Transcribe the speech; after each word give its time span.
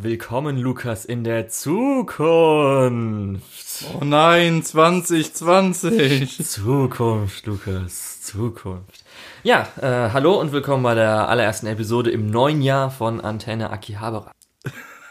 Willkommen, 0.00 0.58
Lukas, 0.58 1.04
in 1.04 1.24
der 1.24 1.48
Zukunft. 1.48 3.42
Oh 4.00 4.04
nein, 4.04 4.62
2020. 4.62 6.46
Zukunft, 6.46 7.44
Lukas, 7.46 8.22
Zukunft. 8.22 9.02
Ja, 9.42 9.66
äh, 9.80 10.10
hallo 10.12 10.40
und 10.40 10.52
willkommen 10.52 10.84
bei 10.84 10.94
der 10.94 11.28
allerersten 11.28 11.66
Episode 11.66 12.12
im 12.12 12.30
neuen 12.30 12.62
Jahr 12.62 12.92
von 12.92 13.20
Antenne 13.20 13.70
Akihabara. 13.70 14.30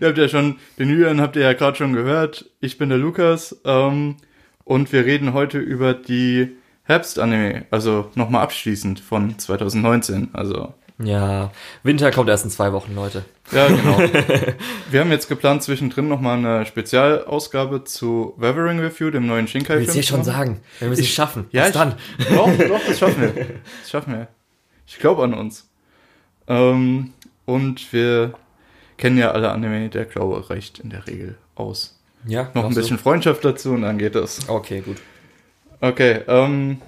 ihr 0.00 0.06
habt 0.06 0.18
ja 0.18 0.28
schon, 0.28 0.60
den 0.78 0.90
Julian 0.90 1.20
habt 1.20 1.34
ihr 1.34 1.42
ja 1.42 1.54
gerade 1.54 1.76
schon 1.76 1.92
gehört. 1.92 2.48
Ich 2.60 2.78
bin 2.78 2.90
der 2.90 2.98
Lukas 2.98 3.60
ähm, 3.64 4.18
und 4.62 4.92
wir 4.92 5.06
reden 5.06 5.32
heute 5.32 5.58
über 5.58 5.92
die 5.92 6.56
Herbstanime, 6.84 7.66
also 7.72 8.12
nochmal 8.14 8.44
abschließend 8.44 9.00
von 9.00 9.36
2019. 9.36 10.28
Also 10.34 10.74
ja, 11.00 11.52
Winter 11.84 12.10
kommt 12.10 12.28
erst 12.28 12.44
in 12.44 12.50
zwei 12.50 12.72
Wochen, 12.72 12.94
Leute. 12.94 13.24
Ja, 13.52 13.68
genau. 13.68 13.98
Wir 14.90 15.00
haben 15.00 15.10
jetzt 15.10 15.28
geplant, 15.28 15.62
zwischendrin 15.62 16.08
nochmal 16.08 16.38
eine 16.38 16.66
Spezialausgabe 16.66 17.84
zu 17.84 18.34
Weathering 18.36 18.80
Review, 18.80 19.10
dem 19.10 19.26
neuen 19.26 19.46
Shinkai-Film. 19.46 19.86
Willst 19.86 19.96
du 19.96 20.02
schon 20.02 20.24
sagen? 20.24 20.60
Wir 20.80 20.88
müssen 20.88 21.02
es 21.02 21.08
schaffen. 21.08 21.46
Ja, 21.52 21.68
ich, 21.68 21.72
dann? 21.72 21.94
Doch, 22.30 22.50
doch, 22.56 22.80
das 22.86 22.98
schaffen 22.98 23.22
wir. 23.22 23.46
Das 23.80 23.90
schaffen 23.90 24.12
wir. 24.12 24.28
Ich 24.86 24.98
glaube 24.98 25.22
an 25.22 25.34
uns. 25.34 25.68
Ähm, 26.48 27.12
und 27.44 27.92
wir 27.92 28.34
kennen 28.96 29.18
ja 29.18 29.30
alle 29.30 29.50
Anime, 29.50 29.88
der 29.88 30.04
Glaube 30.04 30.50
reicht 30.50 30.80
in 30.80 30.90
der 30.90 31.06
Regel 31.06 31.36
aus. 31.54 31.98
Ja. 32.26 32.50
Noch 32.54 32.64
ein 32.64 32.74
bisschen 32.74 32.96
so. 32.96 33.02
Freundschaft 33.02 33.44
dazu 33.44 33.70
und 33.70 33.82
dann 33.82 33.98
geht 33.98 34.14
das. 34.14 34.48
Okay, 34.48 34.80
gut. 34.80 34.96
Okay, 35.80 36.22
ähm, 36.26 36.82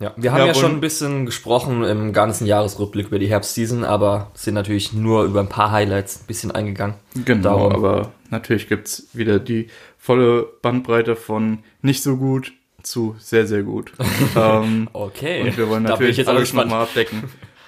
ja, 0.00 0.12
wir 0.16 0.32
haben 0.32 0.40
ja, 0.40 0.46
ja 0.46 0.54
schon 0.54 0.72
ein 0.72 0.80
bisschen 0.80 1.26
gesprochen 1.26 1.82
im 1.82 2.12
ganzen 2.12 2.46
Jahresrückblick 2.46 3.08
über 3.08 3.18
die 3.18 3.26
Herbstseason, 3.26 3.84
aber 3.84 4.30
sind 4.34 4.54
natürlich 4.54 4.92
nur 4.92 5.24
über 5.24 5.40
ein 5.40 5.48
paar 5.48 5.72
Highlights 5.72 6.20
ein 6.20 6.26
bisschen 6.26 6.50
eingegangen. 6.52 6.94
Genau, 7.24 7.68
Darum. 7.68 7.72
aber 7.72 8.12
natürlich 8.30 8.68
gibt's 8.68 9.08
wieder 9.12 9.40
die 9.40 9.68
volle 9.98 10.46
Bandbreite 10.62 11.16
von 11.16 11.64
nicht 11.82 12.02
so 12.02 12.16
gut 12.16 12.52
zu 12.82 13.16
sehr, 13.18 13.46
sehr 13.46 13.64
gut. 13.64 13.92
ähm, 14.36 14.88
okay. 14.92 15.42
Und 15.42 15.56
wir 15.56 15.68
wollen 15.68 15.82
natürlich 15.82 16.26
alles 16.28 16.52
nochmal 16.52 16.82
abdecken. 16.82 17.24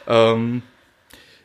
ähm, 0.07 0.63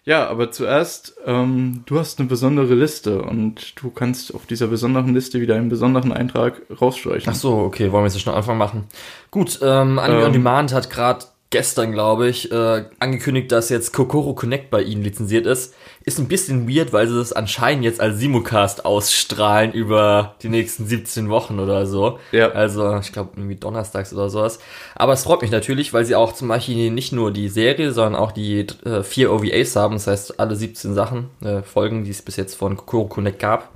ja, 0.06 0.28
aber 0.28 0.52
zuerst, 0.52 1.16
ähm, 1.25 1.84
du 1.88 2.00
hast 2.00 2.20
eine 2.20 2.28
besondere 2.28 2.75
Liste 2.75 3.22
und 3.23 3.81
du 3.81 3.89
kannst 3.89 4.34
auf 4.36 4.45
dieser 4.45 4.67
besonderen 4.67 5.14
Liste 5.14 5.42
wieder 5.42 5.56
einen 5.56 5.70
besonderen 5.70 6.14
Eintrag 6.14 6.61
rausstreichen. 6.80 7.31
Ach 7.31 7.36
so, 7.36 7.58
okay, 7.58 7.92
wollen 7.92 8.03
wir 8.03 8.09
jetzt 8.09 8.22
schon 8.22 8.33
Anfang 8.33 8.58
machen? 8.58 8.83
Gut, 9.31 9.59
ähm, 9.64 9.98
Anime 9.98 10.20
ähm, 10.20 10.26
on 10.28 10.33
Demand 10.33 10.73
hat 10.73 10.89
gerade 10.89 11.26
gestern, 11.56 11.94
glaube 11.94 12.28
ich, 12.28 12.52
äh, 12.52 12.84
angekündigt, 13.00 13.50
dass 13.50 13.70
jetzt 13.70 13.94
Kokoro 13.94 14.34
Connect 14.34 14.70
bei 14.72 14.81
ihnen 14.81 15.03
lizenziert 15.03 15.45
ist. 15.45 15.73
Ist 16.03 16.20
ein 16.20 16.28
bisschen 16.28 16.67
weird, 16.67 16.92
weil 16.92 17.08
sie 17.08 17.16
das 17.16 17.31
anscheinend 17.31 17.86
jetzt 17.86 18.02
als 18.02 18.20
Simulcast 18.20 18.84
ausstrahlen 18.84 19.72
über 19.72 20.36
die 20.44 20.50
nächsten 20.50 20.86
17 20.86 21.30
Wochen 21.30 21.61
oder 21.61 21.86
so. 21.86 22.20
Ja. 22.33 22.50
Also, 22.50 22.98
ich 22.98 23.14
glaube, 23.14 23.30
irgendwie 23.38 23.56
donnerstags 23.56 24.11
oder 24.11 24.30
sowas. 24.30 24.59
Aber 24.95 25.14
es 25.14 25.23
freut 25.23 25.44
mich 25.44 25.52
natürlich, 25.52 25.94
weil 25.94 26.03
sie 26.03 26.16
auch 26.16 26.33
zum 26.33 26.50
Beispiel 26.50 26.92
nicht 26.92 27.14
nur 27.14 27.31
die 27.31 27.48
Serie, 27.48 27.94
sondern 27.94 28.16
auch 28.22 28.33
die 28.33 28.67
äh, 28.83 29.02
vier 29.03 29.31
OVAs 29.31 29.78
haben. 29.78 29.94
Das 29.94 30.08
heißt, 30.08 30.38
alle 30.42 30.58
17 30.58 30.94
Sachen, 30.94 31.30
äh, 31.42 31.61
Folgen, 31.61 32.03
die 32.03 32.11
es 32.11 32.22
bis 32.22 32.36
jetzt 32.36 32.56
von 32.56 32.76
Kokoro 32.76 33.08
Connect 33.08 33.39
gab. 33.39 33.75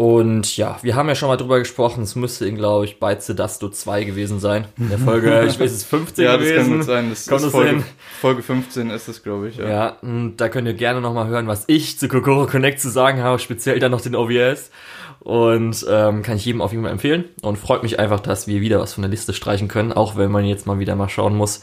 Und 0.00 0.56
ja, 0.56 0.78
wir 0.80 0.96
haben 0.96 1.10
ja 1.10 1.14
schon 1.14 1.28
mal 1.28 1.36
drüber 1.36 1.58
gesprochen, 1.58 2.04
es 2.04 2.16
müsste 2.16 2.50
glaube 2.54 2.86
ich, 2.86 2.98
bei 2.98 3.16
Zedasto 3.16 3.68
2 3.68 4.04
gewesen 4.04 4.40
sein. 4.40 4.64
In 4.78 4.88
der 4.88 4.98
Folge, 4.98 5.44
ich 5.46 5.60
weiß, 5.60 5.70
es 5.70 5.82
ist 5.82 5.88
15 5.88 6.24
ja, 6.24 6.36
gewesen. 6.38 6.54
Ja, 6.54 6.56
das 6.56 6.66
kann 6.66 6.76
gut 6.78 6.86
sein. 6.86 7.10
Das 7.10 7.26
Kommt 7.26 7.42
ist 7.42 7.50
Folge, 7.50 7.82
Folge 8.18 8.42
15 8.42 8.88
ist 8.88 9.08
es, 9.08 9.22
glaube 9.22 9.50
ich. 9.50 9.58
Ja, 9.58 9.68
ja 9.68 9.88
und 10.00 10.38
da 10.38 10.48
könnt 10.48 10.66
ihr 10.66 10.72
gerne 10.72 11.02
nochmal 11.02 11.28
hören, 11.28 11.48
was 11.48 11.64
ich 11.66 11.98
zu 11.98 12.08
Kokoro 12.08 12.46
Connect 12.46 12.80
zu 12.80 12.88
sagen 12.88 13.20
habe, 13.22 13.38
speziell 13.40 13.78
dann 13.78 13.90
noch 13.90 14.00
den 14.00 14.16
OVS. 14.16 14.70
Und 15.18 15.84
ähm, 15.86 16.22
kann 16.22 16.36
ich 16.38 16.46
jedem 16.46 16.62
auf 16.62 16.70
jeden 16.70 16.82
Fall 16.82 16.92
empfehlen. 16.92 17.26
Und 17.42 17.58
freut 17.58 17.82
mich 17.82 17.98
einfach, 17.98 18.20
dass 18.20 18.46
wir 18.46 18.62
wieder 18.62 18.80
was 18.80 18.94
von 18.94 19.02
der 19.02 19.10
Liste 19.10 19.34
streichen 19.34 19.68
können, 19.68 19.92
auch 19.92 20.16
wenn 20.16 20.30
man 20.30 20.46
jetzt 20.46 20.66
mal 20.66 20.78
wieder 20.78 20.96
mal 20.96 21.10
schauen 21.10 21.36
muss 21.36 21.60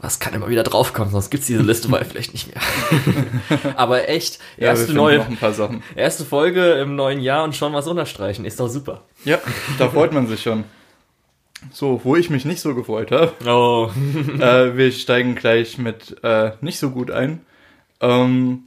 was 0.00 0.18
kann 0.18 0.34
immer 0.34 0.48
wieder 0.48 0.62
draufkommen, 0.62 1.10
sonst 1.10 1.30
gibt's 1.30 1.46
diese 1.46 1.62
Liste 1.62 1.88
mal 1.88 2.04
vielleicht 2.08 2.32
nicht 2.32 2.48
mehr. 2.48 2.62
Aber 3.76 4.08
echt, 4.08 4.38
erste 4.56 4.92
ja, 4.92 4.94
neue, 4.94 5.26
erste 5.94 6.24
Folge 6.24 6.72
im 6.74 6.96
neuen 6.96 7.20
Jahr 7.20 7.44
und 7.44 7.54
schon 7.54 7.72
was 7.72 7.86
unterstreichen, 7.86 8.44
ist 8.44 8.60
doch 8.60 8.68
super. 8.68 9.02
Ja, 9.24 9.38
da 9.78 9.88
freut 9.88 10.12
man 10.12 10.26
sich 10.26 10.42
schon. 10.42 10.64
So, 11.72 12.00
wo 12.04 12.16
ich 12.16 12.30
mich 12.30 12.46
nicht 12.46 12.60
so 12.60 12.74
gefreut 12.74 13.12
habe. 13.12 13.32
Oh. 13.46 13.90
äh, 14.40 14.76
wir 14.76 14.90
steigen 14.92 15.34
gleich 15.34 15.76
mit 15.76 16.16
äh, 16.22 16.52
nicht 16.62 16.78
so 16.78 16.90
gut 16.90 17.10
ein. 17.10 17.40
Ähm, 18.00 18.64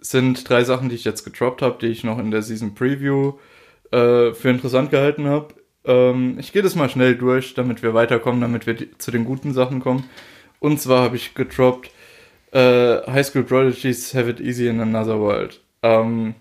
sind 0.00 0.48
drei 0.48 0.64
Sachen, 0.64 0.88
die 0.88 0.94
ich 0.94 1.04
jetzt 1.04 1.24
getroppt 1.24 1.60
habe, 1.60 1.76
die 1.80 1.88
ich 1.88 2.04
noch 2.04 2.18
in 2.18 2.30
der 2.30 2.40
Season 2.40 2.74
Preview 2.74 3.34
äh, 3.90 4.32
für 4.32 4.48
interessant 4.48 4.90
gehalten 4.90 5.26
habe. 5.26 5.54
Ähm, 5.84 6.38
ich 6.38 6.52
gehe 6.52 6.62
das 6.62 6.74
mal 6.74 6.88
schnell 6.88 7.16
durch, 7.16 7.52
damit 7.52 7.82
wir 7.82 7.92
weiterkommen, 7.92 8.40
damit 8.40 8.66
wir 8.66 8.74
die, 8.74 8.96
zu 8.96 9.10
den 9.10 9.26
guten 9.26 9.52
Sachen 9.52 9.80
kommen. 9.80 10.04
Und 10.62 10.80
zwar 10.80 11.02
habe 11.02 11.16
ich 11.16 11.34
gedroppt 11.34 11.90
äh, 12.52 13.02
High 13.08 13.26
School 13.26 13.42
Prodigies 13.42 14.14
Have 14.14 14.30
It 14.30 14.38
Easy 14.38 14.68
in 14.68 14.78
Another 14.78 15.18
World. 15.18 15.60
Ähm, 15.82 16.36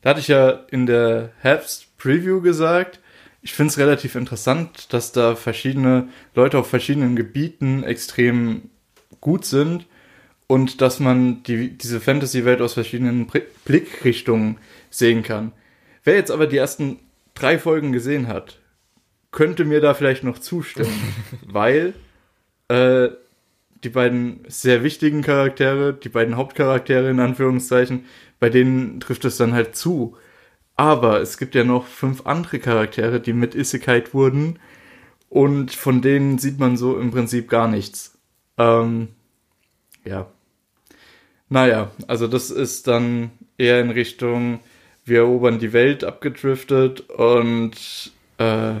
da 0.00 0.10
hatte 0.10 0.20
ich 0.20 0.28
ja 0.28 0.50
in 0.70 0.86
der 0.86 1.32
Herbst-Preview 1.40 2.40
gesagt, 2.40 3.00
ich 3.40 3.52
finde 3.52 3.72
es 3.72 3.78
relativ 3.78 4.14
interessant, 4.14 4.92
dass 4.92 5.10
da 5.10 5.34
verschiedene 5.34 6.08
Leute 6.36 6.56
auf 6.56 6.70
verschiedenen 6.70 7.16
Gebieten 7.16 7.82
extrem 7.82 8.70
gut 9.20 9.44
sind 9.44 9.86
und 10.46 10.80
dass 10.80 11.00
man 11.00 11.42
die, 11.42 11.76
diese 11.76 12.00
Fantasy-Welt 12.00 12.60
aus 12.60 12.74
verschiedenen 12.74 13.26
Blickrichtungen 13.64 14.58
sehen 14.88 15.24
kann. 15.24 15.50
Wer 16.04 16.14
jetzt 16.14 16.30
aber 16.30 16.46
die 16.46 16.58
ersten 16.58 17.00
drei 17.34 17.58
Folgen 17.58 17.90
gesehen 17.90 18.28
hat, 18.28 18.60
könnte 19.32 19.64
mir 19.64 19.80
da 19.80 19.94
vielleicht 19.94 20.22
noch 20.22 20.38
zustimmen, 20.38 21.12
weil 21.44 21.94
äh, 22.68 23.08
die 23.84 23.88
beiden 23.88 24.44
sehr 24.48 24.82
wichtigen 24.82 25.22
Charaktere, 25.22 25.92
die 25.94 26.08
beiden 26.08 26.36
Hauptcharaktere 26.36 27.10
in 27.10 27.20
Anführungszeichen, 27.20 28.04
bei 28.38 28.48
denen 28.48 29.00
trifft 29.00 29.24
es 29.24 29.36
dann 29.36 29.52
halt 29.52 29.76
zu. 29.76 30.16
Aber 30.76 31.20
es 31.20 31.38
gibt 31.38 31.54
ja 31.54 31.64
noch 31.64 31.86
fünf 31.86 32.26
andere 32.26 32.58
Charaktere, 32.58 33.20
die 33.20 33.32
mit 33.32 33.54
Isekai 33.54 34.04
wurden 34.12 34.58
und 35.28 35.72
von 35.72 36.02
denen 36.02 36.38
sieht 36.38 36.58
man 36.58 36.76
so 36.76 36.98
im 36.98 37.10
Prinzip 37.10 37.48
gar 37.48 37.68
nichts. 37.68 38.18
Ähm, 38.58 39.08
ja. 40.04 40.30
Naja, 41.48 41.90
also 42.06 42.26
das 42.26 42.50
ist 42.50 42.86
dann 42.86 43.30
eher 43.58 43.80
in 43.80 43.90
Richtung, 43.90 44.60
wir 45.04 45.18
erobern 45.18 45.58
die 45.58 45.72
Welt 45.72 46.04
abgedriftet 46.04 47.10
und 47.10 48.12
äh, 48.38 48.74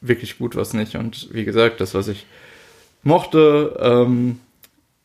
wirklich 0.00 0.38
gut 0.38 0.56
was 0.56 0.72
nicht. 0.72 0.96
Und 0.96 1.32
wie 1.32 1.44
gesagt, 1.44 1.80
das, 1.80 1.94
was 1.94 2.08
ich 2.08 2.26
mochte, 3.04 3.78
ähm, 3.80 4.40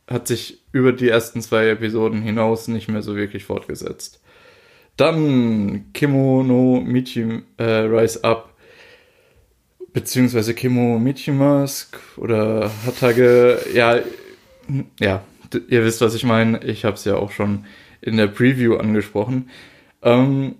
hat 0.08 0.28
sich 0.28 0.60
über 0.72 0.92
die 0.92 1.10
ersten 1.10 1.42
zwei 1.42 1.70
Episoden 1.70 2.22
hinaus 2.22 2.68
nicht 2.68 2.88
mehr 2.88 3.02
so 3.02 3.16
wirklich 3.16 3.44
fortgesetzt. 3.44 4.22
Dann 4.98 5.94
Kimono 5.94 6.82
Michi 6.82 7.44
äh, 7.58 7.64
Rise 7.64 8.24
Up, 8.24 8.54
beziehungsweise 9.94 10.54
Kimo 10.54 11.00
Michi 11.00 11.32
Mask 11.32 11.98
oder 12.18 12.72
Hatage, 12.86 13.60
ja, 13.74 14.00
ja, 15.00 15.24
ihr 15.68 15.86
wisst, 15.86 16.02
was 16.02 16.16
ich 16.16 16.24
meine. 16.24 16.64
Ich 16.64 16.86
habe 16.86 16.96
es 16.96 17.06
ja 17.06 17.16
auch 17.16 17.31
schon 17.31 17.66
in 18.02 18.18
der 18.18 18.28
Preview 18.28 18.76
angesprochen. 18.76 19.50
Ähm, 20.02 20.56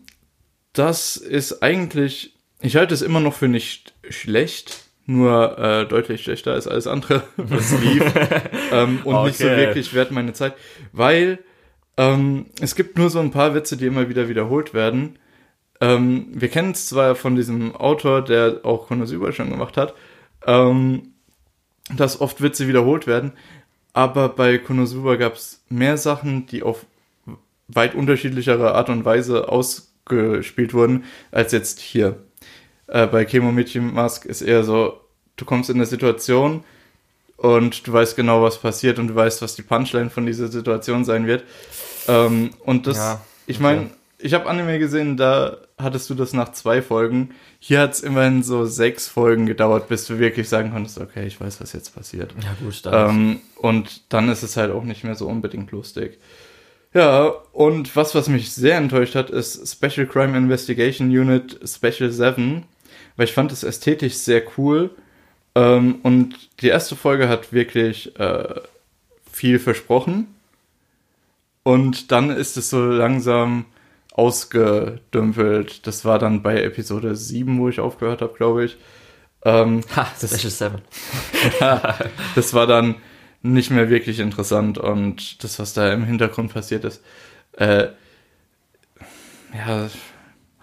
das 0.74 1.18
ist 1.18 1.62
eigentlich, 1.62 2.34
ich 2.62 2.76
halte 2.76 2.94
es 2.94 3.02
immer 3.02 3.20
noch 3.20 3.34
für 3.34 3.48
nicht 3.48 3.94
schlecht 4.10 4.89
nur 5.10 5.58
äh, 5.58 5.86
deutlich 5.86 6.22
schlechter 6.24 6.54
als 6.54 6.68
alles 6.68 6.88
andere, 6.88 7.24
was 7.38 7.72
lief. 7.82 8.04
ähm, 8.72 9.00
und 9.04 9.16
okay. 9.16 9.28
nicht 9.28 9.38
so 9.38 9.46
wirklich 9.46 9.94
wert 9.94 10.12
meine 10.12 10.34
Zeit. 10.34 10.54
Weil 10.94 11.40
ähm, 11.98 12.46
es 12.62 12.76
gibt 12.76 12.98
nur 12.98 13.10
so 13.10 13.20
ein 13.20 13.32
paar 13.32 13.56
Witze, 13.56 13.76
die 13.76 13.88
immer 13.88 14.08
wieder 14.08 14.30
wiederholt 14.30 14.74
werden. 14.74 15.18
Ähm, 15.82 16.28
wir 16.32 16.48
kennen 16.48 16.72
es 16.72 16.86
zwar 16.86 17.16
von 17.16 17.36
diesem 17.36 17.76
Autor, 17.76 18.24
der 18.24 18.62
auch 18.64 18.88
Konosuba 18.88 19.32
schon 19.32 19.50
gemacht 19.50 19.78
hat, 19.78 19.96
ähm, 20.46 21.14
dass 21.94 22.22
oft 22.22 22.42
Witze 22.42 22.68
wiederholt 22.68 23.08
werden. 23.08 23.34
Aber 23.94 24.30
bei 24.30 24.60
Konosuba 24.60 25.16
gab 25.16 25.34
es 25.34 25.64
mehr 25.70 25.98
Sachen, 25.98 26.46
die 26.46 26.62
auf 26.62 26.86
weit 27.68 27.96
unterschiedlichere 27.96 28.76
Art 28.76 28.90
und 28.90 29.06
Weise 29.06 29.50
ausgespielt 29.50 30.74
wurden, 30.74 31.06
als 31.32 31.52
jetzt 31.52 31.80
hier 31.80 32.18
äh, 32.92 33.08
bei 33.08 33.26
Chemomichi 33.26 33.80
Mask 33.80 34.26
ist 34.26 34.42
eher 34.42 34.64
so, 34.64 35.00
du 35.36 35.46
kommst 35.46 35.70
in 35.70 35.78
eine 35.78 35.86
Situation 35.86 36.64
und 37.38 37.88
du 37.88 37.94
weißt 37.94 38.16
genau, 38.16 38.42
was 38.42 38.58
passiert 38.58 39.00
und 39.00 39.10
du 39.10 39.16
weißt, 39.16 39.42
was 39.42 39.56
die 39.56 39.62
Punchline 39.62 40.10
von 40.10 40.26
dieser 40.26 40.48
Situation 40.48 41.06
sein 41.06 41.28
wird. 41.28 41.44
Ähm, 42.08 42.52
und 42.66 42.88
das, 42.88 42.98
ja, 42.98 43.22
ich 43.48 43.60
meine, 43.60 43.90
ich 44.18 44.34
habe 44.34 44.48
Anime 44.48 44.80
gesehen, 44.80 45.16
da 45.16 45.58
hattest 45.78 46.10
du 46.10 46.14
das 46.14 46.34
nach 46.34 46.52
zwei 46.52 46.82
Folgen. 46.82 47.30
Hier 47.60 47.80
hat 47.80 47.94
es 47.94 48.02
immerhin 48.02 48.44
so 48.44 48.66
sechs 48.66 49.08
Folgen 49.08 49.46
gedauert, 49.46 49.88
bis 49.88 50.06
du 50.06 50.20
wirklich 50.20 50.50
sagen 50.50 50.72
konntest, 50.72 51.00
okay, 51.00 51.26
ich 51.26 51.40
weiß, 51.40 51.62
was 51.62 51.74
jetzt 51.74 51.96
passiert. 51.96 52.34
Ja, 52.44 52.56
gut. 52.62 52.82
Ähm, 52.92 53.40
und 53.56 54.02
dann 54.10 54.30
ist 54.30 54.44
es 54.44 54.58
halt 54.58 54.72
auch 54.72 54.84
nicht 54.84 55.04
mehr 55.04 55.16
so 55.16 55.28
unbedingt 55.28 55.72
lustig. 55.72 56.20
Ja, 56.94 57.28
und 57.54 57.96
was, 57.96 58.16
was 58.16 58.28
mich 58.28 58.52
sehr 58.52 58.78
enttäuscht 58.78 59.16
hat, 59.16 59.30
ist 59.30 59.72
Special 59.72 60.08
Crime 60.08 60.38
Investigation 60.38 61.08
Unit 61.10 61.60
Special 61.64 62.12
7, 62.12 62.64
weil 63.20 63.26
ich 63.26 63.34
fand 63.34 63.52
es 63.52 63.64
ästhetisch 63.64 64.14
sehr 64.14 64.42
cool. 64.58 64.92
Ähm, 65.54 65.96
und 66.04 66.36
die 66.62 66.70
erste 66.70 66.96
Folge 66.96 67.28
hat 67.28 67.52
wirklich 67.52 68.18
äh, 68.18 68.62
viel 69.30 69.60
versprochen. 69.60 70.34
Und 71.64 72.14
dann 72.14 72.30
ist 72.30 72.56
es 72.56 72.70
so 72.70 72.80
langsam 72.82 73.66
ausgedümpelt. 74.14 75.86
Das 75.86 76.06
war 76.06 76.18
dann 76.18 76.42
bei 76.42 76.64
Episode 76.64 77.14
7, 77.18 77.60
wo 77.60 77.68
ich 77.68 77.82
aufgehört 77.82 78.22
habe, 78.22 78.36
glaube 78.38 78.64
ich. 78.64 78.78
Ähm, 79.44 79.82
Ha, 79.98 80.08
Special 80.16 80.50
7. 80.50 80.82
das 82.36 82.54
war 82.54 82.68
dann 82.68 82.96
nicht 83.42 83.70
mehr 83.70 83.90
wirklich 83.90 84.20
interessant 84.20 84.78
und 84.78 85.44
das, 85.44 85.60
was 85.60 85.74
da 85.74 85.92
im 85.92 86.06
Hintergrund 86.06 86.54
passiert 86.54 86.86
ist, 86.86 87.04
äh, 87.58 87.88
ja, 89.54 89.90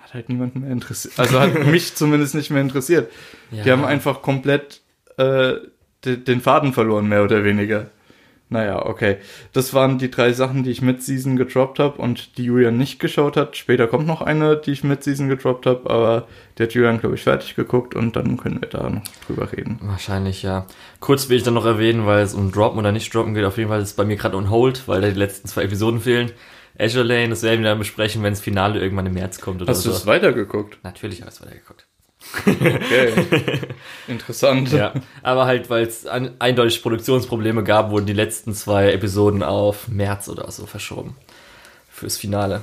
hat 0.06 0.14
halt 0.14 0.28
niemanden 0.28 0.60
mehr 0.60 0.70
interessiert. 0.70 1.18
Also 1.18 1.40
hat 1.40 1.66
mich 1.66 1.94
zumindest 1.94 2.34
nicht 2.34 2.50
mehr 2.50 2.62
interessiert. 2.62 3.10
Ja. 3.50 3.64
Die 3.64 3.72
haben 3.72 3.84
einfach 3.84 4.22
komplett 4.22 4.80
äh, 5.16 5.54
de 6.04 6.16
den 6.16 6.40
Faden 6.40 6.72
verloren, 6.72 7.08
mehr 7.08 7.24
oder 7.24 7.42
weniger. 7.42 7.90
Naja, 8.48 8.86
okay. 8.86 9.16
Das 9.52 9.74
waren 9.74 9.98
die 9.98 10.08
drei 10.08 10.32
Sachen, 10.32 10.62
die 10.62 10.70
ich 10.70 10.80
mit 10.80 11.02
Season 11.02 11.34
gedroppt 11.34 11.80
habe 11.80 12.00
und 12.00 12.38
die 12.38 12.44
Julian 12.44 12.76
nicht 12.78 13.00
geschaut 13.00 13.36
hat. 13.36 13.56
Später 13.56 13.88
kommt 13.88 14.06
noch 14.06 14.22
eine, 14.22 14.56
die 14.56 14.70
ich 14.70 14.84
mit 14.84 15.02
Season 15.02 15.28
gedroppt 15.28 15.66
habe, 15.66 15.90
aber 15.90 16.28
der 16.56 16.68
hat 16.68 16.74
Julian, 16.74 17.00
glaube 17.00 17.16
ich, 17.16 17.24
fertig 17.24 17.56
geguckt 17.56 17.96
und 17.96 18.14
dann 18.14 18.36
können 18.36 18.60
wir 18.60 18.68
da 18.68 18.88
noch 18.88 19.02
drüber 19.26 19.50
reden. 19.50 19.80
Wahrscheinlich, 19.82 20.44
ja. 20.44 20.66
Kurz 21.00 21.28
will 21.28 21.38
ich 21.38 21.42
dann 21.42 21.54
noch 21.54 21.66
erwähnen, 21.66 22.06
weil 22.06 22.22
es 22.22 22.34
um 22.34 22.52
Droppen 22.52 22.78
oder 22.78 22.92
nicht 22.92 23.12
Droppen 23.12 23.34
geht. 23.34 23.44
Auf 23.44 23.58
jeden 23.58 23.68
Fall 23.68 23.80
ist 23.80 23.88
es 23.88 23.96
bei 23.96 24.04
mir 24.04 24.14
gerade 24.14 24.36
on 24.36 24.48
hold, 24.48 24.86
weil 24.86 25.00
da 25.00 25.08
die 25.08 25.18
letzten 25.18 25.48
zwei 25.48 25.62
Episoden 25.64 25.98
fehlen. 25.98 26.30
Azure 26.78 27.04
Lane, 27.04 27.30
das 27.30 27.42
werden 27.42 27.62
wir 27.62 27.70
dann 27.70 27.78
besprechen, 27.78 28.22
wenn 28.22 28.32
das 28.32 28.40
Finale 28.40 28.80
irgendwann 28.80 29.06
im 29.06 29.14
März 29.14 29.40
kommt 29.40 29.62
oder 29.62 29.70
Hast 29.70 29.82
so. 29.82 29.90
du 29.90 29.96
es 29.96 30.06
weitergeguckt? 30.06 30.78
Natürlich 30.82 31.20
habe 31.20 31.30
ich 31.30 31.36
es 31.36 31.42
weitergeguckt. 31.42 31.86
Okay. 32.46 33.12
Interessant. 34.08 34.72
Ja, 34.72 34.94
aber 35.22 35.46
halt, 35.46 35.70
weil 35.70 35.84
es 35.86 36.06
eindeutig 36.06 36.82
Produktionsprobleme 36.82 37.62
gab, 37.62 37.90
wurden 37.90 38.06
die 38.06 38.12
letzten 38.12 38.54
zwei 38.54 38.92
Episoden 38.92 39.42
auf 39.42 39.88
März 39.88 40.28
oder 40.28 40.50
so 40.50 40.66
verschoben. 40.66 41.16
Fürs 41.88 42.18
Finale. 42.18 42.62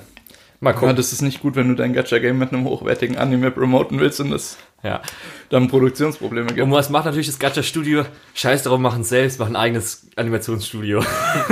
Mal 0.63 0.71
Ja, 0.71 0.77
gucken. 0.79 0.95
das 0.95 1.11
ist 1.11 1.21
nicht 1.21 1.41
gut, 1.41 1.55
wenn 1.57 1.67
du 1.67 1.75
dein 1.75 1.91
Gacha-Game 1.93 2.37
mit 2.37 2.53
einem 2.53 2.63
hochwertigen 2.63 3.17
Anime 3.17 3.51
promoten 3.51 3.99
willst 3.99 4.21
und 4.21 4.31
es 4.31 4.57
Ja. 4.81 5.01
dann 5.49 5.67
Produktionsprobleme 5.67 6.47
gibt. 6.47 6.61
Und 6.61 6.71
was 6.71 6.89
macht 6.89 7.03
natürlich 7.03 7.27
das 7.27 7.37
Gacha 7.37 7.61
Studio? 7.63 8.05
Scheiß 8.33 8.63
drauf, 8.63 8.79
machen 8.79 9.01
es 9.01 9.09
selbst, 9.09 9.39
machen 9.39 9.57
ein 9.57 9.61
eigenes 9.61 10.07
Animationsstudio. 10.15 11.03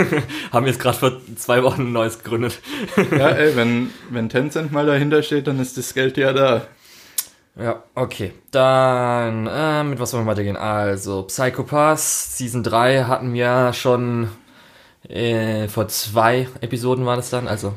Haben 0.53 0.65
jetzt 0.65 0.79
gerade 0.79 0.97
vor 0.97 1.11
zwei 1.35 1.61
Wochen 1.61 1.81
ein 1.87 1.91
neues 1.91 2.19
gegründet. 2.23 2.59
Ja, 3.11 3.29
ey, 3.31 3.53
wenn, 3.57 3.89
wenn 4.11 4.29
Tencent 4.29 4.71
mal 4.71 4.85
dahinter 4.85 5.21
steht, 5.23 5.45
dann 5.47 5.59
ist 5.59 5.77
das 5.77 5.93
Geld 5.93 6.15
ja 6.15 6.31
da. 6.31 6.61
Ja, 7.61 7.83
okay. 7.95 8.31
Dann, 8.51 9.45
äh, 9.45 9.83
mit 9.83 9.99
was 9.99 10.13
wollen 10.13 10.23
wir 10.23 10.31
weitergehen? 10.31 10.55
Also, 10.55 11.23
Psychopaths, 11.23 12.37
Season 12.37 12.63
3 12.63 13.03
hatten 13.03 13.33
wir 13.33 13.73
schon 13.73 14.29
äh, 15.09 15.67
vor 15.67 15.89
zwei 15.89 16.47
Episoden 16.61 17.05
war 17.05 17.17
das 17.17 17.29
dann, 17.29 17.49
also 17.49 17.73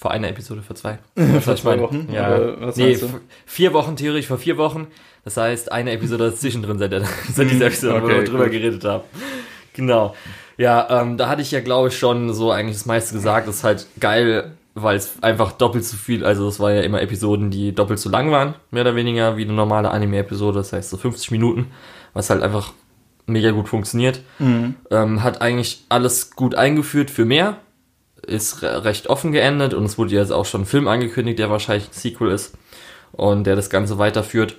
vor 0.00 0.12
einer 0.12 0.28
Episode, 0.28 0.62
vor 0.62 0.74
zwei. 0.76 0.98
Vor 1.42 1.56
zwei 1.56 1.76
meine? 1.76 1.82
Wochen? 1.82 2.08
Ja. 2.10 2.34
Oder 2.34 2.60
was 2.62 2.76
nee, 2.76 2.96
vier 3.44 3.74
Wochen 3.74 3.96
theoretisch, 3.96 4.28
vor 4.28 4.38
vier 4.38 4.56
Wochen. 4.56 4.86
Das 5.24 5.36
heißt, 5.36 5.70
eine 5.70 5.92
Episode 5.92 6.24
ist 6.24 6.40
zwischendrin 6.40 6.78
seit, 6.78 6.92
der, 6.92 7.02
seit 7.34 7.50
dieser 7.50 7.66
Episode, 7.66 8.00
wo 8.00 8.06
okay, 8.06 8.16
wir 8.16 8.24
drüber 8.24 8.44
gut. 8.44 8.52
geredet 8.52 8.82
haben. 8.82 9.04
Genau. 9.74 10.14
Ja, 10.56 11.02
ähm, 11.02 11.18
da 11.18 11.28
hatte 11.28 11.42
ich 11.42 11.50
ja, 11.50 11.60
glaube 11.60 11.88
ich, 11.88 11.98
schon 11.98 12.32
so 12.32 12.50
eigentlich 12.50 12.78
das 12.78 12.86
meiste 12.86 13.12
gesagt. 13.12 13.46
Das 13.46 13.56
ist 13.56 13.64
halt 13.64 13.86
geil, 14.00 14.52
weil 14.74 14.96
es 14.96 15.22
einfach 15.22 15.52
doppelt 15.52 15.84
so 15.84 15.98
viel, 15.98 16.24
also 16.24 16.48
es 16.48 16.58
waren 16.58 16.76
ja 16.76 16.80
immer 16.80 17.02
Episoden, 17.02 17.50
die 17.50 17.74
doppelt 17.74 17.98
so 17.98 18.08
lang 18.08 18.30
waren, 18.30 18.54
mehr 18.70 18.82
oder 18.82 18.96
weniger, 18.96 19.36
wie 19.36 19.44
eine 19.44 19.52
normale 19.52 19.90
Anime-Episode. 19.90 20.60
Das 20.60 20.72
heißt 20.72 20.88
so 20.88 20.96
50 20.96 21.30
Minuten, 21.30 21.66
was 22.14 22.30
halt 22.30 22.42
einfach 22.42 22.72
mega 23.26 23.50
gut 23.50 23.68
funktioniert. 23.68 24.22
Ähm, 24.90 25.22
hat 25.22 25.42
eigentlich 25.42 25.84
alles 25.90 26.30
gut 26.30 26.54
eingeführt 26.54 27.10
für 27.10 27.26
mehr. 27.26 27.58
Ist 28.26 28.62
re 28.62 28.84
recht 28.84 29.08
offen 29.08 29.32
geendet 29.32 29.74
und 29.74 29.84
es 29.84 29.98
wurde 29.98 30.14
jetzt 30.14 30.32
auch 30.32 30.44
schon 30.44 30.62
ein 30.62 30.66
Film 30.66 30.88
angekündigt, 30.88 31.38
der 31.38 31.50
wahrscheinlich 31.50 31.88
ein 31.88 31.92
Sequel 31.92 32.30
ist 32.30 32.54
und 33.12 33.44
der 33.44 33.56
das 33.56 33.70
Ganze 33.70 33.98
weiterführt. 33.98 34.56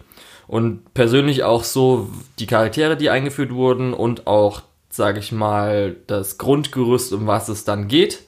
Und 0.47 0.93
persönlich 0.93 1.43
auch 1.43 1.63
so 1.63 2.09
die 2.39 2.47
Charaktere, 2.47 2.97
die 2.97 3.09
eingeführt 3.09 3.53
wurden 3.53 3.93
und 3.93 4.27
auch, 4.27 4.61
sage 4.89 5.19
ich 5.19 5.31
mal, 5.31 5.95
das 6.07 6.37
Grundgerüst, 6.37 7.13
um 7.13 7.27
was 7.27 7.47
es 7.47 7.63
dann 7.63 7.87
geht, 7.87 8.23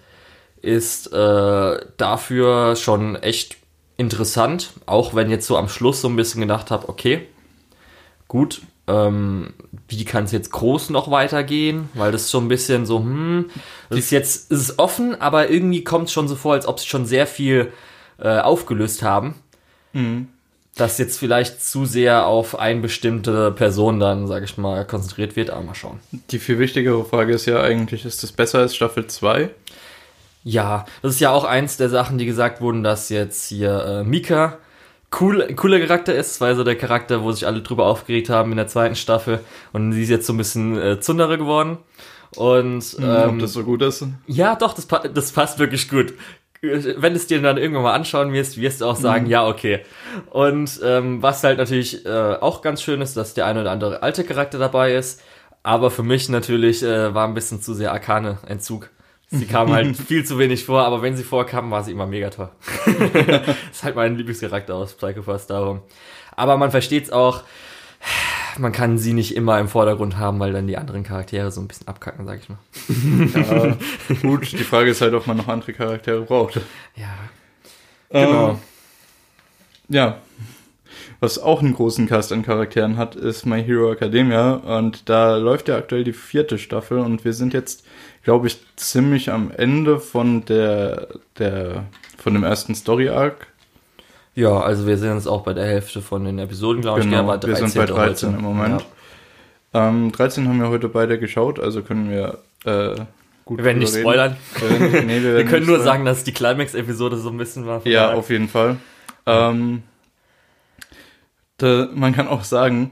ist 0.61 1.11
äh, 1.11 1.85
dafür 1.97 2.75
schon 2.77 3.15
echt 3.17 3.57
interessant. 3.97 4.71
Auch 4.85 5.13
wenn 5.13 5.29
jetzt 5.29 5.47
so 5.47 5.57
am 5.57 5.67
Schluss 5.67 6.01
so 6.01 6.07
ein 6.07 6.15
bisschen 6.15 6.41
gedacht 6.41 6.71
habe, 6.71 6.87
okay, 6.87 7.27
gut, 8.27 8.61
ähm, 8.87 9.53
wie 9.87 10.03
kann 10.05 10.25
es 10.25 10.31
jetzt 10.31 10.51
groß 10.51 10.89
noch 10.89 11.09
weitergehen? 11.09 11.89
Weil 11.93 12.11
das 12.11 12.23
ist 12.23 12.31
schon 12.31 12.45
ein 12.45 12.49
bisschen 12.49 12.85
so, 12.85 12.99
hm, 12.99 13.49
das 13.89 13.99
ist 13.99 14.11
jetzt, 14.11 14.51
es 14.51 14.69
ist 14.69 14.79
offen, 14.79 15.19
aber 15.21 15.49
irgendwie 15.49 15.83
kommt 15.83 16.07
es 16.07 16.13
schon 16.13 16.27
so 16.27 16.35
vor, 16.35 16.53
als 16.53 16.65
ob 16.65 16.79
sie 16.79 16.87
schon 16.87 17.05
sehr 17.05 17.27
viel 17.27 17.71
äh, 18.19 18.39
aufgelöst 18.39 19.03
haben. 19.03 19.35
Das 20.75 20.97
jetzt 20.97 21.19
vielleicht 21.19 21.63
zu 21.63 21.85
sehr 21.85 22.25
auf 22.25 22.57
eine 22.57 22.81
bestimmte 22.81 23.51
Person 23.51 23.99
dann, 23.99 24.27
sage 24.27 24.45
ich 24.45 24.57
mal, 24.57 24.85
konzentriert 24.85 25.35
wird, 25.35 25.51
aber 25.51 25.61
mal 25.61 25.75
schauen. 25.75 25.99
Die 26.31 26.39
viel 26.39 26.57
wichtigere 26.57 27.05
Frage 27.05 27.33
ist 27.33 27.45
ja 27.45 27.61
eigentlich, 27.61 28.05
ist 28.05 28.23
das 28.23 28.31
besser 28.31 28.59
als 28.59 28.75
Staffel 28.75 29.05
2? 29.05 29.49
Ja, 30.43 30.85
das 31.01 31.13
ist 31.13 31.19
ja 31.21 31.31
auch 31.31 31.45
eins 31.45 31.77
der 31.77 31.89
Sachen, 31.89 32.17
die 32.17 32.25
gesagt 32.25 32.59
wurden, 32.59 32.83
dass 32.83 33.09
jetzt 33.09 33.47
hier 33.47 33.85
äh, 33.85 34.03
Mika 34.03 34.57
cool, 35.19 35.53
cooler 35.55 35.79
Charakter 35.79 36.13
ist, 36.13 36.41
weil 36.41 36.55
so 36.55 36.63
der 36.63 36.75
Charakter, 36.75 37.23
wo 37.23 37.31
sich 37.31 37.47
alle 37.47 37.61
drüber 37.61 37.85
aufgeregt 37.85 38.29
haben 38.29 38.51
in 38.51 38.57
der 38.57 38.67
zweiten 38.67 38.95
Staffel 38.95 39.39
und 39.71 39.91
sie 39.93 40.03
ist 40.03 40.09
jetzt 40.09 40.27
so 40.27 40.33
ein 40.33 40.37
bisschen 40.37 40.77
äh, 40.79 40.99
Zundere 40.99 41.37
geworden. 41.37 41.77
Und 42.35 42.95
Ob 42.97 43.03
ähm, 43.03 43.39
das 43.39 43.53
so 43.53 43.63
gut 43.63 43.81
ist? 43.83 44.05
ja, 44.25 44.55
doch, 44.55 44.73
das, 44.73 44.87
das 44.87 45.31
passt 45.31 45.59
wirklich 45.59 45.89
gut. 45.89 46.13
Wenn 46.61 47.13
du 47.13 47.17
es 47.17 47.27
dir 47.27 47.41
dann 47.41 47.57
irgendwann 47.57 47.83
mal 47.83 47.93
anschauen 47.93 48.31
wirst, 48.31 48.59
wirst 48.59 48.81
du 48.81 48.85
auch 48.85 48.95
sagen, 48.95 49.25
ja, 49.25 49.45
okay. 49.45 49.81
Und 50.29 50.79
ähm, 50.81 51.21
was 51.21 51.43
halt 51.43 51.57
natürlich 51.57 52.05
äh, 52.05 52.37
auch 52.39 52.61
ganz 52.61 52.81
schön 52.81 53.01
ist, 53.01 53.17
dass 53.17 53.33
der 53.33 53.45
eine 53.45 53.61
oder 53.61 53.71
andere 53.71 54.01
alte 54.01 54.23
Charakter 54.23 54.57
dabei 54.57 54.95
ist. 54.95 55.21
Aber 55.61 55.91
für 55.91 56.03
mich 56.03 56.29
natürlich 56.29 56.81
äh, 56.83 57.13
war 57.13 57.27
ein 57.27 57.33
bisschen 57.33 57.61
zu 57.61 57.73
sehr 57.73 57.91
Arkane-Entzug. 57.91 58.89
Sie 59.33 59.45
kam 59.45 59.71
halt 59.71 59.97
viel 60.07 60.23
zu 60.23 60.37
wenig 60.37 60.63
vor, 60.63 60.83
aber 60.83 61.01
wenn 61.01 61.17
sie 61.17 61.23
vorkam, 61.23 61.71
war 61.71 61.83
sie 61.83 61.91
immer 61.91 62.05
mega 62.05 62.29
toll. 62.29 62.49
das 63.27 63.55
ist 63.71 63.83
halt 63.83 63.95
mein 63.95 64.15
Lieblingscharakter 64.15 64.75
aus 64.75 64.93
Psychopaths 64.93 65.47
darum. 65.47 65.81
Aber 66.35 66.57
man 66.57 66.71
versteht's 66.71 67.11
auch, 67.11 67.43
man 68.59 68.71
kann 68.71 68.99
sie 68.99 69.13
nicht 69.13 69.35
immer 69.35 69.59
im 69.59 69.67
Vordergrund 69.67 70.17
haben, 70.17 70.39
weil 70.39 70.53
dann 70.53 70.67
die 70.67 70.77
anderen 70.77 71.03
Charaktere 71.03 71.51
so 71.51 71.61
ein 71.61 71.67
bisschen 71.67 71.87
abkacken, 71.87 72.25
sag 72.25 72.41
ich 72.41 72.49
mal. 72.49 72.57
Ja, 73.41 73.77
gut, 74.21 74.51
die 74.51 74.57
Frage 74.57 74.91
ist 74.91 75.01
halt, 75.01 75.13
ob 75.15 75.25
man 75.25 75.37
noch 75.37 75.47
andere 75.47 75.73
Charaktere 75.73 76.21
braucht. 76.21 76.59
Ja, 76.95 77.15
genau. 78.09 78.49
Ähm, 78.49 78.57
ja. 79.89 80.17
Was 81.19 81.39
auch 81.39 81.61
einen 81.61 81.73
großen 81.73 82.07
Cast 82.07 82.33
an 82.33 82.43
Charakteren 82.43 82.97
hat, 82.97 83.15
ist 83.15 83.45
My 83.45 83.63
Hero 83.63 83.91
Academia. 83.91 84.55
Und 84.55 85.07
da 85.09 85.37
läuft 85.37 85.69
ja 85.69 85.77
aktuell 85.77 86.03
die 86.03 86.13
vierte 86.13 86.57
Staffel 86.57 86.99
und 86.99 87.23
wir 87.23 87.33
sind 87.33 87.53
jetzt, 87.53 87.85
glaube 88.23 88.47
ich, 88.47 88.59
ziemlich 88.75 89.31
am 89.31 89.51
Ende 89.51 89.99
von 89.99 90.45
der, 90.45 91.07
der, 91.37 91.83
von 92.17 92.33
dem 92.33 92.43
ersten 92.43 92.73
Story 92.75 93.09
Arc. 93.09 93.47
Ja, 94.35 94.59
also 94.61 94.87
wir 94.87 94.97
sind 94.97 95.13
jetzt 95.13 95.27
auch 95.27 95.43
bei 95.43 95.53
der 95.53 95.65
Hälfte 95.65 96.01
von 96.01 96.23
den 96.25 96.39
Episoden, 96.39 96.81
glaube 96.81 97.01
ich. 97.01 97.05
Genau, 97.05 97.17
der 97.17 97.27
war 97.27 97.43
wir 97.43 97.55
sind 97.55 97.75
bei 97.75 97.85
13. 97.85 97.95
13 97.95 98.29
heute. 98.29 98.37
im 98.39 98.43
Moment. 98.43 98.85
Ja. 99.73 99.89
Ähm, 99.89 100.11
13 100.11 100.47
haben 100.47 100.59
wir 100.59 100.69
heute 100.69 100.89
beide 100.89 101.19
geschaut, 101.19 101.59
also 101.59 101.81
können 101.83 102.09
wir 102.09 102.39
äh, 102.65 102.95
gut 103.45 103.57
Wir 103.59 103.65
werden 103.65 103.79
nicht 103.79 103.93
reden. 103.93 104.01
spoilern. 104.03 104.35
Äh, 104.61 105.01
nee, 105.03 105.21
wir, 105.21 105.35
Wir 105.37 105.45
können 105.45 105.65
nur 105.65 105.75
spoilern. 105.75 105.83
sagen, 105.83 106.05
dass 106.05 106.23
die 106.23 106.31
Climax-Episode 106.31 107.17
so 107.17 107.29
ein 107.29 107.37
bisschen 107.37 107.65
war. 107.67 107.85
Ja, 107.85 108.13
auf 108.13 108.29
jeden 108.29 108.47
Fall. 108.47 108.77
Ähm, 109.25 109.83
da, 111.57 111.89
man 111.93 112.13
kann 112.13 112.27
auch 112.27 112.43
sagen, 112.43 112.91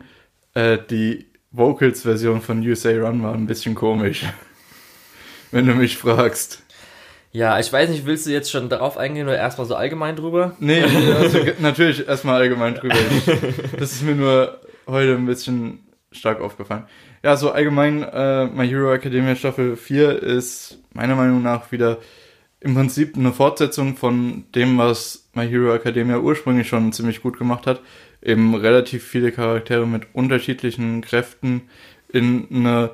äh, 0.53 0.77
die 0.89 1.25
Vocals-Version 1.51 2.41
von 2.41 2.61
You 2.61 2.75
Say 2.75 2.99
Run 2.99 3.23
war 3.23 3.33
ein 3.33 3.47
bisschen 3.47 3.75
komisch. 3.75 4.25
Wenn 5.51 5.67
du 5.67 5.73
mich 5.73 5.97
fragst. 5.97 6.63
ja, 7.31 7.59
ich 7.59 7.71
weiß 7.71 7.89
nicht, 7.89 8.05
willst 8.05 8.25
du 8.25 8.31
jetzt 8.31 8.51
schon 8.51 8.69
darauf 8.69 8.97
eingehen 8.97 9.27
oder 9.27 9.37
erstmal 9.37 9.67
so 9.67 9.75
allgemein 9.75 10.15
drüber? 10.15 10.55
Nee, 10.59 10.83
also, 11.19 11.39
natürlich 11.59 12.07
erstmal 12.07 12.41
allgemein 12.41 12.75
drüber. 12.75 12.95
Das 13.77 13.91
ist 13.91 14.03
mir 14.03 14.15
nur 14.15 14.59
heute 14.87 15.15
ein 15.15 15.25
bisschen 15.25 15.79
stark 16.11 16.41
aufgefallen. 16.41 16.83
Ja, 17.23 17.37
so 17.37 17.51
allgemein, 17.51 18.03
äh, 18.03 18.45
My 18.47 18.67
Hero 18.67 18.93
Academia 18.93 19.35
Staffel 19.35 19.75
4 19.75 20.23
ist 20.23 20.79
meiner 20.93 21.15
Meinung 21.15 21.41
nach 21.43 21.71
wieder 21.71 21.99
im 22.59 22.75
Prinzip 22.75 23.15
eine 23.15 23.31
Fortsetzung 23.31 23.95
von 23.95 24.45
dem, 24.55 24.77
was 24.77 25.29
My 25.33 25.47
Hero 25.47 25.73
Academia 25.73 26.17
ursprünglich 26.19 26.67
schon 26.67 26.93
ziemlich 26.93 27.21
gut 27.21 27.37
gemacht 27.37 27.67
hat. 27.67 27.81
Eben 28.21 28.55
relativ 28.55 29.03
viele 29.03 29.31
Charaktere 29.31 29.87
mit 29.87 30.07
unterschiedlichen 30.13 31.01
Kräften 31.01 31.63
in 32.09 32.47
eine 32.51 32.91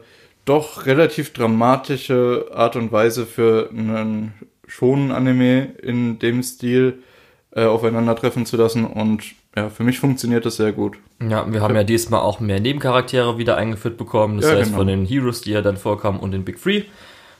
doch 0.47 0.85
relativ 0.85 1.33
dramatische 1.33 2.47
Art 2.53 2.75
und 2.75 2.91
Weise 2.91 3.25
für 3.25 3.69
einen 3.69 4.33
schonen 4.67 5.11
Anime 5.11 5.73
in 5.81 6.19
dem 6.19 6.43
Stil 6.43 7.03
äh, 7.51 7.65
aufeinandertreffen 7.65 8.45
zu 8.45 8.57
lassen 8.57 8.85
und 8.85 9.23
ja, 9.55 9.69
für 9.69 9.83
mich 9.83 9.99
funktioniert 9.99 10.45
das 10.45 10.57
sehr 10.57 10.71
gut. 10.71 10.97
Ja, 11.19 11.51
wir 11.51 11.61
haben 11.61 11.75
ja 11.75 11.83
diesmal 11.83 12.21
auch 12.21 12.39
mehr 12.39 12.59
Nebencharaktere 12.59 13.37
wieder 13.39 13.57
eingeführt 13.57 13.97
bekommen. 13.97 14.37
Das 14.37 14.51
Ja, 14.51 14.57
heißt 14.57 14.65
genau. 14.65 14.77
von 14.77 14.87
den 14.87 15.05
Heroes, 15.05 15.41
die 15.41 15.51
ja 15.51 15.61
dann 15.61 15.77
vorkamen 15.77 16.19
und 16.19 16.31
den 16.31 16.45
Big 16.45 16.61
Three, 16.61 16.83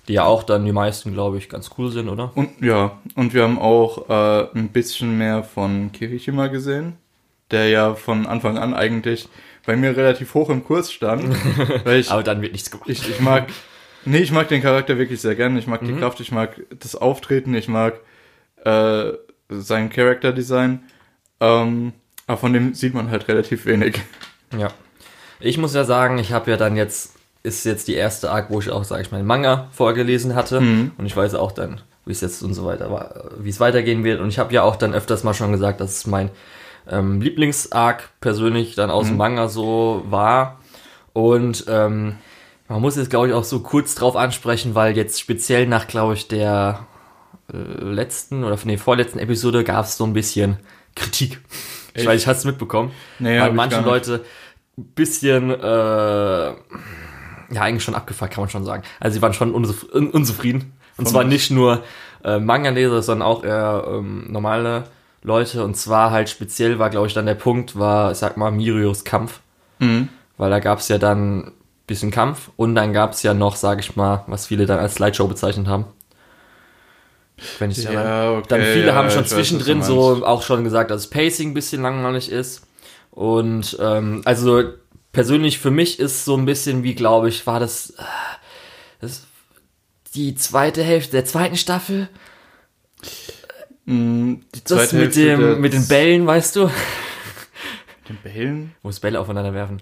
die 0.08 0.14
ja 0.14 0.26
auch 0.26 0.44
dann 0.44 0.66
die 0.66 0.72
meisten, 0.72 1.14
glaube 1.14 1.38
ich, 1.38 1.48
ganz 1.48 1.70
cool 1.78 1.92
sind, 1.92 2.10
oder? 2.10 2.32
Und 2.34 2.50
ja, 2.62 2.98
und 3.16 3.34
wir 3.36 3.44
haben 3.44 3.60
auch 3.60 4.10
äh, 4.10 4.48
ein 4.58 4.70
bisschen 4.70 5.18
mehr 5.18 5.44
von 5.44 5.92
Kirishima 5.92 6.48
gesehen, 6.48 6.94
der 7.52 7.70
ja 7.70 7.94
von 7.94 8.26
Anfang 8.26 8.58
an 8.58 8.74
eigentlich 8.74 9.30
bei 9.68 9.76
mir 9.76 9.96
relativ 9.96 10.34
hoch 10.34 10.50
im 10.50 10.64
Kurs 10.64 10.92
stand. 10.92 11.36
ich, 11.86 12.10
Aber 12.12 12.24
dann 12.24 12.42
wird 12.42 12.54
nichts 12.54 12.72
gemacht. 12.72 12.90
ich, 12.90 13.08
ich 13.08 13.20
mag, 13.20 13.48
nee, 14.06 14.18
ich 14.18 14.32
mag 14.32 14.48
den 14.48 14.64
Charakter 14.64 14.98
wirklich 14.98 15.22
sehr 15.22 15.36
gerne. 15.36 15.60
Ich 15.60 15.68
mag 15.68 15.84
Mhm. 15.84 15.88
die 15.88 15.94
Kraft, 15.96 16.20
ich 16.20 16.32
mag 16.32 16.60
das 16.80 16.96
Auftreten, 16.96 17.54
ich 17.54 17.68
mag 17.68 18.00
äh, 18.66 19.12
sein 19.50 19.90
Charakterdesign. 19.90 20.80
Ähm, 21.40 21.94
aber 22.26 22.38
von 22.38 22.52
dem 22.54 22.74
sieht 22.74 22.94
man 22.96 23.12
halt 23.12 23.28
relativ 23.28 23.66
wenig. 23.68 24.02
Ja. 24.58 24.70
Ich 25.40 25.58
muss 25.58 25.76
ja 25.76 25.84
sagen, 25.84 26.18
ich 26.18 26.32
habe 26.32 26.50
ja 26.50 26.58
dann 26.58 26.76
jetzt, 26.76 27.14
ist 27.44 27.64
jetzt 27.66 27.88
die 27.88 27.94
erste 27.94 28.32
Arc, 28.32 28.50
wo 28.50 28.60
ich 28.60 28.70
auch, 28.72 28.84
sage 28.84 29.04
ich 29.04 29.12
mal, 29.12 29.22
Manga 29.22 29.68
vorgelesen 29.72 30.34
hatte. 30.34 30.60
Mhm. 30.62 30.92
Und 30.98 31.06
ich 31.06 31.16
weiß 31.16 31.36
auch 31.36 31.52
dann, 31.52 31.82
wie 32.06 32.12
es 32.14 32.22
jetzt 32.22 32.42
und 32.42 32.54
so 32.54 32.66
weiter 32.66 32.90
war, 32.92 33.32
wie 33.38 33.50
es 33.50 33.60
weitergehen 33.60 34.04
wird. 34.04 34.20
Und 34.22 34.30
ich 34.30 34.40
habe 34.40 34.54
ja 34.54 34.64
auch 34.64 34.76
dann 34.78 34.94
öfters 34.96 35.24
mal 35.24 35.34
schon 35.34 35.52
gesagt, 35.52 35.80
dass 35.82 35.92
es 35.92 36.08
mein 36.08 36.30
ähm, 36.90 37.22
Lieblings-Arc 37.22 38.10
persönlich 38.22 38.76
dann 38.76 38.90
aus 38.90 39.08
dem 39.08 39.18
Manga 39.18 39.48
so 39.48 40.04
war. 40.10 40.60
Und 41.14 41.66
ähm, 41.68 42.16
man 42.68 42.82
muss 42.82 42.96
jetzt, 42.96 43.10
glaube 43.10 43.28
ich, 43.28 43.34
auch 43.34 43.44
so 43.44 43.62
kurz 43.62 43.96
drauf 43.96 44.16
ansprechen, 44.16 44.76
weil 44.76 44.96
jetzt 44.96 45.20
speziell 45.20 45.68
nach, 45.68 45.88
glaube 45.88 46.14
ich, 46.14 46.28
der 46.28 46.86
äh, 47.52 47.58
letzten 47.84 48.44
oder 48.44 48.58
von 48.58 48.70
der 48.70 48.78
vorletzten 48.78 49.20
Episode 49.20 49.64
gab 49.64 49.86
es 49.86 49.98
so 49.98 50.04
ein 50.04 50.14
bisschen 50.14 50.58
Kritik. 50.96 51.42
Ich 51.94 52.02
Echt? 52.02 52.08
weiß, 52.08 52.22
ich 52.22 52.28
hatte 52.28 52.40
es 52.40 52.46
mitbekommen. 52.46 52.92
Nee, 53.20 53.40
hab 53.40 53.46
weil 53.46 53.52
ich 53.52 53.56
manche. 53.56 53.82
Leute 53.82 54.26
ein 54.78 54.86
bisschen, 54.94 55.50
äh, 55.50 56.48
ja, 57.50 57.62
eigentlich 57.62 57.84
schon 57.84 57.96
abgefuckt, 57.96 58.34
kann 58.34 58.44
man 58.44 58.50
schon 58.50 58.66
sagen. 58.66 58.84
Also 59.00 59.16
sie 59.16 59.22
waren 59.22 59.34
schon 59.34 59.54
unzuf 59.54 59.88
un 59.94 60.12
unzufrieden. 60.12 60.74
Und 60.98 61.06
Von 61.06 61.08
zwar 61.08 61.24
nicht 61.24 61.52
nur 61.52 61.84
äh, 62.24 62.40
Manga-Leser, 62.40 63.02
sondern 63.02 63.28
auch 63.28 63.44
eher 63.44 63.86
ähm, 63.88 64.26
normale 64.30 64.86
Leute. 65.28 65.64
Und 65.64 65.76
zwar 65.76 66.12
halt 66.12 66.30
speziell 66.30 66.80
war, 66.80 66.90
glaube 66.90 67.08
ich, 67.08 67.14
dann 67.14 67.26
der 67.26 67.36
Punkt, 67.36 67.78
war, 67.78 68.12
ich 68.12 68.18
sag 68.18 68.38
mal, 68.38 68.52
Mirios 68.52 69.04
Kampf. 69.04 69.42
Mhm. 69.80 70.10
Weil 70.38 70.50
da 70.50 70.60
gab 70.60 70.80
es 70.80 70.88
ja 70.88 70.98
dann 70.98 71.40
ein 71.48 71.52
bisschen 71.86 72.12
Kampf 72.12 72.50
und 72.56 72.76
dann 72.76 72.94
gab 72.94 73.14
es 73.14 73.24
ja 73.24 73.34
noch, 73.34 73.56
sag 73.56 73.80
ich 73.80 73.96
mal, 73.96 74.24
was 74.28 74.48
viele 74.48 74.66
dann 74.66 74.80
als 74.80 74.96
Slideshow 74.96 75.28
bezeichnet 75.28 75.68
haben. 75.68 75.86
Wenn 77.60 77.70
ich 77.70 77.84
Ja, 77.84 78.32
okay. 78.32 78.46
dann 78.50 78.62
viele 78.62 78.88
ja, 78.88 78.96
haben 78.96 79.12
schon 79.12 79.22
weiß, 79.22 79.30
zwischendrin 79.30 79.80
meinst. 79.80 79.90
so 79.90 80.26
auch 80.26 80.42
schon 80.42 80.64
gesagt, 80.64 80.90
dass 80.90 81.04
das 81.04 81.10
Pacing 81.10 81.52
ein 81.52 81.54
bisschen 81.54 81.82
langweilig 81.82 82.32
ist. 82.32 82.64
Und 83.12 83.78
ähm, 83.80 84.22
also 84.26 84.64
persönlich 85.12 85.60
für 85.60 85.72
mich 85.72 86.00
ist 86.00 86.26
so 86.26 86.36
ein 86.36 86.46
bisschen 86.46 86.84
wie, 86.84 86.96
glaube 86.96 87.30
ich, 87.30 87.46
war 87.46 87.60
das, 87.60 87.92
äh, 87.92 88.04
das 89.02 89.28
die 90.16 90.36
zweite 90.36 90.84
Hälfte 90.84 91.12
der 91.12 91.26
zweiten 91.26 91.58
Staffel. 91.58 92.10
Mm, 93.88 94.42
Die 94.54 94.64
Das 94.64 94.90
zweite 94.90 94.96
mit 94.98 95.16
Hälfte 95.16 95.38
dem 95.54 95.62
mit 95.62 95.74
den 95.74 95.88
Bällen, 95.88 96.28
weißt 96.28 96.56
du? 96.58 96.70
Den 98.10 98.18
Bällen? 98.24 98.74
Wo 98.84 98.90
es 98.90 99.00
Bälle 99.00 99.20
aufeinander 99.20 99.54
werfen. 99.54 99.82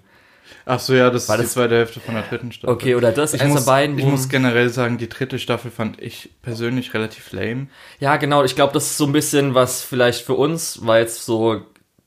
Ach 0.68 0.80
so, 0.80 0.94
ja, 0.96 1.10
das 1.12 1.28
War 1.30 1.36
ist 1.36 1.42
die 1.42 1.44
das- 1.46 1.54
zweite 1.54 1.76
Hälfte 1.76 2.00
von 2.00 2.16
der 2.16 2.24
dritten 2.24 2.52
Staffel. 2.52 2.74
Okay, 2.74 2.96
oder 2.96 3.12
das 3.12 3.34
Ich 3.34 3.44
muss, 3.44 3.66
beiden. 3.66 3.98
ich 4.00 4.06
muss 4.06 4.30
generell 4.30 4.70
sagen, 4.70 4.98
die 4.98 5.10
dritte 5.10 5.38
Staffel 5.38 5.70
fand 5.72 6.02
ich 6.02 6.30
persönlich 6.42 6.94
relativ 6.94 7.32
lame. 7.34 7.68
Ja, 8.00 8.18
genau. 8.18 8.44
Ich 8.44 8.56
glaube, 8.56 8.74
das 8.74 8.86
ist 8.86 8.98
so 8.98 9.06
ein 9.06 9.12
bisschen 9.12 9.54
was 9.54 9.82
vielleicht 9.84 10.24
für 10.26 10.34
uns, 10.34 10.86
war 10.86 11.00
jetzt 11.00 11.24
so 11.26 11.62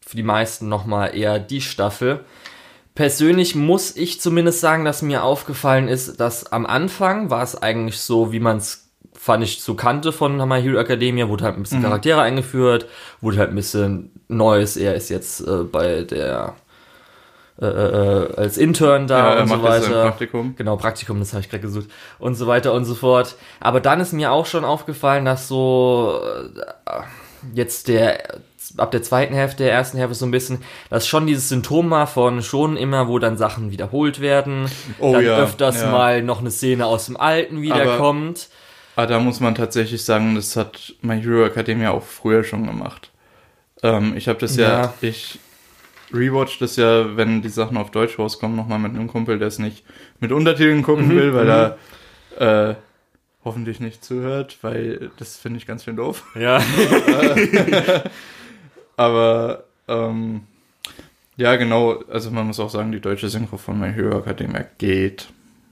für 0.05 0.17
die 0.17 0.23
meisten 0.25 0.69
nochmal 0.69 1.17
eher 1.17 1.39
die 1.39 1.61
Staffel. 1.61 2.25
Persönlich 2.97 3.55
muss 3.55 3.95
ich 3.97 4.21
zumindest 4.21 4.61
sagen, 4.61 4.85
dass 4.85 5.03
mir 5.03 5.23
aufgefallen 5.23 5.87
ist, 5.87 6.19
dass 6.19 6.51
am 6.51 6.67
Anfang 6.67 7.31
war 7.31 7.45
es 7.45 7.55
eigentlich 7.61 8.01
so, 8.01 8.33
wie 8.33 8.41
man 8.41 8.57
es, 8.57 8.88
fand 9.19 9.45
ich, 9.45 9.63
so 9.63 9.75
kannte 9.75 10.13
von 10.13 10.37
My 10.49 10.63
Hero 10.63 10.79
Academia, 10.79 11.29
wurde 11.29 11.45
halt 11.45 11.57
ein 11.57 11.63
bisschen 11.63 11.83
Charaktere 11.83 12.21
eingeführt, 12.23 12.87
wurde 13.21 13.39
halt 13.39 13.51
ein 13.51 13.57
bisschen 13.57 14.11
Neues. 14.29 14.77
Er 14.77 14.95
ist 14.95 15.09
jetzt 15.09 15.41
äh, 15.41 15.65
bei 15.65 16.03
der 16.03 16.55
äh, 17.61 17.67
äh, 17.67 18.35
als 18.37 18.57
Intern 18.57 19.09
da 19.09 19.35
Ja, 19.35 19.43
und 19.43 19.49
so 19.49 19.63
weiter. 19.63 20.03
Praktikum. 20.03 20.55
Genau, 20.57 20.77
Praktikum, 20.77 21.19
das 21.19 21.33
habe 21.33 21.41
ich 21.41 21.51
gerade 21.51 21.63
gesucht. 21.63 21.89
Und 22.21 22.37
so 22.37 22.47
weiter 22.47 22.73
und 22.73 22.85
so 22.85 22.95
fort. 22.95 23.35
Aber 23.59 23.81
dann 23.81 24.01
ist 24.01 24.13
mir 24.13 24.31
auch 24.31 24.47
schon 24.47 24.65
aufgefallen, 24.65 25.25
dass 25.25 25.49
so 25.49 26.21
äh, 26.87 27.01
jetzt 27.55 27.89
der 27.89 28.41
ab 28.77 28.91
der 28.91 29.03
zweiten 29.03 29.35
Hälfte, 29.35 29.65
der 29.65 29.73
ersten 29.73 29.99
Hälfte 29.99 30.15
so 30.15 30.27
ein 30.27 30.31
bisschen, 30.31 30.63
dass 30.91 31.09
schon 31.09 31.27
dieses 31.27 31.49
Symptom 31.49 31.91
war 31.91 32.07
von 32.07 32.43
schon 32.43 32.77
immer, 32.77 33.09
wo 33.09 33.19
dann 33.19 33.37
Sachen 33.37 33.71
wiederholt 33.71 34.21
werden, 34.21 34.71
Oh 34.99 35.15
dann 35.15 35.25
ja, 35.25 35.39
öfters 35.39 35.81
ja. 35.81 35.91
mal 35.91 36.23
noch 36.23 36.41
eine 36.41 36.51
Szene 36.51 36.87
aus 36.87 37.07
dem 37.07 37.17
Alten 37.17 37.63
wiederkommt. 37.63 38.49
Aber 38.99 39.07
da 39.07 39.21
muss 39.21 39.39
man 39.39 39.55
tatsächlich 39.55 40.03
sagen, 40.05 40.35
das 40.35 40.57
hat 40.57 40.93
My 41.03 41.23
Hero 41.23 41.45
Academia 41.47 41.93
auch 41.93 42.03
früher 42.03 42.43
schon 42.43 42.67
gemacht. 42.67 43.13
Ähm, 43.85 44.17
ich 44.17 44.27
habe 44.27 44.41
das 44.41 44.57
ja, 44.57 44.69
Ja. 44.83 44.95
ich 45.03 45.39
rewatch 46.13 46.59
das 46.59 46.75
ja, 46.75 47.17
wenn 47.17 47.41
die 47.41 47.49
Sachen 47.49 47.77
auf 47.77 47.93
Deutsch 47.93 48.19
rauskommen, 48.19 48.57
nochmal 48.57 48.81
mit 48.81 48.91
einem 48.97 49.07
Kumpel, 49.07 49.39
der 49.39 49.47
es 49.47 49.61
nicht 49.61 49.85
mit 50.19 50.33
Untertiteln 50.33 50.83
gucken 50.83 51.07
Mhm, 51.07 51.15
will, 51.17 51.33
weil 51.33 51.49
er 51.49 52.71
äh, 52.71 52.75
hoffentlich 53.45 53.79
nicht 53.79 54.05
zuhört, 54.05 54.59
weil 54.63 55.13
das 55.17 55.37
finde 55.37 55.59
ich 55.59 55.67
ganz 55.69 55.85
schön 55.85 55.95
doof. 55.95 56.25
Ja. 56.35 56.61
Aber 58.97 59.63
ähm, 59.87 60.43
ja, 61.37 61.55
genau, 61.55 62.03
also 62.11 62.33
man 62.33 62.49
muss 62.49 62.59
auch 62.59 62.71
sagen, 62.71 62.91
die 62.91 63.01
deutsche 63.01 63.29
Synchro 63.29 63.59
von 63.59 63.79
My 63.79 63.93
Hero 63.93 64.19
Academia 64.19 64.65
geht. 64.79 65.29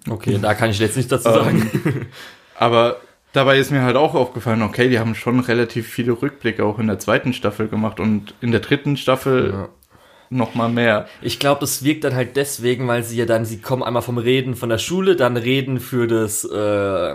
Okay, 0.08 0.38
da 0.40 0.54
kann 0.54 0.70
ich 0.70 0.78
jetzt 0.78 0.96
nicht 0.96 1.10
dazu 1.10 1.24
sagen. 1.28 1.68
Ähm, 1.84 2.06
aber 2.54 2.98
dabei 3.36 3.58
ist 3.58 3.70
mir 3.70 3.82
halt 3.82 3.96
auch 3.96 4.14
aufgefallen, 4.14 4.62
okay, 4.62 4.88
die 4.88 4.98
haben 4.98 5.14
schon 5.14 5.40
relativ 5.40 5.86
viele 5.88 6.12
Rückblicke 6.20 6.64
auch 6.64 6.78
in 6.78 6.86
der 6.86 6.98
zweiten 6.98 7.32
Staffel 7.32 7.68
gemacht 7.68 8.00
und 8.00 8.34
in 8.40 8.50
der 8.50 8.60
dritten 8.60 8.96
Staffel 8.96 9.50
Ja. 9.52 9.68
noch 10.30 10.54
mal 10.54 10.68
mehr. 10.68 11.06
Ich 11.22 11.38
glaube, 11.38 11.60
das 11.60 11.84
wirkt 11.84 12.02
dann 12.04 12.14
halt 12.14 12.34
deswegen, 12.36 12.88
weil 12.88 13.02
sie 13.04 13.16
ja 13.16 13.26
dann, 13.26 13.44
sie 13.44 13.60
kommen 13.60 13.82
einmal 13.84 14.02
vom 14.02 14.18
Reden 14.18 14.56
von 14.56 14.68
der 14.68 14.78
Schule, 14.78 15.14
dann 15.14 15.36
reden 15.36 15.78
für 15.78 16.06
das, 16.08 16.44
äh, 16.44 17.14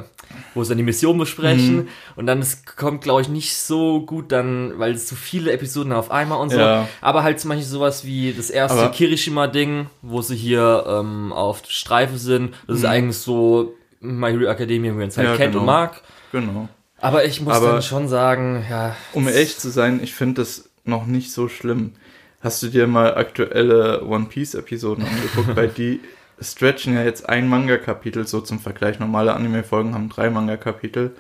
wo 0.54 0.64
sie 0.64 0.70
dann 0.70 0.78
die 0.78 0.84
Mission 0.86 1.18
besprechen 1.18 1.76
Mhm. 1.76 1.88
und 2.16 2.26
dann 2.28 2.40
es 2.40 2.66
kommt, 2.66 3.02
glaube 3.02 3.22
ich, 3.22 3.28
nicht 3.28 3.54
so 3.58 4.06
gut 4.06 4.32
dann, 4.32 4.80
weil 4.80 4.94
es 4.94 5.08
zu 5.08 5.16
viele 5.16 5.52
Episoden 5.52 5.92
auf 5.92 6.10
einmal 6.10 6.40
und 6.40 6.52
so. 6.52 6.60
Ja. 6.60 6.88
Aber 7.02 7.24
halt 7.24 7.40
zum 7.42 7.50
Beispiel 7.50 7.68
sowas 7.68 8.06
wie 8.06 8.32
das 8.32 8.50
erste 8.50 8.90
Kirishima-Ding, 8.92 9.88
wo 10.02 10.22
sie 10.22 10.38
hier 10.38 10.86
ähm, 10.88 11.34
auf 11.34 11.64
Streife 11.68 12.18
sind. 12.18 12.54
Das 12.68 12.78
ist 12.78 12.84
Mhm. 12.84 12.90
eigentlich 12.90 13.18
so 13.18 13.74
My 14.02 14.32
Hero 14.32 14.50
Academia, 14.52 14.92
wie 14.92 14.98
man 14.98 15.08
es 15.08 15.18
halt 15.18 15.28
Ja, 15.30 15.36
kennt 15.38 15.52
genau. 15.54 15.62
und 15.62 15.66
mag. 15.68 16.02
Genau. 16.32 16.68
Aber 17.00 17.26
ich 17.26 17.42
muss 17.42 17.56
Aber- 17.56 17.72
dann 17.74 17.82
schon 17.82 18.08
sagen, 18.08 18.66
ja. 18.70 18.96
Um 19.14 19.28
ehrlich 19.28 19.58
zu 19.58 19.70
sein, 19.70 20.00
ich 20.04 20.14
finde 20.14 20.42
das 20.42 20.70
noch 20.84 21.06
nicht 21.06 21.32
so 21.32 21.48
schlimm. 21.48 21.94
Hast 22.42 22.62
du 22.64 22.68
dir 22.70 22.88
mal 22.88 23.16
aktuelle 23.16 24.04
One 24.04 24.26
Piece 24.26 24.56
Episoden 24.56 25.06
angeguckt, 25.06 25.56
weil 25.56 25.68
die 25.70 26.00
stretchen 26.40 26.96
ja 26.96 27.04
jetzt 27.04 27.30
ein 27.30 27.48
Manga-Kapitel, 27.48 28.26
so 28.28 28.42
zum 28.42 28.60
Vergleich. 28.60 29.00
Normale 29.00 29.34
Anime-Folgen 29.36 29.94
haben 29.94 30.10
drei 30.10 30.30
Manga-Kapitel. 30.32 31.16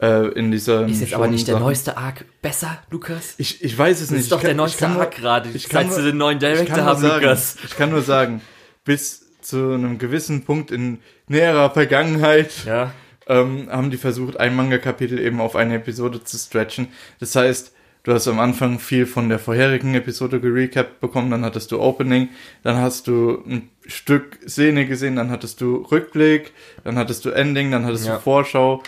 Äh, 0.00 0.28
in 0.28 0.50
dieser 0.50 0.86
Ist 0.86 1.00
jetzt 1.00 1.14
aber 1.14 1.28
nicht 1.28 1.46
der 1.46 1.54
Sachen. 1.56 1.64
neueste 1.64 1.96
Arc 1.98 2.24
besser, 2.40 2.78
Lukas? 2.90 3.34
Ich, 3.36 3.62
ich 3.62 3.76
weiß 3.76 3.96
es 4.00 4.06
Das 4.08 4.10
nicht. 4.12 4.20
ist 4.22 4.32
doch 4.32 4.38
kann- 4.38 4.46
der 4.48 4.54
neueste 4.54 4.86
Arc 4.88 5.16
gerade, 5.16 5.50
ich 5.52 5.68
kann 5.68 5.88
nur- 5.88 6.00
den 6.00 6.16
neuen 6.16 6.38
Director 6.38 6.84
haben, 6.84 7.00
sagen, 7.02 7.22
Lukas. 7.22 7.56
ich 7.64 7.76
kann 7.76 7.90
nur 7.90 8.00
sagen, 8.00 8.40
bis 8.84 9.19
zu 9.42 9.72
einem 9.74 9.98
gewissen 9.98 10.44
Punkt 10.44 10.70
in 10.70 10.98
näherer 11.28 11.70
Vergangenheit 11.70 12.64
Ja. 12.64 12.92
ähm, 13.26 13.68
haben 13.70 13.90
die 13.90 13.96
versucht, 13.96 14.38
ein 14.40 14.54
Manga-Kapitel 14.56 15.18
eben 15.18 15.40
auf 15.40 15.56
eine 15.56 15.76
Episode 15.76 16.22
zu 16.24 16.36
stretchen. 16.38 16.88
Das 17.20 17.36
heißt, 17.36 17.72
du 18.02 18.12
hast 18.12 18.26
am 18.28 18.40
Anfang 18.40 18.78
viel 18.78 19.06
von 19.06 19.28
der 19.28 19.38
vorherigen 19.38 19.94
Episode 19.94 20.40
gerecapt 20.40 21.00
bekommen, 21.00 21.30
dann 21.30 21.44
hattest 21.44 21.70
du 21.70 21.80
Opening, 21.80 22.28
dann 22.62 22.76
hast 22.76 23.06
du 23.06 23.42
ein 23.46 23.68
Stück 23.86 24.38
Szene 24.48 24.86
gesehen, 24.86 25.16
dann 25.16 25.30
hattest 25.30 25.60
du 25.60 25.86
Rückblick, 25.90 26.52
dann 26.84 26.96
hattest 26.96 27.24
du 27.24 27.30
Ending, 27.30 27.70
dann 27.70 27.84
hattest 27.84 28.06
Ja. 28.06 28.14
du 28.14 28.20
Vorschau 28.20 28.82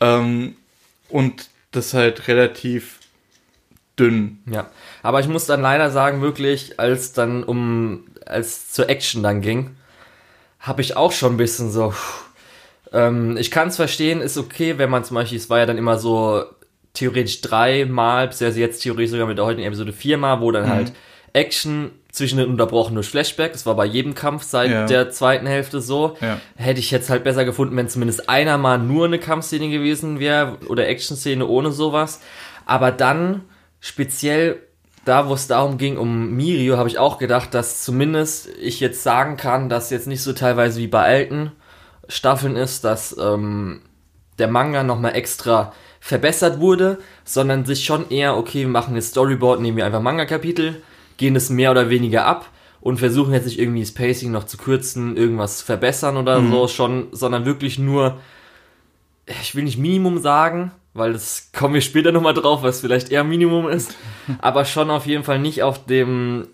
ähm, 0.00 0.56
und 1.08 1.48
das 1.72 1.94
halt 1.94 2.26
relativ 2.28 3.00
dünn. 3.98 4.38
Ja, 4.50 4.68
aber 5.02 5.20
ich 5.20 5.28
muss 5.28 5.46
dann 5.46 5.62
leider 5.62 5.90
sagen, 5.90 6.20
wirklich, 6.20 6.78
als 6.78 7.12
dann 7.12 7.44
um, 7.44 8.04
als 8.26 8.70
zur 8.72 8.88
Action 8.90 9.22
dann 9.22 9.40
ging, 9.40 9.70
habe 10.66 10.82
ich 10.82 10.96
auch 10.96 11.12
schon 11.12 11.34
ein 11.34 11.36
bisschen 11.36 11.70
so, 11.70 11.94
ähm, 12.92 13.36
ich 13.36 13.50
kann 13.50 13.68
es 13.68 13.76
verstehen, 13.76 14.20
ist 14.20 14.36
okay, 14.38 14.78
wenn 14.78 14.90
man 14.90 15.04
zum 15.04 15.14
Beispiel, 15.14 15.38
es 15.38 15.50
war 15.50 15.58
ja 15.58 15.66
dann 15.66 15.78
immer 15.78 15.98
so 15.98 16.44
theoretisch 16.94 17.40
dreimal, 17.42 18.28
beziehungsweise 18.28 18.60
jetzt 18.60 18.82
theoretisch 18.82 19.10
sogar 19.10 19.26
mit 19.26 19.38
der 19.38 19.44
heutigen 19.44 19.66
Episode 19.66 19.92
viermal, 19.92 20.40
wo 20.40 20.50
dann 20.50 20.68
halt 20.68 20.92
Action 21.34 21.90
zwischendrin 22.10 22.48
unterbrochen 22.48 22.94
durch 22.94 23.08
Flashback. 23.08 23.52
Das 23.52 23.66
war 23.66 23.74
bei 23.74 23.84
jedem 23.84 24.14
Kampf 24.14 24.42
seit 24.44 24.70
Ja. 24.70 24.86
der 24.86 25.10
zweiten 25.10 25.46
Hälfte 25.46 25.82
so. 25.82 26.16
Ja. 26.22 26.40
Hätte 26.56 26.80
ich 26.80 26.90
jetzt 26.90 27.10
halt 27.10 27.24
besser 27.24 27.44
gefunden, 27.44 27.76
wenn 27.76 27.90
zumindest 27.90 28.30
einer 28.30 28.56
mal 28.56 28.78
nur 28.78 29.04
eine 29.04 29.18
Kampfszene 29.18 29.68
gewesen 29.68 30.18
wäre 30.18 30.56
oder 30.68 30.88
Action-Szene 30.88 31.46
ohne 31.46 31.72
sowas. 31.72 32.20
Aber 32.64 32.90
dann 32.90 33.42
speziell 33.80 34.62
da, 35.06 35.28
wo 35.28 35.34
es 35.34 35.46
darum 35.46 35.78
ging, 35.78 35.96
um 35.98 36.32
Mirio, 36.32 36.76
habe 36.76 36.88
ich 36.88 36.98
auch 36.98 37.18
gedacht, 37.18 37.54
dass 37.54 37.84
zumindest 37.84 38.48
ich 38.60 38.80
jetzt 38.80 39.04
sagen 39.04 39.36
kann, 39.36 39.68
dass 39.68 39.90
jetzt 39.90 40.08
nicht 40.08 40.20
so 40.20 40.32
teilweise 40.32 40.80
wie 40.80 40.88
bei 40.88 41.02
alten 41.02 41.52
Staffeln 42.08 42.56
ist, 42.56 42.84
dass 42.84 43.16
ähm, 43.16 43.82
der 44.38 44.48
Manga 44.48 44.82
nochmal 44.82 45.14
extra 45.14 45.72
verbessert 46.00 46.58
wurde, 46.58 46.98
sondern 47.24 47.64
sich 47.64 47.84
schon 47.84 48.10
eher, 48.10 48.36
okay, 48.36 48.62
wir 48.62 48.68
machen 48.68 48.96
jetzt 48.96 49.10
Storyboard, 49.10 49.60
nehmen 49.60 49.76
wir 49.76 49.86
einfach 49.86 50.02
Manga-Kapitel, 50.02 50.82
gehen 51.18 51.36
es 51.36 51.50
mehr 51.50 51.70
oder 51.70 51.88
weniger 51.88 52.26
ab 52.26 52.50
und 52.80 52.98
versuchen 52.98 53.32
jetzt 53.32 53.46
nicht 53.46 53.60
irgendwie 53.60 53.80
das 53.80 53.94
Pacing 53.94 54.32
noch 54.32 54.44
zu 54.44 54.56
kürzen, 54.56 55.16
irgendwas 55.16 55.62
verbessern 55.62 56.16
oder 56.16 56.40
so 56.50 56.66
schon, 56.66 57.08
sondern 57.12 57.44
wirklich 57.44 57.78
nur, 57.78 58.18
ich 59.40 59.54
will 59.54 59.64
nicht 59.64 59.78
Minimum 59.78 60.18
sagen, 60.18 60.72
weil 60.96 61.12
das 61.12 61.50
kommen 61.52 61.74
wir 61.74 61.80
später 61.80 62.12
nochmal 62.12 62.34
drauf, 62.34 62.62
was 62.62 62.80
vielleicht 62.80 63.10
eher 63.10 63.24
Minimum 63.24 63.68
ist, 63.68 63.94
aber 64.40 64.64
schon 64.64 64.90
auf 64.90 65.06
jeden 65.06 65.24
Fall 65.24 65.38
nicht 65.38 65.62
auf 65.62 65.84
dem 65.86 66.48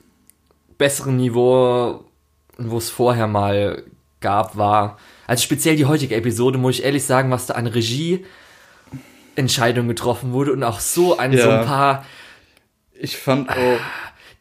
besseren 0.79 1.17
Niveau, 1.17 2.05
wo 2.59 2.79
es 2.79 2.91
vorher 2.91 3.27
mal 3.27 3.83
gab, 4.21 4.57
war. 4.57 4.99
Also 5.27 5.43
speziell 5.43 5.77
die 5.77 5.87
heutige 5.87 6.15
Episode, 6.17 6.59
muss 6.59 6.77
ich 6.79 6.85
ehrlich 6.85 7.05
sagen, 7.05 7.31
was 7.31 7.47
da 7.47 7.55
an 7.55 7.67
Regie 7.67 8.25
Entscheidungen 9.35 9.89
getroffen 9.89 10.33
wurde 10.33 10.53
und 10.53 10.63
auch 10.63 10.81
so 10.81 11.19
an 11.19 11.33
so 11.33 11.39
Ja. 11.39 11.61
ein 11.61 11.67
paar, 11.67 12.05
Ich 13.01 13.17
fand 13.17 13.49
auch, 13.51 13.81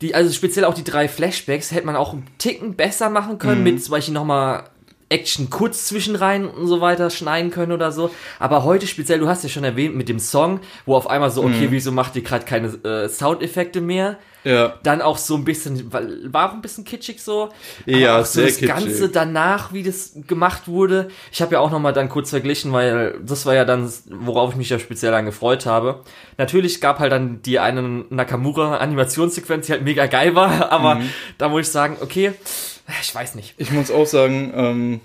die, 0.02 0.14
also 0.14 0.32
speziell 0.34 0.66
auch 0.66 0.74
die 0.74 0.84
drei 0.84 1.08
Flashbacks 1.08 1.72
hätte 1.72 1.86
man 1.86 1.96
auch 1.96 2.12
einen 2.14 2.28
Ticken 2.38 2.76
besser 2.76 3.10
machen 3.10 3.38
können, 3.40 3.64
mit 3.64 3.84
zum 3.84 3.92
Beispiel 3.92 4.14
nochmal 4.14 4.64
Action 5.12 5.50
kurz 5.50 5.86
zwischenrein 5.86 6.48
und 6.48 6.68
so 6.68 6.82
weiter 6.82 7.10
schneiden 7.10 7.52
können 7.52 7.72
oder 7.72 7.92
so. 7.92 8.10
Aber 8.40 8.64
heute 8.64 8.88
speziell, 8.88 9.20
du 9.20 9.28
hast 9.28 9.44
ja 9.44 9.50
schon 9.50 9.64
erwähnt 9.64 9.96
mit 9.96 10.10
dem 10.10 10.20
Song, 10.20 10.60
wo 10.86 10.96
auf 10.96 11.10
einmal 11.10 11.30
so, 11.30 11.44
okay, 11.44 11.68
wieso 11.70 11.92
macht 11.92 12.16
ihr 12.16 12.24
gerade 12.24 12.46
keine 12.46 12.68
äh, 12.84 13.08
Soundeffekte 13.10 13.82
mehr? 13.82 14.18
ja, 14.44 14.74
Dann 14.82 15.04
auch 15.04 15.20
so 15.20 15.36
ein 15.36 15.46
bisschen, 15.46 15.94
war 16.34 16.50
auch 16.50 16.54
ein 16.56 16.64
bisschen 16.64 16.84
kitschig 16.84 17.22
so. 17.22 17.50
Ja, 17.86 18.20
auch 18.22 18.26
so 18.26 18.40
sehr 18.40 18.46
das 18.48 18.58
kitschig. 18.58 18.76
Ganze 18.76 19.10
danach, 19.10 19.72
wie 19.72 19.84
das 19.84 20.14
gemacht 20.28 20.68
wurde. 20.68 21.10
Ich 21.32 21.44
habe 21.44 21.54
ja 21.54 21.60
auch 21.60 21.70
nochmal 21.70 21.94
dann 21.94 22.10
kurz 22.10 22.32
verglichen, 22.32 22.74
weil 22.74 23.20
das 23.24 23.46
war 23.46 23.54
ja 23.54 23.66
dann, 23.66 23.88
worauf 24.10 24.50
ich 24.52 24.56
mich 24.56 24.70
ja 24.70 24.80
speziell 24.80 25.12
dann 25.12 25.26
gefreut 25.26 25.68
habe. 25.68 26.00
Natürlich 26.40 26.82
gab 26.82 26.98
halt 26.98 27.12
dann 27.12 27.44
die 27.44 27.60
eine 27.60 28.06
Nakamura-Animationssequenz, 28.10 29.68
die 29.68 29.74
halt 29.74 29.84
mega 29.84 30.06
geil 30.08 30.34
war, 30.36 30.72
aber 30.72 30.96
Mhm. 30.96 31.10
da 31.38 31.50
muss 31.50 31.62
ich 31.62 31.70
sagen, 31.70 31.98
okay, 32.02 32.34
ich 33.02 33.14
weiß 33.14 33.36
nicht. 33.36 33.56
ich 33.58 33.72
muss 33.72 33.92
auch 33.92 34.06
sagen, 34.06 34.52
ähm, 34.56 35.00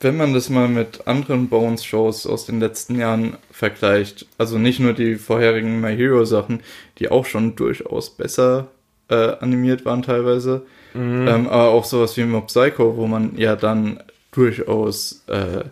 wenn 0.00 0.16
man 0.16 0.34
das 0.34 0.50
mal 0.50 0.68
mit 0.68 1.06
anderen 1.06 1.48
Bones-Shows 1.48 2.26
aus 2.26 2.44
den 2.46 2.58
letzten 2.60 2.98
Jahren 2.98 3.36
vergleicht, 3.52 4.26
also 4.36 4.58
nicht 4.58 4.80
nur 4.80 4.92
die 4.94 5.14
vorherigen 5.16 5.80
My 5.80 5.96
Hero-Sachen, 5.96 6.60
die 6.98 7.08
auch 7.10 7.24
schon 7.24 7.54
durchaus 7.54 8.10
besser 8.10 8.66
äh, 9.08 9.36
animiert 9.40 9.84
waren 9.84 10.02
teilweise, 10.02 10.62
ähm, 10.94 11.48
aber 11.48 11.68
auch 11.70 11.84
sowas 11.84 12.16
wie 12.16 12.24
Mob 12.24 12.48
Psycho, 12.48 12.96
wo 12.96 13.06
man 13.06 13.36
ja 13.36 13.56
dann 13.56 14.02
durchaus 14.32 15.22
äh, 15.28 15.64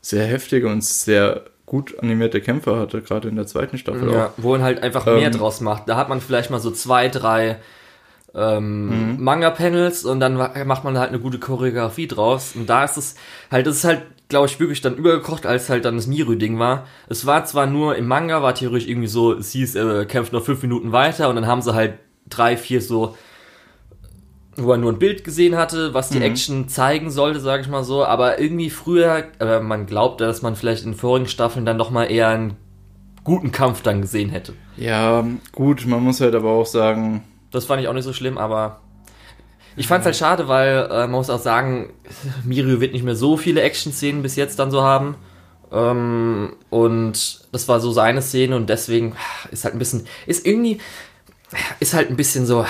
sehr 0.00 0.26
heftige 0.26 0.68
und 0.68 0.82
sehr 0.82 1.42
gut 1.66 1.98
animierte 2.00 2.40
Kämpfe 2.40 2.76
hatte, 2.76 3.00
gerade 3.02 3.28
in 3.28 3.36
der 3.36 3.46
zweiten 3.46 3.78
Staffel 3.78 4.08
auch. 4.08 4.14
Ja, 4.14 4.34
wo 4.36 4.52
man 4.52 4.62
halt 4.62 4.82
einfach 4.82 5.06
mehr 5.06 5.18
Ähm, 5.18 5.32
draus 5.32 5.60
macht. 5.60 5.88
Da 5.88 5.96
hat 5.96 6.08
man 6.08 6.20
vielleicht 6.20 6.50
mal 6.50 6.58
so 6.60 6.70
zwei, 6.70 7.08
drei 7.08 7.56
ähm, 8.34 9.14
Mhm. 9.16 9.22
Manga-Panels 9.24 10.04
und 10.04 10.20
dann 10.20 10.34
macht 10.36 10.84
man 10.84 10.98
halt 10.98 11.10
eine 11.10 11.20
gute 11.20 11.38
Choreografie 11.38 12.06
draus. 12.08 12.54
Und 12.56 12.68
da 12.68 12.84
ist 12.84 12.96
es 12.96 13.14
halt, 13.50 13.66
das 13.66 13.76
ist 13.76 13.84
halt, 13.84 14.02
glaube 14.28 14.46
ich, 14.46 14.58
wirklich 14.58 14.80
dann 14.80 14.96
übergekocht, 14.96 15.46
als 15.46 15.68
halt 15.68 15.84
dann 15.84 15.96
das 15.96 16.06
Miru-Ding 16.06 16.58
war. 16.58 16.86
Es 17.08 17.26
war 17.26 17.44
zwar 17.44 17.66
nur 17.66 17.96
im 17.96 18.06
Manga, 18.06 18.42
war 18.42 18.54
theoretisch 18.54 18.88
irgendwie 18.88 19.08
so, 19.08 19.32
es 19.32 19.50
hieß, 19.52 19.76
er 19.76 20.04
kämpft 20.06 20.32
noch 20.32 20.42
fünf 20.44 20.62
Minuten 20.62 20.92
weiter 20.92 21.28
und 21.28 21.36
dann 21.36 21.46
haben 21.46 21.62
sie 21.62 21.74
halt 21.74 21.94
drei, 22.28 22.56
vier 22.56 22.80
so 22.80 23.16
wo 24.56 24.70
er 24.70 24.78
nur 24.78 24.92
ein 24.92 25.00
Bild 25.00 25.24
gesehen 25.24 25.56
hatte, 25.56 25.94
was 25.94 26.10
die 26.10 26.20
Action 26.22 26.68
zeigen 26.68 27.10
sollte, 27.10 27.40
sage 27.40 27.62
ich 27.62 27.68
mal 27.68 27.82
so. 27.82 28.04
Aber 28.04 28.38
irgendwie 28.38 28.70
früher, 28.70 29.24
äh, 29.40 29.58
man 29.58 29.86
glaubt, 29.86 30.20
dass 30.20 30.42
man 30.42 30.54
vielleicht 30.54 30.84
in 30.84 30.94
vorigen 30.94 31.26
Staffeln 31.26 31.66
dann 31.66 31.76
noch 31.76 31.90
mal 31.90 32.04
eher 32.04 32.28
einen 32.28 32.56
guten 33.24 33.50
Kampf 33.50 33.82
dann 33.82 34.00
gesehen 34.00 34.30
hätte. 34.30 34.52
Ja, 34.76 35.24
gut, 35.50 35.86
man 35.86 36.04
muss 36.04 36.20
halt 36.20 36.36
aber 36.36 36.50
auch 36.50 36.66
sagen, 36.66 37.24
Das 37.54 37.64
fand 37.66 37.80
ich 37.82 37.88
auch 37.88 37.92
nicht 37.92 38.04
so 38.04 38.12
schlimm, 38.12 38.38
aber 38.38 38.80
ich 39.76 39.86
fand 39.88 40.00
es 40.00 40.06
halt 40.06 40.16
schade, 40.16 40.48
weil 40.48 40.88
äh, 40.90 41.00
man 41.02 41.12
muss 41.12 41.30
auch 41.30 41.40
sagen, 41.40 41.92
Mirio 42.44 42.80
wird 42.80 42.92
nicht 42.92 43.04
mehr 43.04 43.16
so 43.16 43.36
viele 43.36 43.62
Action-Szenen 43.62 44.22
bis 44.22 44.36
jetzt 44.36 44.58
dann 44.58 44.70
so 44.70 44.82
haben. 44.82 45.16
Ähm, 45.72 46.54
und 46.70 47.40
das 47.52 47.66
war 47.68 47.80
so 47.80 47.90
seine 47.90 48.22
Szene 48.22 48.54
und 48.56 48.70
deswegen 48.70 49.16
ist 49.50 49.64
halt 49.64 49.74
ein 49.74 49.78
bisschen, 49.78 50.06
ist 50.26 50.46
irgendwie, 50.46 50.78
ist 51.80 51.94
halt 51.94 52.10
ein 52.10 52.16
bisschen 52.16 52.46
so, 52.46 52.64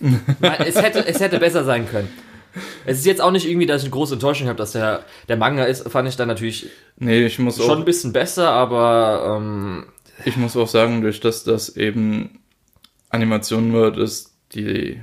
es 0.64 0.80
hätte, 0.80 1.06
es 1.06 1.20
hätte 1.20 1.38
besser 1.38 1.64
sein 1.64 1.88
können. 1.88 2.08
Es 2.84 2.98
ist 2.98 3.06
jetzt 3.06 3.20
auch 3.20 3.30
nicht 3.30 3.46
irgendwie, 3.46 3.66
dass 3.66 3.82
ich 3.82 3.86
eine 3.86 3.92
große 3.92 4.14
Enttäuschung 4.14 4.48
habe, 4.48 4.56
dass 4.56 4.72
der, 4.72 5.04
der 5.28 5.36
Manga 5.36 5.64
ist, 5.64 5.88
fand 5.88 6.08
ich 6.08 6.16
dann 6.16 6.26
natürlich 6.28 6.68
nee, 6.96 7.26
ich 7.26 7.38
muss 7.38 7.58
schon 7.58 7.70
auch 7.70 7.76
ein 7.76 7.84
bisschen 7.84 8.12
besser, 8.12 8.50
aber 8.50 9.36
ähm, 9.38 9.86
Ich 10.24 10.36
muss 10.36 10.56
auch 10.56 10.66
sagen, 10.66 11.00
durch 11.02 11.20
das 11.20 11.44
das 11.44 11.76
eben 11.76 12.39
Animation 13.10 13.72
wird, 13.72 13.98
ist 13.98 14.34
die, 14.54 15.00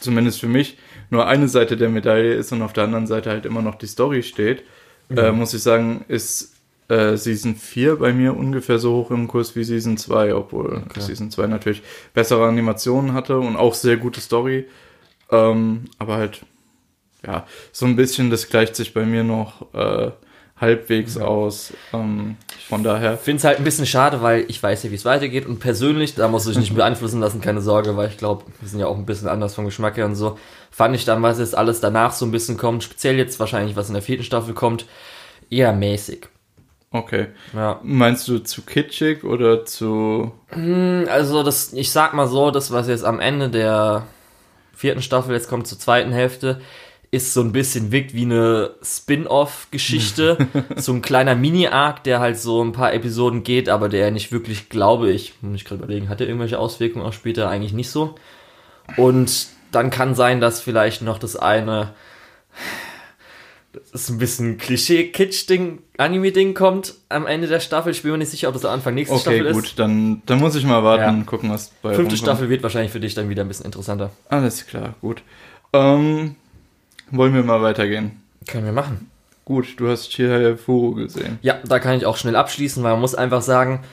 zumindest 0.00 0.40
für 0.40 0.48
mich, 0.48 0.78
nur 1.10 1.26
eine 1.26 1.48
Seite 1.48 1.76
der 1.76 1.88
Medaille 1.88 2.34
ist 2.34 2.52
und 2.52 2.62
auf 2.62 2.72
der 2.72 2.84
anderen 2.84 3.06
Seite 3.06 3.30
halt 3.30 3.46
immer 3.46 3.62
noch 3.62 3.76
die 3.76 3.86
Story 3.86 4.22
steht, 4.22 4.62
äh, 5.10 5.30
muss 5.30 5.54
ich 5.54 5.62
sagen, 5.62 6.04
ist 6.08 6.54
äh, 6.88 7.16
Season 7.16 7.54
4 7.54 7.96
bei 7.96 8.12
mir 8.12 8.36
ungefähr 8.36 8.78
so 8.78 8.94
hoch 8.94 9.10
im 9.10 9.28
Kurs 9.28 9.56
wie 9.56 9.64
Season 9.64 9.96
2, 9.96 10.34
obwohl 10.34 10.82
Season 10.98 11.30
2 11.30 11.46
natürlich 11.46 11.82
bessere 12.14 12.46
Animationen 12.46 13.12
hatte 13.12 13.38
und 13.38 13.56
auch 13.56 13.74
sehr 13.74 13.96
gute 13.96 14.20
Story. 14.20 14.66
Ähm, 15.30 15.86
aber 15.98 16.16
halt, 16.16 16.42
ja, 17.24 17.46
so 17.72 17.86
ein 17.86 17.96
bisschen, 17.96 18.30
das 18.30 18.48
gleicht 18.48 18.76
sich 18.76 18.94
bei 18.94 19.04
mir 19.04 19.24
noch 19.24 19.74
äh, 19.74 20.10
halbwegs 20.58 21.18
aus. 21.18 21.72
Ähm, 21.92 22.36
von 22.68 22.82
daher. 22.82 23.18
finde 23.18 23.38
es 23.38 23.44
halt 23.44 23.58
ein 23.58 23.64
bisschen 23.64 23.86
schade, 23.86 24.22
weil 24.22 24.44
ich 24.48 24.62
weiß 24.62 24.82
ja, 24.84 24.90
wie 24.90 24.94
es 24.94 25.04
weitergeht 25.04 25.46
und 25.46 25.58
persönlich, 25.58 26.14
da 26.14 26.28
muss 26.28 26.46
ich 26.46 26.56
nicht 26.56 26.74
beeinflussen 26.74 27.20
lassen, 27.20 27.40
keine 27.40 27.60
Sorge, 27.60 27.96
weil 27.96 28.08
ich 28.08 28.16
glaube, 28.16 28.44
wir 28.60 28.68
sind 28.68 28.80
ja 28.80 28.86
auch 28.86 28.96
ein 28.96 29.06
bisschen 29.06 29.28
anders 29.28 29.54
vom 29.54 29.66
Geschmack 29.66 29.96
her 29.96 30.06
und 30.06 30.14
so, 30.14 30.38
fand 30.70 30.94
ich 30.96 31.04
dann, 31.04 31.22
was 31.22 31.38
jetzt 31.38 31.56
alles 31.56 31.80
danach 31.80 32.12
so 32.12 32.24
ein 32.24 32.32
bisschen 32.32 32.56
kommt, 32.56 32.84
speziell 32.84 33.16
jetzt 33.16 33.38
wahrscheinlich, 33.38 33.76
was 33.76 33.88
in 33.88 33.94
der 33.94 34.02
vierten 34.02 34.24
Staffel 34.24 34.54
kommt, 34.54 34.86
eher 35.50 35.72
mäßig. 35.72 36.28
Okay. 36.90 37.26
Ja. 37.52 37.80
Meinst 37.82 38.26
du 38.28 38.38
zu 38.38 38.62
kitschig 38.62 39.24
oder 39.24 39.66
zu. 39.66 40.32
Also 40.50 41.42
das, 41.42 41.72
ich 41.72 41.90
sag 41.90 42.14
mal 42.14 42.26
so, 42.26 42.50
das, 42.50 42.72
was 42.72 42.88
jetzt 42.88 43.04
am 43.04 43.20
Ende 43.20 43.50
der 43.50 44.06
vierten 44.74 45.02
Staffel 45.02 45.34
jetzt 45.34 45.48
kommt 45.48 45.66
zur 45.66 45.78
zweiten 45.78 46.12
Hälfte, 46.12 46.60
ist 47.16 47.32
so 47.34 47.40
ein 47.40 47.52
bisschen 47.52 47.90
wirkt 47.92 48.14
wie 48.14 48.22
eine 48.22 48.70
Spin-off-Geschichte, 48.82 50.38
so 50.76 50.92
ein 50.92 51.02
kleiner 51.02 51.34
Mini-Arc, 51.34 52.04
der 52.04 52.20
halt 52.20 52.38
so 52.38 52.62
ein 52.62 52.72
paar 52.72 52.92
Episoden 52.94 53.42
geht, 53.42 53.68
aber 53.68 53.88
der 53.88 54.10
nicht 54.10 54.32
wirklich, 54.32 54.68
glaube 54.68 55.10
ich, 55.10 55.34
muss 55.40 55.56
ich 55.56 55.64
gerade 55.64 55.82
überlegen, 55.82 56.08
hat 56.08 56.20
der 56.20 56.28
irgendwelche 56.28 56.58
Auswirkungen 56.58 57.04
auch 57.04 57.12
später? 57.12 57.48
Eigentlich 57.48 57.72
nicht 57.72 57.90
so. 57.90 58.14
Und 58.96 59.48
dann 59.72 59.90
kann 59.90 60.14
sein, 60.14 60.40
dass 60.40 60.60
vielleicht 60.60 61.02
noch 61.02 61.18
das 61.18 61.36
eine, 61.36 61.92
das 63.72 63.90
ist 64.02 64.08
ein 64.10 64.18
bisschen 64.18 64.56
Klischee-Kitsch-Ding, 64.58 65.80
Anime-Ding 65.98 66.54
kommt 66.54 66.94
am 67.08 67.26
Ende 67.26 67.46
der 67.46 67.60
Staffel. 67.60 67.92
Ich 67.92 68.02
bin 68.02 68.12
mir 68.12 68.18
nicht 68.18 68.30
sicher, 68.30 68.48
ob 68.48 68.54
das 68.54 68.64
am 68.64 68.72
Anfang 68.72 68.94
nächste 68.94 69.14
Okay, 69.16 69.22
Staffel 69.22 69.52
gut, 69.52 69.64
ist. 69.64 69.78
dann, 69.78 70.22
dann 70.26 70.38
muss 70.38 70.54
ich 70.54 70.64
mal 70.64 70.82
warten, 70.82 71.18
Ja. 71.18 71.24
gucken, 71.24 71.50
was 71.50 71.68
bei 71.82 71.90
Fünfte 71.90 72.02
rumkommt. 72.02 72.18
Staffel 72.18 72.48
wird 72.48 72.62
wahrscheinlich 72.62 72.92
für 72.92 73.00
dich 73.00 73.14
dann 73.14 73.28
wieder 73.28 73.42
ein 73.42 73.48
bisschen 73.48 73.66
interessanter. 73.66 74.10
Alles 74.28 74.66
klar, 74.66 74.94
gut. 75.00 75.22
Ähm, 75.72 76.36
wollen 77.10 77.34
wir 77.34 77.42
mal 77.42 77.62
weitergehen? 77.62 78.22
Können 78.46 78.64
wir 78.64 78.72
machen. 78.72 79.10
Gut, 79.44 79.78
du 79.78 79.88
hast 79.88 80.10
Chihaya 80.10 80.56
Furu 80.56 80.94
gesehen. 80.94 81.38
Ja, 81.42 81.58
da 81.64 81.78
kann 81.78 81.96
ich 81.96 82.06
auch 82.06 82.16
schnell 82.16 82.36
abschließen, 82.36 82.82
weil 82.82 82.92
man 82.92 83.00
muss 83.00 83.14
einfach 83.14 83.42
sagen, 83.42 83.84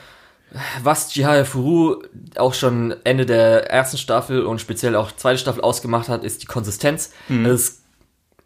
was 0.82 1.08
Chihaya 1.10 1.44
Furu 1.44 2.02
auch 2.36 2.54
schon 2.54 2.94
Ende 3.04 3.26
der 3.26 3.70
ersten 3.70 3.98
Staffel 3.98 4.44
und 4.44 4.60
speziell 4.60 4.96
auch 4.96 5.12
zweite 5.12 5.38
Staffel 5.38 5.62
ausgemacht 5.62 6.08
hat, 6.08 6.24
ist 6.24 6.42
die 6.42 6.46
Konsistenz. 6.46 7.12
Es 7.28 7.52
ist 7.52 7.82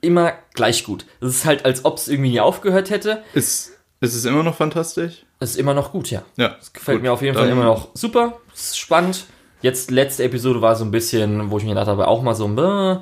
immer 0.01 0.35
gleich 0.55 0.85
gut. 0.85 1.07
Es 1.21 1.29
ist 1.29 1.45
halt, 1.45 1.65
als 1.65 1.85
ob 1.85 1.97
es 1.99 2.09
irgendwie 2.09 2.31
nie 2.31 2.41
aufgehört 2.41 2.91
hätte. 2.91 3.23
Ist, 3.35 3.73
ist 4.01 4.15
es 4.15 4.25
immer 4.25 4.43
noch 4.43 4.55
fantastisch? 4.55 5.25
Es 5.41 5.51
ist 5.51 5.57
immer 5.57 5.75
noch 5.75 5.93
gut, 5.93 6.11
ja. 6.11 6.23
Ja. 6.37 6.57
Gefällt 6.73 7.03
mir 7.03 7.13
auf 7.13 7.23
jeden 7.23 7.37
Fall 7.37 7.49
immer 7.49 7.65
noch 7.65 7.89
super. 7.95 8.39
Es 8.55 8.69
ist 8.71 8.79
spannend. 8.79 9.27
Jetzt, 9.61 9.91
letzte 9.91 10.25
Episode 10.25 10.63
war 10.63 10.77
so 10.77 10.85
ein 10.85 10.91
bisschen, 10.91 11.51
wo 11.51 11.59
ich 11.59 11.65
mir 11.65 11.71
gedacht 11.71 11.89
habe, 11.89 12.07
auch 12.07 12.23
mal 12.23 12.35
so, 12.35 12.47
äh, 12.47 12.99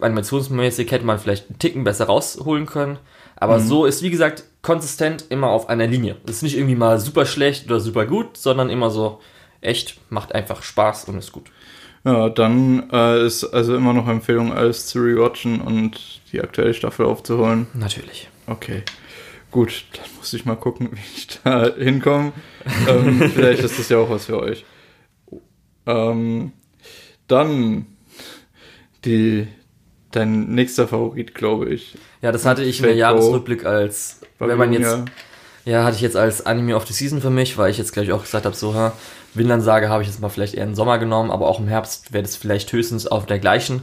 animationsmäßig 0.00 0.90
hätte 0.90 1.04
man 1.04 1.18
vielleicht 1.18 1.50
einen 1.50 1.58
Ticken 1.58 1.84
besser 1.84 2.06
rausholen 2.06 2.66
können. 2.66 2.98
Aber 3.36 3.60
so 3.60 3.84
ist, 3.84 4.02
wie 4.02 4.10
gesagt, 4.10 4.44
konsistent 4.62 5.26
immer 5.28 5.48
auf 5.48 5.68
einer 5.68 5.86
Linie. 5.86 6.16
Es 6.26 6.36
ist 6.36 6.42
nicht 6.42 6.56
irgendwie 6.56 6.74
mal 6.74 6.98
super 6.98 7.24
schlecht 7.24 7.66
oder 7.66 7.78
super 7.78 8.04
gut, 8.04 8.36
sondern 8.36 8.68
immer 8.68 8.90
so 8.90 9.20
echt, 9.60 10.00
macht 10.10 10.34
einfach 10.34 10.62
Spaß 10.62 11.04
und 11.04 11.18
ist 11.18 11.32
gut. 11.32 11.50
Ja, 12.04 12.28
dann 12.28 12.90
äh, 12.90 13.24
ist 13.24 13.44
also 13.44 13.76
immer 13.76 13.92
noch 13.92 14.08
Empfehlung, 14.08 14.52
alles 14.52 14.86
zu 14.86 15.00
rewatchen 15.00 15.60
und 15.60 16.20
die 16.32 16.40
aktuelle 16.40 16.74
Staffel 16.74 17.06
aufzuholen. 17.06 17.66
Natürlich. 17.74 18.28
Okay. 18.46 18.82
Gut, 19.50 19.84
dann 19.92 20.04
muss 20.16 20.32
ich 20.32 20.44
mal 20.44 20.56
gucken, 20.56 20.90
wie 20.92 21.16
ich 21.16 21.28
da 21.44 21.74
hinkomme. 21.74 22.32
ähm, 22.88 23.30
vielleicht 23.34 23.62
ist 23.62 23.78
das 23.78 23.88
ja 23.88 23.98
auch 23.98 24.10
was 24.10 24.26
für 24.26 24.40
euch. 24.40 24.64
Ähm, 25.86 26.52
dann 27.26 27.86
die 29.04 29.48
dein 30.12 30.54
nächster 30.54 30.88
Favorit, 30.88 31.34
glaube 31.34 31.68
ich. 31.68 31.96
Ja, 32.22 32.32
das 32.32 32.46
hatte 32.46 32.62
ich 32.62 32.82
im 32.82 32.96
Jahresrückblick 32.96 33.64
als, 33.64 34.20
wenn 34.38 34.58
man 34.58 34.72
jetzt, 34.72 34.98
ja, 35.64 35.84
hatte 35.84 35.96
ich 35.96 36.02
jetzt 36.02 36.16
als 36.16 36.46
Anime 36.46 36.76
of 36.76 36.86
the 36.86 36.92
Season 36.92 37.20
für 37.20 37.30
mich, 37.30 37.58
weil 37.58 37.70
ich 37.70 37.78
jetzt 37.78 37.92
gleich 37.92 38.10
auch 38.12 38.22
gesagt 38.22 38.46
habe, 38.46 38.56
so, 38.56 38.74
ha, 38.74 38.92
Vinland 39.34 39.62
Sage 39.62 39.88
habe 39.88 40.02
ich 40.02 40.08
jetzt 40.08 40.20
mal 40.20 40.28
vielleicht 40.28 40.54
eher 40.54 40.64
im 40.64 40.74
Sommer 40.74 40.98
genommen, 40.98 41.30
aber 41.30 41.46
auch 41.46 41.60
im 41.60 41.68
Herbst 41.68 42.12
wäre 42.12 42.22
das 42.22 42.36
vielleicht 42.36 42.72
höchstens 42.72 43.06
auf 43.06 43.26
der 43.26 43.38
gleichen, 43.38 43.82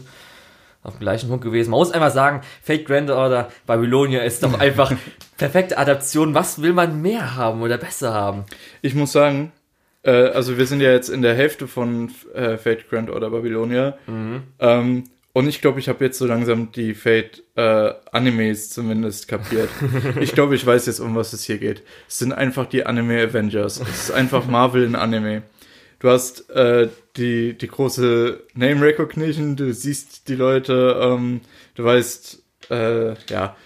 auf 0.84 0.94
dem 0.94 1.02
gleichen 1.02 1.30
Punkt 1.30 1.44
gewesen. 1.44 1.70
Man 1.72 1.80
muss 1.80 1.92
einfach 1.92 2.12
sagen, 2.12 2.42
Fate 2.64 2.86
Grand 2.86 3.10
Order 3.12 3.50
Babylonia 3.68 4.22
ist 4.22 4.44
doch 4.44 4.60
einfach 4.60 4.92
perfekte 5.38 5.78
Adaption. 5.78 6.34
Was 6.34 6.62
will 6.62 6.74
man 6.74 7.02
mehr 7.02 7.36
haben 7.36 7.62
oder 7.62 7.78
besser 7.78 8.14
haben? 8.14 8.46
Ich 8.82 8.96
muss 8.96 9.12
sagen, 9.12 9.52
äh, 10.04 10.30
also 10.30 10.58
wir 10.58 10.66
sind 10.66 10.82
ja 10.82 10.92
jetzt 10.92 11.10
in 11.10 11.22
der 11.22 11.36
Hälfte 11.36 11.68
von 11.68 12.12
äh, 12.34 12.58
Fate 12.58 12.90
Grand 12.90 13.10
Order 13.10 13.30
Babylonia. 13.30 13.98
Mhm. 14.08 14.44
Ähm, 14.60 15.04
und 15.36 15.50
ich 15.50 15.60
glaube, 15.60 15.82
ich 15.82 15.90
habe 15.90 16.06
jetzt 16.06 16.18
so 16.18 16.26
langsam 16.26 16.72
die 16.72 16.94
Fate 16.94 17.44
äh, 17.56 17.92
Animes 18.14 18.70
zumindest 18.70 19.28
kapiert. 19.28 19.70
ich 20.22 20.32
glaube, 20.32 20.56
ich 20.56 20.66
weiß 20.66 20.86
jetzt, 20.86 21.02
um 21.02 21.14
was 21.14 21.34
es 21.34 21.44
hier 21.44 21.58
geht. 21.58 21.84
Es 22.08 22.20
sind 22.20 22.32
einfach 22.32 22.68
die 22.68 22.86
Anime 22.86 23.22
Avengers. 23.22 23.82
Es 23.82 24.04
ist 24.06 24.12
einfach 24.12 24.48
Marvel 24.48 24.86
in 24.86 24.96
Anime. 24.96 25.44
Du 26.00 26.08
hast 26.10 26.50
äh, 26.52 26.88
die, 27.18 27.58
die 27.58 27.68
große 27.68 28.44
Name 28.54 28.80
Recognition, 28.80 29.58
du 29.58 29.74
siehst 29.74 30.30
die 30.30 30.36
Leute, 30.36 31.02
ähm, 31.02 31.42
du 31.74 31.84
weißt, 31.84 32.42
äh, 32.70 33.16
ja. 33.30 33.58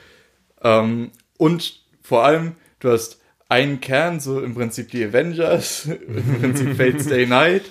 Ähm, 0.63 1.11
und 1.37 1.83
vor 2.01 2.25
allem, 2.25 2.55
du 2.79 2.89
hast 2.89 3.21
einen 3.47 3.79
Kern, 3.79 4.19
so 4.19 4.41
im 4.41 4.55
Prinzip 4.55 4.89
die 4.89 5.05
Avengers, 5.05 5.85
im 6.07 6.39
Prinzip 6.41 6.77
Fate 6.77 6.99
Stay 6.99 7.27
Night. 7.27 7.65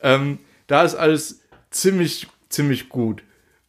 Ähm, 0.00 0.38
da 0.68 0.84
ist 0.84 0.94
alles 0.94 1.42
ziemlich, 1.70 2.28
ziemlich 2.48 2.88
gut 2.88 3.22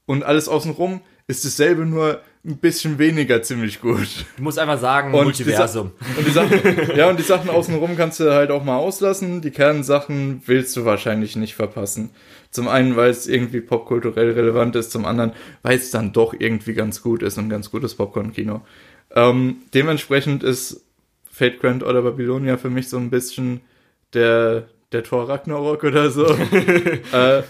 und 0.05 0.23
alles 0.23 0.47
außenrum 0.47 1.01
ist 1.27 1.45
dasselbe, 1.45 1.85
nur 1.85 2.21
ein 2.45 2.57
bisschen 2.57 2.99
weniger 2.99 3.41
ziemlich 3.41 3.79
gut. 3.79 4.25
Ich 4.35 4.41
muss 4.41 4.57
einfach 4.57 4.77
sagen, 4.77 5.13
und 5.13 5.23
Multiversum. 5.23 5.91
Die 6.01 6.17
und 6.19 6.27
die 6.27 6.31
Sachen, 6.31 6.97
ja, 6.97 7.09
und 7.09 7.17
die 7.17 7.23
Sachen 7.23 7.49
außenrum 7.49 7.95
kannst 7.95 8.19
du 8.19 8.33
halt 8.33 8.51
auch 8.51 8.65
mal 8.65 8.77
auslassen. 8.77 9.41
Die 9.41 9.51
Kernsachen 9.51 10.41
willst 10.45 10.75
du 10.75 10.83
wahrscheinlich 10.83 11.37
nicht 11.37 11.55
verpassen. 11.55 12.09
Zum 12.51 12.67
einen, 12.67 12.97
weil 12.97 13.09
es 13.09 13.27
irgendwie 13.27 13.61
popkulturell 13.61 14.31
relevant 14.31 14.75
ist, 14.75 14.91
zum 14.91 15.05
anderen, 15.05 15.31
weil 15.61 15.77
es 15.77 15.89
dann 15.91 16.11
doch 16.11 16.33
irgendwie 16.37 16.73
ganz 16.73 17.01
gut 17.01 17.23
ist 17.23 17.37
und 17.37 17.49
ganz 17.49 17.71
gutes 17.71 17.95
Popcorn-Kino. 17.95 18.61
Ähm, 19.15 19.57
dementsprechend 19.73 20.43
ist 20.43 20.83
Fate 21.31 21.61
Grand 21.61 21.83
oder 21.83 22.01
Babylonia 22.01 22.57
für 22.57 22.69
mich 22.69 22.89
so 22.89 22.97
ein 22.97 23.09
bisschen 23.09 23.61
der, 24.13 24.67
der 24.93 25.03
Tor 25.03 25.27
Ragnarok 25.27 25.83
oder 25.83 26.09
so. 26.09 26.25
äh, 27.11 27.43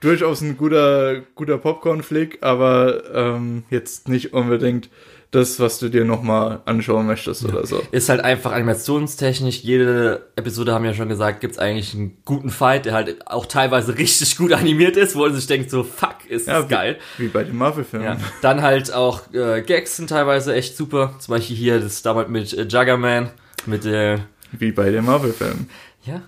durchaus 0.00 0.40
ein 0.40 0.56
guter, 0.56 1.20
guter 1.34 1.58
Popcorn-Flick, 1.58 2.38
aber 2.42 3.02
ähm, 3.14 3.64
jetzt 3.70 4.08
nicht 4.08 4.32
unbedingt 4.32 4.90
das, 5.30 5.60
was 5.60 5.78
du 5.78 5.88
dir 5.88 6.04
nochmal 6.04 6.60
anschauen 6.64 7.06
möchtest 7.06 7.42
ja. 7.42 7.48
oder 7.50 7.66
so. 7.66 7.82
Ist 7.90 8.08
halt 8.08 8.20
einfach 8.22 8.52
animationstechnisch. 8.52 9.62
Jede 9.62 10.26
Episode, 10.36 10.72
haben 10.72 10.84
wir 10.84 10.92
ja 10.92 10.96
schon 10.96 11.08
gesagt, 11.08 11.40
gibt's 11.40 11.58
eigentlich 11.58 11.94
einen 11.94 12.16
guten 12.24 12.50
Fight, 12.50 12.86
der 12.86 12.94
halt 12.94 13.26
auch 13.26 13.46
teilweise 13.46 13.98
richtig 13.98 14.36
gut 14.36 14.52
animiert 14.52 14.96
ist, 14.96 15.16
wo 15.16 15.20
man 15.20 15.34
sich 15.34 15.46
denkt, 15.46 15.70
so 15.70 15.82
fuck, 15.82 16.16
ist 16.28 16.46
ja, 16.46 16.60
das 16.60 16.68
geil. 16.68 16.96
Wie 17.18 17.28
bei 17.28 17.44
den 17.44 17.56
Marvel-Filmen. 17.56 18.06
Ja. 18.06 18.16
Dann 18.40 18.62
halt 18.62 18.92
auch 18.92 19.32
äh, 19.32 19.62
Gags 19.62 19.96
sind 19.96 20.08
teilweise 20.08 20.54
echt 20.54 20.76
super. 20.76 21.14
Zum 21.18 21.32
Beispiel 21.32 21.56
hier 21.56 21.80
das 21.80 22.02
damals 22.02 22.28
mit 22.28 22.52
äh, 22.52 22.62
Juggerman, 22.62 23.30
mit 23.66 23.84
der... 23.84 24.14
Äh, 24.14 24.18
Wie 24.52 24.72
bei 24.72 24.90
den 24.90 25.04
Marvel-Filmen. 25.04 25.68
Ja. 26.04 26.22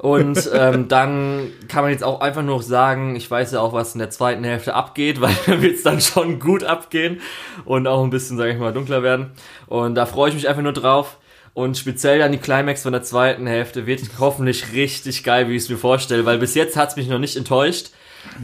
Und 0.00 0.48
ähm, 0.54 0.88
dann 0.88 1.52
kann 1.68 1.82
man 1.82 1.92
jetzt 1.92 2.02
auch 2.02 2.22
einfach 2.22 2.42
nur 2.42 2.62
sagen, 2.62 3.16
ich 3.16 3.30
weiß 3.30 3.52
ja 3.52 3.60
auch, 3.60 3.74
was 3.74 3.94
in 3.94 3.98
der 3.98 4.08
zweiten 4.08 4.44
Hälfte 4.44 4.72
abgeht, 4.72 5.20
weil 5.20 5.34
dann 5.44 5.60
wird 5.60 5.76
es 5.76 5.82
dann 5.82 6.00
schon 6.00 6.40
gut 6.40 6.64
abgehen 6.64 7.20
und 7.66 7.86
auch 7.86 8.02
ein 8.02 8.08
bisschen, 8.08 8.38
sage 8.38 8.52
ich 8.52 8.58
mal, 8.58 8.72
dunkler 8.72 9.02
werden. 9.02 9.32
Und 9.66 9.96
da 9.96 10.06
freue 10.06 10.30
ich 10.30 10.34
mich 10.34 10.48
einfach 10.48 10.62
nur 10.62 10.72
drauf. 10.72 11.18
Und 11.52 11.76
speziell 11.76 12.18
dann 12.18 12.32
die 12.32 12.38
Climax 12.38 12.84
von 12.84 12.92
der 12.92 13.02
zweiten 13.02 13.46
Hälfte 13.46 13.86
wird 13.86 14.00
hoffentlich 14.18 14.72
richtig 14.72 15.22
geil, 15.22 15.48
wie 15.48 15.56
ich 15.56 15.64
es 15.64 15.68
mir 15.68 15.76
vorstelle, 15.76 16.24
weil 16.24 16.38
bis 16.38 16.54
jetzt 16.54 16.76
hat 16.76 16.90
es 16.90 16.96
mich 16.96 17.08
noch 17.08 17.18
nicht 17.18 17.36
enttäuscht. 17.36 17.90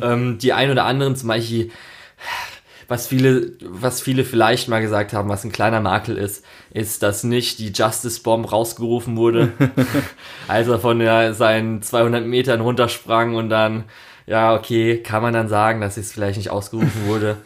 Ähm, 0.02 0.36
die 0.36 0.52
ein 0.52 0.70
oder 0.70 0.84
anderen, 0.84 1.16
zum 1.16 1.28
Beispiel 1.28 1.70
was 2.88 3.08
viele, 3.08 3.52
was 3.60 4.00
viele 4.00 4.24
vielleicht 4.24 4.68
mal 4.68 4.80
gesagt 4.80 5.12
haben, 5.12 5.28
was 5.28 5.44
ein 5.44 5.52
kleiner 5.52 5.80
Makel 5.80 6.16
ist, 6.16 6.44
ist, 6.70 7.02
dass 7.02 7.24
nicht 7.24 7.58
die 7.58 7.72
Justice 7.72 8.20
Bomb 8.22 8.50
rausgerufen 8.52 9.16
wurde, 9.16 9.52
als 10.48 10.68
er 10.68 10.78
von 10.78 10.98
der, 10.98 11.34
seinen 11.34 11.82
200 11.82 12.24
Metern 12.24 12.60
runtersprang 12.60 13.34
und 13.34 13.50
dann, 13.50 13.84
ja, 14.26 14.54
okay, 14.54 14.98
kann 14.98 15.22
man 15.22 15.34
dann 15.34 15.48
sagen, 15.48 15.80
dass 15.80 15.96
es 15.96 16.12
vielleicht 16.12 16.36
nicht 16.36 16.50
ausgerufen 16.50 17.06
wurde. 17.06 17.38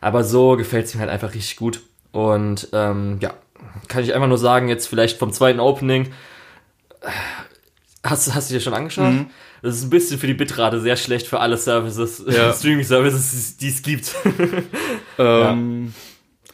Aber 0.00 0.24
so 0.24 0.56
gefällt 0.56 0.86
es 0.86 0.94
mir 0.94 1.00
halt 1.00 1.10
einfach 1.10 1.34
richtig 1.34 1.56
gut. 1.56 1.80
Und 2.12 2.68
ähm, 2.72 3.18
ja, 3.20 3.34
kann 3.88 4.02
ich 4.02 4.14
einfach 4.14 4.28
nur 4.28 4.38
sagen, 4.38 4.68
jetzt 4.68 4.88
vielleicht 4.88 5.18
vom 5.18 5.32
zweiten 5.32 5.60
Opening. 5.60 6.12
Hast, 8.04 8.32
hast 8.34 8.50
du 8.50 8.54
dir 8.54 8.60
schon 8.60 8.74
angeschaut? 8.74 9.12
Mhm. 9.12 9.26
Das 9.62 9.76
ist 9.76 9.84
ein 9.84 9.90
bisschen 9.90 10.18
für 10.18 10.26
die 10.26 10.34
Bitrate 10.34 10.80
sehr 10.80 10.96
schlecht 10.96 11.26
für 11.26 11.40
alle 11.40 11.56
Services, 11.56 12.24
ja. 12.28 12.52
Streaming-Services, 12.52 13.56
die 13.56 13.68
es 13.68 13.82
gibt. 13.82 14.14
ähm, 15.18 15.92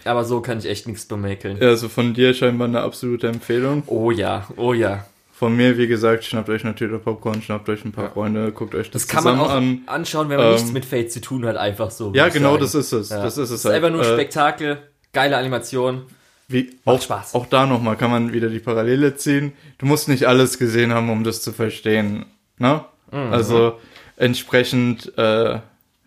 ja. 0.05 0.11
Aber 0.11 0.25
so 0.25 0.41
kann 0.41 0.59
ich 0.59 0.67
echt 0.67 0.87
nichts 0.87 1.07
bemäkeln. 1.07 1.59
Ja, 1.61 1.69
also 1.69 1.89
von 1.89 2.15
dir 2.15 2.35
scheinbar 2.35 2.69
eine 2.69 2.81
absolute 2.81 3.29
Empfehlung. 3.29 3.83
Oh 3.87 4.11
ja, 4.11 4.47
oh 4.57 4.73
ja. 4.73 5.07
Von 5.33 5.57
mir, 5.57 5.77
wie 5.77 5.89
gesagt, 5.89 6.25
schnappt 6.25 6.49
euch 6.49 6.63
natürlich 6.63 7.03
Popcorn, 7.03 7.43
schnappt 7.43 7.69
euch 7.69 7.85
ein 7.85 7.93
paar 7.93 8.05
ja. 8.05 8.11
Freunde, 8.11 8.53
guckt 8.53 8.75
euch 8.75 8.91
das, 8.91 9.03
das 9.03 9.09
kann 9.09 9.25
man 9.25 9.41
auch 9.41 9.51
an. 9.51 9.83
anschauen, 9.87 10.29
wenn 10.29 10.37
man 10.37 10.47
ähm, 10.47 10.53
nichts 10.53 10.73
mit 10.73 10.85
Fate 10.85 11.11
zu 11.11 11.21
tun 11.21 11.45
hat, 11.45 11.57
einfach 11.57 11.91
so. 11.91 12.13
Ja, 12.15 12.29
genau, 12.29 12.57
das 12.57 12.75
ist 12.75 12.93
es. 12.93 13.09
Das 13.09 13.37
ist 13.37 13.39
es. 13.39 13.51
Das 13.51 13.51
ist 13.51 13.65
halt. 13.65 13.75
einfach 13.75 13.91
nur 13.91 14.03
äh, 14.03 14.13
Spektakel, 14.13 14.79
geile 15.13 15.37
Animation. 15.37 16.03
Wie, 16.47 16.79
auch, 16.85 17.01
Spaß. 17.01 17.35
Auch 17.35 17.47
da 17.47 17.67
nochmal 17.67 17.97
kann 17.97 18.11
man 18.11 18.33
wieder 18.33 18.49
die 18.49 18.61
Parallele 18.61 19.17
ziehen. 19.17 19.55
Du 19.79 19.87
musst 19.87 20.09
nicht 20.09 20.27
alles 20.27 20.59
gesehen 20.59 20.93
haben, 20.93 21.11
um 21.11 21.25
das 21.25 21.43
zu 21.43 21.53
verstehen. 21.53 22.27
Ne? 22.59 22.85
Mhm. 23.11 23.33
Also 23.33 23.79
entsprechend, 24.17 25.17
äh, 25.17 25.61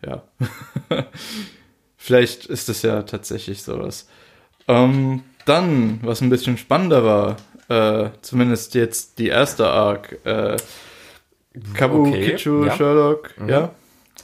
ja. 0.05 0.23
Vielleicht 1.97 2.45
ist 2.45 2.69
es 2.69 2.81
ja 2.83 3.03
tatsächlich 3.03 3.63
sowas. 3.63 4.07
Ähm, 4.67 5.23
dann, 5.45 5.99
was 6.03 6.21
ein 6.21 6.29
bisschen 6.29 6.57
spannender 6.57 7.03
war, 7.03 7.38
äh, 7.69 8.12
zumindest 8.21 8.75
jetzt 8.75 9.19
die 9.19 9.27
erste 9.27 9.67
Arc, 9.67 10.17
äh, 10.25 10.57
Kabu 11.73 12.07
okay, 12.07 12.31
Kichu 12.31 12.65
ja. 12.65 12.75
Sherlock, 12.75 13.33
mhm. 13.38 13.49
ja. 13.49 13.71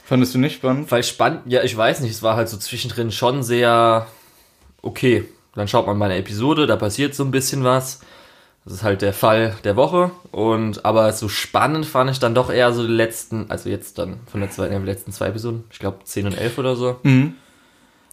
Fandest 0.04 0.34
du 0.34 0.38
nicht 0.38 0.56
spannend? 0.56 0.90
Weil 0.90 1.02
spannend, 1.02 1.42
ja, 1.46 1.62
ich 1.62 1.74
weiß 1.76 2.00
nicht, 2.00 2.10
es 2.10 2.22
war 2.22 2.36
halt 2.36 2.48
so 2.48 2.58
zwischendrin 2.58 3.10
schon 3.10 3.42
sehr 3.42 4.06
okay. 4.82 5.24
Dann 5.54 5.68
schaut 5.68 5.86
man 5.86 5.96
mal 5.96 6.06
eine 6.06 6.18
Episode, 6.18 6.66
da 6.66 6.76
passiert 6.76 7.14
so 7.14 7.24
ein 7.24 7.30
bisschen 7.30 7.64
was. 7.64 8.00
Das 8.64 8.74
ist 8.74 8.82
halt 8.82 9.02
der 9.02 9.12
Fall 9.12 9.56
der 9.64 9.76
Woche. 9.76 10.10
Und 10.30 10.84
aber 10.84 11.12
so 11.12 11.28
spannend 11.28 11.84
fand 11.84 12.10
ich 12.10 12.18
dann 12.18 12.34
doch 12.34 12.50
eher 12.50 12.72
so 12.72 12.86
die 12.86 12.92
letzten, 12.92 13.50
also 13.50 13.68
jetzt 13.68 13.98
dann 13.98 14.20
von 14.26 14.40
der 14.40 14.50
zweiten, 14.50 14.80
die 14.80 14.86
letzten 14.86 15.12
zwei 15.12 15.28
Episoden, 15.28 15.64
ich 15.70 15.78
glaube 15.78 15.98
10 16.04 16.26
und 16.26 16.38
11 16.38 16.58
oder 16.58 16.76
so. 16.76 16.98
Mhm. 17.02 17.34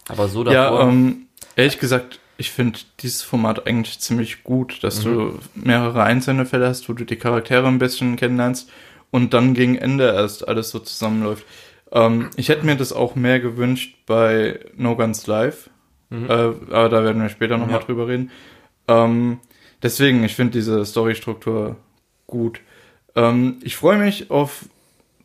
Aber 0.08 0.28
so 0.28 0.44
davor. 0.44 0.80
Ja, 0.80 0.88
ähm, 0.88 1.26
ehrlich 1.56 1.78
gesagt, 1.78 2.20
ich 2.36 2.50
finde 2.50 2.80
dieses 3.00 3.22
Format 3.22 3.66
eigentlich 3.66 4.00
ziemlich 4.00 4.44
gut, 4.44 4.82
dass 4.84 5.04
mhm. 5.04 5.12
du 5.12 5.38
mehrere 5.54 6.02
einzelne 6.02 6.44
Fälle 6.44 6.68
hast, 6.68 6.88
wo 6.88 6.92
du 6.92 7.04
die 7.04 7.16
Charaktere 7.16 7.66
ein 7.66 7.78
bisschen 7.78 8.16
kennenlernst 8.16 8.68
und 9.10 9.32
dann 9.32 9.54
gegen 9.54 9.76
Ende 9.76 10.12
erst 10.12 10.46
alles 10.48 10.70
so 10.70 10.80
zusammenläuft. 10.80 11.46
Ähm, 11.92 12.30
ich 12.36 12.48
hätte 12.48 12.66
mir 12.66 12.76
das 12.76 12.92
auch 12.92 13.14
mehr 13.14 13.40
gewünscht 13.40 13.96
bei 14.06 14.60
No 14.76 14.96
Guns 14.96 15.26
Live, 15.26 15.70
mhm. 16.10 16.28
äh, 16.28 16.32
aber 16.32 16.88
da 16.88 17.04
werden 17.04 17.22
wir 17.22 17.28
später 17.30 17.56
nochmal 17.56 17.80
ja. 17.80 17.86
drüber 17.86 18.08
reden. 18.08 18.30
Ähm, 18.88 19.38
deswegen, 19.82 20.24
ich 20.24 20.34
finde 20.34 20.52
diese 20.52 20.84
Storystruktur 20.84 21.76
gut. 22.26 22.60
Ähm, 23.14 23.58
ich 23.62 23.76
freue 23.76 23.98
mich 23.98 24.30
auf 24.30 24.64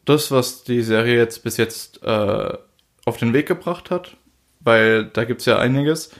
das, 0.06 0.32
was 0.32 0.64
die 0.64 0.82
Serie 0.82 1.18
jetzt 1.18 1.44
bis 1.44 1.58
jetzt 1.58 2.04
äh, 2.04 2.58
auf 3.06 3.18
den 3.18 3.34
Weg 3.34 3.48
gebracht 3.48 3.92
hat, 3.92 4.18
weil 4.60 5.06
da 5.06 5.24
gibt 5.24 5.42
es 5.42 5.46
ja 5.46 5.60
einiges. 5.60 6.12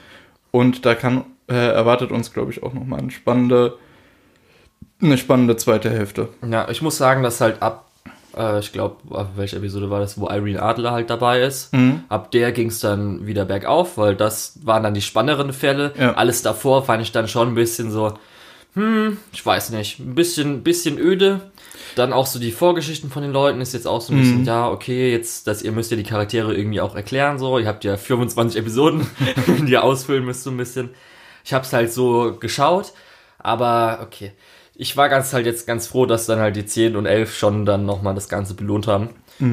Und 0.50 0.86
da 0.86 0.94
kann, 0.94 1.24
äh, 1.48 1.54
erwartet 1.54 2.10
uns, 2.10 2.32
glaube 2.32 2.50
ich, 2.50 2.62
auch 2.62 2.72
nochmal 2.72 3.00
eine 3.00 3.10
spannende, 3.10 3.78
eine 5.00 5.18
spannende 5.18 5.56
zweite 5.56 5.90
Hälfte. 5.90 6.28
Ja, 6.48 6.68
ich 6.70 6.82
muss 6.82 6.96
sagen, 6.96 7.22
dass 7.22 7.40
halt 7.40 7.60
ab 7.62 7.88
äh, 8.36 8.60
ich 8.60 8.72
glaube, 8.72 8.96
welche 9.36 9.56
Episode 9.56 9.90
war 9.90 10.00
das, 10.00 10.18
wo 10.18 10.28
Irene 10.28 10.62
Adler 10.62 10.92
halt 10.92 11.10
dabei 11.10 11.42
ist. 11.42 11.72
Mhm. 11.72 12.04
Ab 12.08 12.30
der 12.30 12.52
ging 12.52 12.68
es 12.68 12.80
dann 12.80 13.26
wieder 13.26 13.44
bergauf, 13.44 13.98
weil 13.98 14.14
das 14.14 14.58
waren 14.62 14.82
dann 14.82 14.94
die 14.94 15.02
spannenderen 15.02 15.52
Fälle. 15.52 15.92
Ja. 15.98 16.14
Alles 16.14 16.42
davor 16.42 16.84
fand 16.84 17.02
ich 17.02 17.12
dann 17.12 17.28
schon 17.28 17.48
ein 17.48 17.54
bisschen 17.54 17.90
so, 17.90 18.14
hm, 18.74 19.16
ich 19.32 19.44
weiß 19.44 19.70
nicht, 19.70 19.98
ein 19.98 20.14
bisschen, 20.14 20.62
bisschen 20.62 20.98
öde. 20.98 21.50
Dann 21.96 22.12
auch 22.12 22.26
so 22.26 22.38
die 22.38 22.52
Vorgeschichten 22.52 23.10
von 23.10 23.22
den 23.22 23.32
Leuten 23.32 23.60
ist 23.60 23.72
jetzt 23.72 23.86
auch 23.86 24.00
so 24.00 24.12
ein 24.12 24.20
bisschen, 24.20 24.44
ja, 24.44 24.70
okay, 24.70 25.10
jetzt, 25.10 25.46
dass 25.46 25.62
ihr 25.62 25.72
müsst 25.72 25.90
ja 25.90 25.96
die 25.96 26.04
Charaktere 26.04 26.54
irgendwie 26.54 26.80
auch 26.80 26.94
erklären, 26.94 27.38
so. 27.38 27.58
Ihr 27.58 27.66
habt 27.66 27.82
ja 27.84 27.96
25 27.96 28.60
Episoden, 28.60 29.06
die 29.66 29.72
ihr 29.72 29.82
ausfüllen 29.82 30.24
müsst 30.24 30.44
so 30.44 30.50
ein 30.50 30.56
bisschen. 30.56 30.90
Ich 31.44 31.52
hab's 31.52 31.72
halt 31.72 31.92
so 31.92 32.36
geschaut, 32.38 32.92
aber 33.38 34.00
okay. 34.02 34.32
Ich 34.74 34.96
war 34.96 35.08
ganz 35.08 35.32
halt 35.32 35.46
jetzt 35.46 35.66
ganz 35.66 35.88
froh, 35.88 36.06
dass 36.06 36.26
dann 36.26 36.38
halt 36.38 36.54
die 36.54 36.66
10 36.66 36.94
und 36.94 37.06
11 37.06 37.34
schon 37.34 37.66
dann 37.66 37.84
nochmal 37.84 38.14
das 38.14 38.28
Ganze 38.28 38.54
belohnt 38.54 38.86
haben. 38.86 39.10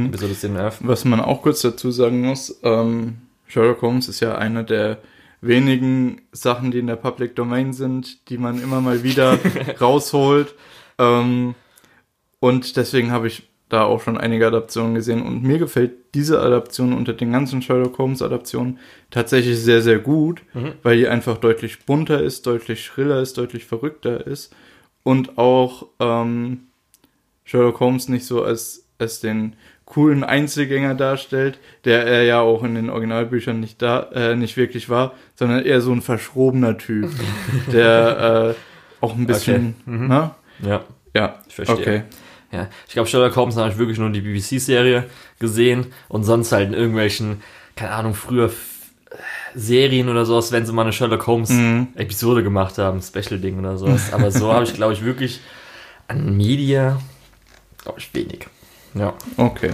Episode 0.08 0.36
10 0.36 0.52
und 0.52 0.58
11. 0.58 0.78
Was 0.82 1.04
man 1.06 1.20
auch 1.20 1.42
kurz 1.42 1.62
dazu 1.62 1.90
sagen 1.90 2.22
muss, 2.22 2.60
ähm, 2.64 3.18
Sherlock 3.48 3.82
Holmes 3.82 4.08
ist 4.08 4.20
ja 4.20 4.38
eine 4.38 4.64
der 4.64 5.00
wenigen 5.48 6.22
Sachen, 6.32 6.72
die 6.72 6.80
in 6.80 6.88
der 6.88 6.96
Public 6.96 7.36
Domain 7.36 7.74
sind, 7.74 8.30
die 8.30 8.38
man 8.38 8.62
immer 8.62 8.82
mal 8.82 9.04
wieder 9.04 9.38
rausholt. 9.82 10.56
Ähm, 10.98 11.56
und 12.40 12.78
deswegen 12.78 13.12
habe 13.12 13.28
ich 13.28 13.44
da 13.70 13.84
auch 13.84 14.02
schon 14.02 14.18
einige 14.18 14.46
Adaptionen 14.48 14.94
gesehen. 14.96 15.22
Und 15.24 15.44
mir 15.44 15.58
gefällt 15.58 15.94
diese 16.14 16.40
Adaption 16.42 16.94
unter 16.94 17.14
den 17.14 17.32
ganzen 17.32 17.62
Sherlock 17.62 17.98
Holmes 17.98 18.22
Adaptionen 18.22 18.80
tatsächlich 19.10 19.60
sehr, 19.60 19.82
sehr 19.82 20.00
gut, 20.00 20.44
weil 20.84 20.98
die 20.98 21.08
einfach 21.08 21.38
deutlich 21.38 21.86
bunter 21.86 22.22
ist, 22.22 22.46
deutlich 22.46 22.86
schriller 22.86 23.22
ist, 23.22 23.38
deutlich 23.38 23.66
verrückter 23.66 24.26
ist. 24.28 24.54
Und 25.04 25.38
auch 25.38 25.88
ähm, 26.00 26.68
Sherlock 27.44 27.80
Holmes 27.80 28.08
nicht 28.08 28.26
so 28.26 28.44
als, 28.44 28.88
als 29.00 29.20
den 29.20 29.56
coolen 29.86 30.24
Einzelgänger 30.24 30.96
darstellt, 30.96 31.60
der 31.86 32.06
er 32.06 32.24
ja 32.24 32.40
auch 32.42 32.64
in 32.64 32.76
den 32.76 32.90
Originalbüchern 32.90 33.60
nicht 33.60 33.82
da, 33.82 34.10
äh, 34.14 34.36
nicht 34.36 34.58
wirklich 34.58 34.90
war, 34.90 35.14
sondern 35.36 35.64
eher 35.64 35.80
so 35.82 35.92
ein 35.92 36.02
verschrobener 36.02 36.78
Typ, 36.78 37.10
der 37.72 38.56
äh, 39.02 39.04
auch 39.06 39.16
ein 39.16 39.28
bisschen, 39.28 39.76
ne? 39.86 40.32
Ja. 40.64 40.82
Ja, 41.14 41.40
Ich 41.48 41.56
verstehe. 41.56 41.76
okay. 41.78 42.02
Ja, 42.52 42.68
ich 42.88 42.94
glaube, 42.94 43.08
Sherlock 43.10 43.36
Holmes 43.36 43.58
habe 43.58 43.70
ich 43.70 43.78
wirklich 43.78 43.98
nur 44.00 44.10
die 44.10 44.22
BBC-Serie 44.22 45.06
gesehen 45.40 45.88
und 46.08 46.24
sonst 46.24 46.52
halt 46.52 46.68
in 46.70 46.74
irgendwelchen, 46.74 47.42
keine 47.76 47.92
Ahnung, 47.92 48.14
früher 48.14 48.50
Serien 49.54 50.10
oder 50.10 50.26
sowas, 50.26 50.52
wenn 50.52 50.66
sie 50.66 50.74
mal 50.74 50.82
eine 50.84 50.94
Sherlock 50.94 51.26
Holmes-Episode 51.28 52.44
gemacht 52.44 52.78
haben, 52.78 53.02
Special-Ding 53.02 53.60
oder 53.60 53.78
sowas. 53.78 54.12
Aber 54.14 54.32
so 54.32 54.52
habe 54.54 54.64
ich, 54.66 54.74
glaube 54.74 54.94
ich, 54.94 55.04
wirklich 55.04 55.40
an 56.08 56.36
Media, 56.36 57.00
glaube 57.82 58.00
ich, 58.00 58.14
wenig. 58.14 58.48
Ja. 58.96 59.14
Okay. 59.38 59.74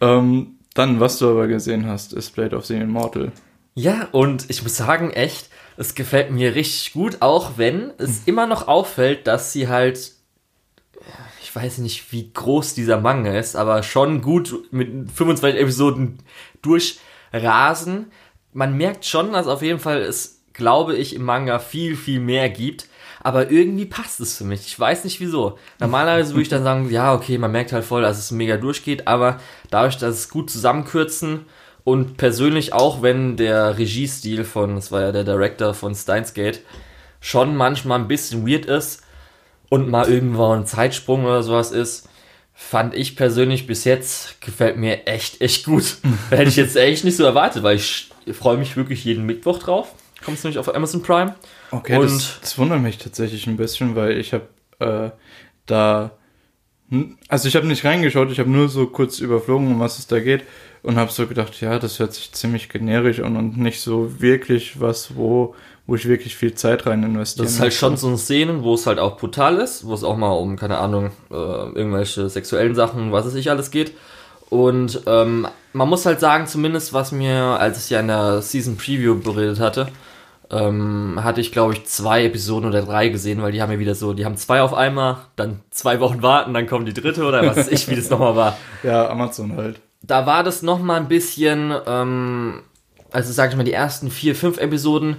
Ähm, 0.00 0.58
dann, 0.74 1.00
was 1.00 1.18
du 1.18 1.30
aber 1.30 1.46
gesehen 1.46 1.86
hast, 1.86 2.12
ist 2.12 2.34
Blade 2.34 2.56
of 2.56 2.66
the 2.66 2.74
Immortal. 2.74 3.32
Ja, 3.74 4.08
und 4.12 4.50
ich 4.50 4.62
muss 4.62 4.76
sagen, 4.76 5.10
echt, 5.10 5.48
es 5.76 5.94
gefällt 5.94 6.30
mir 6.30 6.54
richtig 6.54 6.92
gut, 6.92 7.18
auch 7.20 7.52
wenn 7.56 7.92
es 7.98 8.22
immer 8.26 8.46
noch 8.46 8.68
auffällt, 8.68 9.26
dass 9.26 9.52
sie 9.52 9.68
halt, 9.68 10.12
ich 11.42 11.54
weiß 11.54 11.78
nicht, 11.78 12.12
wie 12.12 12.32
groß 12.32 12.74
dieser 12.74 13.00
Manga 13.00 13.36
ist, 13.36 13.56
aber 13.56 13.82
schon 13.82 14.20
gut 14.20 14.64
mit 14.72 15.10
25 15.10 15.60
Episoden 15.60 16.18
durchrasen. 16.62 18.12
Man 18.52 18.76
merkt 18.76 19.04
schon, 19.04 19.32
dass 19.32 19.46
auf 19.46 19.62
jeden 19.62 19.80
Fall 19.80 20.02
es, 20.02 20.42
glaube 20.52 20.96
ich, 20.96 21.14
im 21.14 21.22
Manga 21.24 21.58
viel, 21.58 21.96
viel 21.96 22.20
mehr 22.20 22.48
gibt. 22.50 22.88
Aber 23.24 23.50
irgendwie 23.50 23.86
passt 23.86 24.20
es 24.20 24.36
für 24.36 24.44
mich. 24.44 24.66
Ich 24.66 24.78
weiß 24.78 25.02
nicht 25.04 25.18
wieso. 25.18 25.58
Normalerweise 25.80 26.34
würde 26.34 26.42
ich 26.42 26.50
dann 26.50 26.62
sagen, 26.62 26.90
ja, 26.90 27.14
okay, 27.14 27.38
man 27.38 27.50
merkt 27.50 27.72
halt 27.72 27.84
voll, 27.84 28.02
dass 28.02 28.18
es 28.18 28.30
mega 28.30 28.58
durchgeht, 28.58 29.08
aber 29.08 29.40
dadurch, 29.70 29.96
dass 29.96 30.14
es 30.14 30.28
gut 30.28 30.50
zusammenkürzen 30.50 31.46
und 31.84 32.18
persönlich 32.18 32.74
auch, 32.74 33.00
wenn 33.00 33.38
der 33.38 33.78
Regiestil 33.78 34.44
von, 34.44 34.74
das 34.74 34.92
war 34.92 35.00
ja 35.00 35.12
der 35.12 35.24
Director 35.24 35.72
von 35.72 35.94
Steins 35.94 36.34
Gate, 36.34 36.60
schon 37.20 37.56
manchmal 37.56 37.98
ein 37.98 38.08
bisschen 38.08 38.46
weird 38.46 38.66
ist 38.66 39.02
und 39.70 39.88
mal 39.88 40.06
irgendwo 40.06 40.52
ein 40.52 40.66
Zeitsprung 40.66 41.24
oder 41.24 41.42
sowas 41.42 41.72
ist, 41.72 42.10
fand 42.52 42.94
ich 42.94 43.16
persönlich 43.16 43.66
bis 43.66 43.84
jetzt, 43.84 44.38
gefällt 44.42 44.76
mir 44.76 45.06
echt, 45.06 45.40
echt 45.40 45.64
gut. 45.64 45.96
Hätte 46.28 46.50
ich 46.50 46.56
jetzt 46.56 46.76
echt 46.76 47.04
nicht 47.04 47.16
so 47.16 47.24
erwartet, 47.24 47.62
weil 47.62 47.76
ich 47.76 48.10
freue 48.32 48.58
mich 48.58 48.76
wirklich 48.76 49.02
jeden 49.02 49.24
Mittwoch 49.24 49.58
drauf. 49.58 49.94
Kommst 50.24 50.44
nämlich 50.44 50.58
auf 50.58 50.74
Amazon 50.74 51.02
Prime. 51.02 51.34
Okay, 51.70 51.96
Und- 51.96 52.04
das, 52.06 52.38
das 52.40 52.58
wundert 52.58 52.80
mich 52.80 52.98
tatsächlich 52.98 53.46
ein 53.46 53.56
bisschen, 53.56 53.94
weil 53.96 54.18
ich 54.18 54.32
habe 54.32 54.48
äh, 54.80 55.10
da, 55.66 56.12
hm, 56.90 57.18
also 57.28 57.48
ich 57.48 57.56
habe 57.56 57.66
nicht 57.66 57.84
reingeschaut, 57.84 58.30
ich 58.30 58.38
habe 58.38 58.50
nur 58.50 58.68
so 58.68 58.86
kurz 58.86 59.18
überflogen, 59.18 59.68
um 59.68 59.80
was 59.80 59.98
es 59.98 60.06
da 60.06 60.20
geht 60.20 60.44
und 60.82 60.96
habe 60.96 61.10
so 61.10 61.26
gedacht, 61.26 61.60
ja, 61.60 61.78
das 61.78 61.98
hört 61.98 62.12
sich 62.12 62.32
ziemlich 62.32 62.68
generisch 62.68 63.20
an 63.20 63.36
und 63.36 63.56
nicht 63.56 63.80
so 63.80 64.20
wirklich 64.20 64.80
was, 64.80 65.16
wo, 65.16 65.54
wo 65.86 65.94
ich 65.94 66.06
wirklich 66.06 66.36
viel 66.36 66.54
Zeit 66.54 66.86
rein 66.86 67.02
investieren 67.02 67.46
Das 67.46 67.54
ist 67.54 67.60
halt 67.60 67.74
schon 67.74 67.96
so 67.96 68.08
eine 68.08 68.18
Szenen, 68.18 68.62
wo 68.62 68.74
es 68.74 68.86
halt 68.86 68.98
auch 68.98 69.16
brutal 69.16 69.56
ist, 69.58 69.86
wo 69.86 69.94
es 69.94 70.04
auch 70.04 70.16
mal 70.16 70.32
um, 70.32 70.56
keine 70.56 70.78
Ahnung, 70.78 71.10
äh, 71.30 71.34
irgendwelche 71.34 72.28
sexuellen 72.28 72.74
Sachen, 72.74 73.12
was 73.12 73.26
es 73.26 73.34
nicht 73.34 73.50
alles 73.50 73.70
geht. 73.70 73.92
Und 74.50 75.00
ähm, 75.06 75.48
man 75.72 75.88
muss 75.88 76.06
halt 76.06 76.20
sagen, 76.20 76.46
zumindest 76.46 76.92
was 76.92 77.12
mir, 77.12 77.42
als 77.42 77.82
ich 77.82 77.90
ja 77.90 78.00
in 78.00 78.08
der 78.08 78.42
Season 78.42 78.76
Preview 78.76 79.16
beredet 79.18 79.58
hatte, 79.58 79.88
ähm, 80.50 81.20
hatte 81.22 81.40
ich 81.40 81.52
glaube 81.52 81.72
ich 81.74 81.84
zwei 81.86 82.24
Episoden 82.24 82.68
oder 82.68 82.82
drei 82.82 83.08
gesehen, 83.08 83.42
weil 83.42 83.52
die 83.52 83.62
haben 83.62 83.72
ja 83.72 83.78
wieder 83.78 83.94
so, 83.94 84.12
die 84.12 84.24
haben 84.24 84.36
zwei 84.36 84.62
auf 84.62 84.74
einmal, 84.74 85.18
dann 85.36 85.60
zwei 85.70 86.00
Wochen 86.00 86.22
warten, 86.22 86.54
dann 86.54 86.66
kommt 86.66 86.86
die 86.88 86.94
dritte 86.94 87.24
oder 87.24 87.46
was 87.46 87.56
weiß 87.56 87.68
ich, 87.68 87.88
wie 87.88 87.96
das 87.96 88.10
nochmal 88.10 88.36
war 88.36 88.56
Ja, 88.82 89.08
Amazon 89.08 89.56
halt. 89.56 89.80
da 90.02 90.26
war 90.26 90.42
das 90.42 90.62
noch 90.62 90.80
mal 90.80 90.96
ein 90.96 91.08
bisschen, 91.08 91.74
ähm, 91.86 92.62
also 93.10 93.32
sag 93.32 93.50
ich 93.50 93.56
mal, 93.56 93.64
die 93.64 93.72
ersten 93.72 94.10
vier, 94.10 94.34
fünf 94.34 94.58
Episoden 94.58 95.16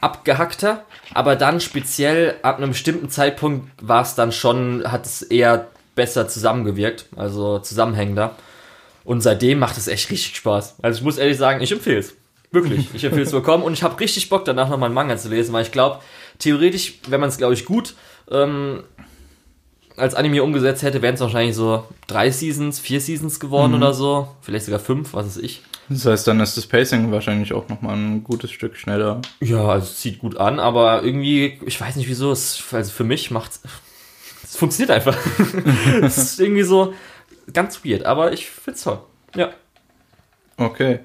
abgehackter, 0.00 0.84
aber 1.14 1.34
dann 1.34 1.60
speziell 1.60 2.36
ab 2.42 2.58
einem 2.58 2.70
bestimmten 2.70 3.10
Zeitpunkt 3.10 3.68
war 3.80 4.02
es 4.02 4.14
dann 4.14 4.32
schon, 4.32 4.84
hat 4.90 5.06
es 5.06 5.22
eher 5.22 5.66
besser 5.94 6.28
zusammengewirkt, 6.28 7.06
also 7.16 7.58
zusammenhängender. 7.58 8.36
Und 9.04 9.22
seitdem 9.22 9.58
macht 9.58 9.76
es 9.78 9.88
echt 9.88 10.10
richtig 10.10 10.36
Spaß. 10.36 10.76
Also 10.82 10.98
ich 10.98 11.04
muss 11.04 11.18
ehrlich 11.18 11.38
sagen, 11.38 11.60
ich 11.62 11.72
empfehle 11.72 11.98
es. 11.98 12.14
Wirklich, 12.50 12.94
ich 12.94 13.04
empfehle 13.04 13.24
es 13.24 13.32
bekommen 13.32 13.62
und 13.62 13.74
ich 13.74 13.82
habe 13.82 13.98
richtig 14.00 14.28
Bock 14.28 14.44
danach 14.44 14.68
nochmal 14.68 14.86
einen 14.86 14.94
Manga 14.94 15.16
zu 15.16 15.28
lesen, 15.28 15.52
weil 15.52 15.62
ich 15.62 15.72
glaube, 15.72 16.00
theoretisch, 16.38 16.94
wenn 17.08 17.20
man 17.20 17.28
es 17.28 17.36
glaube 17.36 17.54
ich 17.54 17.66
gut 17.66 17.94
ähm, 18.30 18.84
als 19.96 20.14
Anime 20.14 20.42
umgesetzt 20.42 20.82
hätte, 20.82 21.02
wären 21.02 21.14
es 21.14 21.20
wahrscheinlich 21.20 21.56
so 21.56 21.84
drei 22.06 22.30
Seasons, 22.30 22.78
vier 22.78 23.00
Seasons 23.00 23.40
geworden 23.40 23.74
oder 23.74 23.92
so. 23.92 24.28
Vielleicht 24.40 24.66
sogar 24.66 24.80
fünf, 24.80 25.12
was 25.12 25.26
weiß 25.26 25.36
ich. 25.38 25.62
Das 25.88 26.04
heißt, 26.04 26.26
dann 26.26 26.40
ist 26.40 26.56
das 26.56 26.66
Pacing 26.66 27.10
wahrscheinlich 27.12 27.52
auch 27.52 27.68
nochmal 27.68 27.96
ein 27.96 28.22
gutes 28.22 28.50
Stück 28.50 28.76
schneller. 28.76 29.22
Ja, 29.40 29.66
also 29.66 29.86
es 29.86 30.02
sieht 30.02 30.18
gut 30.18 30.36
an, 30.36 30.60
aber 30.60 31.02
irgendwie, 31.02 31.58
ich 31.64 31.80
weiß 31.80 31.96
nicht 31.96 32.08
wieso, 32.08 32.30
es, 32.30 32.62
also 32.72 32.90
für 32.90 33.04
mich 33.04 33.30
macht's. 33.30 33.62
Es 34.42 34.56
funktioniert 34.56 34.90
einfach. 34.90 35.16
es 36.02 36.18
ist 36.18 36.40
irgendwie 36.40 36.62
so 36.62 36.94
ganz 37.52 37.84
weird, 37.84 38.04
aber 38.04 38.32
ich 38.32 38.48
find's 38.48 38.82
toll. 38.82 39.00
Ja. 39.34 39.50
Okay. 40.56 41.00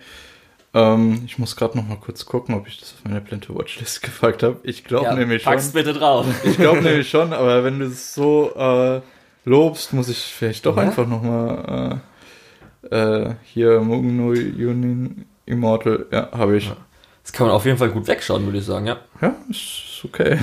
Ähm, 0.76 1.22
ich 1.26 1.38
muss 1.38 1.56
gerade 1.56 1.78
noch 1.78 1.88
mal 1.88 1.98
kurz 1.98 2.26
gucken, 2.26 2.56
ob 2.56 2.68
ich 2.68 2.80
das 2.80 2.94
auf 2.94 3.04
meine 3.04 3.22
Plan 3.22 3.42
to 3.42 3.56
Watchlist 3.56 4.02
gefragt 4.02 4.44
habe. 4.44 4.60
Ich 4.64 4.84
glaube 4.84 5.06
ja 5.06 5.16
nämlich 5.16 5.44
schon. 5.44 5.54
pack's 5.54 5.72
bitte 5.72 5.94
drauf. 5.94 6.26
Ich 6.44 6.58
glaube 6.58 6.82
nämlich 6.84 7.10
schon, 7.10 7.32
aber 7.34 7.64
wenn 7.64 7.80
du 7.80 7.86
es 7.86 8.14
so 8.14 8.52
äh, 8.56 9.02
lobst, 9.46 9.94
muss 9.94 10.10
ich 10.10 10.18
vielleicht 10.18 10.66
doch 10.66 10.76
Ja? 10.78 10.84
einfach 10.84 11.08
noch 11.08 11.22
mal 11.22 12.02
äh, 12.92 12.96
äh, 12.96 13.36
hier 13.44 13.80
Mugen 13.82 14.18
no 14.18 14.34
Yunin 14.34 15.26
Immortal, 15.46 16.06
ja, 16.12 16.30
habe 16.32 16.58
ich. 16.58 16.72
Das 17.24 17.32
kann 17.34 17.48
man 17.48 17.56
auf 17.56 17.66
jeden 17.66 17.78
Fall 17.78 17.90
gut 17.90 18.08
wegschauen, 18.08 18.46
würde 18.46 18.58
ich 18.58 18.66
sagen, 18.66 18.88
ja. 18.88 18.98
Ja, 19.22 19.36
ist 19.50 20.02
okay. 20.04 20.40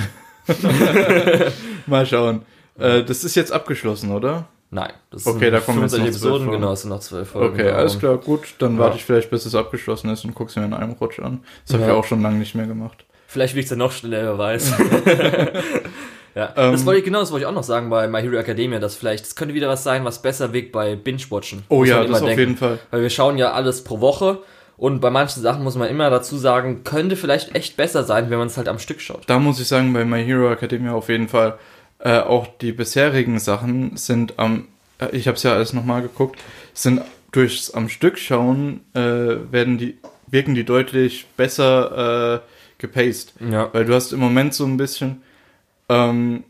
Mal 1.85 2.05
schauen. 2.05 2.43
Äh, 2.79 3.03
das 3.03 3.23
ist 3.23 3.35
jetzt 3.35 3.51
abgeschlossen, 3.51 4.11
oder? 4.11 4.47
Nein, 4.73 4.93
das 5.09 5.27
Okay, 5.27 5.39
sind 5.45 5.51
da 5.53 5.59
kommen 5.59 5.81
jetzt 5.81 5.91
25 5.95 5.99
noch 5.99 6.07
Episoden, 6.07 6.51
genau, 6.51 6.71
es 6.71 6.81
sind 6.81 6.89
noch 6.91 7.01
zwölf 7.01 7.29
Folgen. 7.29 7.53
Okay, 7.59 7.69
alles 7.69 7.99
darum. 7.99 8.21
klar, 8.21 8.25
gut. 8.37 8.55
Dann 8.59 8.75
Ja. 8.75 8.79
warte 8.79 8.95
ich 8.97 9.03
vielleicht, 9.03 9.29
bis 9.29 9.45
es 9.45 9.53
abgeschlossen 9.53 10.09
ist 10.09 10.23
und 10.23 10.33
guck's 10.33 10.55
mir 10.55 10.63
in 10.63 10.73
einem 10.73 10.93
Rutsch 10.93 11.19
an. 11.19 11.43
Das 11.65 11.73
habe 11.73 11.83
ich 11.83 11.89
Ja. 11.89 11.95
auch 11.95 12.05
schon 12.05 12.21
lange 12.21 12.37
nicht 12.37 12.55
mehr 12.55 12.65
gemacht. 12.67 13.03
Vielleicht 13.27 13.53
wiegt 13.55 13.65
es 13.65 13.71
ja 13.71 13.75
noch 13.77 13.91
schneller, 13.91 14.23
wer 14.23 14.37
weiß. 14.37 14.73
ja, 16.35 16.53
Ähm, 16.55 16.71
das 16.71 16.85
wollte 16.85 16.99
ich, 16.99 17.05
genau, 17.05 17.19
das 17.19 17.31
wollte 17.31 17.43
ich 17.43 17.47
auch 17.47 17.53
noch 17.53 17.63
sagen 17.63 17.89
bei 17.89 18.07
My 18.07 18.21
Hero 18.21 18.37
Academia, 18.37 18.79
dass 18.79 18.95
vielleicht, 18.95 19.25
das 19.25 19.35
könnte 19.35 19.53
wieder 19.53 19.67
was 19.67 19.83
sein, 19.83 20.05
was 20.05 20.21
besser 20.21 20.53
wiegt 20.53 20.71
bei 20.71 20.95
Binge-Watchen. 20.95 21.63
Oh 21.69 21.83
ja, 21.83 22.03
das 22.05 22.21
auf 22.21 22.37
jeden 22.37 22.57
Fall. 22.57 22.79
Weil 22.91 23.01
wir 23.01 23.09
schauen 23.09 23.37
ja 23.37 23.51
alles 23.51 23.83
pro 23.83 23.99
Woche 23.99 24.39
und 24.77 24.99
bei 25.01 25.09
manchen 25.09 25.41
Sachen 25.43 25.63
muss 25.63 25.75
man 25.75 25.89
immer 25.89 26.09
dazu 26.09 26.37
sagen, 26.37 26.83
könnte 26.83 27.15
vielleicht 27.15 27.55
echt 27.55 27.77
besser 27.77 28.03
sein, 28.03 28.29
wenn 28.29 28.37
man 28.37 28.47
es 28.47 28.57
halt 28.57 28.67
am 28.69 28.79
Stück 28.79 29.01
schaut. 29.01 29.23
Da 29.27 29.37
muss 29.39 29.59
ich 29.59 29.67
sagen, 29.67 29.91
bei 29.93 30.05
My 30.05 30.23
Hero 30.23 30.49
Academia 30.51 30.93
auf 30.93 31.09
jeden 31.09 31.27
Fall, 31.27 31.57
äh, 32.03 32.19
auch 32.19 32.47
die 32.61 32.71
bisherigen 32.71 33.39
Sachen 33.39 33.97
sind 33.97 34.39
am, 34.39 34.67
äh, 34.99 35.15
ich 35.15 35.27
habe 35.27 35.37
es 35.37 35.43
ja 35.43 35.53
alles 35.53 35.73
nochmal 35.73 36.01
geguckt, 36.01 36.39
sind 36.73 37.01
durchs 37.31 37.71
am 37.71 37.89
Stück 37.89 38.17
schauen, 38.19 38.81
äh, 38.93 38.99
werden 39.51 39.77
die, 39.77 39.97
wirken 40.27 40.55
die 40.55 40.63
deutlich 40.65 41.27
besser 41.37 42.35
äh, 42.35 42.39
gepaced. 42.77 43.33
Ja. 43.39 43.69
Weil 43.73 43.85
du 43.85 43.93
hast 43.93 44.11
im 44.11 44.19
Moment 44.19 44.53
so 44.53 44.65
ein 44.65 44.77
bisschen, 44.77 45.21
ähm, 45.89 46.43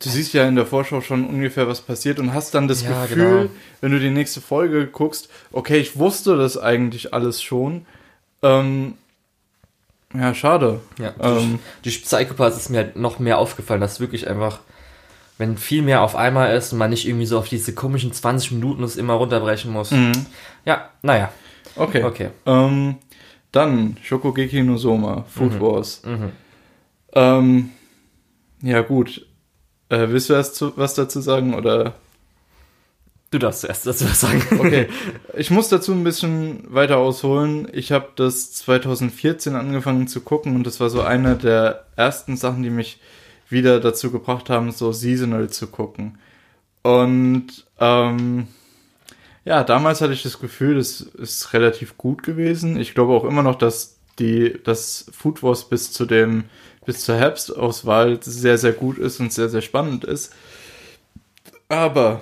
du 0.00 0.08
siehst 0.08 0.34
ja 0.34 0.46
in 0.46 0.56
der 0.56 0.66
Vorschau 0.66 1.00
schon 1.00 1.26
ungefähr, 1.26 1.68
was 1.68 1.80
passiert 1.80 2.18
und 2.18 2.34
hast 2.34 2.54
dann 2.54 2.68
das 2.68 2.82
Ja, 2.82 3.02
Gefühl, 3.06 3.16
genau. 3.16 3.50
wenn 3.80 3.92
du 3.92 4.00
die 4.00 4.10
nächste 4.10 4.40
Folge 4.40 4.86
guckst, 4.86 5.28
okay, 5.52 5.78
ich 5.78 5.96
wusste 5.96 6.36
das 6.36 6.58
eigentlich 6.58 7.14
alles 7.14 7.40
schon. 7.42 7.86
Ähm, 8.42 8.94
ja, 10.14 10.34
schade. 10.34 10.80
Ja, 10.98 11.14
Ähm, 11.20 11.58
die 11.84 11.90
Psychopaths 11.90 12.56
ist 12.56 12.68
mir 12.68 12.78
halt 12.78 12.96
noch 12.96 13.18
mehr 13.18 13.38
aufgefallen, 13.38 13.80
dass 13.80 14.00
wirklich 14.00 14.28
einfach 14.28 14.60
wenn 15.38 15.56
viel 15.56 15.82
mehr 15.82 16.02
auf 16.02 16.14
einmal 16.14 16.54
ist 16.56 16.72
und 16.72 16.78
man 16.78 16.90
nicht 16.90 17.06
irgendwie 17.06 17.26
so 17.26 17.38
auf 17.38 17.48
diese 17.48 17.74
komischen 17.74 18.12
20 18.12 18.52
Minuten 18.52 18.82
es 18.82 18.96
immer 18.96 19.14
runterbrechen 19.14 19.72
muss. 19.72 19.92
Ja, 20.64 20.90
naja. 21.02 21.32
Okay. 21.76 22.04
Okay. 22.04 22.30
Ähm, 22.46 22.96
dann 23.50 23.96
Shokugeki 24.02 24.62
no 24.62 24.76
Soma, 24.76 25.24
Food 25.28 25.60
Wars. 25.60 26.02
Mhm. 26.04 26.32
Ähm, 27.14 27.70
ja, 28.62 28.80
gut. 28.80 29.26
Äh, 29.88 30.08
willst 30.08 30.30
du 30.30 30.34
erst 30.34 30.54
zu, 30.56 30.72
was 30.76 30.94
dazu 30.94 31.20
sagen 31.20 31.54
oder? 31.54 31.94
Du 33.30 33.38
darfst 33.38 33.62
zuerst 33.62 33.86
dazu 33.86 34.04
was 34.04 34.20
sagen. 34.20 34.42
Okay. 34.58 34.88
Ich 35.36 35.50
muss 35.50 35.70
dazu 35.70 35.92
ein 35.92 36.04
bisschen 36.04 36.64
weiter 36.68 36.98
ausholen. 36.98 37.66
Ich 37.72 37.90
habe 37.90 38.08
das 38.16 38.52
2014 38.52 39.54
angefangen 39.54 40.06
zu 40.06 40.20
gucken 40.20 40.54
und 40.54 40.66
das 40.66 40.78
war 40.78 40.90
so 40.90 41.00
eine 41.00 41.36
der 41.36 41.86
ersten 41.96 42.36
Sachen, 42.36 42.62
die 42.62 42.70
mich 42.70 43.00
wieder 43.52 43.80
dazu 43.80 44.10
gebracht 44.10 44.50
haben, 44.50 44.72
so 44.72 44.92
seasonal 44.92 45.50
zu 45.50 45.66
gucken. 45.66 46.18
Und 46.82 47.66
ähm, 47.78 48.48
ja, 49.44 49.64
damals 49.64 50.00
hatte 50.00 50.12
ich 50.12 50.22
das 50.22 50.40
Gefühl, 50.40 50.76
das 50.76 51.00
ist 51.00 51.52
relativ 51.52 51.96
gut 51.96 52.22
gewesen. 52.22 52.76
Ich 52.78 52.94
glaube 52.94 53.12
auch 53.12 53.24
immer 53.24 53.42
noch, 53.42 53.56
dass 53.56 53.98
die 54.18 54.58
das 54.64 55.06
Food 55.12 55.42
Wars 55.42 55.68
bis 55.68 55.92
zu 55.92 56.06
dem 56.06 56.44
bis 56.84 57.04
zur 57.04 57.16
Herbstauswahl 57.16 58.18
sehr 58.22 58.58
sehr 58.58 58.72
gut 58.72 58.98
ist 58.98 59.20
und 59.20 59.32
sehr 59.32 59.48
sehr 59.48 59.62
spannend 59.62 60.04
ist. 60.04 60.32
Aber 61.68 62.20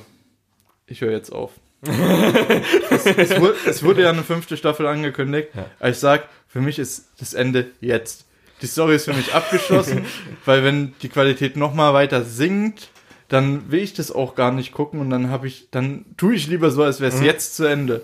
ich 0.86 1.00
höre 1.00 1.12
jetzt 1.12 1.30
auf. 1.30 1.52
es, 1.82 3.06
es, 3.06 3.40
wurde, 3.40 3.54
es 3.66 3.82
wurde 3.82 4.02
ja 4.02 4.10
eine 4.10 4.22
fünfte 4.22 4.56
Staffel 4.56 4.86
angekündigt. 4.86 5.48
Ja. 5.54 5.88
Ich 5.88 5.96
sag, 5.96 6.28
für 6.46 6.60
mich 6.60 6.78
ist 6.78 7.08
das 7.18 7.32
Ende 7.32 7.70
jetzt. 7.80 8.26
Die 8.62 8.66
Story 8.66 8.96
ist 8.96 9.06
für 9.06 9.14
mich 9.14 9.34
abgeschlossen, 9.34 10.04
weil 10.44 10.64
wenn 10.64 10.94
die 11.02 11.08
Qualität 11.08 11.56
noch 11.56 11.74
mal 11.74 11.94
weiter 11.94 12.24
sinkt, 12.24 12.90
dann 13.28 13.70
will 13.70 13.80
ich 13.80 13.94
das 13.94 14.10
auch 14.10 14.34
gar 14.34 14.52
nicht 14.52 14.72
gucken 14.72 15.00
und 15.00 15.10
dann 15.10 15.30
habe 15.30 15.46
ich, 15.46 15.68
dann 15.70 16.04
tue 16.16 16.34
ich 16.34 16.48
lieber 16.48 16.70
so, 16.70 16.82
als 16.82 17.00
wäre 17.00 17.12
es 17.12 17.20
jetzt 17.20 17.56
zu 17.56 17.64
Ende. 17.64 18.02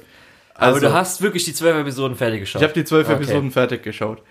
Aber 0.54 0.80
du 0.80 0.92
hast 0.92 1.20
wirklich 1.20 1.44
die 1.44 1.52
zwölf 1.52 1.76
Episoden 1.76 2.16
fertig 2.16 2.40
geschaut. 2.40 2.62
Ich 2.62 2.68
habe 2.68 2.74
die 2.74 2.84
zwölf 2.84 3.08
Okay. 3.08 3.16
Episoden 3.16 3.50
fertig 3.50 3.82
geschaut. 3.82 4.22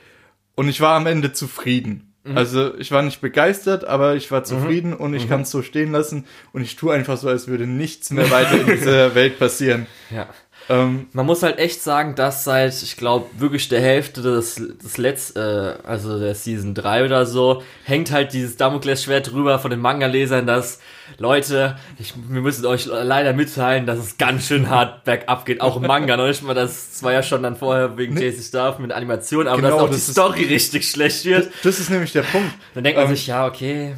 Und 0.55 0.69
ich 0.69 0.81
war 0.81 0.95
am 0.95 1.05
Ende 1.05 1.33
zufrieden. 1.33 2.13
Mhm. 2.23 2.37
Also 2.37 2.75
ich 2.77 2.91
war 2.91 3.03
nicht 3.03 3.21
begeistert, 3.21 3.85
aber 3.85 4.15
ich 4.15 4.31
war 4.31 4.43
zufrieden 4.43 4.93
und 4.93 5.13
ich 5.13 5.29
kann 5.29 5.41
es 5.41 5.51
so 5.51 5.61
stehen 5.61 5.91
lassen. 5.91 6.25
Und 6.53 6.63
ich 6.63 6.75
tue 6.75 6.93
einfach 6.93 7.17
so, 7.17 7.27
als 7.29 7.47
würde 7.47 7.67
nichts 7.67 8.09
mehr 8.09 8.31
weiter 8.31 8.59
in 8.59 8.65
dieser 8.65 9.13
Welt 9.15 9.37
passieren. 9.37 9.85
Ja. 10.09 10.27
Ähm, 10.67 11.07
Man 11.13 11.25
muss 11.27 11.43
halt 11.43 11.59
echt 11.59 11.83
sagen, 11.83 12.15
dass 12.15 12.43
seit, 12.43 12.81
ich 12.81 12.97
glaube, 12.97 13.27
wirklich 13.37 13.69
der 13.69 13.81
Hälfte 13.81 14.21
des, 14.23 14.55
des 14.83 14.97
letzten, 14.97 15.37
äh, 15.39 15.73
also 15.83 16.19
der 16.19 16.33
Season 16.33 16.73
3 16.73 17.05
oder 17.05 17.25
so, 17.27 17.61
hängt 17.83 18.11
halt 18.11 18.33
dieses 18.33 18.57
Damoklesschwert 18.57 19.31
drüber 19.31 19.59
von 19.59 19.69
den 19.71 19.79
Manga-Lesern, 19.79 20.47
dass, 20.47 20.79
Leute, 21.19 21.77
ich, 21.99 22.13
wir 22.15 22.41
müssen 22.41 22.65
euch 22.65 22.85
leider 22.87 23.33
mitteilen, 23.33 23.85
dass 23.85 23.99
es 23.99 24.17
ganz 24.17 24.47
schön 24.47 24.69
hart 24.69 25.03
bergab 25.03 25.45
geht, 25.45 25.61
auch 25.61 25.77
im 25.77 25.83
Manga, 25.83 26.17
noch 26.17 26.25
nicht 26.27 26.41
mal, 26.41 26.55
das 26.55 27.03
war 27.03 27.13
ja 27.13 27.21
schon 27.21 27.43
dann 27.43 27.55
vorher 27.55 27.95
wegen 27.97 28.17
JC 28.17 28.41
Starf 28.43 28.79
mit 28.79 28.91
Animation, 28.91 29.47
aber 29.47 29.57
Genau, 29.57 29.69
dass 29.69 29.79
auch 29.81 29.87
das 29.89 29.95
die 29.97 30.01
ist- 30.01 30.11
Story 30.13 30.43
richtig 30.45 30.89
schlecht 30.89 31.25
wird, 31.25 31.51
das 31.63 31.79
ist 31.79 31.91
nämlich 31.91 32.11
der 32.11 32.23
Punkt. 32.23 32.51
dann 32.73 32.83
denkt 32.83 32.97
man 32.97 33.07
Ähm, 33.07 33.15
sich, 33.15 33.27
ja, 33.27 33.45
okay, 33.45 33.95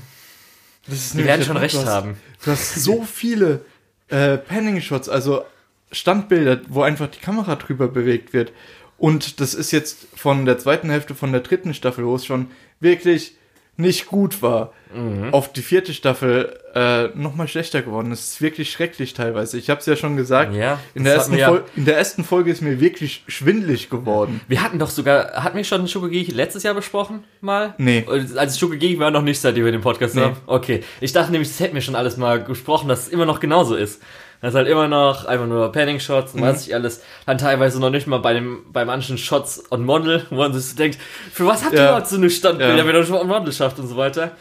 Das 0.86 0.98
ist 0.98 1.14
die 1.14 1.24
werden 1.24 1.44
schon 1.46 1.54
Punkt. 1.56 1.64
recht 1.64 1.76
du 1.76 1.80
hast, 1.80 1.88
haben. 1.88 2.18
Du 2.44 2.52
hast 2.52 2.76
so 2.84 3.04
viele 3.04 3.62
äh, 4.10 4.38
Panning-Shots, 4.38 5.08
also 5.08 5.44
Standbilder, 5.92 6.62
wo 6.70 6.82
einfach 6.82 7.08
die 7.08 7.20
Kamera 7.20 7.56
drüber 7.56 7.88
bewegt 7.88 8.34
wird. 8.34 8.52
Und 8.98 9.40
das 9.40 9.54
ist 9.54 9.72
jetzt 9.72 10.08
von 10.16 10.46
der 10.46 10.58
zweiten 10.58 10.90
Hälfte 10.90 11.14
von 11.16 11.32
der 11.32 11.42
dritten 11.42 11.74
Staffel, 11.74 12.06
wo 12.06 12.16
es 12.16 12.26
schon 12.26 12.48
wirklich 12.80 13.36
nicht 13.80 14.08
gut 14.08 14.42
war, 14.42 14.74
Mhm. 14.96 15.34
auf 15.34 15.52
die 15.54 15.62
vierte 15.62 15.94
Staffel 15.94 16.58
äh, 16.74 17.10
nochmal 17.10 17.48
schlechter 17.48 17.82
geworden. 17.84 18.10
Das 18.10 18.22
ist 18.22 18.42
wirklich 18.42 18.72
schrecklich 18.72 19.14
teilweise. 19.14 19.58
Ich 19.60 19.70
habe 19.70 19.82
es 19.82 19.86
ja 19.86 19.96
schon 19.98 20.16
gesagt. 20.16 20.56
Ja, 20.56 20.80
in, 20.96 21.04
der 21.04 21.14
ersten 21.16 21.38
ja- 21.38 21.62
in 21.76 21.86
der 21.86 21.98
ersten 21.98 22.24
Folge 22.24 22.50
ist 22.50 22.62
mir 22.62 22.80
wirklich 22.80 23.24
schwindlig 23.28 23.90
geworden. 23.92 24.40
Wir 24.48 24.64
hatten 24.64 24.80
doch 24.80 24.90
sogar, 24.90 25.44
hatten 25.44 25.58
wir 25.58 25.64
schon 25.66 25.88
Shokugeki 25.88 26.32
letztes 26.32 26.64
Jahr 26.64 26.74
besprochen, 26.74 27.24
mal? 27.42 27.76
Nee. 27.78 28.04
Also 28.08 28.58
Shokugeki 28.58 28.98
war 28.98 29.12
noch 29.12 29.22
nicht, 29.22 29.40
seitdem 29.42 29.66
wir 29.66 29.72
den 29.74 29.82
Podcast 29.82 30.16
Nee. 30.16 30.22
haben. 30.22 30.38
Okay. 30.48 30.84
Ich 31.02 31.12
dachte 31.14 31.32
nämlich, 31.32 31.50
das 31.50 31.60
hätten 31.60 31.76
wir 31.76 31.82
schon 31.82 31.96
alles 31.96 32.18
mal 32.18 32.44
gesprochen, 32.44 32.88
dass 32.88 33.02
es 33.04 33.10
immer 33.10 33.26
noch 33.26 33.40
genauso 33.42 33.76
ist. 33.76 34.02
Das 34.42 34.50
ist 34.54 34.56
halt 34.56 34.68
immer 34.68 34.88
noch 34.88 35.26
einfach 35.26 35.48
nur 35.48 35.72
Panning-Shots 35.72 36.36
und 36.36 36.42
was 36.42 36.68
ich 36.68 36.74
alles. 36.76 37.02
Dann 37.26 37.38
teilweise 37.40 37.80
noch 37.80 37.90
nicht 37.90 38.06
mal 38.06 38.20
bei, 38.20 38.34
dem, 38.34 38.66
bei 38.72 38.86
manchen 38.86 39.18
Shots 39.18 39.64
on 39.72 39.84
Model, 39.84 40.26
wo 40.30 40.36
man 40.36 40.54
sich 40.54 40.66
so 40.72 40.76
denkt, 40.78 41.00
für 41.34 41.46
was 41.48 41.64
habt 41.64 41.74
ihr 41.74 41.80
Ja. 41.82 41.88
überhaupt 41.90 42.08
so 42.08 42.18
eine 42.18 42.30
Standbilder, 42.30 42.78
Ja. 42.78 42.86
wenn 42.88 42.96
ihr 42.96 43.04
schon 43.06 43.16
on 43.18 43.28
Model 43.28 43.52
schafft 43.52 43.80
und 43.80 43.88
so 43.88 43.98
weiter. 43.98 44.32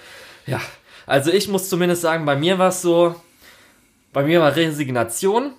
Ja. 0.46 0.60
Also 1.06 1.30
ich 1.32 1.48
muss 1.48 1.68
zumindest 1.70 2.02
sagen, 2.02 2.26
bei 2.26 2.36
mir 2.36 2.58
war 2.58 2.68
es 2.68 2.82
so, 2.82 3.14
bei 4.12 4.22
mir 4.22 4.40
war 4.40 4.54
Resignation 4.54 5.52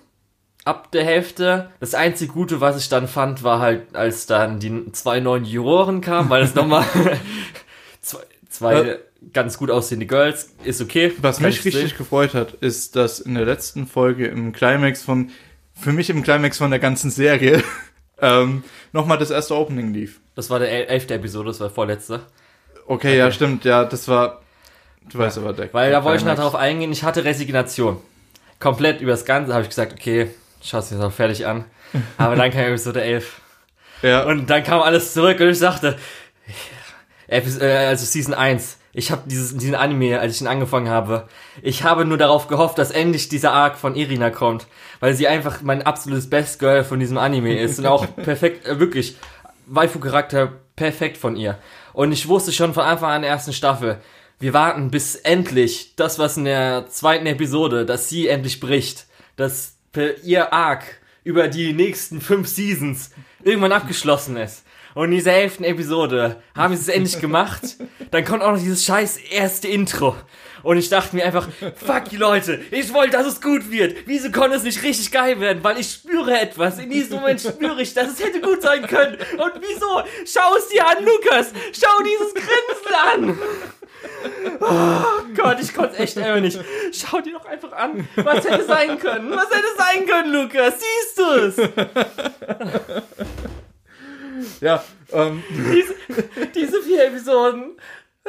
ab 0.64 0.92
der 0.92 1.04
Hälfte. 1.04 1.70
Das 1.80 1.94
einzige 1.94 2.32
Gute, 2.32 2.60
was 2.60 2.76
ich 2.76 2.88
dann 2.88 3.08
fand, 3.08 3.42
war 3.42 3.58
halt, 3.58 3.96
als 3.96 4.26
dann 4.26 4.60
die 4.60 4.92
zwei 4.92 5.18
neuen 5.20 5.44
Juroren 5.46 6.00
kamen, 6.00 6.28
weil 6.30 6.42
es 6.42 6.54
nochmal 6.54 6.84
zwei, 8.02 8.20
zwei 8.48 8.74
Äh. 8.82 8.98
Ganz 9.32 9.58
gut 9.58 9.70
aussehende 9.70 10.06
Girls 10.06 10.50
ist 10.64 10.80
okay. 10.80 11.12
Was 11.18 11.40
mich 11.40 11.58
ich 11.58 11.64
richtig 11.66 11.88
sehen. 11.90 11.98
gefreut 11.98 12.34
hat, 12.34 12.52
ist, 12.54 12.96
dass 12.96 13.20
in 13.20 13.34
der 13.34 13.44
letzten 13.44 13.86
Folge 13.86 14.26
im 14.26 14.52
Climax 14.52 15.02
von, 15.02 15.30
für 15.74 15.92
mich 15.92 16.08
im 16.10 16.22
Climax 16.22 16.58
von 16.58 16.70
der 16.70 16.78
ganzen 16.80 17.10
Serie, 17.10 17.62
ähm, 18.20 18.62
nochmal 18.92 19.18
das 19.18 19.30
erste 19.30 19.54
Opening 19.56 19.92
lief. 19.92 20.20
Das 20.34 20.50
war 20.50 20.58
der 20.60 20.70
el- 20.70 20.86
elfte 20.86 21.14
Episode, 21.14 21.48
das 21.48 21.60
war 21.60 21.70
vorletzte. 21.70 22.20
Okay, 22.86 23.18
ja, 23.18 23.30
stimmt, 23.32 23.64
ja, 23.64 23.84
das 23.84 24.08
war, 24.08 24.42
du 25.10 25.18
weißt 25.18 25.38
aber, 25.38 25.52
der 25.52 25.72
Weil 25.74 25.90
der 25.90 25.98
da 26.00 26.04
wollte 26.04 26.20
ich 26.22 26.24
noch 26.26 26.36
drauf 26.36 26.54
eingehen, 26.54 26.90
ich 26.92 27.02
hatte 27.02 27.24
Resignation. 27.24 27.98
Komplett 28.60 29.00
übers 29.00 29.24
Ganze 29.24 29.52
habe 29.52 29.62
ich 29.64 29.68
gesagt, 29.68 29.92
okay, 29.92 30.30
schau 30.62 30.78
es 30.78 30.88
dir 30.88 30.96
noch 30.96 31.12
fertig 31.12 31.46
an. 31.46 31.64
Aber 32.18 32.34
dann 32.36 32.50
kam 32.50 32.62
Episode 32.62 33.02
11. 33.02 33.40
Ja, 34.02 34.24
Und 34.24 34.48
dann 34.50 34.62
kam 34.64 34.80
alles 34.80 35.12
zurück 35.14 35.38
und 35.40 35.48
ich 35.48 35.58
dachte, 35.60 35.96
Epis- 37.28 37.60
äh, 37.60 37.86
also 37.86 38.04
Season 38.04 38.34
1, 38.34 38.77
ich 38.92 39.10
habe 39.10 39.22
dieses 39.26 39.56
diesen 39.56 39.74
Anime, 39.74 40.18
als 40.18 40.34
ich 40.36 40.40
ihn 40.40 40.46
angefangen 40.46 40.88
habe, 40.88 41.28
ich 41.62 41.84
habe 41.84 42.04
nur 42.04 42.18
darauf 42.18 42.48
gehofft, 42.48 42.78
dass 42.78 42.90
endlich 42.90 43.28
dieser 43.28 43.52
Arc 43.52 43.76
von 43.76 43.94
Irina 43.94 44.30
kommt, 44.30 44.66
weil 45.00 45.14
sie 45.14 45.28
einfach 45.28 45.62
mein 45.62 45.82
absolutes 45.82 46.28
Best 46.30 46.58
Girl 46.58 46.84
von 46.84 46.98
diesem 47.00 47.18
Anime 47.18 47.58
ist 47.58 47.78
und 47.78 47.86
auch 47.86 48.06
perfekt, 48.16 48.66
äh, 48.66 48.80
wirklich, 48.80 49.16
Waifu-Charakter 49.66 50.52
perfekt 50.76 51.16
von 51.18 51.36
ihr. 51.36 51.58
Und 51.92 52.12
ich 52.12 52.28
wusste 52.28 52.52
schon 52.52 52.74
von 52.74 52.84
Anfang 52.84 53.10
an 53.10 53.22
der 53.22 53.30
ersten 53.30 53.52
Staffel, 53.52 53.98
wir 54.40 54.52
warten 54.54 54.90
bis 54.90 55.16
endlich 55.16 55.94
das, 55.96 56.18
was 56.18 56.36
in 56.36 56.44
der 56.44 56.86
zweiten 56.88 57.26
Episode, 57.26 57.84
dass 57.84 58.08
sie 58.08 58.28
endlich 58.28 58.60
bricht, 58.60 59.06
dass 59.36 59.76
per- 59.92 60.22
ihr 60.22 60.52
Arc 60.52 60.84
über 61.24 61.48
die 61.48 61.72
nächsten 61.72 62.20
fünf 62.20 62.48
Seasons 62.48 63.10
irgendwann 63.42 63.72
abgeschlossen 63.72 64.36
ist. 64.36 64.64
Und 64.98 65.04
in 65.04 65.10
dieser 65.12 65.34
elften 65.34 65.62
Episode 65.62 66.42
haben 66.56 66.74
sie 66.74 66.82
es 66.82 66.88
endlich 66.88 67.20
gemacht. 67.20 67.76
Dann 68.10 68.24
kommt 68.24 68.42
auch 68.42 68.50
noch 68.50 68.58
dieses 68.58 68.84
scheiß 68.84 69.18
erste 69.30 69.68
Intro. 69.68 70.16
Und 70.64 70.76
ich 70.76 70.88
dachte 70.88 71.14
mir 71.14 71.24
einfach, 71.24 71.48
fuck 71.76 72.06
die 72.10 72.16
Leute, 72.16 72.60
ich 72.72 72.92
wollte, 72.92 73.12
dass 73.12 73.24
es 73.24 73.40
gut 73.40 73.70
wird. 73.70 73.94
Wieso 74.06 74.32
konnte 74.32 74.56
es 74.56 74.64
nicht 74.64 74.82
richtig 74.82 75.12
geil 75.12 75.38
werden? 75.38 75.62
Weil 75.62 75.78
ich 75.78 75.88
spüre 75.88 76.40
etwas. 76.40 76.80
In 76.80 76.90
diesem 76.90 77.18
Moment 77.18 77.40
spüre 77.40 77.80
ich, 77.80 77.94
dass 77.94 78.08
es 78.08 78.18
hätte 78.18 78.40
gut 78.40 78.60
sein 78.60 78.84
können. 78.88 79.18
Und 79.34 79.52
wieso? 79.60 80.02
Schau 80.26 80.56
es 80.56 80.66
dir 80.66 80.84
an, 80.84 81.04
Lukas. 81.04 81.52
Schau 81.80 82.02
dieses 82.02 82.34
Grinsen 82.34 82.94
an. 83.12 83.38
Oh 84.60 85.32
Gott, 85.36 85.58
ich 85.62 85.72
konnte 85.72 85.94
es 85.94 86.00
echt 86.00 86.18
einfach 86.18 86.40
nicht. 86.40 86.58
Schau 86.90 87.20
dir 87.20 87.34
doch 87.34 87.46
einfach 87.46 87.70
an. 87.70 88.08
Was 88.16 88.44
hätte 88.44 88.64
sein 88.64 88.98
können? 88.98 89.30
Was 89.30 89.48
hätte 89.48 89.68
sein 89.76 90.06
können, 90.06 90.32
Lukas? 90.32 90.74
Siehst 90.80 91.18
du 91.18 91.22
es? 91.22 91.56
Ja, 94.60 94.84
ähm, 95.12 95.42
Diese, 95.50 95.94
diese 96.54 96.82
vier 96.82 97.06
Episoden. 97.06 97.76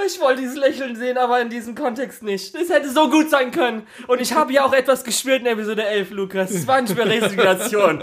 Ich 0.06 0.20
wollte 0.20 0.42
dieses 0.42 0.56
Lächeln 0.56 0.96
sehen, 0.96 1.18
aber 1.18 1.42
in 1.42 1.50
diesem 1.50 1.76
Kontext 1.76 2.24
nicht. 2.24 2.56
Es 2.56 2.70
hätte 2.70 2.90
so 2.90 3.10
gut 3.10 3.30
sein 3.30 3.52
können. 3.52 3.86
Und 4.08 4.22
ich 4.22 4.34
habe 4.34 4.54
ja 4.54 4.64
auch 4.64 4.74
etwas 4.74 5.04
gespürt 5.04 5.42
in 5.42 5.48
Episode 5.48 5.86
11, 5.86 6.12
Lukas. 6.12 6.52
Es 6.52 6.68
war 6.68 6.82
nicht 6.82 6.96
mehr 6.96 7.06
Resignation. 7.06 8.02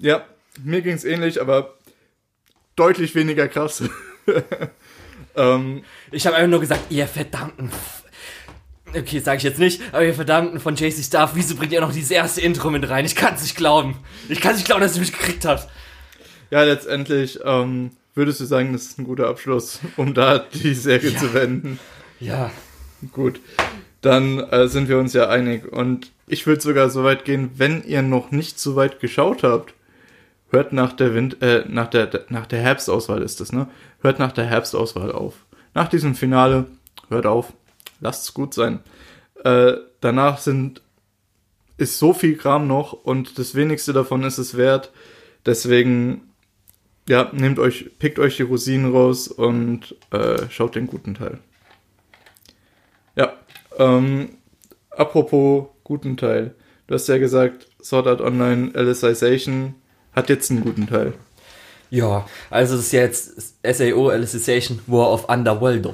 ja, 0.00 0.24
mir 0.64 0.82
ging's 0.82 1.04
ähnlich, 1.04 1.40
aber 1.40 1.74
deutlich 2.74 3.14
weniger 3.14 3.46
krass. 3.46 3.84
ähm, 5.36 5.84
Ich 6.10 6.26
habe 6.26 6.36
einfach 6.36 6.50
nur 6.50 6.60
gesagt, 6.60 6.90
ihr 6.90 7.06
verdammten... 7.06 7.68
F 7.68 8.00
okay, 8.96 9.20
sage 9.20 9.36
ich 9.38 9.44
jetzt 9.44 9.60
nicht, 9.60 9.82
aber 9.92 10.04
ihr 10.04 10.14
verdammten 10.14 10.58
von 10.58 10.74
JC 10.74 11.04
Staff, 11.04 11.32
wieso 11.34 11.54
bringt 11.54 11.72
ihr 11.72 11.80
noch 11.80 11.92
dieses 11.92 12.10
erste 12.10 12.40
Intro 12.40 12.70
mit 12.70 12.88
rein? 12.88 13.04
Ich 13.04 13.14
kann 13.14 13.34
es 13.34 13.42
nicht 13.42 13.56
glauben. 13.56 13.96
Ich 14.28 14.40
kann 14.40 14.52
es 14.52 14.58
nicht 14.58 14.66
glauben, 14.66 14.80
dass 14.80 14.94
ihr 14.94 15.00
mich 15.00 15.12
gekriegt 15.12 15.44
habt. 15.44 15.68
Ja, 16.50 16.62
letztendlich, 16.64 17.40
ähm, 17.44 17.90
würdest 18.14 18.40
du 18.40 18.44
sagen, 18.44 18.72
das 18.72 18.82
ist 18.82 18.98
ein 18.98 19.04
guter 19.04 19.28
Abschluss, 19.28 19.80
um 19.96 20.14
da 20.14 20.38
die 20.38 20.74
Serie 20.74 21.10
Ja. 21.10 21.18
zu 21.18 21.34
wenden. 21.34 21.78
Ja. 22.18 22.50
Gut, 23.12 23.40
dann 24.02 24.38
äh, 24.40 24.68
sind 24.68 24.88
wir 24.88 24.98
uns 24.98 25.12
ja 25.14 25.28
einig. 25.28 25.72
Und 25.72 26.12
ich 26.26 26.46
würde 26.46 26.60
sogar 26.60 26.90
so 26.90 27.02
weit 27.04 27.24
gehen, 27.24 27.50
wenn 27.56 27.82
ihr 27.82 28.02
noch 28.02 28.30
nicht 28.30 28.58
so 28.60 28.76
weit 28.76 29.00
geschaut 29.00 29.42
habt, 29.42 29.72
hört 30.50 30.72
nach 30.72 30.92
der 30.92 31.14
Wind, 31.14 31.40
äh, 31.42 31.64
nach 31.68 31.88
der, 31.88 32.26
nach 32.28 32.46
der 32.46 32.60
Herbstauswahl 32.60 33.22
ist 33.22 33.40
das, 33.40 33.52
ne? 33.52 33.68
Hört 34.02 34.18
nach 34.18 34.32
der 34.32 34.44
Herbstauswahl 34.44 35.12
auf. 35.12 35.34
Nach 35.74 35.88
diesem 35.88 36.14
Finale, 36.14 36.66
hört 37.08 37.24
auf, 37.26 37.52
lasst's 38.00 38.34
gut 38.34 38.52
sein. 38.52 38.80
Äh, 39.44 39.74
danach 40.00 40.38
sind 40.38 40.82
ist 41.78 41.98
so 41.98 42.12
viel 42.12 42.36
Kram 42.36 42.66
noch 42.66 42.92
und 42.92 43.38
das 43.38 43.54
wenigste 43.54 43.94
davon 43.94 44.22
ist 44.24 44.36
es 44.36 44.56
wert. 44.58 44.90
Deswegen, 45.46 46.29
ja, 47.10 47.28
nehmt 47.32 47.58
euch, 47.58 47.90
pickt 47.98 48.20
euch 48.20 48.36
die 48.36 48.44
Rosinen 48.44 48.92
raus 48.92 49.26
und 49.26 49.96
äh, 50.12 50.48
schaut 50.48 50.76
den 50.76 50.86
guten 50.86 51.14
Teil. 51.14 51.38
Ja, 53.16 53.32
ähm, 53.78 54.36
apropos 54.90 55.66
guten 55.82 56.16
Teil. 56.16 56.54
Du 56.86 56.94
hast 56.94 57.08
ja 57.08 57.18
gesagt, 57.18 57.66
Sword 57.82 58.06
Art 58.06 58.20
Online 58.20 58.70
Alicization 58.76 59.74
hat 60.12 60.28
jetzt 60.28 60.52
einen 60.52 60.60
guten 60.60 60.86
Teil. 60.86 61.14
Ja, 61.90 62.26
also 62.48 62.76
es 62.76 62.82
ist 62.82 62.92
jetzt 62.92 63.54
SAO 63.64 64.10
Alicization 64.10 64.78
War 64.86 65.10
of 65.10 65.28
Underworld. 65.28 65.88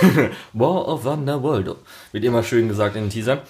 War 0.54 0.88
of 0.88 1.04
Underworld. 1.04 1.76
Wird 2.12 2.24
immer 2.24 2.42
schön 2.42 2.68
gesagt 2.68 2.96
in 2.96 3.04
den 3.04 3.10
Teasern. 3.10 3.40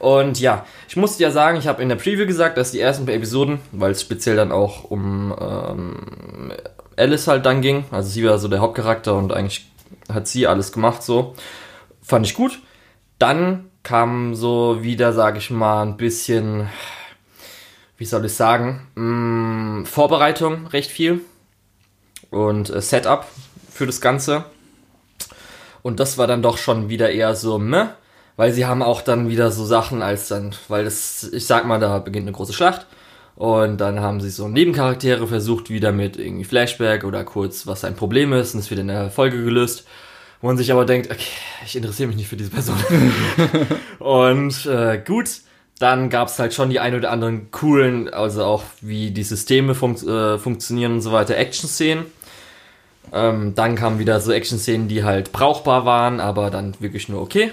Und 0.00 0.40
ja, 0.40 0.64
ich 0.88 0.96
musste 0.96 1.22
ja 1.22 1.30
sagen, 1.30 1.58
ich 1.58 1.66
habe 1.66 1.82
in 1.82 1.90
der 1.90 1.96
Preview 1.96 2.26
gesagt, 2.26 2.56
dass 2.56 2.72
die 2.72 2.80
ersten 2.80 3.04
paar 3.04 3.14
Episoden, 3.14 3.60
weil 3.70 3.92
es 3.92 4.00
speziell 4.00 4.34
dann 4.34 4.50
auch 4.50 4.84
um 4.84 5.34
ähm, 5.38 6.52
Alice 6.96 7.28
halt 7.28 7.44
dann 7.44 7.60
ging, 7.60 7.84
also 7.90 8.08
sie 8.08 8.24
war 8.24 8.38
so 8.38 8.48
der 8.48 8.60
Hauptcharakter 8.60 9.14
und 9.14 9.32
eigentlich 9.32 9.70
hat 10.12 10.26
sie 10.26 10.46
alles 10.46 10.72
gemacht 10.72 11.02
so, 11.02 11.34
fand 12.02 12.26
ich 12.26 12.34
gut. 12.34 12.60
Dann 13.18 13.70
kam 13.82 14.34
so 14.34 14.82
wieder, 14.82 15.12
sage 15.12 15.36
ich 15.36 15.50
mal, 15.50 15.82
ein 15.82 15.98
bisschen, 15.98 16.68
wie 17.98 18.06
soll 18.06 18.24
ich 18.24 18.34
sagen, 18.34 18.88
mh, 18.94 19.80
mm, 19.82 19.86
Vorbereitung 19.86 20.66
recht 20.68 20.90
viel 20.90 21.20
und 22.30 22.70
äh, 22.70 22.80
Setup 22.80 23.26
für 23.70 23.84
das 23.84 24.00
Ganze. 24.00 24.46
Und 25.82 26.00
das 26.00 26.16
war 26.16 26.26
dann 26.26 26.42
doch 26.42 26.56
schon 26.56 26.88
wieder 26.88 27.10
eher 27.10 27.34
so, 27.34 27.58
meh, 27.58 27.88
weil 28.40 28.54
sie 28.54 28.64
haben 28.64 28.82
auch 28.82 29.02
dann 29.02 29.28
wieder 29.28 29.50
so 29.50 29.66
Sachen 29.66 30.00
als 30.00 30.28
dann, 30.28 30.54
weil 30.68 30.84
das, 30.84 31.28
ich 31.30 31.44
sag 31.44 31.66
mal, 31.66 31.78
da 31.78 31.98
beginnt 31.98 32.24
eine 32.24 32.34
große 32.34 32.54
Schlacht 32.54 32.86
und 33.36 33.76
dann 33.76 34.00
haben 34.00 34.22
sie 34.22 34.30
so 34.30 34.48
Nebencharaktere 34.48 35.26
versucht, 35.26 35.68
wieder 35.68 35.92
mit 35.92 36.16
irgendwie 36.16 36.44
Flashback 36.44 37.04
oder 37.04 37.22
kurz, 37.22 37.66
was 37.66 37.84
ein 37.84 37.96
Problem 37.96 38.32
ist 38.32 38.54
und 38.54 38.60
es 38.60 38.70
wird 38.70 38.80
in 38.80 38.88
der 38.88 39.10
Folge 39.10 39.44
gelöst. 39.44 39.86
Wo 40.40 40.46
man 40.46 40.56
sich 40.56 40.72
aber 40.72 40.86
denkt, 40.86 41.10
okay, 41.10 41.20
ich 41.66 41.76
interessiere 41.76 42.06
mich 42.06 42.16
nicht 42.16 42.28
für 42.28 42.38
diese 42.38 42.48
Person. 42.48 42.78
und 43.98 44.64
äh, 44.64 45.02
gut, 45.06 45.28
dann 45.78 46.08
gab 46.08 46.28
es 46.28 46.38
halt 46.38 46.54
schon 46.54 46.70
die 46.70 46.80
ein 46.80 46.94
oder 46.94 47.10
anderen 47.10 47.50
coolen, 47.50 48.08
also 48.08 48.44
auch 48.44 48.62
wie 48.80 49.10
die 49.10 49.22
Systeme 49.22 49.74
fun 49.74 49.96
äh, 49.96 50.38
funktionieren 50.38 50.92
und 50.92 51.00
so 51.02 51.12
weiter, 51.12 51.36
Action-Szenen. 51.36 52.06
Ähm, 53.12 53.54
dann 53.54 53.74
kamen 53.74 53.98
wieder 53.98 54.18
so 54.18 54.32
Action-Szenen, 54.32 54.88
die 54.88 55.04
halt 55.04 55.30
brauchbar 55.30 55.84
waren, 55.84 56.20
aber 56.20 56.48
dann 56.48 56.74
wirklich 56.80 57.10
nur 57.10 57.20
okay. 57.20 57.52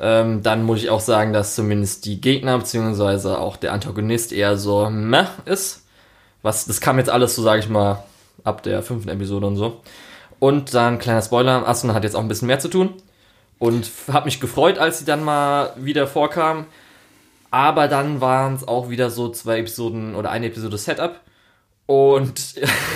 Ähm, 0.00 0.42
dann 0.42 0.62
muss 0.64 0.78
ich 0.78 0.90
auch 0.90 1.00
sagen, 1.00 1.32
dass 1.32 1.54
zumindest 1.54 2.04
die 2.04 2.20
Gegner 2.20 2.58
beziehungsweise 2.58 3.38
auch 3.38 3.56
der 3.56 3.72
Antagonist 3.72 4.32
eher 4.32 4.56
so 4.56 4.88
meh 4.90 5.26
ist. 5.44 5.84
Was, 6.42 6.66
das 6.66 6.80
kam 6.80 6.98
jetzt 6.98 7.10
alles 7.10 7.34
so, 7.34 7.42
sage 7.42 7.60
ich 7.60 7.68
mal, 7.68 8.04
ab 8.44 8.62
der 8.62 8.82
fünften 8.82 9.08
Episode 9.08 9.46
und 9.46 9.56
so. 9.56 9.80
Und 10.38 10.72
dann, 10.72 10.98
kleiner 10.98 11.22
Spoiler, 11.22 11.66
Asuna 11.66 11.94
hat 11.94 12.04
jetzt 12.04 12.14
auch 12.14 12.20
ein 12.20 12.28
bisschen 12.28 12.46
mehr 12.46 12.60
zu 12.60 12.68
tun. 12.68 12.94
Und 13.58 13.90
habe 14.12 14.26
mich 14.26 14.38
gefreut, 14.40 14.78
als 14.78 15.00
sie 15.00 15.04
dann 15.04 15.24
mal 15.24 15.72
wieder 15.76 16.06
vorkam. 16.06 16.66
Aber 17.50 17.88
dann 17.88 18.20
waren 18.20 18.54
es 18.54 18.68
auch 18.68 18.88
wieder 18.88 19.10
so 19.10 19.30
zwei 19.30 19.58
Episoden 19.58 20.14
oder 20.14 20.30
eine 20.30 20.46
Episode 20.46 20.78
Setup. 20.78 21.16
Und 21.88 22.54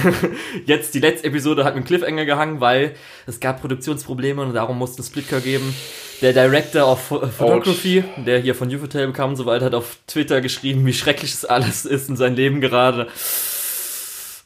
jetzt 0.66 0.93
die 0.93 1.01
letzte 1.01 1.26
Episode 1.26 1.64
hat 1.64 1.74
mit 1.74 1.86
Cliffhanger 1.86 2.26
gehangen, 2.26 2.61
weil 2.61 2.95
es 3.26 3.40
gab 3.40 3.62
Produktionsprobleme 3.62 4.43
und 4.43 4.53
darum 4.53 4.76
musste 4.76 5.01
es 5.01 5.09
Splitker 5.09 5.40
geben. 5.40 5.74
Der 6.20 6.34
Director 6.34 6.86
of 6.86 7.01
Photography, 7.01 8.01
Ouch. 8.01 8.24
der 8.26 8.40
hier 8.40 8.55
von 8.55 8.68
Ufotable 8.68 9.14
kam 9.14 9.30
und 9.30 9.36
so 9.36 9.47
weiter, 9.47 9.64
hat 9.64 9.74
auf 9.74 9.97
Twitter 10.07 10.43
geschrieben, 10.43 10.84
wie 10.84 10.93
schrecklich 10.93 11.32
es 11.32 11.47
alles 11.47 11.86
ist 11.86 12.11
in 12.11 12.16
seinem 12.16 12.36
Leben 12.36 12.61
gerade. 12.61 13.09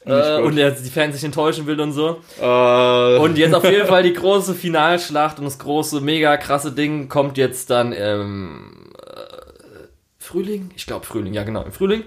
Äh, 0.05 0.39
und 0.39 0.57
er 0.57 0.71
die 0.71 0.89
Fans 0.89 1.15
sich 1.15 1.25
enttäuschen 1.25 1.67
will 1.67 1.81
und 1.81 1.91
so. 1.91 2.21
Uh. 2.41 3.21
Und 3.21 3.37
jetzt 3.37 3.53
auf 3.53 3.65
jeden 3.69 3.87
Fall 3.87 4.03
die 4.03 4.13
große 4.13 4.55
Finalschlacht 4.55 5.39
und 5.39 5.43
das 5.43 5.59
große, 5.59 5.99
mega 5.99 6.37
krasse 6.37 6.71
Ding 6.71 7.09
kommt 7.09 7.37
jetzt 7.37 7.69
dann 7.69 7.91
im 7.91 8.93
äh, 9.05 9.87
Frühling? 10.19 10.71
Ich 10.77 10.85
glaube 10.85 11.05
Frühling, 11.05 11.33
ja 11.33 11.43
genau, 11.43 11.63
im 11.63 11.73
Frühling. 11.73 12.03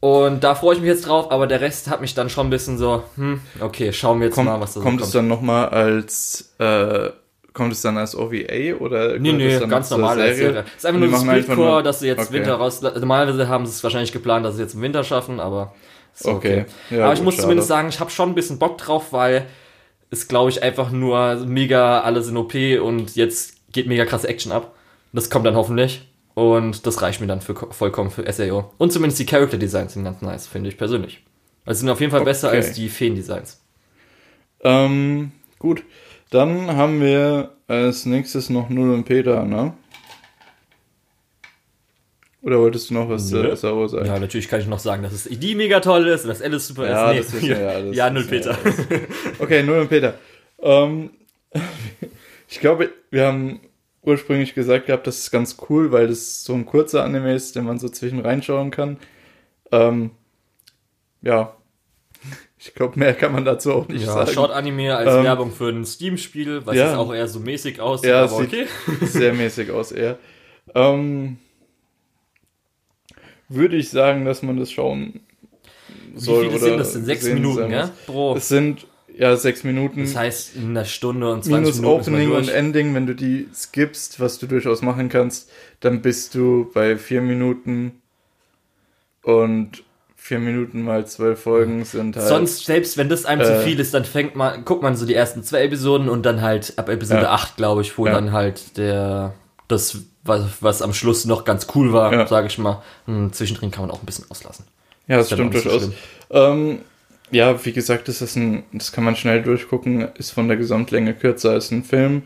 Und 0.00 0.42
da 0.42 0.54
freue 0.54 0.74
ich 0.74 0.80
mich 0.80 0.88
jetzt 0.88 1.06
drauf, 1.06 1.30
aber 1.30 1.46
der 1.46 1.60
Rest 1.60 1.90
hat 1.90 2.00
mich 2.00 2.14
dann 2.14 2.30
schon 2.30 2.46
ein 2.46 2.50
bisschen 2.50 2.78
so, 2.78 3.04
hm, 3.16 3.40
okay, 3.60 3.92
schauen 3.92 4.18
wir 4.20 4.28
jetzt 4.28 4.34
kommt, 4.34 4.48
mal, 4.48 4.58
was 4.58 4.72
da 4.72 4.80
so 4.80 4.80
kommt. 4.80 4.98
Kommt 4.98 5.06
es 5.06 5.12
dann 5.12 5.28
nochmal 5.28 5.68
als, 5.68 6.54
äh, 6.58 7.10
kommt 7.52 7.72
es 7.72 7.82
dann 7.82 7.98
als 7.98 8.16
OVA 8.16 8.78
oder? 8.78 9.18
Nee, 9.18 9.32
nee, 9.32 9.58
ganz 9.66 9.90
normal 9.90 10.18
als 10.18 10.38
Serie. 10.38 10.64
Es 10.66 10.78
ist 10.78 10.86
einfach 10.86 11.00
nur 11.00 11.10
das 11.10 11.22
Splitcore, 11.22 11.82
dass 11.82 12.00
sie 12.00 12.06
jetzt 12.06 12.20
okay. 12.20 12.32
Winter 12.32 12.54
raus, 12.54 12.80
normalerweise 12.80 13.46
haben 13.48 13.66
sie 13.66 13.72
es 13.72 13.84
wahrscheinlich 13.84 14.12
geplant, 14.12 14.46
dass 14.46 14.56
sie 14.56 14.62
jetzt 14.62 14.74
im 14.74 14.80
Winter 14.80 15.04
schaffen, 15.04 15.38
aber 15.38 15.74
okay. 16.24 16.64
okay. 16.64 16.96
Ja, 16.96 17.04
aber 17.04 17.12
ich 17.12 17.22
muss 17.22 17.34
schade. 17.34 17.42
zumindest 17.42 17.68
sagen, 17.68 17.90
ich 17.90 18.00
habe 18.00 18.10
schon 18.10 18.30
ein 18.30 18.34
bisschen 18.34 18.58
Bock 18.58 18.78
drauf, 18.78 19.12
weil 19.12 19.48
es 20.10 20.28
glaube 20.28 20.48
ich 20.48 20.62
einfach 20.62 20.90
nur 20.90 21.44
mega 21.44 22.00
alles 22.00 22.26
in 22.28 22.38
OP 22.38 22.54
und 22.82 23.16
jetzt 23.16 23.70
geht 23.72 23.86
mega 23.86 24.06
krasse 24.06 24.28
Action 24.28 24.50
ab. 24.50 24.74
Das 25.12 25.28
kommt 25.28 25.44
dann 25.44 25.56
hoffentlich. 25.56 26.09
Und 26.40 26.86
das 26.86 27.02
reicht 27.02 27.20
mir 27.20 27.26
dann 27.26 27.42
für, 27.42 27.54
vollkommen 27.54 28.10
für 28.10 28.24
SAO. 28.32 28.72
Und 28.78 28.94
zumindest 28.94 29.20
die 29.20 29.26
Character 29.26 29.58
Designs 29.58 29.92
sind 29.92 30.04
ganz 30.04 30.22
nice, 30.22 30.46
finde 30.46 30.70
ich 30.70 30.78
persönlich. 30.78 31.22
Also 31.66 31.80
sind 31.80 31.90
auf 31.90 32.00
jeden 32.00 32.10
Fall 32.10 32.22
okay. 32.22 32.30
besser 32.30 32.48
als 32.48 32.72
die 32.72 32.88
Feen-Designs. 32.88 33.60
Ähm, 34.62 35.32
gut. 35.58 35.82
Dann 36.30 36.74
haben 36.74 37.02
wir 37.02 37.50
als 37.66 38.06
nächstes 38.06 38.48
noch 38.48 38.70
Null 38.70 38.90
und 38.90 39.04
Peter, 39.04 39.44
ne? 39.44 39.74
Oder 42.40 42.58
wolltest 42.58 42.88
du 42.88 42.94
noch 42.94 43.10
was 43.10 43.30
äh, 43.34 43.54
sauer 43.54 43.90
sagen? 43.90 44.06
Ja, 44.06 44.18
natürlich 44.18 44.48
kann 44.48 44.60
ich 44.60 44.66
noch 44.66 44.78
sagen, 44.78 45.02
dass 45.02 45.12
es 45.12 45.24
die 45.24 45.54
mega 45.54 45.80
toll 45.80 46.06
ist 46.06 46.22
und 46.22 46.28
dass 46.28 46.40
Alice 46.40 46.68
super 46.68 46.88
ja, 46.88 47.10
ist. 47.10 47.34
Nee. 47.34 47.40
Das 47.40 47.42
ist 47.42 47.48
ja, 47.48 47.68
alles, 47.68 47.96
ja, 47.96 48.10
Null 48.14 48.24
Peter. 48.24 48.52
Ja 48.52 48.98
okay, 49.40 49.62
Null 49.62 49.80
und 49.80 49.88
Peter. 49.90 50.14
Ähm, 50.62 51.10
ich 52.48 52.60
glaube, 52.60 52.88
wir 53.10 53.26
haben 53.26 53.60
ursprünglich 54.02 54.54
gesagt 54.54 54.86
gehabt, 54.86 55.06
das 55.06 55.18
ist 55.18 55.30
ganz 55.30 55.56
cool, 55.68 55.92
weil 55.92 56.08
das 56.08 56.44
so 56.44 56.54
ein 56.54 56.66
kurzer 56.66 57.04
Anime 57.04 57.34
ist, 57.34 57.56
den 57.56 57.64
man 57.64 57.78
so 57.78 57.88
zwischen 57.88 58.20
reinschauen 58.20 58.70
kann. 58.70 58.96
Ähm, 59.72 60.10
ja, 61.22 61.54
ich 62.58 62.74
glaube, 62.74 62.98
mehr 62.98 63.14
kann 63.14 63.32
man 63.32 63.44
dazu 63.44 63.72
auch 63.72 63.88
nicht 63.88 64.06
ja, 64.06 64.12
sagen. 64.12 64.32
Short 64.32 64.52
Anime 64.52 64.96
als 64.96 65.14
ähm, 65.14 65.24
Werbung 65.24 65.52
für 65.52 65.68
ein 65.68 65.84
Steam-Spiel, 65.84 66.66
was 66.66 66.76
ja, 66.76 66.86
jetzt 66.86 66.96
auch 66.96 67.12
eher 67.12 67.28
so 67.28 67.40
mäßig 67.40 67.80
aussieht, 67.80 68.10
ja, 68.10 68.24
aber 68.24 68.36
okay. 68.36 68.66
sehr 69.02 69.34
mäßig 69.34 69.70
aus 69.70 69.92
eher. 69.92 70.18
Ähm, 70.74 71.38
würde 73.48 73.76
ich 73.76 73.90
sagen, 73.90 74.24
dass 74.24 74.42
man 74.42 74.56
das 74.56 74.70
schauen 74.70 75.20
soll. 76.14 76.44
Wie 76.44 76.48
viele 76.48 76.60
sind 76.60 76.78
das 76.78 76.92
denn? 76.92 77.04
Sechs 77.04 77.24
Minuten, 77.24 77.70
ja? 77.70 77.90
Pro. 78.06 78.36
Es 78.36 78.48
sind 78.48 78.86
ja, 79.20 79.36
sechs 79.36 79.64
Minuten. 79.64 80.00
Das 80.00 80.16
heißt, 80.16 80.56
in 80.56 80.70
einer 80.70 80.86
Stunde 80.86 81.30
und 81.30 81.44
20 81.44 81.52
Minus 81.52 81.76
Minuten. 81.76 82.00
Opening 82.00 82.32
und 82.32 82.48
Ending, 82.48 82.94
wenn 82.94 83.06
du 83.06 83.14
die 83.14 83.48
skippst, 83.54 84.18
was 84.18 84.38
du 84.38 84.46
durchaus 84.46 84.80
machen 84.80 85.10
kannst, 85.10 85.50
dann 85.80 86.00
bist 86.00 86.34
du 86.34 86.70
bei 86.72 86.96
vier 86.96 87.20
Minuten 87.20 88.00
und 89.22 89.84
vier 90.16 90.38
Minuten 90.38 90.82
mal 90.82 91.06
zwölf 91.06 91.42
Folgen 91.42 91.84
sind 91.84 92.16
halt. 92.16 92.28
Sonst, 92.28 92.64
selbst 92.64 92.96
wenn 92.96 93.10
das 93.10 93.26
einem 93.26 93.42
äh, 93.42 93.44
zu 93.44 93.60
viel 93.60 93.78
ist, 93.78 93.92
dann 93.92 94.06
fängt 94.06 94.36
man, 94.36 94.64
guckt 94.64 94.82
man 94.82 94.96
so 94.96 95.04
die 95.04 95.14
ersten 95.14 95.42
zwei 95.42 95.64
Episoden 95.64 96.08
und 96.08 96.24
dann 96.24 96.40
halt 96.40 96.78
ab 96.78 96.88
Episode 96.88 97.24
ja. 97.24 97.32
8, 97.32 97.58
glaube 97.58 97.82
ich, 97.82 97.98
wo 97.98 98.06
ja. 98.06 98.14
dann 98.14 98.32
halt 98.32 98.78
der, 98.78 99.34
das, 99.68 99.98
was, 100.24 100.44
was 100.62 100.80
am 100.80 100.94
Schluss 100.94 101.26
noch 101.26 101.44
ganz 101.44 101.66
cool 101.74 101.92
war, 101.92 102.10
ja. 102.10 102.26
sage 102.26 102.46
ich 102.46 102.56
mal. 102.56 102.82
Und 103.06 103.34
zwischendrin 103.34 103.70
kann 103.70 103.82
man 103.82 103.90
auch 103.90 104.02
ein 104.02 104.06
bisschen 104.06 104.24
auslassen. 104.30 104.64
Ja, 105.08 105.18
das, 105.18 105.28
das 105.28 105.36
stimmt 105.36 105.52
durchaus. 105.52 105.82
So 105.82 105.92
ähm, 106.30 106.78
ja, 107.30 107.64
wie 107.64 107.72
gesagt, 107.72 108.08
das 108.08 108.22
ist 108.22 108.36
ein, 108.36 108.64
das 108.72 108.92
kann 108.92 109.04
man 109.04 109.16
schnell 109.16 109.42
durchgucken, 109.42 110.08
ist 110.14 110.30
von 110.30 110.48
der 110.48 110.56
Gesamtlänge 110.56 111.14
kürzer 111.14 111.50
als 111.50 111.70
ein 111.70 111.84
Film. 111.84 112.22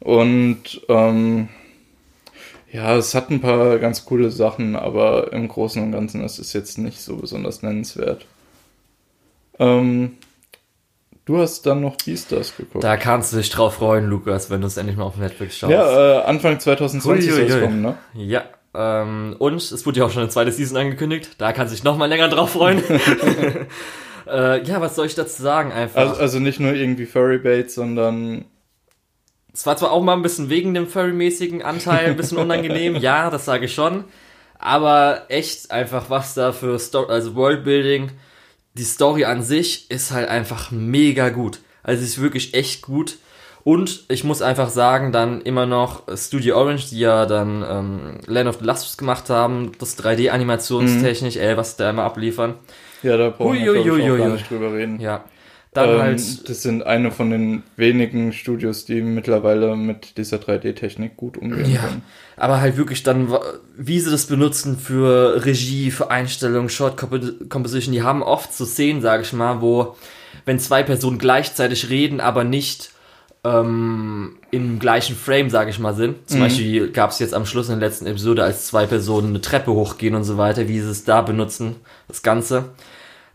Und 0.00 0.80
ähm, 0.88 1.48
ja, 2.72 2.96
es 2.96 3.14
hat 3.14 3.30
ein 3.30 3.40
paar 3.40 3.78
ganz 3.78 4.04
coole 4.04 4.30
Sachen, 4.30 4.76
aber 4.76 5.32
im 5.32 5.48
Großen 5.48 5.82
und 5.82 5.92
Ganzen 5.92 6.24
ist 6.24 6.38
es 6.38 6.52
jetzt 6.52 6.78
nicht 6.78 7.00
so 7.00 7.16
besonders 7.16 7.62
nennenswert. 7.62 8.26
Ähm, 9.58 10.16
du 11.24 11.38
hast 11.38 11.66
dann 11.66 11.80
noch 11.80 11.96
Beastars 11.96 12.56
geguckt. 12.56 12.82
Da 12.82 12.96
kannst 12.96 13.32
du 13.32 13.36
dich 13.36 13.50
drauf 13.50 13.74
freuen, 13.74 14.06
Lukas, 14.06 14.50
wenn 14.50 14.60
du 14.60 14.66
es 14.66 14.76
endlich 14.76 14.96
mal 14.96 15.04
auf 15.04 15.16
Netflix 15.16 15.58
schaust. 15.58 15.72
Ja, 15.72 16.20
äh, 16.20 16.24
Anfang 16.24 16.58
2020 16.58 17.30
soll 17.30 17.42
es 17.42 17.60
kommen, 17.60 17.80
ne? 17.80 17.96
Ja, 18.14 18.44
ähm, 18.74 19.36
und 19.38 19.54
es 19.54 19.86
wurde 19.86 20.00
ja 20.00 20.06
auch 20.06 20.10
schon 20.10 20.22
eine 20.22 20.30
zweite 20.30 20.50
Season 20.50 20.76
angekündigt. 20.76 21.36
Da 21.38 21.52
kannst 21.52 21.72
du 21.72 21.76
dich 21.76 21.84
noch 21.84 21.96
mal 21.96 22.06
länger 22.06 22.28
drauf 22.28 22.50
freuen. 22.50 22.82
Äh, 24.26 24.62
ja, 24.64 24.80
was 24.80 24.96
soll 24.96 25.06
ich 25.06 25.14
dazu 25.14 25.42
sagen 25.42 25.72
einfach? 25.72 26.00
Also, 26.00 26.20
also 26.20 26.38
nicht 26.38 26.60
nur 26.60 26.72
irgendwie 26.72 27.06
Furry-Bait, 27.06 27.70
sondern 27.70 28.44
es 29.52 29.64
war 29.66 29.76
zwar 29.76 29.92
auch 29.92 30.02
mal 30.02 30.14
ein 30.14 30.22
bisschen 30.22 30.50
wegen 30.50 30.74
dem 30.74 30.88
Furry-mäßigen 30.88 31.62
Anteil 31.62 32.06
ein 32.06 32.16
bisschen 32.16 32.38
unangenehm, 32.38 32.96
ja, 33.00 33.30
das 33.30 33.44
sage 33.44 33.66
ich 33.66 33.74
schon. 33.74 34.04
Aber 34.58 35.26
echt 35.28 35.70
einfach, 35.70 36.10
was 36.10 36.34
da 36.34 36.52
für 36.52 36.78
Story, 36.78 37.10
also 37.12 37.34
Worldbuilding, 37.34 38.10
die 38.74 38.84
Story 38.84 39.24
an 39.24 39.42
sich 39.42 39.90
ist 39.90 40.10
halt 40.10 40.28
einfach 40.28 40.70
mega 40.70 41.28
gut. 41.28 41.60
Also 41.82 42.02
ist 42.02 42.20
wirklich 42.20 42.54
echt 42.54 42.82
gut. 42.82 43.18
Und 43.62 44.04
ich 44.08 44.24
muss 44.24 44.42
einfach 44.42 44.68
sagen, 44.68 45.12
dann 45.12 45.40
immer 45.40 45.66
noch 45.66 46.02
Studio 46.16 46.58
Orange, 46.58 46.88
die 46.90 46.98
ja 46.98 47.24
dann 47.24 47.64
ähm, 47.68 48.18
Land 48.26 48.48
of 48.48 48.58
the 48.58 48.64
Last 48.64 48.98
gemacht 48.98 49.30
haben, 49.30 49.72
das 49.78 49.98
3D-Animationstechnik, 49.98 51.36
ey, 51.36 51.56
was 51.56 51.76
da 51.76 51.90
immer 51.90 52.02
abliefern. 52.02 52.56
Ja, 53.04 53.16
da 53.16 53.30
brauchen 53.30 53.54
wir 53.54 53.74
ich, 53.74 53.90
auch 54.12 54.18
gar 54.18 54.28
nicht 54.30 54.50
drüber 54.50 54.72
reden. 54.72 54.98
Ja. 55.00 55.24
Dann 55.72 55.90
ähm, 55.90 55.98
halt, 56.02 56.48
Das 56.48 56.62
sind 56.62 56.84
eine 56.86 57.10
von 57.10 57.30
den 57.30 57.64
wenigen 57.76 58.32
Studios, 58.32 58.84
die 58.84 59.02
mittlerweile 59.02 59.74
mit 59.74 60.16
dieser 60.18 60.36
3D-Technik 60.36 61.16
gut 61.16 61.36
umgehen 61.36 61.68
Ja, 61.72 61.80
können. 61.80 62.02
aber 62.36 62.60
halt 62.60 62.76
wirklich 62.76 63.02
dann, 63.02 63.34
wie 63.76 63.98
sie 63.98 64.10
das 64.12 64.26
benutzen 64.26 64.78
für 64.78 65.44
Regie, 65.44 65.90
für 65.90 66.12
Einstellungen, 66.12 66.68
Short 66.68 66.96
Compo- 66.96 67.48
Composition, 67.48 67.92
die 67.92 68.02
haben 68.02 68.22
oft 68.22 68.54
so 68.54 68.64
Szenen, 68.64 69.02
sage 69.02 69.24
ich 69.24 69.32
mal, 69.32 69.60
wo, 69.60 69.96
wenn 70.44 70.60
zwei 70.60 70.84
Personen 70.84 71.18
gleichzeitig 71.18 71.90
reden, 71.90 72.20
aber 72.20 72.44
nicht 72.44 72.90
ähm, 73.42 74.36
im 74.52 74.78
gleichen 74.78 75.16
Frame, 75.16 75.50
sage 75.50 75.70
ich 75.70 75.78
mal, 75.80 75.94
sind. 75.94 76.30
Zum 76.30 76.40
Beispiel 76.40 76.90
gab 76.92 77.10
es 77.10 77.18
jetzt 77.18 77.34
am 77.34 77.46
Schluss 77.46 77.68
in 77.68 77.78
der 77.80 77.88
letzten 77.88 78.06
Episode, 78.06 78.44
als 78.44 78.66
zwei 78.66 78.86
Personen 78.86 79.28
eine 79.30 79.40
Treppe 79.40 79.72
hochgehen 79.72 80.14
und 80.14 80.24
so 80.24 80.38
weiter, 80.38 80.68
wie 80.68 80.80
sie 80.80 80.90
es 80.90 81.04
da 81.04 81.20
benutzen, 81.20 81.76
das 82.08 82.22
Ganze. 82.22 82.66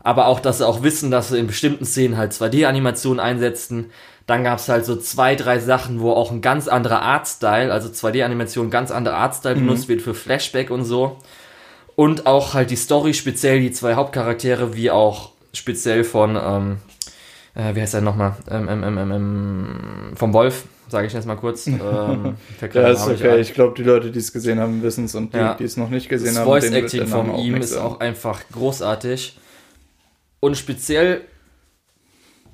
Aber 0.02 0.26
auch, 0.26 0.40
dass 0.40 0.58
sie 0.58 0.66
auch 0.66 0.82
wissen, 0.82 1.10
dass 1.10 1.28
sie 1.28 1.38
in 1.38 1.46
bestimmten 1.46 1.84
Szenen 1.84 2.16
halt 2.16 2.32
2D-Animationen 2.32 3.20
einsetzen. 3.20 3.90
Dann 4.26 4.44
gab 4.44 4.58
es 4.58 4.68
halt 4.68 4.84
so 4.84 4.96
zwei, 4.96 5.34
drei 5.34 5.58
Sachen, 5.58 6.00
wo 6.00 6.12
auch 6.12 6.30
ein 6.30 6.40
ganz 6.40 6.68
anderer 6.68 7.02
Artstyle, 7.02 7.72
also 7.72 7.88
2D-Animation, 7.88 8.70
ganz 8.70 8.90
anderer 8.90 9.16
Artstyle 9.16 9.56
benutzt 9.56 9.88
wird 9.88 10.00
für 10.02 10.14
Flashback 10.14 10.70
und 10.70 10.84
so. 10.84 11.16
Und 11.96 12.26
auch 12.26 12.54
halt 12.54 12.70
die 12.70 12.76
Story, 12.76 13.12
speziell 13.12 13.60
die 13.60 13.72
zwei 13.72 13.94
Hauptcharaktere, 13.94 14.74
wie 14.74 14.90
auch 14.90 15.32
speziell 15.52 16.04
von, 16.04 16.38
ähm, 16.42 16.76
äh, 17.54 17.74
wie 17.74 17.82
heißt 17.82 17.94
er 17.94 18.00
nochmal? 18.00 18.36
Ähm, 18.50 18.68
ähm, 18.70 18.84
ähm, 18.84 18.98
ähm, 18.98 19.12
ähm, 19.12 20.16
vom 20.16 20.32
Wolf, 20.32 20.64
sage 20.88 21.08
ich 21.08 21.12
jetzt 21.12 21.26
mal 21.26 21.36
kurz. 21.36 21.66
Ähm, 21.68 22.36
Ja, 22.72 22.88
ist 22.88 23.06
okay. 23.06 23.40
Ich 23.40 23.52
glaube, 23.52 23.74
die 23.76 23.82
Leute, 23.82 24.10
die 24.10 24.18
es 24.20 24.32
gesehen 24.32 24.60
haben, 24.60 24.82
wissen 24.82 25.04
es 25.06 25.14
und 25.14 25.34
die, 25.34 25.38
Ja. 25.38 25.54
die 25.54 25.64
es 25.64 25.76
noch 25.76 25.90
nicht 25.90 26.08
gesehen 26.08 26.28
Das 26.28 26.38
haben, 26.38 26.46
Voice 26.46 26.62
denen 26.64 26.74
wird 26.76 26.84
Acting 26.84 27.00
der 27.00 27.08
Name 27.08 27.32
von 27.32 27.40
ihm 27.40 27.56
ist 27.56 27.76
auch 27.76 28.00
einfach 28.00 28.40
großartig. 28.52 29.36
Und 30.40 30.56
speziell, 30.56 31.22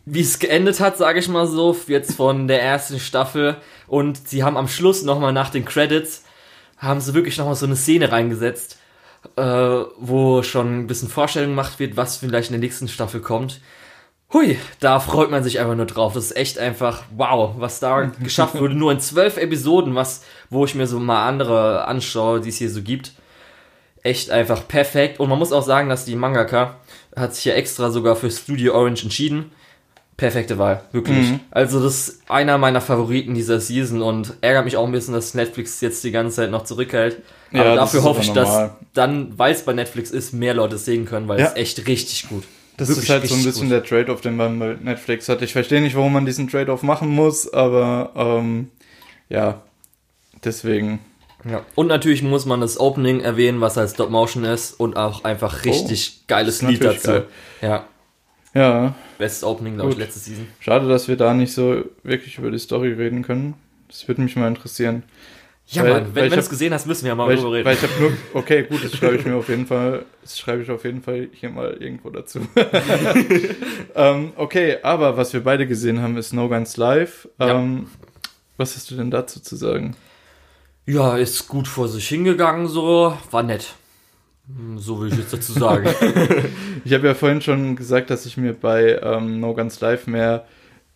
wie 0.05 0.21
es 0.21 0.39
geendet 0.39 0.81
hat, 0.81 0.99
sage 0.99 1.19
ich 1.19 1.29
mal 1.29 1.47
so, 1.47 1.77
jetzt 1.87 2.15
von 2.15 2.49
der 2.49 2.63
ersten 2.63 2.99
Staffel. 2.99 3.57
Und 3.87 4.29
sie 4.29 4.45
haben 4.45 4.57
am 4.57 4.69
Schluss 4.69 5.03
nochmal 5.03 5.33
nach 5.33 5.51
den 5.51 5.65
Credits, 5.65 6.25
haben 6.79 7.01
sie 7.01 7.15
wirklich 7.15 7.39
nochmal 7.39 7.55
so 7.55 7.67
eine 7.67 7.77
Szene 7.77 8.13
reingesetzt, 8.13 8.79
äh, 9.37 9.43
wo 9.43 10.43
schon 10.43 10.81
ein 10.81 10.87
bisschen 10.87 11.09
Vorstellung 11.09 11.51
gemacht 11.51 11.79
wird, 11.79 11.97
was 11.97 12.19
vielleicht 12.19 12.51
in 12.51 12.55
der 12.55 12.61
nächsten 12.61 12.89
Staffel 12.89 13.21
kommt. 13.21 13.61
Hui, 14.33 14.59
da 14.81 14.99
freut 14.99 15.31
man 15.31 15.45
sich 15.45 15.61
einfach 15.61 15.77
nur 15.77 15.87
drauf. 15.87 16.15
Das 16.15 16.25
ist 16.27 16.37
echt 16.37 16.59
einfach 16.59 17.05
wow, 17.17 17.55
was 17.59 17.79
da 17.79 18.03
geschafft 18.21 18.59
wurde. 18.59 18.75
Nur 18.75 18.91
in 18.91 19.01
zwölf 19.01 19.37
Episoden, 19.37 19.95
was, 19.95 20.25
wo 20.51 20.65
ich 20.65 20.75
mir 20.75 20.87
so 20.87 20.99
mal 20.99 21.27
andere 21.29 21.87
anschaue, 21.87 22.41
die 22.41 22.49
es 22.49 22.57
hier 22.57 22.71
so 22.71 22.83
gibt. 22.83 23.13
Echt 24.03 24.31
einfach 24.31 24.67
perfekt. 24.67 25.21
Und 25.21 25.29
man 25.29 25.39
muss 25.39 25.53
auch 25.53 25.63
sagen, 25.63 25.89
dass 25.89 26.05
die 26.05 26.17
Mangaka 26.17 26.77
hat 27.17 27.35
sich 27.35 27.45
ja 27.47 27.55
extra 27.55 27.91
sogar 27.91 28.15
für 28.17 28.31
Studio 28.31 28.75
Orange 28.75 29.05
entschieden. 29.05 29.51
Perfekte 30.17 30.57
Wahl, 30.57 30.83
wirklich. 30.93 31.31
Mhm. 31.31 31.41
Also 31.51 31.83
das 31.83 32.09
ist 32.09 32.31
einer 32.31 32.57
meiner 32.57 32.81
Favoriten 32.81 33.35
dieser 33.35 33.61
Season 33.61 34.01
und 34.01 34.33
ärgert 34.41 34.65
mich 34.65 34.77
auch 34.79 34.87
ein 34.87 34.93
bisschen, 34.93 35.13
dass 35.13 35.35
Netflix 35.35 35.81
jetzt 35.83 36.03
die 36.05 36.11
ganze 36.11 36.37
Zeit 36.37 36.51
noch 36.51 36.65
zurückhält. 36.65 37.21
Ja, 37.53 37.61
Aber 37.61 37.71
das 37.75 37.79
dafür 37.93 38.01
ist 38.01 38.07
hoffe 38.07 38.21
ich, 38.23 38.33
dass 38.33 38.49
normal. 38.49 38.77
dann, 38.95 39.39
weil 39.39 39.53
es 39.53 39.63
bei 39.63 39.75
Netflix 39.75 40.11
ist, 40.11 40.33
mehr 40.33 40.55
Leute 40.55 40.77
es 40.77 40.87
sehen 40.87 41.05
können, 41.05 41.29
weil 41.29 41.39
Ja. 41.41 41.47
es 41.47 41.53
ist 41.53 41.59
echt 41.59 41.87
richtig 41.87 42.29
gut. 42.31 42.45
Das 42.79 42.89
Wirklich 42.89 43.05
ist 43.05 43.11
halt 43.11 43.27
so 43.29 43.35
ein 43.35 43.45
bisschen 43.45 43.63
gut. 43.69 43.73
der 43.73 43.85
Trade-off, 43.85 44.21
den 44.23 44.37
man 44.37 44.59
bei 44.59 44.77
Netflix 44.83 45.29
hat. 45.29 45.43
Ich 45.43 45.53
verstehe 45.53 45.83
nicht, 45.83 45.97
warum 45.97 46.13
man 46.15 46.25
diesen 46.25 46.49
Trade-off 46.49 46.83
machen 46.83 47.09
muss, 47.11 47.53
aber 47.53 48.11
ähm, 48.17 48.71
ja, 49.29 49.61
deswegen. 50.45 51.01
Ja. 51.49 51.65
Und 51.75 51.87
natürlich 51.87 52.23
muss 52.23 52.45
man 52.47 52.61
das 52.61 52.79
Opening 52.81 53.21
erwähnen, 53.21 53.61
was 53.61 53.77
halt 53.77 53.91
Stop 53.91 54.11
Motion 54.11 54.45
ist 54.45 54.73
und 54.81 54.97
auch 54.97 55.25
einfach 55.25 55.65
richtig 55.65 56.27
geiles 56.27 56.63
ist 56.63 56.69
Lied 56.69 56.85
dazu. 56.85 57.07
geil. 57.09 57.25
Ja, 57.63 57.85
Ja, 58.55 58.95
bestes 59.19 59.45
Opening, 59.45 59.75
glaube 59.75 59.93
ich, 59.93 59.99
letzte 59.99 60.19
Season. 60.19 60.49
schade, 60.61 60.89
dass 60.89 61.09
wir 61.09 61.17
da 61.17 61.35
nicht 61.35 61.53
so 61.53 61.85
wirklich 62.03 62.39
über 62.39 62.51
die 62.51 62.59
Story 62.59 62.93
reden 62.93 63.23
können. 63.23 63.55
Das 63.89 64.09
würde 64.09 64.23
mich 64.23 64.35
mal 64.35 64.49
interessieren. 64.49 65.03
Ja, 65.69 65.83
Weil- 65.83 65.93
Mann, 65.95 66.15
wenn, 66.15 66.31
du 66.31 66.37
es 66.37 66.49
gesehen 66.49 66.73
hast, 66.73 66.87
müssen 66.87 67.03
wir 67.05 67.09
ja 67.09 67.15
mal 67.17 67.35
drüber 67.35 67.53
reden. 67.53 67.65
weil 67.67 67.75
ich 67.75 67.83
habe 67.83 67.93
nur, 68.01 68.13
okay, 68.35 68.63
gut, 68.63 68.85
das 68.85 68.95
schreibe 68.97 69.17
ich 69.17 69.25
mir 69.27 69.35
auf 69.35 69.49
jeden 69.49 69.67
Fall, 69.67 70.05
das 70.23 70.39
schreibe 70.39 70.63
ich 70.63 70.71
auf 70.71 70.85
jeden 70.85 71.03
Fall 71.03 71.29
hier 71.33 71.51
mal 71.51 71.77
irgendwo 71.81 72.11
dazu. 72.11 72.41
ähm, 73.95 74.33
okay, 74.37 74.79
aber 74.83 75.17
was 75.17 75.33
wir 75.33 75.43
beide 75.43 75.67
gesehen 75.67 76.01
haben, 76.01 76.17
ist 76.17 76.33
No 76.33 76.49
Guns 76.49 76.77
Live. 76.77 77.29
Ja. 77.39 77.59
Ähm, 77.59 77.89
was 78.57 78.75
hast 78.77 78.91
du 78.91 78.95
denn 78.97 79.11
dazu 79.11 79.41
zu 79.41 79.57
sagen? 79.57 79.97
Ja, 80.87 81.17
ist 81.17 81.49
gut 81.49 81.69
vor 81.69 81.89
sich 81.89 82.09
hingegangen, 82.09 82.69
so, 82.69 83.17
war 83.31 83.43
nett. 83.43 83.75
Hm, 84.49 84.79
So 84.79 85.01
will 85.01 85.13
ich 85.13 85.19
jetzt 85.19 85.33
dazu 85.33 85.53
sagen. 85.53 85.89
Ich 86.85 86.93
habe 86.93 87.09
ja 87.09 87.15
vorhin 87.15 87.41
schon 87.41 87.75
gesagt, 87.75 88.11
dass 88.11 88.27
ich 88.27 88.37
mir 88.37 88.53
bei 88.53 89.01
ähm, 89.03 89.41
No 89.41 89.55
Guns 89.55 89.81
Live 89.81 90.07
mehr 90.07 90.47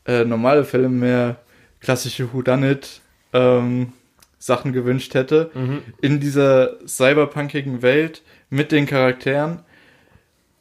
äh, 0.06 0.24
normale 0.24 0.64
Fälle, 0.64 0.88
mehr 0.88 1.40
klassische 1.80 2.32
Whodunit 2.32 3.00
ähm, 3.32 3.92
Sachen 4.38 4.72
gewünscht 4.72 5.14
hätte. 5.14 5.50
mhm. 5.54 5.82
In 6.00 6.20
dieser 6.20 6.76
cyberpunkigen 6.86 7.82
Welt 7.82 8.22
mit 8.50 8.70
den 8.70 8.86
Charakteren. 8.86 9.60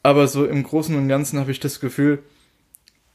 Aber 0.02 0.26
so 0.26 0.44
im 0.46 0.64
Großen 0.64 0.96
und 0.96 1.08
Ganzen 1.08 1.38
habe 1.38 1.52
ich 1.52 1.60
das 1.60 1.78
Gefühl, 1.78 2.18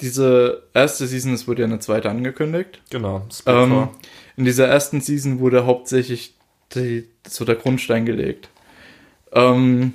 diese 0.01 0.63
erste 0.73 1.07
Season, 1.07 1.33
es 1.33 1.47
wurde 1.47 1.61
ja 1.61 1.67
eine 1.67 1.79
zweite 1.79 2.09
angekündigt. 2.09 2.81
Genau, 2.89 3.25
Ähm, 3.45 3.89
in 4.35 4.45
dieser 4.45 4.67
ersten 4.67 5.01
Season 5.01 5.39
wurde 5.39 5.65
hauptsächlich 5.65 6.33
die, 6.73 7.07
so 7.27 7.45
der 7.45 7.55
Grundstein 7.55 8.05
gelegt. 8.05 8.49
Ähm, 9.31 9.93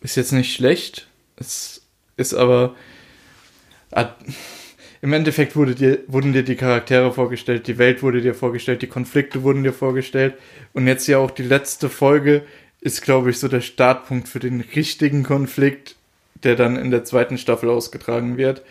ist 0.00 0.16
jetzt 0.16 0.32
nicht 0.32 0.54
schlecht, 0.54 1.08
es 1.36 1.82
ist 2.16 2.34
aber 2.34 2.74
ah, 3.92 4.10
im 5.02 5.12
Endeffekt 5.12 5.56
wurde 5.56 5.74
dir, 5.74 6.00
wurden 6.06 6.32
dir 6.32 6.42
die 6.42 6.56
Charaktere 6.56 7.12
vorgestellt, 7.12 7.66
die 7.66 7.78
Welt 7.78 8.02
wurde 8.02 8.20
dir 8.20 8.34
vorgestellt, 8.34 8.82
die 8.82 8.86
Konflikte 8.86 9.42
wurden 9.42 9.62
dir 9.62 9.72
vorgestellt 9.72 10.34
und 10.72 10.86
jetzt 10.86 11.06
ja 11.06 11.18
auch 11.18 11.30
die 11.30 11.42
letzte 11.42 11.88
Folge 11.88 12.42
ist, 12.80 13.02
glaube 13.02 13.30
ich, 13.30 13.38
so 13.38 13.48
der 13.48 13.60
Startpunkt 13.60 14.28
für 14.28 14.40
den 14.40 14.60
richtigen 14.60 15.22
Konflikt, 15.22 15.96
der 16.42 16.56
dann 16.56 16.76
in 16.76 16.90
der 16.90 17.04
zweiten 17.04 17.36
Staffel 17.36 17.68
ausgetragen 17.68 18.36
wird. 18.36 18.62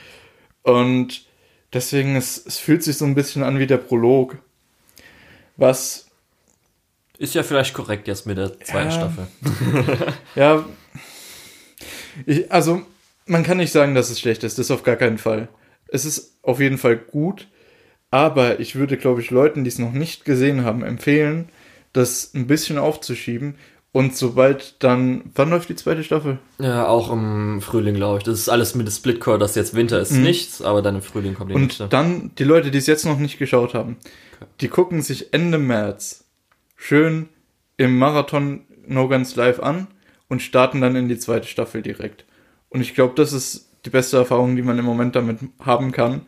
Und 0.73 1.25
deswegen, 1.73 2.15
es, 2.15 2.43
es 2.45 2.57
fühlt 2.57 2.83
sich 2.83 2.97
so 2.97 3.05
ein 3.05 3.15
bisschen 3.15 3.43
an 3.43 3.59
wie 3.59 3.67
der 3.67 3.77
Prolog. 3.77 4.37
Was, 5.57 6.07
Ist 7.17 7.35
ja 7.35 7.43
vielleicht 7.43 7.73
korrekt 7.73 8.07
jetzt 8.07 8.25
mit 8.25 8.37
der 8.37 8.59
zweiten 8.61 8.89
Ja. 8.89 8.95
Staffel. 8.95 9.27
ja, 10.35 10.65
ich, 12.25 12.51
also 12.51 12.81
man 13.25 13.43
kann 13.43 13.57
nicht 13.57 13.71
sagen, 13.71 13.93
dass 13.95 14.09
es 14.09 14.19
schlecht 14.19 14.43
ist, 14.43 14.57
das 14.57 14.71
auf 14.71 14.83
gar 14.83 14.95
keinen 14.95 15.17
Fall. 15.17 15.49
Es 15.87 16.05
ist 16.05 16.33
auf 16.43 16.59
jeden 16.59 16.77
Fall 16.77 16.97
gut, 16.97 17.47
aber 18.11 18.59
ich 18.59 18.75
würde, 18.75 18.97
glaube 18.97 19.21
ich, 19.21 19.31
Leuten, 19.31 19.63
die 19.63 19.69
es 19.69 19.79
noch 19.79 19.91
nicht 19.91 20.25
gesehen 20.25 20.63
haben, 20.63 20.83
empfehlen, 20.83 21.49
das 21.93 22.33
ein 22.33 22.47
bisschen 22.47 22.77
aufzuschieben 22.77 23.55
und 23.91 24.15
sobald 24.15 24.81
dann, 24.83 25.31
wann 25.35 25.49
läuft 25.49 25.69
die 25.69 25.75
zweite 25.75 26.03
Staffel? 26.03 26.37
Ja, 26.59 26.87
auch 26.87 27.11
im 27.11 27.59
Frühling, 27.61 27.95
glaube 27.95 28.19
ich. 28.19 28.23
Das 28.23 28.37
ist 28.37 28.49
alles 28.49 28.75
mit 28.75 28.87
dem 28.87 28.91
Splitcore, 28.91 29.39
das 29.39 29.55
jetzt 29.55 29.73
Winter 29.73 29.99
ist 29.99 30.11
Mhm. 30.11 30.23
nichts, 30.23 30.61
aber 30.61 30.81
dann 30.81 30.95
im 30.95 31.01
Frühling 31.01 31.33
kommt 31.33 31.51
die 31.51 31.55
nächste. 31.55 31.85
Und 31.85 31.93
dann 31.93 32.31
die 32.37 32.43
Leute, 32.43 32.69
die 32.71 32.77
es 32.77 32.87
jetzt 32.87 33.05
noch 33.05 33.17
nicht 33.17 33.39
geschaut 33.39 33.73
haben, 33.73 33.97
die 34.61 34.67
gucken 34.67 35.01
sich 35.01 35.33
Ende 35.33 35.57
März 35.57 36.25
schön 36.75 37.29
im 37.77 37.97
Marathon 37.97 38.61
No 38.87 39.07
Guns 39.07 39.35
Live 39.35 39.59
an 39.59 39.87
und 40.27 40.41
starten 40.41 40.81
dann 40.81 40.95
in 40.95 41.09
die 41.09 41.17
zweite 41.19 41.47
Staffel 41.47 41.81
direkt. 41.81 42.25
Und 42.69 42.81
ich 42.81 42.93
glaube, 42.93 43.13
das 43.15 43.33
ist 43.33 43.69
die 43.85 43.89
beste 43.89 44.17
Erfahrung, 44.17 44.55
die 44.55 44.61
man 44.61 44.77
im 44.77 44.85
Moment 44.85 45.15
damit 45.15 45.39
haben 45.59 45.91
kann. 45.91 46.21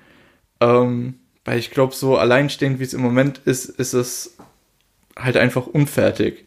Ähm, 0.60 1.16
weil 1.46 1.60
ich 1.60 1.72
glaube, 1.72 1.94
so 1.94 2.18
alleinstehend 2.18 2.80
wie 2.80 2.84
es 2.84 2.94
im 2.94 3.02
Moment 3.02 3.40
ist, 3.46 3.66
ist 3.66 3.94
es 3.94 4.38
halt 5.18 5.38
einfach 5.38 5.68
unfertig. 5.68 6.46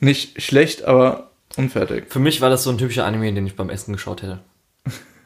Nicht 0.00 0.40
schlecht, 0.42 0.84
aber 0.84 1.30
unfertig. 1.56 2.04
Für 2.08 2.18
mich 2.20 2.40
war 2.40 2.50
das 2.50 2.62
so 2.64 2.70
ein 2.70 2.78
typischer 2.78 3.04
Anime, 3.04 3.32
den 3.32 3.46
ich 3.46 3.56
beim 3.56 3.70
Essen 3.70 3.92
geschaut 3.92 4.22
hätte. 4.22 4.40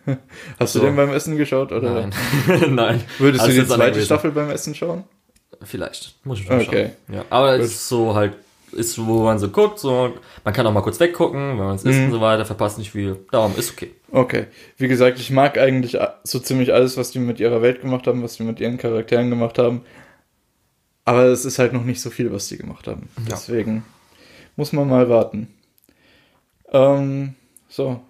Hast 0.59 0.73
So. 0.73 0.81
du 0.81 0.87
den 0.87 0.97
beim 0.97 1.11
Essen 1.13 1.37
geschaut? 1.37 1.73
Oder 1.73 1.93
Nein. 1.93 2.15
Nein. 2.75 3.05
würdest 3.19 3.43
Also 3.45 3.55
du 3.57 3.63
die 3.63 3.69
zweite. 3.69 4.03
Staffel 4.03 4.31
beim 4.33 4.51
Essen 4.51 4.75
schauen? 4.75 5.05
Vielleicht. 5.63 6.15
Muss 6.25 6.41
ich 6.41 6.47
schon 6.47 6.61
Okay. 6.61 6.91
schauen. 7.09 7.17
Ja, 7.17 7.25
aber 7.31 7.57
Gut. 7.57 7.67
es 7.67 7.73
ist 7.73 7.89
so 7.89 8.15
halt, 8.15 8.33
ist 8.73 8.99
wo 9.05 9.23
man 9.25 9.39
so 9.39 9.49
guckt, 9.49 9.79
so, 9.79 10.13
man 10.45 10.55
kann 10.55 10.67
auch 10.67 10.73
mal 10.73 10.81
kurz 10.81 10.99
weggucken, 10.99 11.51
wenn 11.51 11.57
man 11.67 11.77
es 11.77 11.85
isst 11.85 11.99
Mhm. 11.99 12.07
und 12.07 12.11
so 12.13 12.21
weiter, 12.21 12.45
verpasst 12.45 12.79
nicht 12.79 12.91
viel. 12.91 13.19
Darum 13.31 13.53
ist 13.57 13.71
okay. 13.73 13.93
Okay. 14.11 14.47
Wie 14.79 14.89
gesagt, 14.89 15.19
ich 15.21 15.31
mag 15.31 15.57
eigentlich 15.59 15.99
so 16.25 16.39
ziemlich 16.41 16.73
alles, 16.75 16.97
was 16.97 17.11
die 17.13 17.19
mit 17.21 17.39
ihrer 17.39 17.63
Welt 17.63 17.83
gemacht 17.83 18.07
haben, 18.07 18.23
was 18.25 18.37
die 18.39 18.43
mit 18.43 18.59
ihren 18.61 18.79
Charakteren 18.79 19.31
gemacht 19.31 19.59
haben. 19.59 19.83
Aber 21.05 21.25
es 21.25 21.45
ist 21.45 21.59
halt 21.59 21.73
noch 21.73 21.85
nicht 21.85 22.01
so 22.01 22.11
viel, 22.11 22.33
was 22.33 22.49
die 22.49 22.57
gemacht 22.59 22.87
haben. 22.87 23.09
Ja. 23.19 23.25
Deswegen 23.33 23.85
muss 24.57 24.73
man 24.73 24.89
mal 24.89 25.09
warten. 25.09 25.49
Ähm, 26.73 27.35
so. 27.69 28.01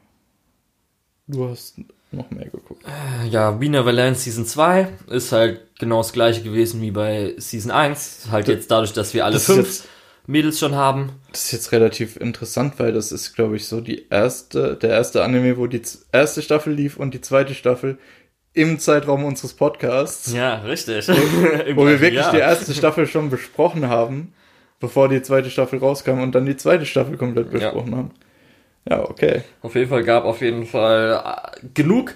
Du 1.27 1.49
hast 1.49 1.77
noch 2.11 2.31
mehr 2.31 2.45
geguckt. 2.47 2.85
Ja, 3.31 3.61
Wiener 3.61 3.87
Valence 3.87 4.25
Season 4.25 4.45
2 4.45 4.89
ist 5.09 5.33
halt 5.33 5.61
genau 5.79 5.99
das 5.99 6.13
gleiche 6.13 6.43
gewesen 6.43 6.81
wie 6.83 6.91
bei 6.91 7.35
Season 7.39 7.71
1. 7.71 8.29
Halt 8.31 8.49
jetzt 8.49 8.71
dadurch, 8.71 8.93
dass 8.93 9.15
wir 9.15 9.25
alle 9.25 9.35
Das 9.35 9.47
fünf 9.47 9.59
jetzt- 9.67 9.89
Mädels 10.27 10.59
schon 10.61 10.75
haben. 10.77 11.11
Das 11.33 11.47
ist 11.47 11.53
jetzt 11.53 11.73
relativ 11.73 12.17
interessant, 12.17 12.75
weil 12.79 12.93
das 12.93 13.11
ist, 13.11 13.35
glaube 13.35 13.57
ich, 13.57 13.67
so 13.67 13.81
die 13.81 14.09
erste, 14.09 14.77
der 14.77 14.91
erste 14.91 15.25
Anime, 15.25 15.57
wo 15.57 15.67
die 15.67 15.83
erste 16.13 16.43
Staffel 16.43 16.75
lief 16.75 16.97
und 16.97 17.13
die 17.15 17.21
zweite 17.21 17.55
Staffel 17.55 17.99
im 18.53 18.79
Zeitraum 18.79 19.25
unseres 19.25 19.55
Podcasts, 19.55 20.33
Ja, 20.33 20.57
richtig. 20.61 21.09
wo 21.09 21.15
wir 21.87 22.01
wirklich 22.01 22.27
die 22.27 22.37
erste 22.37 22.73
Staffel 22.75 23.07
schon 23.09 23.31
besprochen 23.31 23.89
haben, 23.89 24.33
bevor 24.83 25.09
die 25.09 25.23
zweite 25.23 25.49
Staffel 25.49 25.79
rauskam 25.79 26.21
und 26.21 26.35
dann 26.35 26.45
die 26.45 26.57
zweite 26.57 26.85
Staffel 26.85 27.17
komplett 27.17 27.51
besprochen 27.51 27.97
haben. 27.97 28.11
Ja, 28.87 29.09
okay. 29.09 29.43
Auf 29.63 29.77
jeden 29.77 29.89
Fall 29.89 30.03
gab 30.03 30.25
auf 30.25 30.41
jeden 30.43 30.67
Fall 30.67 31.23
äh, 31.25 31.67
genug. 31.73 32.15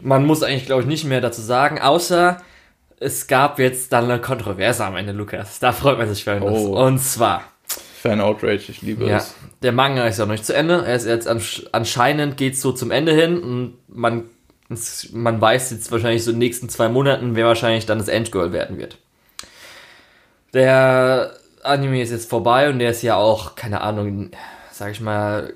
Man 0.00 0.26
muss 0.26 0.42
eigentlich, 0.42 0.66
glaube 0.66 0.82
ich, 0.82 0.88
nicht 0.88 1.04
mehr 1.04 1.20
dazu 1.20 1.40
sagen, 1.40 1.80
außer 1.80 2.42
es 2.98 3.28
gab 3.28 3.60
jetzt 3.60 3.92
dann 3.92 4.04
eine 4.10 4.20
Kontroverse 4.20 4.84
am 4.84 4.96
Ende, 4.96 5.12
Lukas. 5.12 5.60
Da 5.60 5.72
freut 5.72 5.98
man 5.98 6.12
sich 6.12 6.24
für 6.24 6.32
etwas. 6.32 6.52
Oh. 6.52 6.84
Und 6.84 6.98
zwar, 6.98 7.44
Fan 8.02 8.20
Outrage, 8.20 8.64
ich 8.68 8.82
liebe 8.82 9.06
ja, 9.06 9.18
es. 9.18 9.34
der 9.62 9.70
Manga 9.70 10.04
ist 10.08 10.18
ja 10.18 10.26
noch 10.26 10.32
nicht 10.32 10.46
zu 10.46 10.54
Ende. 10.54 10.84
Er 10.84 10.96
ist 10.96 11.06
jetzt 11.06 11.28
ansch 11.28 11.64
anscheinend 11.70 12.36
geht's 12.36 12.60
so 12.60 12.72
zum 12.72 12.90
Ende 12.90 13.12
hin 13.12 13.40
und 13.40 13.74
man, 13.86 14.24
man 15.12 15.40
weiß 15.40 15.70
jetzt 15.70 15.92
wahrscheinlich 15.92 16.24
so 16.24 16.32
in 16.32 16.36
den 16.36 16.40
nächsten 16.40 16.68
zwei 16.68 16.88
Monaten, 16.88 17.36
wer 17.36 17.46
wahrscheinlich 17.46 17.86
dann 17.86 17.98
das 17.98 18.08
Endgirl 18.08 18.52
werden 18.52 18.78
wird. 18.78 18.98
Der 20.54 21.37
Anime 21.68 22.02
ist 22.02 22.10
jetzt 22.10 22.28
vorbei 22.28 22.68
und 22.68 22.78
der 22.78 22.90
ist 22.90 23.02
ja 23.02 23.16
auch, 23.16 23.54
keine 23.54 23.80
Ahnung, 23.80 24.30
sag 24.72 24.92
ich 24.92 25.00
mal, 25.00 25.52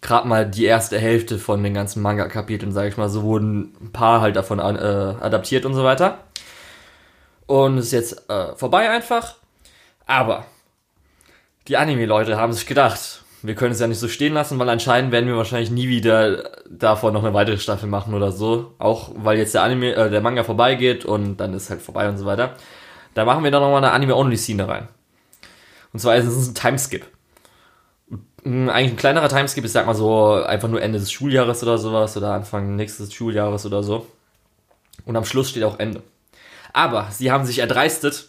gerade 0.00 0.26
mal 0.26 0.48
die 0.48 0.64
erste 0.64 0.98
Hälfte 0.98 1.38
von 1.38 1.62
den 1.62 1.74
ganzen 1.74 2.02
Manga-Kapiteln, 2.02 2.72
sag 2.72 2.88
ich 2.88 2.96
mal, 2.96 3.08
so 3.08 3.22
wurden 3.22 3.74
ein 3.80 3.92
paar 3.92 4.20
halt 4.20 4.36
davon 4.36 4.60
an- 4.60 4.76
äh, 4.76 5.14
adaptiert 5.22 5.64
und 5.66 5.74
so 5.74 5.84
weiter. 5.84 6.18
Und 7.46 7.78
ist 7.78 7.92
jetzt 7.92 8.30
äh, 8.30 8.54
vorbei 8.56 8.88
einfach. 8.90 9.34
Aber 10.06 10.44
die 11.68 11.76
Anime-Leute 11.76 12.36
haben 12.36 12.52
sich 12.52 12.66
gedacht, 12.66 13.22
wir 13.42 13.54
können 13.54 13.72
es 13.72 13.80
ja 13.80 13.86
nicht 13.86 13.98
so 13.98 14.08
stehen 14.08 14.34
lassen, 14.34 14.58
weil 14.58 14.68
anscheinend 14.68 15.12
werden 15.12 15.26
wir 15.26 15.36
wahrscheinlich 15.36 15.70
nie 15.70 15.88
wieder 15.88 16.50
davon 16.68 17.12
noch 17.12 17.24
eine 17.24 17.34
weitere 17.34 17.58
Staffel 17.58 17.88
machen 17.88 18.14
oder 18.14 18.32
so. 18.32 18.74
Auch 18.78 19.10
weil 19.14 19.38
jetzt 19.38 19.54
der 19.54 19.62
Anime, 19.62 19.94
äh, 19.94 20.10
der 20.10 20.20
Manga 20.20 20.44
vorbeigeht 20.44 21.04
und 21.04 21.38
dann 21.38 21.54
ist 21.54 21.70
halt 21.70 21.80
vorbei 21.82 22.08
und 22.08 22.18
so 22.18 22.26
weiter. 22.26 22.54
Da 23.14 23.24
machen 23.24 23.42
wir 23.44 23.50
dann 23.50 23.62
nochmal 23.62 23.82
eine 23.82 23.92
Anime-Only-Szene 23.92 24.68
rein. 24.68 24.88
Und 25.92 26.00
zwar 26.00 26.16
ist 26.16 26.26
es 26.26 26.48
ein 26.48 26.54
Timeskip. 26.54 27.06
Eigentlich 28.44 28.92
ein 28.92 28.96
kleinerer 28.96 29.28
Timeskip, 29.28 29.64
ich 29.64 29.72
sag 29.72 29.86
mal 29.86 29.94
so, 29.94 30.32
einfach 30.32 30.68
nur 30.68 30.80
Ende 30.80 30.98
des 30.98 31.12
Schuljahres 31.12 31.62
oder 31.62 31.78
sowas 31.78 32.16
oder 32.16 32.32
Anfang 32.32 32.76
nächstes 32.76 33.12
Schuljahres 33.12 33.66
oder 33.66 33.82
so. 33.82 34.06
Und 35.04 35.16
am 35.16 35.24
Schluss 35.24 35.50
steht 35.50 35.64
auch 35.64 35.78
Ende. 35.78 36.02
Aber 36.72 37.08
sie 37.10 37.30
haben 37.30 37.44
sich 37.44 37.58
erdreistet, 37.58 38.28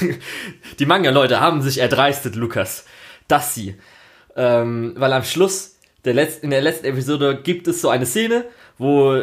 die 0.78 0.86
Manga-Leute 0.86 1.40
haben 1.40 1.62
sich 1.62 1.78
erdreistet, 1.78 2.34
Lukas, 2.34 2.86
dass 3.28 3.54
sie, 3.54 3.76
ähm, 4.34 4.94
weil 4.96 5.12
am 5.12 5.24
Schluss, 5.24 5.76
der 6.04 6.14
Letz-, 6.14 6.40
in 6.40 6.50
der 6.50 6.62
letzten 6.62 6.86
Episode 6.86 7.40
gibt 7.42 7.68
es 7.68 7.80
so 7.80 7.88
eine 7.88 8.06
Szene, 8.06 8.44
wo 8.78 9.20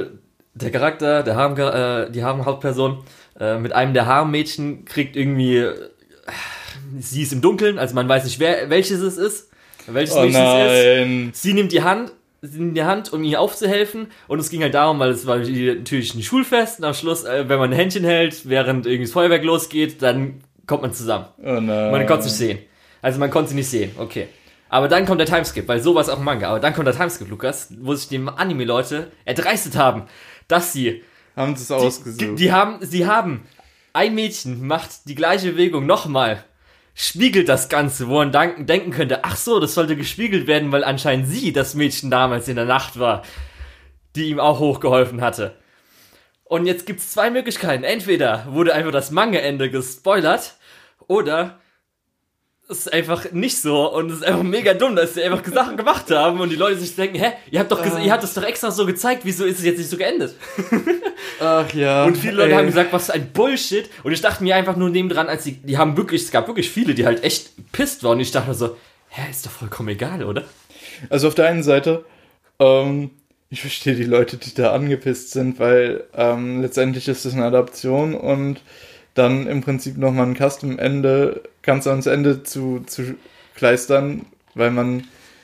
der 0.54 0.72
Charakter, 0.72 1.24
der 1.24 1.36
Harem, 1.36 1.58
äh, 1.58 2.12
die 2.12 2.24
Harem-Hauptperson, 2.24 3.04
äh, 3.40 3.58
mit 3.58 3.74
einem 3.74 3.94
der 3.94 4.06
Harem-Mädchen 4.06 4.86
kriegt 4.86 5.16
irgendwie, 5.16 5.58
äh, 5.58 5.90
sie 7.00 7.22
ist 7.24 7.34
im 7.34 7.42
Dunkeln, 7.42 7.78
also 7.80 7.96
man 7.96 8.08
weiß 8.10 8.24
nicht, 8.26 8.40
wer, 8.40 8.70
welches 8.70 9.00
es 9.02 9.18
ist, 9.18 9.50
welches 9.88 10.16
Oh 10.16 10.22
es 10.24 10.28
ist. 10.30 10.34
nein. 10.34 11.30
Sie 11.34 11.54
nimmt 11.54 11.72
die 11.72 11.84
Hand, 11.84 12.12
sie 12.42 12.60
nimmt 12.60 12.76
die 12.78 12.84
Hand, 12.84 13.12
um 13.14 13.24
ihr 13.24 13.40
aufzuhelfen. 13.40 14.08
Und 14.28 14.40
es 14.40 14.50
ging 14.50 14.62
halt 14.62 14.74
darum, 14.74 15.00
weil 15.00 15.12
es 15.12 15.26
war 15.26 15.40
die- 15.40 15.76
natürlich 15.76 16.14
ein 16.16 16.24
Schulfest. 16.24 16.80
Und 16.80 16.86
am 16.86 16.94
Schluss, 16.94 17.24
äh, 17.24 17.48
wenn 17.50 17.60
man 17.60 17.72
ein 17.72 17.76
Händchen 17.76 18.04
hält, 18.04 18.48
während 18.50 18.86
irgendwie 18.86 19.06
das 19.06 19.12
Feuerwerk 19.14 19.44
losgeht, 19.44 20.02
dann 20.02 20.42
kommt 20.68 20.82
man 20.82 20.94
zusammen. 20.94 21.26
Oh 21.40 21.60
nein. 21.60 21.92
Man 21.92 22.06
konnte 22.06 22.20
es 22.22 22.26
nicht 22.26 22.36
sehen. 22.38 22.60
Also 23.02 23.20
man 23.20 23.30
konnte 23.30 23.50
sie 23.50 23.56
nicht 23.56 23.68
sehen, 23.70 23.92
okay. 23.98 24.28
Aber 24.70 24.88
dann 24.88 25.06
kommt 25.06 25.20
der 25.20 25.28
Timeskip, 25.28 25.68
weil 25.68 25.82
sowas 25.82 26.10
auch 26.10 26.18
im 26.18 26.24
Manga. 26.24 26.50
Aber 26.50 26.60
dann 26.60 26.74
kommt 26.74 26.88
der 26.88 26.96
Timeskip, 26.96 27.30
Lukas, 27.30 27.68
wo 27.82 27.94
sich 27.94 28.08
die 28.08 28.18
Anime-Leute 28.18 29.12
erdreistet 29.26 29.76
haben, 29.76 30.04
dass 30.48 30.74
sie 30.74 31.04
Haben 31.36 31.56
sie 31.56 31.62
es 31.62 31.68
die, 31.68 31.74
ausgesucht. 31.74 32.40
die 32.40 32.52
haben, 32.52 32.78
sie 32.82 33.06
haben, 33.06 33.44
ein 33.92 34.16
Mädchen 34.16 34.66
macht 34.66 35.08
die 35.08 35.14
gleiche 35.16 35.52
Bewegung 35.52 35.86
nochmal, 35.86 36.44
spiegelt 36.94 37.50
das 37.50 37.70
Ganze, 37.70 38.08
wo 38.08 38.24
man 38.24 38.32
denken 38.32 38.92
könnte, 38.92 39.24
ach 39.24 39.36
so, 39.36 39.60
das 39.60 39.74
sollte 39.74 39.96
gespiegelt 39.96 40.48
werden, 40.48 40.72
weil 40.72 40.84
anscheinend 40.84 41.28
sie 41.28 41.54
das 41.54 41.74
Mädchen 41.74 42.12
damals 42.12 42.48
in 42.48 42.56
der 42.56 42.66
Nacht 42.66 43.00
war, 43.00 43.24
die 44.16 44.30
ihm 44.30 44.40
auch 44.40 44.60
hochgeholfen 44.60 45.22
hatte. 45.22 45.56
Und 46.44 46.66
jetzt 46.68 46.86
gibt's 46.86 47.12
zwei 47.12 47.32
Möglichkeiten. 47.32 47.84
Entweder 47.84 48.46
wurde 48.50 48.74
einfach 48.74 48.92
das 48.92 49.10
Manga-Ende 49.10 49.72
gespoilert, 49.72 50.56
oder 51.08 51.60
ist 52.70 52.92
einfach 52.92 53.32
nicht 53.32 53.62
so 53.62 53.94
und 53.94 54.10
es 54.10 54.20
ist 54.20 54.26
einfach 54.26 54.44
mega 54.44 54.74
dumm, 54.74 54.96
dass 54.96 55.16
sie 55.16 55.24
einfach 55.24 55.46
Sachen 55.54 55.78
gemacht 55.78 56.10
haben 56.12 56.40
und 56.40 56.50
die 56.50 56.56
Leute 56.56 56.80
sich 56.80 56.96
denken, 56.96 57.18
hä, 57.18 57.34
ihr 57.52 57.60
habt 57.60 57.72
doch, 57.72 57.84
ihr 58.00 58.12
habt 58.12 58.24
es 58.24 58.34
doch 58.34 58.44
extra 58.44 58.72
so 58.72 58.86
gezeigt, 58.86 59.22
wieso 59.26 59.46
ist 59.46 59.60
es 59.60 59.66
jetzt 59.66 59.78
nicht 59.78 59.90
so 59.90 59.98
geendet? 59.98 60.36
Ach 61.40 61.72
ja. 61.74 62.06
Und 62.06 62.18
viele 62.18 62.36
Leute 62.36 62.52
ey. 62.52 62.58
haben 62.58 62.68
gesagt, 62.68 62.94
was 62.94 63.08
für 63.08 63.14
ein 63.14 63.32
Bullshit. 63.32 63.90
Und 64.04 64.14
ich 64.14 64.22
dachte 64.22 64.44
mir 64.44 64.56
einfach 64.56 64.76
nur 64.76 64.90
nebendran, 64.90 65.28
als 65.28 65.44
die, 65.44 65.54
die 65.54 65.78
haben 65.78 65.98
wirklich, 65.98 66.24
es 66.24 66.32
gab 66.32 66.48
wirklich 66.48 66.70
viele, 66.70 66.94
die 66.94 67.06
halt 67.06 67.24
echt 67.24 67.52
pisst 67.72 68.04
waren. 68.04 68.14
Und 68.14 68.22
ich 68.22 68.32
dachte 68.32 68.50
mir 68.50 68.56
so, 68.56 68.78
hä, 69.10 69.30
ist 69.30 69.46
doch 69.46 69.52
vollkommen 69.52 69.90
egal, 69.90 70.24
oder? 70.24 70.44
Also 71.10 71.28
auf 71.28 71.36
der 71.36 71.48
einen 71.48 71.64
Seite, 71.64 72.06
ähm, 72.60 73.12
ich 73.50 73.62
verstehe 73.62 73.96
die 73.96 74.04
Leute, 74.04 74.38
die 74.38 74.54
da 74.54 74.74
angepisst 74.74 75.32
sind, 75.32 75.60
weil 75.60 76.06
ähm, 76.16 76.62
letztendlich 76.62 77.08
ist 77.08 77.26
es 77.26 77.34
eine 77.34 77.46
Adaption 77.46 78.16
und 78.16 78.62
dann 79.14 79.48
im 79.48 79.62
Prinzip 79.62 79.98
nochmal 79.98 80.28
ein 80.28 80.36
Custom-Ende, 80.36 81.42
ganz 81.62 81.88
ans 81.88 82.06
Ende 82.08 82.44
zu, 82.44 82.84
zu 82.86 83.16
kleistern, 83.56 84.26
weil 84.56 84.72
man 84.72 85.04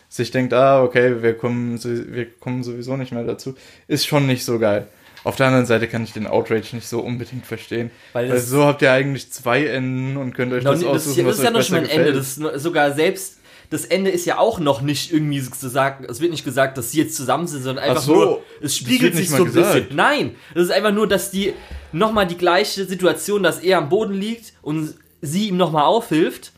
sich 0.10 0.32
denkt, 0.32 0.54
ah, 0.54 0.82
okay, 0.84 1.22
wir 1.22 1.36
kommen, 1.36 1.80
wir 1.84 2.26
kommen 2.40 2.64
sowieso 2.64 2.98
nicht 2.98 3.12
mehr 3.12 3.24
dazu, 3.24 3.56
ist 3.88 4.08
schon 4.08 4.26
nicht 4.26 4.44
so 4.44 4.58
geil. 4.58 4.88
Auf 5.24 5.36
der 5.36 5.48
anderen 5.48 5.66
Seite 5.66 5.88
kann 5.88 6.04
ich 6.04 6.14
den 6.14 6.26
Outrage 6.28 6.74
nicht 6.76 6.88
so 6.88 7.02
unbedingt 7.02 7.46
verstehen. 7.46 7.92
Weil 8.14 8.30
Weil, 8.30 8.40
so 8.40 8.64
habt 8.66 8.82
ihr 8.82 8.92
eigentlich 8.92 9.30
zwei 9.32 9.66
Enden 9.66 10.16
und 10.18 10.34
könnt 10.34 10.54
euch 10.54 10.64
das 10.64 10.80
nie- 10.80 10.86
das, 10.86 11.06
ist, 11.06 11.10
aussuchen, 11.12 11.20
ja- 11.20 11.24
das 11.28 11.38
was 11.38 11.38
ist 11.40 11.44
ja 11.44 11.60
euch 11.60 11.70
noch 11.70 11.72
mal 11.72 11.78
ein 11.78 11.90
Ende. 11.90 12.14
gefällt. 12.14 12.46
Das 12.48 12.56
ist 12.56 12.64
sogar 12.64 12.92
selbst, 12.94 13.39
das 13.70 13.86
Ende 13.86 14.10
ist 14.10 14.26
ja 14.26 14.40
auch 14.40 14.60
noch 14.60 14.82
nicht 14.82 15.14
irgendwie 15.14 15.40
gesagt, 15.40 16.10
es 16.10 16.22
wird 16.22 16.32
nicht 16.32 16.44
gesagt, 16.44 16.78
dass 16.78 16.92
sie 16.92 17.00
jetzt 17.00 17.16
zusammen 17.16 17.48
sind, 17.48 17.64
sondern 17.64 17.84
einfach 17.84 18.02
Ach 18.02 18.06
so, 18.06 18.16
nur, 18.16 18.44
es 18.62 18.76
spiegelt 18.76 19.16
sich 19.16 19.30
so 19.30 19.46
ein 19.46 19.54
bisschen. 19.54 19.88
Nein, 19.92 20.36
das 20.56 20.64
ist 20.66 20.72
einfach 20.72 20.92
nur, 20.92 21.08
dass 21.08 21.30
die 21.30 21.54
nochmal 21.92 22.26
die 22.26 22.38
gleiche 22.38 22.86
Situation, 22.86 23.44
dass 23.44 23.60
er 23.60 23.78
am 23.78 23.90
Boden 23.90 24.14
liegt 24.14 24.54
und 24.64 24.96
sie 25.22 25.50
ihm 25.50 25.58
nochmal 25.58 25.84
aufhilft. 25.84 26.52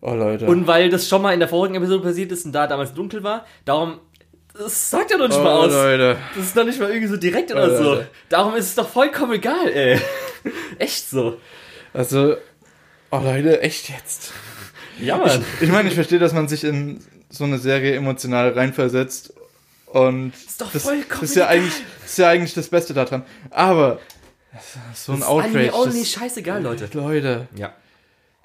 Oh, 0.00 0.14
Leute. 0.14 0.46
Und 0.46 0.66
weil 0.66 0.88
das 0.90 1.08
schon 1.08 1.20
mal 1.20 1.32
in 1.34 1.40
der 1.40 1.48
vorigen 1.48 1.74
Episode 1.74 2.02
passiert 2.02 2.32
ist 2.32 2.46
und 2.46 2.52
da 2.52 2.66
damals 2.66 2.94
dunkel 2.94 3.22
war, 3.22 3.44
darum, 3.64 3.98
das 4.54 4.90
sagt 4.90 5.10
ja 5.10 5.18
noch 5.18 5.28
nicht 5.28 5.38
oh, 5.38 5.42
mal 5.42 5.52
aus. 5.52 5.72
Leute. 5.72 6.16
Das 6.34 6.46
ist 6.46 6.56
doch 6.56 6.64
nicht 6.64 6.80
mal 6.80 6.88
irgendwie 6.88 7.08
so 7.08 7.16
direkt 7.16 7.50
oder 7.50 7.72
Oh, 7.72 7.76
so. 7.76 7.82
Leute. 7.82 8.08
Darum 8.28 8.54
ist 8.54 8.66
es 8.66 8.74
doch 8.74 8.88
vollkommen 8.88 9.32
egal, 9.32 9.68
ey. 9.68 10.00
Echt 10.78 11.10
so. 11.10 11.38
Also, 11.92 12.36
oh 13.10 13.18
Leute, 13.18 13.60
echt 13.62 13.88
jetzt. 13.88 14.32
Ja, 15.00 15.16
Mann. 15.16 15.44
Ich 15.60 15.70
meine, 15.70 15.88
ich 15.88 15.94
verstehe, 15.94 16.18
dass 16.18 16.32
man 16.32 16.48
sich 16.48 16.64
in 16.64 17.00
so 17.30 17.44
eine 17.44 17.58
Serie 17.58 17.94
emotional 17.94 18.50
reinversetzt 18.50 19.34
und 19.86 20.34
Ist 20.34 20.60
doch 20.60 20.72
das, 20.72 20.82
vollkommen 20.82 21.20
das 21.20 21.30
ist 21.30 21.36
ja 21.36 21.44
egal. 21.44 21.56
eigentlich 21.56 21.74
das 22.02 22.10
ist 22.10 22.18
ja 22.18 22.28
eigentlich 22.28 22.54
das 22.54 22.68
Beste 22.68 22.94
daran. 22.94 23.22
Aber 23.50 23.98
so 24.94 25.12
ein 25.12 25.22
Outrage. 25.22 25.58
Anime 25.58 25.74
only, 25.74 26.00
das, 26.00 26.10
scheißegal, 26.10 26.62
Leute. 26.62 26.88
Leute. 26.92 27.48
Ja. 27.54 27.72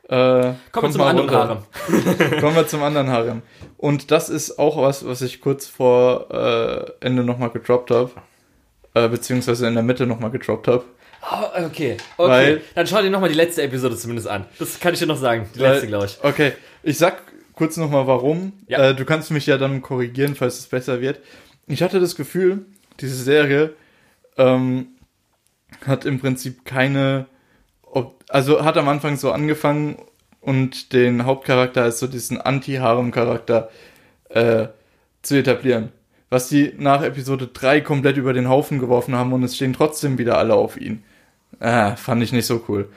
Äh, 0.10 0.54
Kommen 0.72 0.88
wir 0.88 0.92
zum 0.92 1.02
anderen 1.02 1.30
runter. 1.30 1.64
Harem. 1.90 2.40
Kommen 2.42 2.56
wir 2.56 2.68
zum 2.68 2.84
anderen 2.84 3.10
Harem. 3.10 3.42
Und 3.78 4.12
das 4.12 4.30
ist 4.30 4.60
auch 4.60 4.78
was, 4.78 5.06
was 5.06 5.22
ich 5.22 5.40
kurz 5.42 5.68
vor 5.68 6.30
äh, 6.30 7.06
Ende 7.06 7.24
nochmal 7.24 7.50
gedroppt 7.50 7.92
habe. 7.92 8.12
Äh, 8.94 9.08
beziehungsweise 9.08 9.66
in 9.68 9.74
der 9.74 9.84
Mitte 9.84 10.06
nochmal 10.06 10.30
gedroppt 10.30 10.68
habe. 10.68 10.84
Oh, 11.32 11.66
okay, 11.66 11.98
okay. 12.18 12.30
Weil- 12.30 12.62
Dann 12.76 12.86
schau 12.88 13.02
dir 13.02 13.10
nochmal 13.10 13.30
die 13.30 13.36
letzte 13.36 13.62
Episode 13.64 13.96
zumindest 13.96 14.28
an. 14.28 14.46
Das 14.60 14.80
kann 14.80 14.94
ich 14.94 15.00
dir 15.00 15.06
noch 15.06 15.18
sagen. 15.18 15.50
Die 15.56 15.60
letzte, 15.60 15.88
glaube 15.88 16.06
ich. 16.06 16.18
Okay, 16.22 16.52
ich 16.84 16.98
sag 16.98 17.22
kurz 17.54 17.78
nochmal 17.78 18.08
warum. 18.08 18.54
Ja. 18.68 18.90
Äh, 18.90 18.96
du 18.96 19.06
kannst 19.06 19.32
mich 19.32 19.46
ja 19.46 19.58
dann 19.58 19.82
korrigieren, 19.82 20.36
falls 20.36 20.60
es 20.60 20.66
besser 20.68 21.00
wird. 21.02 21.20
Ich 21.68 21.82
hatte 21.82 22.00
das 22.00 22.16
Gefühl, 22.16 22.66
diese 23.00 23.16
Serie 23.16 23.74
ähm, 24.38 24.88
hat 25.86 26.06
im 26.06 26.20
Prinzip 26.20 26.66
keine, 26.66 27.26
ob, 27.84 28.24
also 28.30 28.66
hat 28.66 28.78
am 28.78 28.90
Anfang 28.90 29.16
so 29.18 29.32
angefangen 29.32 29.98
und 30.42 30.92
den 30.94 31.26
Hauptcharakter 31.26 31.84
als 31.84 32.00
so 32.00 32.08
diesen 32.08 32.42
Anti-Harem-Charakter 32.42 33.70
äh, 34.30 34.68
zu 35.22 35.36
etablieren. 35.38 35.94
Was 36.30 36.50
die 36.50 36.74
nach 36.78 37.02
Episode 37.04 37.48
3 37.48 37.80
komplett 37.82 38.18
über 38.18 38.34
den 38.34 38.50
Haufen 38.50 38.80
geworfen 38.80 39.16
haben 39.16 39.32
und 39.34 39.44
es 39.44 39.56
stehen 39.56 39.72
trotzdem 39.74 40.18
wieder 40.18 40.38
alle 40.38 40.56
auf 40.56 40.76
ihn. 40.82 41.04
Ah, 41.60 41.96
fand 41.96 42.24
ich 42.24 42.32
nicht 42.32 42.46
so 42.46 42.64
cool. 42.68 42.90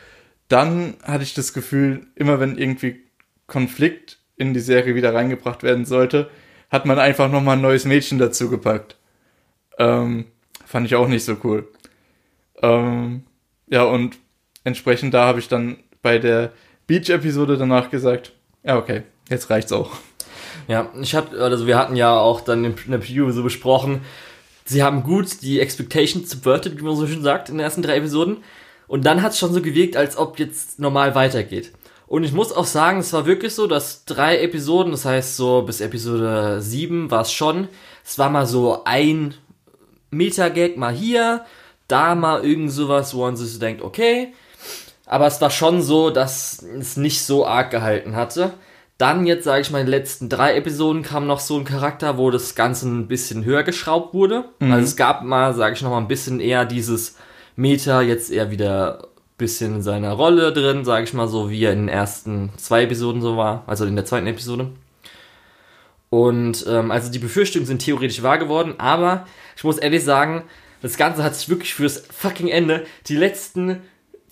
Dann 0.49 0.95
hatte 1.03 1.25
ich 1.25 1.35
das 1.35 1.53
Gefühl, 1.53 2.07
immer 2.15 2.41
wenn 2.41 2.59
irgendwie 2.59 3.03
Konflikt 3.47 4.19
in 4.37 4.55
die 4.55 4.61
Serie 4.61 4.95
wieder 4.95 5.15
reingebracht 5.15 5.63
werden 5.63 5.85
sollte, 5.85 6.31
hat 6.71 6.87
man 6.87 6.99
einfach 6.99 7.31
nochmal 7.31 7.57
ein 7.57 7.63
neues 7.63 7.85
Mädchen 7.85 8.19
dazu 8.19 8.51
gepackt. 8.51 8.97
Ähm, 9.79 10.27
fand 10.65 10.87
ich 10.87 10.95
auch 10.95 11.09
nicht 11.09 11.25
so 11.25 11.37
cool. 11.45 11.69
Ähm, 12.63 13.25
ja, 13.69 13.85
und 13.85 14.17
entsprechend 14.65 15.15
da 15.15 15.27
habe 15.27 15.39
ich 15.39 15.49
dann 15.49 15.79
bei 16.03 16.19
der 16.19 16.53
Beach-Episode 16.87 17.57
danach 17.57 17.91
gesagt, 17.91 18.33
ja, 18.63 18.77
okay, 18.77 19.03
jetzt 19.29 19.51
reicht's 19.51 19.73
auch. 19.73 19.93
Ja, 20.69 20.91
ich 21.01 21.15
hatte, 21.15 21.41
also 21.43 21.67
wir 21.67 21.79
hatten 21.79 21.97
ja 21.97 22.19
auch 22.19 22.41
dann 22.41 22.65
in 22.65 22.75
der 22.89 22.99
Preview 22.99 23.31
so 23.31 23.43
besprochen, 23.43 24.01
sie 24.67 24.83
haben 24.83 25.03
gut 25.03 25.43
die 25.43 25.61
Expectations 25.61 26.31
subverted, 26.31 26.79
wie 26.79 26.83
man 26.83 26.97
so 26.97 27.07
schön 27.07 27.23
sagt, 27.23 27.49
in 27.49 27.57
den 27.57 27.65
ersten 27.65 27.83
drei 27.83 27.97
Episoden. 27.97 28.39
Und 28.89 29.07
dann 29.07 29.23
hat 29.23 29.33
es 29.33 29.39
schon 29.39 29.53
so 29.53 29.63
gewirkt, 29.63 29.97
als 29.97 30.17
ob 30.17 30.39
jetzt 30.39 30.79
normal 30.79 31.15
weitergeht. 31.15 31.73
Und 32.07 32.23
ich 32.23 32.33
muss 32.33 32.53
auch 32.53 32.67
sagen, 32.67 33.01
es 33.01 33.13
war 33.13 33.27
wirklich 33.27 33.55
so, 33.55 33.67
dass 33.67 34.05
drei 34.05 34.39
Episoden, 34.41 34.93
das 34.93 35.05
heißt 35.05 35.37
so 35.37 35.63
bis 35.63 35.81
Episode 35.81 36.61
7 36.61 37.11
war 37.11 37.23
es 37.23 37.33
schon, 37.33 37.69
es 38.05 38.19
war 38.19 38.31
mal 38.31 38.47
so 38.47 38.85
ein 38.85 39.35
Meta-Gag 40.11 40.77
mal 40.77 40.95
hier, 40.95 41.45
da 41.89 42.15
mal 42.15 42.45
irgend 42.45 42.71
sowas, 42.71 43.15
wo 43.15 43.23
man 43.23 43.37
sich 43.37 43.53
so 43.53 43.59
denkt, 43.59 43.83
okay. 43.83 44.33
Aber 45.05 45.27
es 45.27 45.41
war 45.41 45.51
schon 45.51 45.83
so, 45.83 46.11
dass 46.11 46.63
es 46.63 46.97
nicht 46.97 47.23
so 47.23 47.47
arg 47.47 47.71
gehalten 47.71 48.15
hatte. 48.15 48.55
Dann 48.99 49.27
jetzt, 49.27 49.45
sage 49.45 49.61
ich 49.61 49.71
mal, 49.71 49.81
in 49.81 49.87
den 49.87 49.91
letzten 49.91 50.29
drei 50.29 50.57
Episoden 50.57 51.03
kam 51.03 51.27
noch 51.27 51.41
so 51.41 51.59
ein 51.59 51.65
Charakter, 51.65 52.17
wo 52.17 52.31
das 52.31 52.55
Ganze 52.55 52.89
ein 52.89 53.09
bisschen 53.09 53.45
höher 53.45 53.63
geschraubt 53.63 54.15
wurde. 54.15 54.45
Mhm. 54.59 54.73
Also 54.73 54.85
es 54.85 54.97
gab 54.97 55.23
mal, 55.23 55.55
sage 55.55 55.75
ich 55.75 55.83
noch 55.83 55.91
mal, 55.91 55.99
ein 55.99 56.09
bisschen 56.09 56.41
eher 56.41 56.65
dieses 56.65 57.17
Meta, 57.57 58.01
jetzt 58.01 58.31
eher 58.31 58.51
wieder 58.51 59.09
bisschen 59.39 59.77
in 59.77 59.83
seiner 59.83 60.13
Rolle 60.13 60.53
drin, 60.53 60.85
sage 60.85 61.05
ich 61.05 61.13
mal 61.13 61.29
so, 61.29 61.51
wie 61.51 61.63
er 61.65 61.73
in 61.73 61.81
den 61.81 61.89
ersten 61.89 62.51
zwei 62.57 62.85
Episoden 62.85 63.21
so 63.21 63.37
war, 63.37 63.65
also 63.67 63.85
in 63.85 63.97
der 63.97 64.05
zweiten 64.05 64.27
Episode. 64.27 64.71
Und 66.09 66.65
ähm, 66.69 66.91
also 66.91 67.11
die 67.11 67.19
Befürchtungen 67.19 67.67
sind 67.67 67.83
theoretisch 67.83 68.23
wahr 68.23 68.39
geworden, 68.39 68.75
aber 68.79 69.27
ich 69.57 69.65
muss 69.65 69.79
ehrlich 69.79 70.05
sagen, 70.05 70.45
das 70.81 70.97
Ganze 70.97 71.23
hat 71.23 71.35
sich 71.35 71.49
wirklich 71.49 71.75
fürs 71.75 72.07
fucking 72.11 72.49
Ende, 72.49 72.87
die 73.07 73.17
letzten 73.17 73.83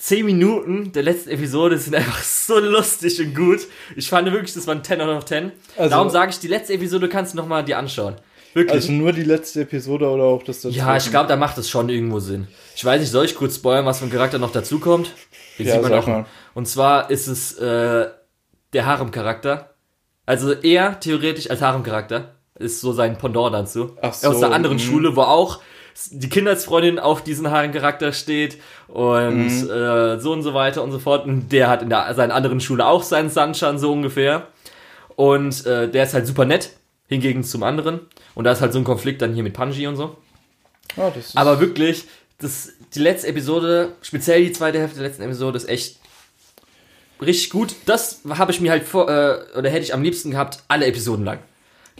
10 0.05 0.27
Minuten 0.27 0.93
der 0.93 1.03
letzten 1.03 1.31
Episode 1.31 1.79
sind 1.79 1.95
einfach 1.95 2.23
so 2.23 2.59
lustig 2.59 3.19
und 3.21 3.35
gut. 3.35 3.61
Ich 3.97 4.11
fand 4.11 4.31
wirklich, 4.31 4.53
das 4.53 4.67
war 4.67 4.75
ein 4.75 4.85
10 4.85 5.01
out 5.01 5.09
of 5.09 5.25
10. 5.25 5.51
Also, 5.79 5.89
Darum 5.89 6.11
sage 6.11 6.31
ich, 6.31 6.39
die 6.41 6.49
letzte 6.49 6.75
Episode 6.75 7.09
kannst 7.09 7.33
du 7.33 7.39
nochmal 7.39 7.65
dir 7.65 7.79
anschauen. 7.79 8.17
Wirklich. 8.53 8.75
Also 8.75 8.93
nur 8.93 9.15
die 9.15 9.23
letzte 9.23 9.63
Episode 9.63 10.07
oder 10.07 10.25
auch 10.25 10.43
das 10.43 10.61
dazu? 10.61 10.77
Ja, 10.77 10.95
ich 10.99 11.09
glaube, 11.09 11.29
da 11.29 11.37
macht 11.37 11.57
es 11.57 11.71
schon 11.71 11.89
irgendwo 11.89 12.21
Sinn. 12.21 12.49
Ich 12.77 12.85
weiß 12.85 13.01
nicht, 13.01 13.11
soll 13.11 13.25
ich 13.25 13.35
kurz 13.35 13.57
spoilern, 13.57 13.87
was 13.87 14.01
für 14.01 14.05
ein 14.05 14.11
Charakter 14.11 14.39
noch 14.39 14.53
dazukommt? 14.53 15.11
Den 15.59 15.69
ja, 15.69 15.73
sieht 15.73 15.83
man 15.83 15.93
auch. 15.95 16.07
Mal. 16.07 16.27
Und 16.53 16.69
zwar 16.69 17.11
ist 17.11 17.27
es 17.27 17.55
äh, 17.55 18.07
der 18.75 18.87
Harem-Charakter. 18.87 19.75
Also 20.27 20.53
er 20.53 21.01
theoretisch 21.01 21.49
als 21.49 21.63
Harem-Charakter 21.63 22.35
ist 22.57 22.83
so 22.83 22.93
sein 22.93 23.17
Pendant 23.17 23.55
dazu. 23.55 23.97
Ach 24.03 24.13
so. 24.13 24.29
Aus 24.29 24.41
der 24.41 24.53
anderen 24.53 24.77
mh. 24.77 24.83
Schule, 24.83 25.17
wo 25.17 25.23
auch 25.23 25.61
die 26.11 26.29
Kindheitsfreundin 26.29 26.99
auf 26.99 27.23
diesen 27.23 27.51
Harem-Charakter 27.51 28.13
steht 28.13 28.59
und 28.89 29.65
mhm. 29.65 29.71
äh, 29.71 30.19
so 30.19 30.33
und 30.33 30.43
so 30.43 30.55
weiter 30.55 30.83
und 30.83 30.93
so 30.93 30.99
fort. 30.99 31.27
Und 31.27 31.51
der 31.51 31.69
hat 31.69 31.83
in 31.83 31.89
der, 31.89 32.13
seiner 32.15 32.35
anderen 32.35 32.61
Schule 32.61 32.87
auch 32.87 33.03
seinen 33.03 33.31
Sunshine 33.31 33.79
so 33.79 33.93
ungefähr. 33.93 34.49
Und 35.17 35.65
äh, 35.67 35.89
der 35.89 36.05
ist 36.05 36.15
halt 36.15 36.27
super 36.27 36.45
nett, 36.45 36.71
hingegen 37.07 37.45
zum 37.45 37.63
anderen. 37.63 38.01
Und 38.35 38.45
da 38.45 38.53
ist 38.53 38.61
halt 38.61 38.73
so 38.73 38.79
ein 38.79 38.85
Konflikt 38.85 39.23
dann 39.23 39.35
hier 39.35 39.45
mit 39.45 39.55
Panji 39.55 39.87
und 39.87 39.97
so. 39.97 40.17
Oh, 40.97 41.13
Aber 41.35 41.61
wirklich, 41.61 42.05
das, 42.39 42.73
die 42.95 43.01
letzte 43.01 43.29
Episode, 43.29 43.93
speziell 44.03 44.45
die 44.45 44.53
zweite 44.53 44.79
Hälfte 44.79 44.99
der 44.99 45.09
letzten 45.09 45.23
Episode, 45.23 45.57
ist 45.57 45.69
echt 45.69 45.99
richtig 47.23 47.51
gut. 47.51 47.75
Das 47.87 48.23
habe 48.29 48.53
ich 48.53 48.61
mir 48.61 48.71
halt 48.71 48.85
vor, 48.85 49.09
äh, 49.09 49.39
oder 49.57 49.71
hätte 49.71 49.85
ich 49.85 49.95
am 49.95 50.03
liebsten 50.03 50.33
gehabt, 50.33 50.59
alle 50.69 50.87
Episoden 50.87 51.25
lang. 51.25 51.39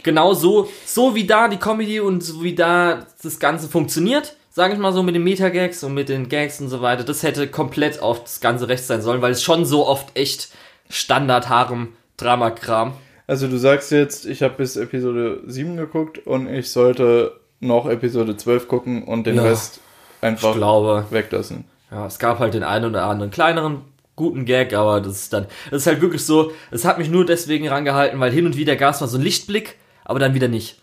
Genau 0.03 0.33
so, 0.33 0.69
so 0.85 1.15
wie 1.15 1.25
da 1.25 1.47
die 1.47 1.57
Comedy 1.57 1.99
und 1.99 2.23
so 2.23 2.43
wie 2.43 2.55
da 2.55 3.05
das 3.21 3.39
Ganze 3.39 3.67
funktioniert, 3.67 4.35
sage 4.51 4.73
ich 4.73 4.79
mal 4.79 4.93
so 4.93 5.03
mit 5.03 5.15
den 5.15 5.23
Meta-Gags 5.23 5.83
und 5.83 5.93
mit 5.93 6.09
den 6.09 6.29
Gags 6.29 6.61
und 6.61 6.69
so 6.69 6.81
weiter, 6.81 7.03
das 7.03 7.23
hätte 7.23 7.47
komplett 7.47 8.01
auf 8.01 8.23
das 8.23 8.39
ganze 8.39 8.67
Recht 8.67 8.85
sein 8.85 9.01
sollen, 9.01 9.21
weil 9.21 9.31
es 9.31 9.43
schon 9.43 9.65
so 9.65 9.87
oft 9.87 10.17
echt 10.17 10.49
Standard-Harem-Drama-Kram. 10.89 12.93
Also 13.27 13.47
du 13.47 13.57
sagst 13.57 13.91
jetzt, 13.91 14.25
ich 14.25 14.43
habe 14.43 14.55
bis 14.55 14.75
Episode 14.75 15.41
7 15.47 15.77
geguckt 15.77 16.19
und 16.19 16.47
ich 16.47 16.69
sollte 16.69 17.39
noch 17.59 17.89
Episode 17.89 18.37
12 18.37 18.67
gucken 18.67 19.03
und 19.03 19.25
den 19.25 19.37
ja, 19.37 19.43
Rest 19.43 19.79
einfach 20.21 20.51
ich 20.51 20.57
glaube, 20.57 21.05
weglassen. 21.09 21.65
Ja, 21.91 22.05
es 22.05 22.19
gab 22.19 22.39
halt 22.39 22.53
den 22.53 22.63
einen 22.63 22.85
oder 22.85 23.03
anderen 23.03 23.31
kleineren 23.31 23.81
guten 24.15 24.45
Gag, 24.45 24.73
aber 24.73 25.01
das 25.01 25.13
ist 25.13 25.33
dann, 25.33 25.47
das 25.71 25.81
ist 25.81 25.87
halt 25.87 26.01
wirklich 26.01 26.25
so, 26.25 26.51
es 26.71 26.85
hat 26.85 26.97
mich 26.97 27.09
nur 27.09 27.25
deswegen 27.25 27.67
rangehalten, 27.67 28.19
weil 28.19 28.31
hin 28.31 28.45
und 28.45 28.57
wieder 28.57 28.75
gab 28.75 28.93
es 28.93 29.01
mal 29.01 29.07
so 29.07 29.17
einen 29.17 29.25
Lichtblick, 29.25 29.75
aber 30.05 30.19
dann 30.19 30.33
wieder 30.33 30.47
nicht. 30.47 30.79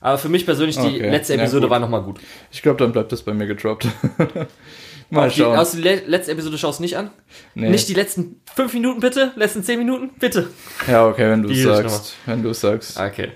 Aber 0.00 0.18
für 0.18 0.28
mich 0.28 0.44
persönlich, 0.44 0.76
die 0.76 0.96
okay. 0.96 1.10
letzte 1.10 1.34
Episode 1.34 1.66
ja, 1.66 1.70
war 1.70 1.78
nochmal 1.78 2.02
gut. 2.02 2.18
Ich 2.50 2.60
glaube, 2.60 2.78
dann 2.78 2.90
bleibt 2.90 3.12
das 3.12 3.22
bei 3.22 3.32
mir 3.32 3.46
gedroppt. 3.46 3.86
mal 5.10 5.28
die, 5.28 5.36
schauen. 5.36 5.56
Hast 5.56 5.74
du 5.74 5.78
die 5.78 5.88
letzte 5.88 6.32
Episode 6.32 6.58
schaust 6.58 6.80
nicht 6.80 6.96
an? 6.96 7.10
Nee. 7.54 7.70
Nicht 7.70 7.88
die 7.88 7.94
letzten 7.94 8.40
fünf 8.52 8.74
Minuten 8.74 8.98
bitte? 9.00 9.30
Letzten 9.36 9.62
zehn 9.62 9.78
Minuten? 9.78 10.10
Bitte. 10.18 10.48
Ja, 10.88 11.06
okay, 11.06 11.30
wenn 11.30 11.44
du 11.44 11.50
es 11.50 11.62
sagst. 11.62 12.16
Wenn 12.26 12.42
du 12.42 12.50
es 12.50 12.60
sagst. 12.60 12.98
Okay. 12.98 13.30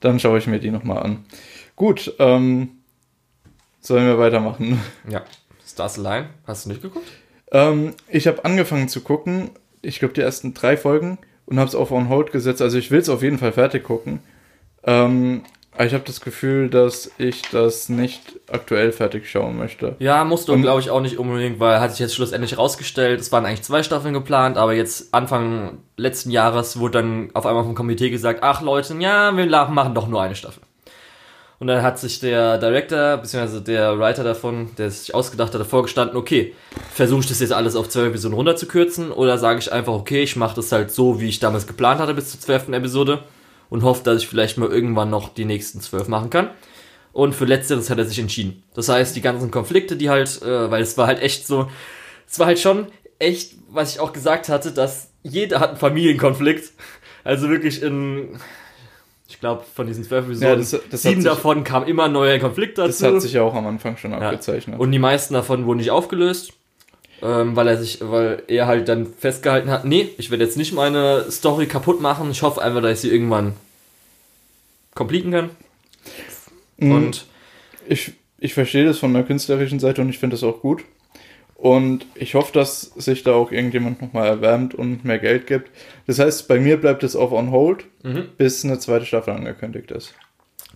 Dann 0.00 0.18
schaue 0.18 0.38
ich 0.38 0.48
mir 0.48 0.58
die 0.58 0.72
nochmal 0.72 1.02
an. 1.02 1.24
Gut, 1.76 2.12
ähm, 2.18 2.80
sollen 3.80 4.06
wir 4.06 4.18
weitermachen? 4.18 4.80
Ja. 5.08 5.22
Stars 5.66 5.96
Line, 5.96 6.28
hast 6.46 6.64
du 6.64 6.70
nicht 6.70 6.82
geguckt? 6.82 7.08
Ähm, 7.50 7.94
ich 8.08 8.26
habe 8.26 8.44
angefangen 8.44 8.88
zu 8.88 9.00
gucken, 9.00 9.50
ich 9.80 9.98
glaube 9.98 10.14
die 10.14 10.20
ersten 10.20 10.54
drei 10.54 10.76
Folgen 10.76 11.18
und 11.46 11.58
habe 11.58 11.68
es 11.68 11.74
auf 11.74 11.90
On 11.90 12.08
Hold 12.08 12.32
gesetzt. 12.32 12.62
Also 12.62 12.78
ich 12.78 12.90
will 12.90 13.00
es 13.00 13.08
auf 13.08 13.22
jeden 13.22 13.38
Fall 13.38 13.52
fertig 13.52 13.84
gucken. 13.84 14.20
Ähm, 14.84 15.42
aber 15.72 15.86
ich 15.86 15.94
habe 15.94 16.04
das 16.06 16.20
Gefühl, 16.20 16.70
dass 16.70 17.10
ich 17.18 17.42
das 17.50 17.88
nicht 17.88 18.38
aktuell 18.48 18.92
fertig 18.92 19.28
schauen 19.28 19.58
möchte. 19.58 19.96
Ja, 19.98 20.22
musst 20.22 20.48
du, 20.48 20.56
glaube 20.60 20.80
ich, 20.80 20.90
auch 20.90 21.00
nicht 21.00 21.18
unbedingt, 21.18 21.58
weil 21.58 21.80
hat 21.80 21.90
sich 21.90 21.98
jetzt 21.98 22.14
schlussendlich 22.14 22.56
rausgestellt, 22.58 23.20
es 23.20 23.32
waren 23.32 23.44
eigentlich 23.44 23.62
zwei 23.62 23.82
Staffeln 23.82 24.14
geplant, 24.14 24.56
aber 24.56 24.74
jetzt 24.74 25.12
Anfang 25.12 25.78
letzten 25.96 26.30
Jahres 26.30 26.78
wurde 26.78 26.98
dann 26.98 27.30
auf 27.34 27.44
einmal 27.44 27.64
vom 27.64 27.74
Komitee 27.74 28.10
gesagt, 28.10 28.40
ach 28.42 28.62
Leute, 28.62 28.94
ja, 29.00 29.36
wir 29.36 29.46
machen 29.46 29.94
doch 29.94 30.06
nur 30.06 30.22
eine 30.22 30.36
Staffel. 30.36 30.62
Und 31.60 31.68
dann 31.68 31.82
hat 31.82 31.98
sich 31.98 32.20
der 32.20 32.58
Director, 32.58 33.16
beziehungsweise 33.16 33.62
der 33.62 33.98
Writer 33.98 34.24
davon, 34.24 34.70
der 34.76 34.90
sich 34.90 35.14
ausgedacht 35.14 35.54
hatte, 35.54 35.64
vorgestanden, 35.64 36.16
okay, 36.16 36.52
versuche 36.92 37.20
ich 37.20 37.28
das 37.28 37.40
jetzt 37.40 37.52
alles 37.52 37.76
auf 37.76 37.88
zwölf 37.88 38.08
Episoden 38.08 38.34
runterzukürzen 38.34 39.12
oder 39.12 39.38
sage 39.38 39.60
ich 39.60 39.72
einfach, 39.72 39.92
okay, 39.92 40.22
ich 40.22 40.36
mache 40.36 40.56
das 40.56 40.72
halt 40.72 40.90
so, 40.90 41.20
wie 41.20 41.28
ich 41.28 41.38
damals 41.38 41.66
geplant 41.66 42.00
hatte 42.00 42.14
bis 42.14 42.30
zur 42.30 42.40
zwölften 42.40 42.74
Episode 42.74 43.22
und 43.70 43.82
hoffe, 43.82 44.02
dass 44.04 44.22
ich 44.22 44.28
vielleicht 44.28 44.58
mal 44.58 44.68
irgendwann 44.68 45.10
noch 45.10 45.32
die 45.32 45.44
nächsten 45.44 45.80
zwölf 45.80 46.08
machen 46.08 46.30
kann. 46.30 46.50
Und 47.12 47.34
für 47.34 47.44
letzteres 47.44 47.90
hat 47.90 47.98
er 47.98 48.04
sich 48.04 48.18
entschieden. 48.18 48.64
Das 48.74 48.88
heißt, 48.88 49.14
die 49.14 49.20
ganzen 49.20 49.52
Konflikte, 49.52 49.96
die 49.96 50.10
halt, 50.10 50.42
äh, 50.42 50.70
weil 50.70 50.82
es 50.82 50.98
war 50.98 51.06
halt 51.06 51.22
echt 51.22 51.46
so, 51.46 51.68
es 52.28 52.38
war 52.40 52.46
halt 52.46 52.58
schon 52.58 52.88
echt, 53.20 53.54
was 53.70 53.94
ich 53.94 54.00
auch 54.00 54.12
gesagt 54.12 54.48
hatte, 54.48 54.72
dass 54.72 55.10
jeder 55.22 55.60
hat 55.60 55.70
einen 55.70 55.78
Familienkonflikt. 55.78 56.72
Also 57.22 57.48
wirklich 57.48 57.82
in, 57.82 58.38
ich 59.34 59.40
glaube, 59.40 59.64
von 59.74 59.88
diesen 59.88 60.04
zwölf 60.04 60.26
Episoden, 60.26 60.48
ja, 60.48 60.56
das, 60.56 60.76
das 60.90 61.02
sieben 61.02 61.24
davon 61.24 61.64
kam 61.64 61.84
immer 61.84 62.04
ein 62.04 62.12
neuer 62.12 62.38
Konflikt 62.38 62.78
dazu. 62.78 63.02
Das 63.02 63.14
hat 63.14 63.20
sich 63.20 63.32
ja 63.32 63.42
auch 63.42 63.54
am 63.54 63.66
Anfang 63.66 63.96
schon 63.96 64.14
abgezeichnet. 64.14 64.76
Ja. 64.76 64.80
Und 64.80 64.92
die 64.92 65.00
meisten 65.00 65.34
davon 65.34 65.66
wurden 65.66 65.78
nicht 65.78 65.90
aufgelöst, 65.90 66.52
ähm, 67.20 67.56
weil 67.56 67.66
er 67.66 67.76
sich, 67.76 67.98
weil 68.00 68.44
er 68.46 68.68
halt 68.68 68.88
dann 68.88 69.08
festgehalten 69.12 69.70
hat, 69.70 69.84
nee, 69.84 70.08
ich 70.18 70.30
werde 70.30 70.44
jetzt 70.44 70.56
nicht 70.56 70.72
meine 70.72 71.28
Story 71.32 71.66
kaputt 71.66 72.00
machen. 72.00 72.30
Ich 72.30 72.42
hoffe 72.42 72.62
einfach, 72.62 72.80
dass 72.80 72.92
ich 72.92 73.00
sie 73.00 73.10
irgendwann 73.10 73.54
completen 74.94 75.32
kann. 75.32 75.50
Mhm. 76.76 76.92
Und 76.92 77.26
ich, 77.88 78.12
ich 78.38 78.54
verstehe 78.54 78.84
das 78.84 79.00
von 79.00 79.12
der 79.14 79.24
künstlerischen 79.24 79.80
Seite 79.80 80.00
und 80.00 80.10
ich 80.10 80.20
finde 80.20 80.34
das 80.34 80.44
auch 80.44 80.60
gut. 80.60 80.84
Und 81.64 82.04
ich 82.14 82.34
hoffe, 82.34 82.52
dass 82.52 82.82
sich 82.82 83.22
da 83.22 83.32
auch 83.32 83.50
irgendjemand 83.50 84.02
nochmal 84.02 84.26
erwärmt 84.26 84.74
und 84.74 85.06
mehr 85.06 85.18
Geld 85.18 85.46
gibt. 85.46 85.70
Das 86.06 86.18
heißt, 86.18 86.46
bei 86.46 86.60
mir 86.60 86.78
bleibt 86.78 87.02
es 87.02 87.16
auf 87.16 87.32
on 87.32 87.50
hold, 87.52 87.86
mhm. 88.02 88.28
bis 88.36 88.66
eine 88.66 88.78
zweite 88.78 89.06
Staffel 89.06 89.32
angekündigt 89.32 89.90
ist. 89.90 90.12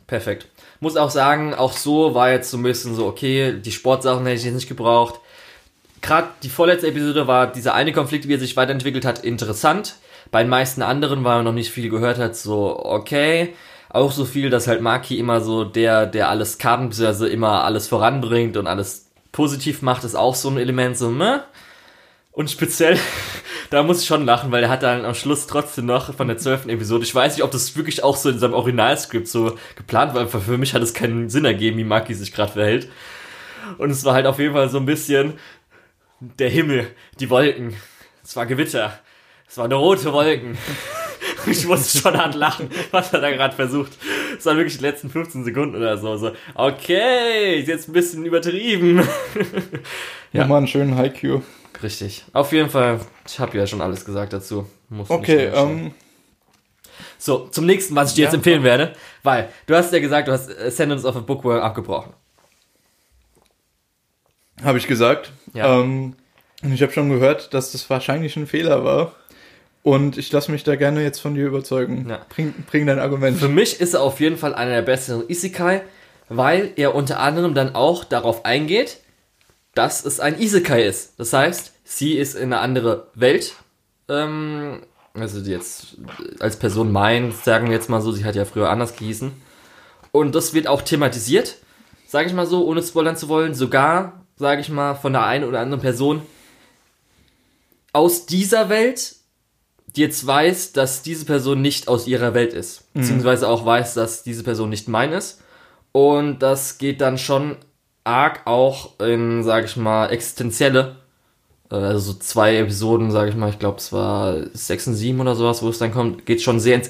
Perfekt. 0.07 0.49
Muss 0.81 0.97
auch 0.97 1.11
sagen, 1.11 1.53
auch 1.53 1.73
so 1.73 2.15
war 2.15 2.31
jetzt 2.31 2.51
so 2.51 2.57
ein 2.57 2.63
bisschen 2.63 2.95
so, 2.95 3.07
okay, 3.07 3.61
die 3.61 3.71
Sportsachen 3.71 4.25
hätte 4.25 4.39
ich 4.39 4.45
jetzt 4.47 4.55
nicht 4.55 4.69
gebraucht. 4.71 5.21
Gerade 6.01 6.29
die 6.43 6.49
vorletzte 6.49 6.87
Episode 6.87 7.27
war 7.27 7.53
dieser 7.53 7.75
eine 7.75 7.93
Konflikt, 7.93 8.27
wie 8.27 8.33
er 8.37 8.41
sich 8.41 8.57
weiterentwickelt 8.57 9.05
hat, 9.05 9.23
interessant. 9.23 9.97
Bei 10.31 10.43
den 10.43 10.49
meisten 10.49 10.81
anderen, 10.81 11.23
weil 11.23 11.37
man 11.37 11.45
noch 11.45 11.53
nicht 11.53 11.71
viel 11.71 11.91
gehört 11.91 12.17
hat, 12.17 12.35
so, 12.35 12.83
okay. 12.83 13.53
Auch 13.91 14.11
so 14.11 14.25
viel, 14.25 14.49
dass 14.49 14.67
halt 14.67 14.81
Maki 14.81 15.19
immer 15.19 15.43
so 15.43 15.65
der, 15.65 16.07
der 16.07 16.31
alles 16.31 16.57
kann, 16.57 16.91
also 16.99 17.27
immer 17.27 17.65
alles 17.65 17.89
voranbringt 17.89 18.57
und 18.57 18.67
alles 18.67 19.08
positiv 19.33 19.83
macht, 19.83 20.05
ist 20.05 20.15
auch 20.15 20.35
so 20.35 20.49
ein 20.51 20.59
Element, 20.59 20.97
so, 20.97 21.11
ne? 21.11 21.45
Und 22.33 22.51
speziell, 22.51 22.99
da 23.71 23.83
muss 23.83 24.03
ich 24.03 24.07
schon 24.07 24.25
lachen, 24.25 24.53
weil 24.53 24.63
er 24.63 24.69
hat 24.69 24.83
dann 24.83 25.05
am 25.05 25.15
Schluss 25.15 25.47
trotzdem 25.47 25.87
noch 25.87 26.15
von 26.15 26.29
der 26.29 26.39
zwölften 26.39 26.71
Episode, 26.71 27.05
ich 27.05 27.15
weiß 27.15 27.35
nicht, 27.35 27.45
ob 27.45 27.51
das 27.51 27.77
wirklich 27.77 28.03
auch 28.03 28.17
so 28.17 28.31
in 28.31 28.39
seinem 28.39 28.55
Originalskript 28.55 29.29
so 29.29 29.59
geplant 29.77 30.15
war, 30.15 30.23
aber 30.23 30.41
für 30.41 30.59
mich 30.59 30.75
hat 30.75 30.83
es 30.83 30.95
keinen 30.95 31.29
Sinn 31.31 31.45
ergeben, 31.45 31.79
wie 31.79 31.85
Maki 31.85 32.15
sich 32.15 32.33
gerade 32.33 32.53
verhält. 32.53 32.89
Und 33.79 33.91
es 33.91 34.05
war 34.05 34.15
halt 34.15 34.27
auf 34.27 34.39
jeden 34.39 34.55
Fall 34.55 34.69
so 34.69 34.79
ein 34.79 34.87
bisschen 34.87 35.35
der 36.21 36.49
Himmel, 36.49 36.87
die 37.21 37.29
Wolken. 37.29 37.77
Es 38.25 38.37
war 38.37 38.47
Gewitter. 38.47 38.99
Es 39.49 39.57
war 39.59 39.65
eine 39.65 39.75
rote 39.75 40.13
Wolken. 40.13 40.57
Ich 41.47 41.67
musste 41.67 41.99
schon 41.99 42.17
hart 42.17 42.35
lachen, 42.35 42.71
was 42.91 43.13
er 43.13 43.21
da 43.21 43.31
gerade 43.31 43.55
versucht. 43.55 43.93
Das 44.35 44.47
waren 44.47 44.57
wirklich 44.57 44.77
die 44.77 44.83
letzten 44.83 45.11
15 45.11 45.45
Sekunden 45.45 45.77
oder 45.77 45.97
so. 45.97 46.17
so 46.17 46.33
okay, 46.55 47.61
ist 47.61 47.69
jetzt 47.69 47.89
ein 47.89 47.93
bisschen 47.93 48.25
übertrieben. 48.25 48.99
ja. 50.33 50.43
Nochmal 50.43 50.59
einen 50.59 50.67
schönen 50.67 50.97
Haiku. 50.97 51.41
Richtig. 51.83 52.25
Auf 52.33 52.53
jeden 52.53 52.71
Fall, 52.71 53.01
ich 53.27 53.39
habe 53.39 53.57
ja 53.57 53.67
schon 53.67 53.81
alles 53.81 54.05
gesagt 54.05 54.33
dazu. 54.33 54.69
Muss 54.89 55.11
okay, 55.11 55.51
ähm. 55.55 55.93
So, 57.19 57.49
zum 57.49 57.67
nächsten, 57.67 57.95
was 57.97 58.11
ich 58.11 58.15
dir 58.17 58.23
ja. 58.23 58.29
jetzt 58.29 58.35
empfehlen 58.35 58.63
werde, 58.63 58.93
weil 59.23 59.49
du 59.67 59.75
hast 59.75 59.93
ja 59.93 59.99
gesagt, 59.99 60.29
du 60.29 60.33
hast 60.33 60.49
Sentence 60.71 61.05
of 61.05 61.17
a 61.17 61.21
Bookworm 61.21 61.61
abgebrochen. 61.61 62.13
Habe 64.63 64.79
ich 64.79 64.87
gesagt. 64.87 65.33
Ja. 65.53 65.81
Ähm, 65.81 66.15
und 66.63 66.73
ich 66.73 66.83
habe 66.83 66.93
schon 66.93 67.09
gehört, 67.09 67.55
dass 67.55 67.73
das 67.73 67.89
wahrscheinlich 67.91 68.37
ein 68.37 68.47
Fehler 68.47 68.85
war. 68.85 69.13
Und 69.89 70.19
ich 70.19 70.31
lasse 70.33 70.53
mich 70.53 70.65
da 70.65 70.77
gerne 70.77 71.03
jetzt 71.03 71.19
von 71.19 71.35
dir 71.35 71.47
überzeugen. 71.47 72.11
Ja. 72.11 72.21
Bring, 72.29 72.53
bring 72.71 72.87
dein 72.87 72.99
Argument. 72.99 73.39
Für 73.39 73.49
mich 73.49 73.81
ist 73.81 73.95
er 73.95 74.03
auf 74.03 74.21
jeden 74.21 74.37
Fall 74.37 74.55
einer 74.55 74.73
der 74.73 74.83
besseren 74.83 75.27
Isekai, 75.31 75.81
weil 76.29 76.73
er 76.77 76.95
unter 76.95 77.21
anderem 77.21 77.55
dann 77.55 77.75
auch 77.75 78.05
darauf 78.05 78.45
eingeht, 78.45 78.99
dass 79.75 80.05
es 80.05 80.21
ein 80.21 80.39
Isekai 80.39 80.85
ist. 80.85 81.19
Das 81.19 81.33
heißt, 81.33 81.73
sie 81.85 82.19
ist 82.19 82.35
in 82.35 82.53
eine 82.53 82.59
andere 82.59 83.07
Welt. 83.15 83.55
Ähm, 84.11 84.83
also 85.15 85.39
jetzt 85.39 85.97
als 86.39 86.57
Person 86.57 86.93
mein, 86.93 87.33
sagen 87.33 87.69
wir 87.69 87.75
jetzt 87.75 87.89
mal 87.89 88.03
so, 88.03 88.13
sie 88.13 88.27
hat 88.27 88.35
ja 88.35 88.45
früher 88.45 88.69
anders 88.69 88.95
gehießen. 88.95 89.33
Und 90.13 90.35
das 90.35 90.53
wird 90.53 90.67
auch 90.67 90.83
thematisiert, 90.83 91.55
sage 92.07 92.29
ich 92.29 92.35
mal 92.35 92.45
so, 92.45 92.67
ohne 92.67 92.83
spoilern 92.83 93.17
zu 93.17 93.31
wollen. 93.31 93.55
Sogar, 93.55 94.27
sage 94.37 94.61
ich 94.61 94.69
mal, 94.69 94.97
von 94.97 95.15
der 95.15 95.25
einen 95.25 95.45
oder 95.45 95.61
anderen 95.61 95.81
Person 95.81 96.21
aus 97.95 98.27
dieser 98.27 98.69
Welt, 98.69 99.15
die 99.97 100.03
jetzt 100.03 100.27
weiß, 100.27 100.73
dass 100.73 101.03
diese 101.03 101.25
Person 101.25 101.63
nicht 101.63 101.89
aus 101.89 102.07
ihrer 102.07 102.35
Welt 102.35 102.53
ist. 102.53 102.85
Mhm. 102.93 103.01
Beziehungsweise 103.01 103.49
auch 103.49 103.65
weiß, 103.65 103.95
dass 103.95 104.23
diese 104.23 104.43
Person 104.43 104.71
nicht 104.71 104.89
mein 104.89 105.13
ist. 105.13 105.43
Und 105.93 106.41
das 106.41 106.79
geht 106.79 107.01
dann 107.01 107.19
schon 107.19 107.57
arg 108.05 108.43
auch 108.47 108.99
in, 109.01 109.43
sag 109.43 109.65
ich 109.65 109.77
mal, 109.77 110.09
existenzielle, 110.09 110.97
äh, 111.71 111.75
also 111.75 112.13
so 112.13 112.19
zwei 112.19 112.57
Episoden, 112.57 113.11
sag 113.11 113.29
ich 113.29 113.37
mal, 113.37 113.51
ich 113.51 113.59
glaube 113.59 113.79
es 113.79 113.93
war 113.93 114.37
sechs 114.53 114.87
und 114.87 114.95
sieben 114.95 115.21
oder 115.21 115.35
sowas, 115.35 115.63
wo 115.63 115.69
es 115.69 115.79
dann 115.79 115.93
kommt, 115.93 116.27
geht 116.27 116.43
schon 116.43 116.61
sehr 116.61 116.77
ins 116.77 116.89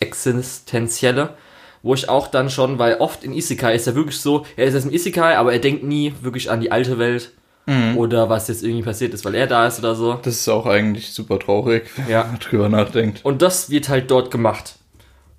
Existenzielle, 0.00 1.34
wo 1.82 1.94
ich 1.94 2.08
auch 2.08 2.28
dann 2.28 2.50
schon, 2.50 2.78
weil 2.78 2.96
oft 2.96 3.24
in 3.24 3.32
Isekai 3.32 3.74
ist 3.74 3.86
er 3.86 3.94
wirklich 3.94 4.18
so, 4.20 4.46
er 4.56 4.66
ist 4.66 4.74
jetzt 4.74 4.84
im 4.84 4.92
Isekai, 4.92 5.36
aber 5.36 5.52
er 5.52 5.58
denkt 5.58 5.82
nie 5.84 6.14
wirklich 6.20 6.50
an 6.50 6.60
die 6.60 6.72
alte 6.72 6.98
Welt 6.98 7.32
Mhm. 7.66 7.96
Oder 7.96 8.28
was 8.28 8.48
jetzt 8.48 8.62
irgendwie 8.62 8.82
passiert 8.82 9.14
ist, 9.14 9.24
weil 9.24 9.34
er 9.34 9.46
da 9.46 9.66
ist 9.66 9.78
oder 9.78 9.94
so. 9.94 10.14
Das 10.14 10.34
ist 10.34 10.48
auch 10.48 10.66
eigentlich 10.66 11.12
super 11.12 11.38
traurig, 11.38 11.84
wenn 11.96 12.08
ja. 12.08 12.24
man 12.24 12.38
drüber 12.38 12.68
nachdenkt. 12.68 13.24
Und 13.24 13.40
das 13.42 13.70
wird 13.70 13.88
halt 13.88 14.10
dort 14.10 14.30
gemacht. 14.30 14.74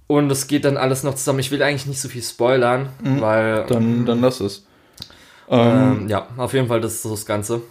Und 0.08 0.32
es 0.32 0.48
geht 0.48 0.66
dann 0.66 0.78
alles 0.78 1.04
noch 1.04 1.16
zusammen. 1.16 1.40
Ich 1.40 1.52
will 1.52 1.62
eigentlich 1.62 1.86
nicht 1.88 2.02
so 2.02 2.10
viel 2.10 2.24
spoilern, 2.24 2.90
mhm. 3.04 3.22
weil. 3.22 3.66
Dann, 3.68 4.06
dann 4.06 4.22
lass 4.22 4.40
es. 4.40 4.66
Ähm, 5.50 5.60
ähm, 5.60 6.10
ja, 6.10 6.28
auf 6.38 6.54
jeden 6.54 6.68
Fall, 6.68 6.82
das 6.82 6.94
ist 6.94 7.04
so 7.04 7.12
das 7.12 7.26
Ganze. 7.26 7.62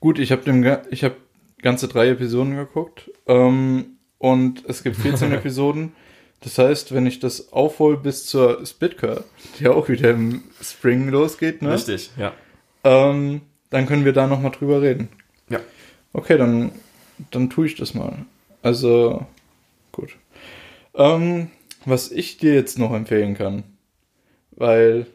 Gut, 0.00 0.18
ich 0.18 0.32
habe 0.32 0.82
hab 0.92 1.12
ganze 1.60 1.88
drei 1.88 2.08
Episoden 2.10 2.56
geguckt. 2.56 3.10
Ähm, 3.26 3.98
und 4.18 4.64
es 4.68 4.82
gibt 4.82 4.96
14 4.96 5.32
Episoden. 5.32 5.92
Das 6.40 6.58
heißt, 6.58 6.92
wenn 6.92 7.06
ich 7.06 7.20
das 7.20 7.52
aufhole 7.52 7.96
bis 7.96 8.26
zur 8.26 8.64
Splitcar, 8.66 9.22
die 9.58 9.68
auch 9.68 9.88
wieder 9.88 10.10
im 10.10 10.42
Spring 10.60 11.08
losgeht, 11.08 11.62
ne? 11.62 11.74
Richtig, 11.74 12.10
ja. 12.16 12.32
Ähm, 12.82 13.42
dann 13.72 13.86
können 13.86 14.04
wir 14.04 14.12
da 14.12 14.26
nochmal 14.26 14.52
drüber 14.52 14.82
reden. 14.82 15.08
Ja. 15.48 15.58
Okay, 16.12 16.36
dann, 16.38 16.70
dann 17.30 17.50
tue 17.50 17.66
ich 17.66 17.74
das 17.74 17.94
mal. 17.94 18.14
Also, 18.62 19.26
gut. 19.90 20.16
Ähm, 20.94 21.50
was 21.86 22.12
ich 22.12 22.36
dir 22.36 22.54
jetzt 22.54 22.78
noch 22.78 22.92
empfehlen 22.92 23.34
kann, 23.34 23.64
weil 24.52 25.06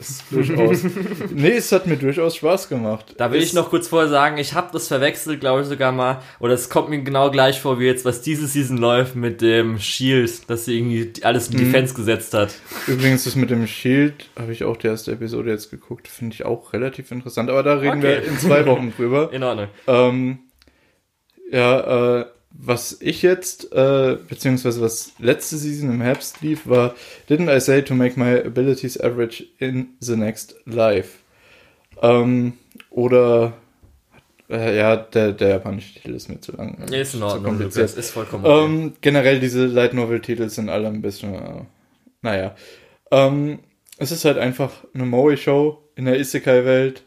es 0.00 0.22
durchaus. 0.30 0.84
nee, 1.34 1.56
es 1.56 1.72
hat 1.72 1.86
mir 1.88 1.96
durchaus 1.96 2.36
Spaß 2.36 2.68
gemacht. 2.68 3.14
Da 3.16 3.32
will 3.32 3.40
es 3.40 3.48
ich 3.48 3.52
noch 3.54 3.68
kurz 3.68 3.88
vorher 3.88 4.08
sagen, 4.08 4.38
ich 4.38 4.54
habe 4.54 4.68
das 4.72 4.86
verwechselt, 4.86 5.40
glaube 5.40 5.62
ich 5.62 5.66
sogar 5.66 5.90
mal. 5.90 6.22
Oder 6.38 6.54
es 6.54 6.70
kommt 6.70 6.88
mir 6.88 7.02
genau 7.02 7.32
gleich 7.32 7.60
vor, 7.60 7.80
wie 7.80 7.86
jetzt, 7.86 8.04
was 8.04 8.22
diese 8.22 8.46
Season 8.46 8.76
läuft 8.76 9.16
mit 9.16 9.40
dem 9.40 9.80
Shield, 9.80 10.48
dass 10.48 10.66
sie 10.66 10.78
irgendwie 10.78 11.12
alles 11.24 11.48
in 11.48 11.56
mhm. 11.56 11.64
Defense 11.64 11.94
gesetzt 11.94 12.32
hat. 12.32 12.54
Übrigens, 12.86 13.24
das 13.24 13.34
mit 13.34 13.50
dem 13.50 13.66
Shield 13.66 14.30
habe 14.38 14.52
ich 14.52 14.62
auch 14.62 14.76
die 14.76 14.86
erste 14.86 15.12
Episode 15.12 15.50
jetzt 15.50 15.70
geguckt. 15.70 16.06
Finde 16.06 16.34
ich 16.34 16.44
auch 16.44 16.72
relativ 16.72 17.10
interessant. 17.10 17.50
Aber 17.50 17.64
da 17.64 17.74
reden 17.74 17.98
okay. 17.98 18.02
wir 18.02 18.24
in 18.24 18.38
zwei 18.38 18.66
Wochen 18.66 18.92
drüber. 18.96 19.30
in 19.32 19.42
Ordnung. 19.42 19.68
Ähm, 19.88 20.38
ja, 21.50 22.20
äh, 22.20 22.26
was 22.50 22.96
ich 23.00 23.22
jetzt, 23.22 23.72
äh, 23.72 24.16
beziehungsweise 24.28 24.80
was 24.80 25.12
letzte 25.18 25.56
Season 25.56 25.90
im 25.90 26.00
Herbst 26.00 26.40
lief, 26.40 26.66
war 26.66 26.94
Didn't 27.28 27.54
I 27.54 27.60
say 27.60 27.82
to 27.82 27.94
make 27.94 28.18
my 28.18 28.44
abilities 28.44 28.98
average 28.98 29.44
in 29.58 29.90
the 30.00 30.16
next 30.16 30.56
life? 30.64 31.18
Ähm, 32.02 32.54
oder 32.90 33.54
äh, 34.48 34.76
ja, 34.76 34.96
der, 34.96 35.32
der 35.32 35.48
japanische 35.48 35.94
Titel 35.94 36.14
ist 36.14 36.28
mir 36.28 36.40
zu 36.40 36.52
lang. 36.52 36.78
Ja, 36.90 36.98
ist 36.98 37.14
in 37.14 37.22
Ordnung, 37.22 37.58
Lukas, 37.58 37.94
ist 37.94 38.10
vollkommen 38.10 38.44
okay. 38.44 38.64
ähm, 38.64 38.92
Generell 39.00 39.40
diese 39.40 39.66
Light 39.66 39.94
Novel 39.94 40.20
Titel 40.20 40.48
sind 40.48 40.70
alle 40.70 40.88
ein 40.88 41.02
bisschen, 41.02 41.34
äh, 41.34 41.64
naja. 42.22 42.54
Ähm, 43.10 43.60
es 43.98 44.10
ist 44.10 44.24
halt 44.24 44.38
einfach 44.38 44.72
eine 44.94 45.04
Moe-Show 45.04 45.82
in 45.96 46.06
der 46.06 46.18
Isekai-Welt 46.18 47.02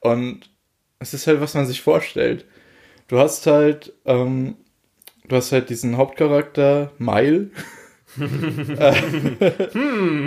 und 0.00 0.50
es 0.98 1.14
ist 1.14 1.26
halt, 1.26 1.40
was 1.40 1.54
man 1.54 1.66
sich 1.66 1.82
vorstellt. 1.82 2.46
Du 3.08 3.18
hast 3.18 3.46
halt 3.46 3.92
ähm, 4.04 4.56
du 5.28 5.36
hast 5.36 5.52
halt 5.52 5.70
diesen 5.70 5.96
Hauptcharakter, 5.96 6.90
Mile, 6.98 7.50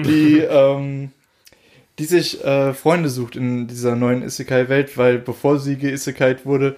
die, 0.05 0.39
ähm, 0.49 1.11
die 1.99 2.05
sich 2.05 2.43
äh, 2.43 2.73
Freunde 2.73 3.09
sucht 3.09 3.35
in 3.35 3.67
dieser 3.67 3.95
neuen 3.95 4.23
Isekai-Welt, 4.23 4.97
weil 4.97 5.17
bevor 5.19 5.59
sie 5.59 5.77
geisekait 5.77 6.45
wurde, 6.45 6.77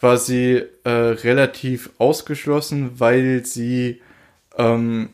war 0.00 0.16
sie 0.16 0.62
äh, 0.84 0.90
relativ 0.90 1.90
ausgeschlossen, 1.98 2.92
weil 2.98 3.44
sie 3.44 4.00
ähm, 4.56 5.10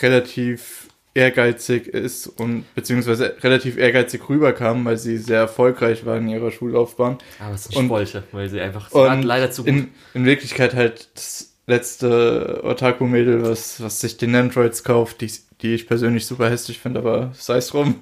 relativ 0.00 0.88
ehrgeizig 1.14 1.88
ist 1.88 2.26
und 2.26 2.64
beziehungsweise 2.74 3.36
relativ 3.42 3.76
ehrgeizig 3.76 4.28
rüberkam, 4.28 4.84
weil 4.84 4.96
sie 4.96 5.18
sehr 5.18 5.40
erfolgreich 5.40 6.06
war 6.06 6.16
in 6.16 6.28
ihrer 6.28 6.50
Schullaufbahn. 6.50 7.18
Aber 7.38 7.54
es 7.54 7.66
ist 7.66 7.76
eine 7.76 7.86
Spolte, 7.86 8.22
weil 8.32 8.48
sie 8.48 8.60
einfach 8.60 8.90
sie 8.90 9.26
leider 9.26 9.50
zu 9.50 9.64
gut. 9.64 9.68
In, 9.68 9.88
in 10.14 10.24
Wirklichkeit 10.24 10.74
halt 10.74 11.10
das 11.14 11.51
letzte 11.66 12.60
Otaku-Mädel, 12.64 13.42
was, 13.42 13.82
was 13.82 14.00
sich 14.00 14.16
den 14.16 14.34
Androids 14.34 14.84
kauft, 14.84 15.20
die, 15.20 15.32
die 15.60 15.74
ich 15.74 15.86
persönlich 15.86 16.26
super 16.26 16.50
hässlich 16.50 16.78
finde, 16.78 17.00
aber 17.00 17.30
sei 17.34 17.56
es 17.58 17.68
drum. 17.68 18.00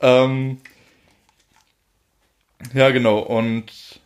Ähm, 0.00 0.58
ja, 2.74 2.90
genau, 2.90 3.20
und 3.20 4.00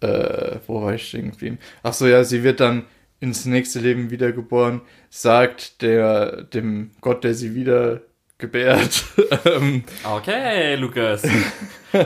äh, 0.00 0.56
wo 0.66 0.82
war 0.82 0.94
ich 0.94 1.08
stehen 1.08 1.32
geblieben? 1.32 1.58
Ach 1.82 1.92
so, 1.92 2.06
ja, 2.06 2.24
sie 2.24 2.42
wird 2.42 2.60
dann 2.60 2.84
ins 3.18 3.46
nächste 3.46 3.80
Leben 3.80 4.10
wiedergeboren, 4.10 4.82
sagt 5.10 5.82
der, 5.82 6.42
dem 6.42 6.92
Gott, 7.00 7.24
der 7.24 7.34
sie 7.34 7.54
wieder 7.54 8.02
gebärt. 8.38 9.04
Ähm, 9.44 9.84
okay, 10.04 10.76
Lukas. 10.76 11.22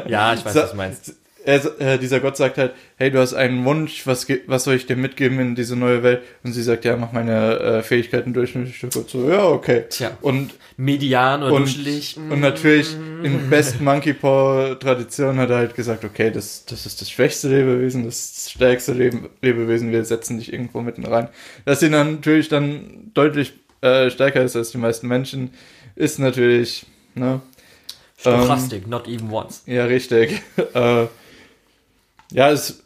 ja, 0.07 0.33
ich 0.35 0.45
weiß, 0.45 0.55
was 0.55 0.71
du 0.71 0.77
meinst 0.77 1.20
er, 1.51 1.81
äh, 1.81 1.99
dieser 1.99 2.21
Gott 2.21 2.37
sagt 2.37 2.59
halt, 2.59 2.73
hey, 2.97 3.11
du 3.11 3.19
hast 3.19 3.35
einen 3.35 3.65
Wunsch, 3.65 4.07
was, 4.07 4.27
was 4.47 4.65
soll 4.65 4.75
ich 4.75 4.87
dir 4.87 4.97
mitgeben 4.97 5.39
in 5.41 5.55
diese 5.55 5.77
neue 5.77 6.03
Welt? 6.03 6.23
Und 6.45 6.53
sie 6.53 6.63
sagt, 6.63 6.85
ja, 6.85 6.97
mach 6.97 7.13
meine 7.13 7.59
äh, 7.59 7.83
Fähigkeiten 7.83 8.33
durchschnittlich. 8.33 8.83
Und 8.85 9.09
so, 9.09 9.29
ja, 9.29 9.45
okay. 9.45 9.85
Tja. 9.89 10.13
Und 10.21 10.55
median 10.77 11.43
oder 11.43 11.53
und, 11.53 11.63
duschelig. 11.63 12.17
Und 12.17 12.41
natürlich 12.41 12.95
in 13.23 13.51
Best 13.51 13.81
Monkey 13.81 14.15
Paw 14.15 14.77
Tradition 14.77 15.39
hat 15.39 15.51
er 15.51 15.57
halt 15.57 15.75
gesagt, 15.75 16.05
okay, 16.05 16.31
das, 16.31 16.65
das 16.65 16.87
ist 16.87 17.01
das 17.01 17.11
schwächste 17.11 17.49
Lebewesen, 17.49 18.05
das 18.05 18.51
stärkste 18.51 18.93
Lebe 18.93 19.31
Lebewesen, 19.43 19.93
wir 19.93 20.05
setzen 20.05 20.39
dich 20.39 20.53
irgendwo 20.53 20.81
mitten 20.81 21.05
rein. 21.05 21.29
Dass 21.65 21.81
sie 21.81 21.91
dann 21.91 22.15
natürlich 22.15 22.49
dann 22.49 23.11
deutlich 23.15 23.53
äh, 23.81 24.11
stärker 24.11 24.43
ist 24.43 24.57
als 24.57 24.71
die 24.71 24.79
meisten 24.79 25.09
Menschen, 25.09 25.51
ist 25.97 26.19
natürlich, 26.19 26.87
ne? 27.15 27.41
Stochastik, 28.19 28.85
ähm, 28.85 28.91
not 28.91 29.09
even 29.09 29.31
once. 29.31 29.63
Ja, 29.67 29.87
richtig. 29.87 30.43
äh, 30.75 31.07
ja, 32.31 32.51
es, 32.51 32.83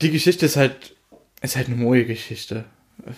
die 0.00 0.10
Geschichte 0.10 0.46
ist 0.46 0.56
halt, 0.56 0.94
ist 1.42 1.56
halt 1.56 1.68
eine 1.68 1.76
moje 1.76 2.04
Geschichte. 2.04 2.64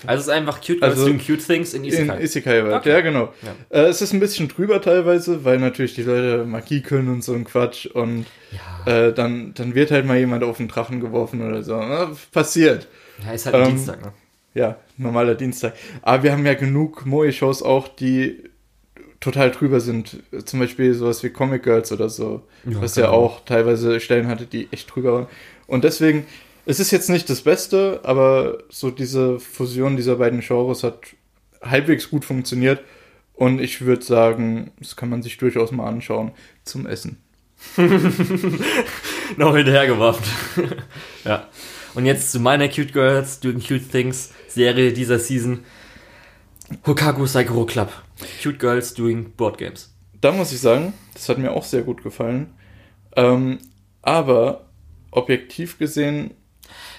Also 0.07 0.20
es 0.20 0.27
ist 0.27 0.29
einfach 0.31 0.61
cute 0.61 0.83
also 0.83 1.05
doing 1.05 1.18
cute 1.18 1.45
things 1.45 1.74
in 1.74 1.85
Isekai. 1.85 2.16
In 2.16 2.22
Isekai 2.22 2.64
Welt, 2.64 2.74
okay. 2.74 2.91
ja 2.91 3.01
genau. 3.03 3.33
Ja. 3.43 3.79
Äh, 3.79 3.87
es 3.87 4.03
ist 4.03 4.12
ein 4.12 4.20
bisschen 4.20 4.49
drüber 4.49 4.81
teilweise, 4.81 5.45
weil 5.45 5.59
natürlich 5.59 5.95
die 5.95 6.03
Leute 6.03 6.45
Magie 6.45 6.81
können 6.81 7.09
und 7.09 7.22
so 7.22 7.35
ein 7.35 7.45
Quatsch 7.45 7.87
und 7.87 8.27
ja. 8.87 9.09
äh, 9.09 9.12
dann, 9.12 9.53
dann 9.55 9.74
wird 9.74 9.91
halt 9.91 10.07
mal 10.07 10.18
jemand 10.18 10.43
auf 10.45 10.57
den 10.57 10.68
Drachen 10.68 11.01
geworfen 11.01 11.47
oder 11.47 11.62
so. 11.62 11.77
Na, 11.77 12.11
passiert. 12.33 12.89
Ja, 13.24 13.33
ist 13.33 13.47
halt 13.47 13.55
ein 13.55 13.62
ähm, 13.62 13.68
Dienstag, 13.68 14.03
ne? 14.03 14.12
Ja, 14.55 14.77
normaler 14.97 15.35
Dienstag. 15.35 15.74
Aber 16.01 16.22
wir 16.22 16.33
haben 16.33 16.47
ja 16.47 16.55
genug 16.55 17.05
Moe-Shows 17.05 17.62
auch, 17.62 17.89
die 17.89 18.43
total 19.20 19.51
drüber 19.51 19.81
sind. 19.81 20.22
Zum 20.45 20.61
Beispiel 20.61 20.95
sowas 20.95 21.22
wie 21.22 21.31
Comic 21.31 21.62
Girls 21.62 21.93
oder 21.93 22.09
so. 22.09 22.43
Ja, 22.64 22.81
was 22.81 22.95
genau. 22.95 23.07
ja 23.09 23.12
auch 23.12 23.45
teilweise 23.45 24.01
Stellen 24.01 24.29
hatte, 24.29 24.47
die 24.47 24.68
echt 24.72 24.95
drüber 24.95 25.12
waren. 25.12 25.27
Und 25.67 25.85
deswegen, 25.85 26.27
es 26.64 26.81
ist 26.81 26.91
jetzt 26.91 27.11
nicht 27.11 27.29
das 27.31 27.43
Beste, 27.43 28.01
aber 28.05 28.59
so 28.69 28.91
diese 28.91 29.39
Fusion 29.41 29.97
dieser 29.97 30.17
beiden 30.17 30.41
Genres 30.41 30.83
hat 30.83 30.99
halbwegs 31.62 32.11
gut 32.11 32.25
funktioniert. 32.25 32.83
Und 33.35 33.61
ich 33.61 33.83
würde 33.83 34.05
sagen, 34.05 34.73
das 34.79 34.97
kann 34.97 35.11
man 35.11 35.23
sich 35.23 35.37
durchaus 35.37 35.71
mal 35.71 35.87
anschauen 35.87 36.33
zum 36.64 36.87
Essen. 36.87 37.19
Noch 39.37 39.57
hinterhergeworfen. 39.57 40.25
ja. 41.25 41.49
Und 41.95 42.07
jetzt 42.07 42.33
zu 42.33 42.41
meiner 42.41 42.69
Cute 42.69 42.93
Girls 42.93 43.41
Doing 43.41 43.61
Cute 43.61 43.89
Things 43.91 44.31
Serie 44.49 44.93
dieser 44.93 45.19
Season. 45.19 45.64
Hokaku 46.87 47.27
Saikoro 47.27 47.64
Club. 47.67 47.93
Cute 48.43 48.59
Girls 48.59 48.95
Doing 48.95 49.33
Board 49.37 49.59
Games. 49.59 49.95
Da 50.21 50.33
muss 50.33 50.53
ich 50.53 50.61
sagen, 50.61 50.93
das 51.14 51.29
hat 51.29 51.39
mir 51.39 51.53
auch 51.53 51.64
sehr 51.64 51.83
gut 51.83 52.03
gefallen. 52.03 52.55
Ähm, 53.14 53.59
aber 54.03 54.66
objektiv 55.17 55.79
gesehen. 55.79 56.33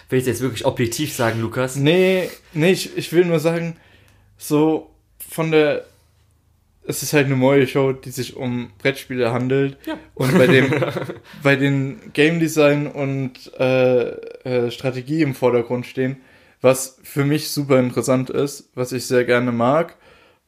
Willst 0.10 0.28
du 0.28 0.32
jetzt 0.32 0.42
wirklich 0.42 0.66
objektiv 0.66 1.14
sagen, 1.14 1.42
Lukas? 1.42 1.76
Nee, 1.76 2.30
nee, 2.54 2.72
ich, 2.72 2.98
ich 2.98 3.12
will 3.12 3.26
nur 3.26 3.40
sagen, 3.40 3.76
so 4.38 4.90
von 5.20 5.52
der 5.52 5.86
es 6.88 7.04
ist 7.04 7.14
halt 7.14 7.26
eine 7.26 7.36
neue 7.36 7.68
Show, 7.68 7.92
die 7.92 8.12
sich 8.12 8.38
um 8.38 8.72
Brettspiele 8.80 9.32
handelt. 9.34 9.78
Ja. 9.86 10.00
Und 10.16 10.38
bei 10.38 10.48
dem, 10.48 10.72
bei 11.44 11.58
den 11.58 12.00
Game 12.14 12.40
Design 12.40 12.88
und 12.88 13.52
äh, 13.60 14.10
äh, 14.10 14.72
Strategie 14.72 15.22
im 15.22 15.36
Vordergrund 15.36 15.86
stehen, 15.86 16.18
was 16.62 16.98
für 17.04 17.26
mich 17.26 17.50
super 17.50 17.78
interessant 17.80 18.30
ist, 18.30 18.70
was 18.74 18.94
ich 18.94 19.06
sehr 19.06 19.26
gerne 19.26 19.52
mag. 19.52 19.98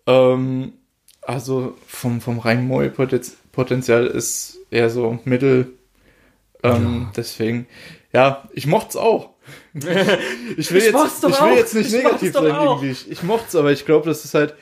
Ähm, 0.08 0.74
also 1.22 1.76
vom, 1.86 2.22
vom 2.22 2.40
rein 2.40 2.66
Moe-Potenzial 2.66 4.08
ist 4.08 4.60
eher 4.72 4.90
so 4.90 5.20
mittel. 5.26 5.74
Ähm, 6.64 7.01
ja. 7.03 7.12
Deswegen, 7.16 7.68
ja, 8.14 8.47
ich 8.53 8.68
mochte 8.68 8.89
es 8.89 8.95
auch. 8.95 9.32
ich 9.74 9.86
will, 10.72 10.82
ich 10.82 10.86
jetzt, 10.86 11.24
ich 11.24 11.41
will 11.41 11.55
jetzt 11.55 11.76
nicht 11.76 11.88
ich 11.88 11.93
negativ 11.93 12.34
sein 12.34 12.45
irgendwie. 12.45 12.91
Ich, 12.91 13.10
ich 13.10 13.24
mochte 13.24 13.45
es, 13.47 13.55
aber 13.55 13.72
ich 13.72 13.86
glaube, 13.86 14.07
das 14.07 14.26
ist 14.26 14.34
halt 14.34 14.55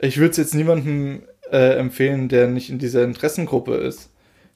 ich 0.00 0.18
würde 0.18 0.30
es 0.30 0.36
jetzt 0.36 0.54
niemandem 0.54 1.22
äh, 1.50 1.76
empfehlen, 1.78 2.28
der 2.28 2.48
nicht 2.48 2.70
in 2.70 2.78
dieser 2.78 3.04
Interessengruppe 3.04 3.74
ist. 3.74 4.10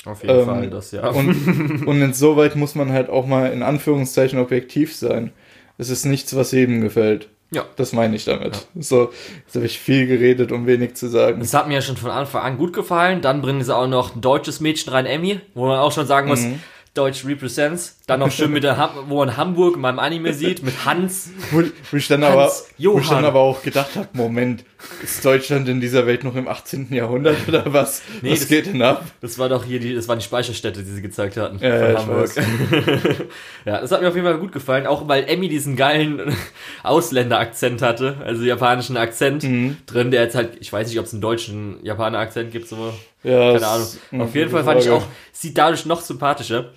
Auf 0.04 0.22
jeden 0.22 0.40
ähm, 0.40 0.46
Fall, 0.46 0.70
das 0.70 0.90
ja. 0.90 1.08
Und, 1.08 1.82
und 1.86 2.02
insoweit 2.02 2.56
muss 2.56 2.74
man 2.74 2.92
halt 2.92 3.08
auch 3.08 3.26
mal 3.26 3.52
in 3.52 3.62
Anführungszeichen 3.62 4.38
objektiv 4.38 4.94
sein. 4.94 5.32
Es 5.78 5.90
ist 5.90 6.04
nichts, 6.04 6.34
was 6.36 6.52
jedem 6.52 6.80
gefällt. 6.80 7.28
Ja. 7.50 7.64
Das 7.76 7.92
meine 7.92 8.16
ich 8.16 8.24
damit. 8.24 8.54
Ja. 8.74 8.82
So, 8.82 9.12
jetzt 9.44 9.54
habe 9.54 9.66
ich 9.66 9.78
viel 9.78 10.06
geredet, 10.06 10.50
um 10.50 10.66
wenig 10.66 10.94
zu 10.94 11.08
sagen. 11.08 11.40
Es 11.40 11.54
hat 11.54 11.68
mir 11.68 11.74
ja 11.74 11.82
schon 11.82 11.96
von 11.96 12.10
Anfang 12.10 12.42
an 12.42 12.58
gut 12.58 12.72
gefallen. 12.72 13.20
Dann 13.20 13.42
bringen 13.42 13.62
sie 13.62 13.74
auch 13.74 13.86
noch 13.86 14.14
ein 14.14 14.20
deutsches 14.20 14.60
Mädchen 14.60 14.92
rein, 14.92 15.06
Emmy, 15.06 15.40
wo 15.54 15.66
man 15.66 15.78
auch 15.78 15.92
schon 15.92 16.06
sagen 16.06 16.28
muss, 16.28 16.42
mhm. 16.42 16.60
Deutsch 16.94 17.24
Represents. 17.24 17.96
Dann 18.06 18.20
noch 18.20 18.30
schön 18.30 18.52
mit 18.52 18.64
der, 18.64 18.76
Ham 18.76 18.90
wo 19.08 19.16
man 19.16 19.38
Hamburg 19.38 19.76
in 19.76 19.80
meinem 19.80 19.98
Anime 19.98 20.34
sieht, 20.34 20.62
mit 20.62 20.84
Hans. 20.84 21.30
Wo, 21.50 21.62
wo 21.90 21.96
ich, 21.96 22.06
dann 22.06 22.22
Hans 22.22 22.66
aber, 22.78 22.92
wo 22.92 22.98
ich 22.98 23.08
dann 23.08 23.24
aber 23.24 23.40
auch 23.40 23.62
gedacht 23.62 23.96
habe, 23.96 24.08
Moment, 24.12 24.62
ist 25.02 25.24
Deutschland 25.24 25.70
in 25.70 25.80
dieser 25.80 26.06
Welt 26.06 26.22
noch 26.22 26.36
im 26.36 26.46
18. 26.46 26.92
Jahrhundert 26.92 27.48
oder 27.48 27.72
was? 27.72 28.02
Nee, 28.20 28.32
was 28.32 28.40
das, 28.40 28.48
geht 28.48 28.66
denn 28.66 28.82
ab? 28.82 29.06
Das 29.22 29.38
war 29.38 29.48
doch 29.48 29.64
hier 29.64 29.80
die, 29.80 29.94
das 29.94 30.06
waren 30.06 30.18
die 30.18 30.24
Speicherstätte, 30.24 30.82
die 30.82 30.90
sie 30.90 31.00
gezeigt 31.00 31.38
hatten. 31.38 31.58
Ja, 31.60 31.92
ja 31.92 31.98
Hamburg. 31.98 32.30
ja, 33.64 33.80
das 33.80 33.90
hat 33.90 34.02
mir 34.02 34.08
auf 34.08 34.14
jeden 34.14 34.26
Fall 34.26 34.36
gut 34.36 34.52
gefallen, 34.52 34.86
auch 34.86 35.08
weil 35.08 35.24
Emmy 35.24 35.48
diesen 35.48 35.74
geilen 35.74 36.36
Ausländerakzent 36.82 37.80
hatte, 37.80 38.18
also 38.22 38.42
japanischen 38.42 38.98
Akzent 38.98 39.44
mhm. 39.44 39.78
drin, 39.86 40.10
der 40.10 40.24
jetzt 40.24 40.34
halt, 40.34 40.58
ich 40.60 40.70
weiß 40.70 40.88
nicht, 40.88 40.98
ob 40.98 41.06
es 41.06 41.14
einen 41.14 41.22
deutschen 41.22 41.82
Japaner-Akzent 41.82 42.52
gibt, 42.52 42.68
so. 42.68 42.92
Ja, 43.22 43.54
Keine 43.54 43.66
Ahnung. 43.66 43.88
Auf 44.18 44.34
jeden 44.34 44.50
Fall 44.50 44.62
fand 44.62 44.82
Frage. 44.82 44.84
ich 44.84 44.90
auch, 44.90 45.06
sieht 45.32 45.56
dadurch 45.56 45.86
noch 45.86 46.02
sympathischer. 46.02 46.72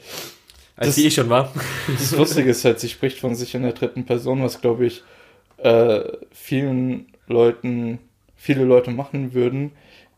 Als 0.77 0.89
das, 0.89 0.95
sie 0.95 1.07
eh 1.07 1.11
schon 1.11 1.29
war. 1.29 1.51
Das 1.87 2.11
Lustige 2.15 2.51
ist 2.51 2.63
halt, 2.63 2.79
sie 2.79 2.89
spricht 2.89 3.19
von 3.19 3.35
sich 3.35 3.55
in 3.55 3.63
der 3.63 3.73
dritten 3.73 4.05
Person, 4.05 4.43
was 4.43 4.61
glaube 4.61 4.85
ich 4.85 5.03
äh, 5.57 6.01
vielen 6.31 7.07
Leuten, 7.27 7.99
viele 8.35 8.63
Leute 8.63 8.91
machen 8.91 9.33
würden, 9.33 9.71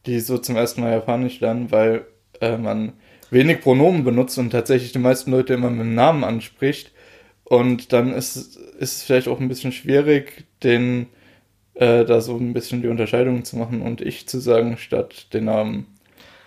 die 0.06 0.20
so 0.20 0.38
zum 0.38 0.58
ersten 0.58 0.82
Mal 0.82 0.92
Japanisch 0.92 1.40
lernen, 1.40 1.72
weil 1.72 2.06
äh, 2.42 2.58
man 2.58 2.94
wenig 3.32 3.62
Pronomen 3.62 4.04
benutzt 4.04 4.38
und 4.38 4.50
tatsächlich 4.50 4.92
die 4.92 5.00
meisten 5.00 5.32
Leute 5.32 5.54
immer 5.54 5.70
mit 5.70 5.82
dem 5.82 5.96
Namen 5.96 6.24
anspricht. 6.24 6.92
Und 7.46 7.94
dann 7.94 8.14
ist, 8.14 8.36
ist 8.36 8.58
es 8.80 9.04
vielleicht 9.04 9.28
auch 9.28 9.40
ein 9.40 9.48
bisschen 9.48 9.72
schwierig, 9.72 10.46
den 10.62 11.08
äh, 11.74 12.06
da 12.06 12.22
so 12.22 12.36
ein 12.36 12.54
bisschen 12.54 12.82
die 12.82 12.90
Unterscheidung 12.90 13.46
zu 13.46 13.58
machen 13.58 13.82
und 13.82 14.02
ich 14.02 14.28
zu 14.28 14.40
sagen, 14.40 14.78
statt 14.78 15.34
den 15.34 15.46
Namen. 15.46 15.88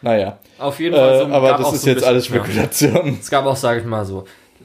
Naja. 0.03 0.39
Auf 0.59 0.79
jeden 0.81 0.97
Fall. 0.97 1.19
So, 1.19 1.29
äh, 1.29 1.33
aber 1.33 1.53
das 1.53 1.73
ist 1.73 1.83
so 1.83 1.89
jetzt 1.89 1.97
bisschen, 1.97 2.09
alles 2.09 2.27
Spekulation. 2.27 3.07
Ja. 3.07 3.13
Es 3.21 3.31
gab 3.31 3.47
auch, 3.47 3.57
sage 3.57 3.81
ich 3.81 3.87
mal 3.87 4.05
so, 4.05 4.25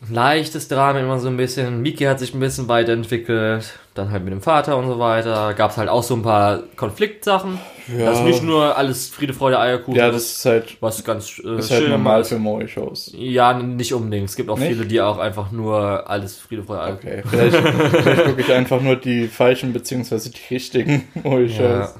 leichtes 0.09 0.67
Drama 0.67 0.99
immer 0.99 1.19
so 1.19 1.27
ein 1.27 1.37
bisschen. 1.37 1.81
Miki 1.81 2.03
hat 2.03 2.19
sich 2.19 2.33
ein 2.33 2.39
bisschen 2.39 2.67
weiterentwickelt, 2.67 3.73
dann 3.93 4.11
halt 4.11 4.23
mit 4.23 4.33
dem 4.33 4.41
Vater 4.41 4.77
und 4.77 4.87
so 4.87 4.99
weiter. 4.99 5.53
Gab 5.53 5.71
es 5.71 5.77
halt 5.77 5.89
auch 5.89 6.03
so 6.03 6.15
ein 6.15 6.23
paar 6.23 6.63
Konfliktsachen. 6.75 7.59
Ja. 7.87 8.05
Das 8.05 8.19
ist 8.19 8.25
nicht 8.25 8.43
nur 8.43 8.77
alles 8.77 9.07
Friede, 9.07 9.33
Freude, 9.33 9.59
Eierkuchen. 9.59 9.95
Ja, 9.95 10.11
das 10.11 10.23
ist 10.23 10.45
halt 10.45 10.77
was 10.81 11.03
ganz 11.03 11.39
äh, 11.39 11.57
ist 11.57 11.71
halt 11.71 11.81
schön 11.81 11.81
halt 11.81 11.89
normal 11.89 12.23
für 12.23 12.37
Moe-Shows. 12.37 13.13
Ja, 13.15 13.53
nicht 13.53 13.93
unbedingt. 13.93 14.29
Es 14.29 14.35
gibt 14.35 14.49
auch 14.49 14.59
nicht? 14.59 14.69
viele, 14.69 14.85
die 14.85 15.01
auch 15.01 15.19
einfach 15.19 15.51
nur 15.51 16.09
alles 16.09 16.37
Friede, 16.37 16.63
Freude, 16.63 16.81
Eierkuchen. 16.81 17.09
Okay, 17.09 17.23
vielleicht, 17.29 17.55
vielleicht 17.55 18.25
gucke 18.25 18.41
ich 18.41 18.51
einfach 18.51 18.81
nur 18.81 18.97
die 18.97 19.27
falschen 19.27 19.71
beziehungsweise 19.71 20.31
die 20.31 20.53
richtigen 20.53 21.07
Moe-Shows. 21.23 21.59
Ja. 21.59 21.93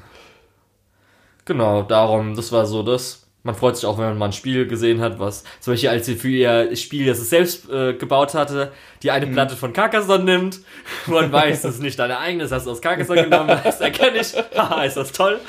Genau, 1.46 1.84
darum, 1.84 2.36
das 2.36 2.52
war 2.52 2.66
so 2.66 2.84
das. 2.84 3.27
Man 3.48 3.56
freut 3.56 3.78
sich 3.78 3.86
auch, 3.86 3.98
wenn 3.98 4.08
man 4.08 4.18
mal 4.18 4.26
ein 4.26 4.34
Spiel 4.34 4.68
gesehen 4.68 5.00
hat, 5.00 5.20
was 5.20 5.46
zum 5.62 5.72
Beispiel 5.72 5.88
als 5.88 6.06
sie 6.06 6.16
für 6.16 6.28
ihr 6.28 6.76
Spiel, 6.76 7.06
das 7.06 7.20
es 7.20 7.30
selbst 7.30 7.70
äh, 7.70 7.94
gebaut 7.94 8.34
hatte, 8.34 8.74
die 9.04 9.10
eine 9.10 9.26
mhm. 9.26 9.32
Platte 9.32 9.56
von 9.56 9.72
Carcassonne 9.72 10.26
nimmt. 10.26 10.60
Man 11.06 11.32
weiß, 11.32 11.62
das 11.62 11.76
ist 11.76 11.82
nicht 11.82 11.98
deine 11.98 12.18
eigene, 12.18 12.44
das 12.44 12.52
hast 12.52 12.68
du 12.68 12.72
aus 12.72 12.82
Carcassonne 12.82 13.24
genommen, 13.24 13.58
das 13.64 13.80
erkenne 13.80 14.18
ich. 14.18 14.34
Haha, 14.54 14.84
ist 14.84 14.98
das 14.98 15.14
toll. 15.14 15.40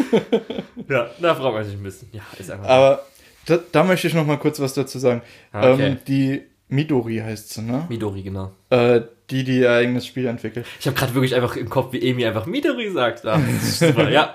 ja, 0.88 1.10
da 1.20 1.34
freut 1.34 1.52
man 1.52 1.64
sich 1.64 1.74
ein 1.74 1.82
bisschen. 1.82 2.08
Ja, 2.12 2.22
ist 2.38 2.50
einfach. 2.50 2.66
Aber 2.66 3.04
da, 3.44 3.58
da, 3.72 3.84
möchte 3.84 4.06
ich 4.06 4.14
noch 4.14 4.24
mal 4.24 4.38
kurz 4.38 4.58
was 4.58 4.72
dazu 4.72 4.98
sagen. 4.98 5.20
Ah, 5.52 5.72
okay. 5.72 5.86
Ähm, 5.86 5.98
die 6.08 6.42
Midori 6.68 7.18
heißt 7.18 7.52
sie, 7.52 7.60
ne? 7.60 7.84
Midori, 7.90 8.22
genau. 8.22 8.52
Äh, 8.70 9.02
die, 9.28 9.44
die 9.44 9.58
ihr 9.58 9.70
eigenes 9.70 10.06
Spiel 10.06 10.28
entwickelt. 10.28 10.64
Ich 10.80 10.86
habe 10.86 10.96
gerade 10.96 11.12
wirklich 11.12 11.34
einfach 11.34 11.56
im 11.56 11.68
Kopf, 11.68 11.92
wie 11.92 12.08
Emi 12.08 12.24
einfach 12.24 12.46
Midori 12.46 12.90
sagt. 12.90 13.26
Ah, 13.26 13.38
ja. 14.10 14.34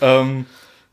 ähm, 0.00 0.46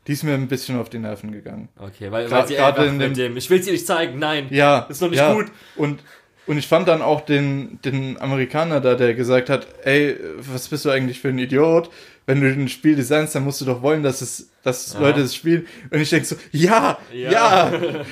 die 0.06 0.12
ist 0.12 0.22
mir 0.22 0.34
ein 0.34 0.48
bisschen 0.48 0.78
auf 0.78 0.88
die 0.88 0.98
Nerven 0.98 1.32
gegangen. 1.32 1.68
Okay, 1.78 2.10
weil, 2.10 2.30
weil 2.30 2.46
sie 2.46 2.58
einfach 2.58 2.86
in 2.86 2.98
dem, 2.98 3.14
dem, 3.14 3.36
ich 3.36 3.50
will 3.50 3.62
sie 3.62 3.72
nicht 3.72 3.86
zeigen, 3.86 4.18
nein, 4.18 4.46
ja, 4.50 4.86
ist 4.88 5.02
noch 5.02 5.10
nicht 5.10 5.18
ja. 5.18 5.34
gut. 5.34 5.46
Und, 5.76 6.00
und 6.46 6.58
ich 6.58 6.68
fand 6.68 6.86
dann 6.86 7.02
auch 7.02 7.22
den, 7.22 7.80
den 7.84 8.20
Amerikaner 8.20 8.80
da, 8.80 8.94
der 8.94 9.14
gesagt 9.14 9.50
hat, 9.50 9.66
ey, 9.84 10.16
was 10.38 10.68
bist 10.68 10.84
du 10.84 10.90
eigentlich 10.90 11.20
für 11.20 11.28
ein 11.28 11.38
Idiot? 11.38 11.90
Wenn 12.24 12.40
du 12.40 12.48
ein 12.48 12.68
Spiel 12.68 12.96
designst, 12.96 13.34
dann 13.34 13.44
musst 13.44 13.60
du 13.60 13.64
doch 13.64 13.82
wollen, 13.82 14.02
dass 14.02 14.20
es, 14.20 14.50
dass 14.62 14.94
ja. 14.94 15.00
Leute 15.00 15.20
es 15.20 15.34
spielen. 15.34 15.66
Und 15.90 16.00
ich 16.00 16.10
denke 16.10 16.26
so, 16.26 16.36
ja, 16.52 16.98
ja. 17.12 17.30
ja. 17.30 17.72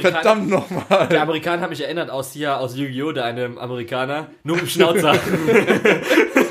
Verdammt 0.00 0.48
nochmal. 0.48 1.08
Der 1.08 1.20
Amerikaner 1.20 1.60
hat 1.60 1.70
mich 1.70 1.82
erinnert 1.82 2.08
aus 2.08 2.32
hier, 2.32 2.58
aus 2.58 2.76
Yu-Gi-Oh!, 2.76 3.12
der 3.12 3.26
eine 3.26 3.58
Amerikaner, 3.58 4.30
nur 4.42 4.56
mit 4.56 4.70
Schnauzer. 4.70 5.14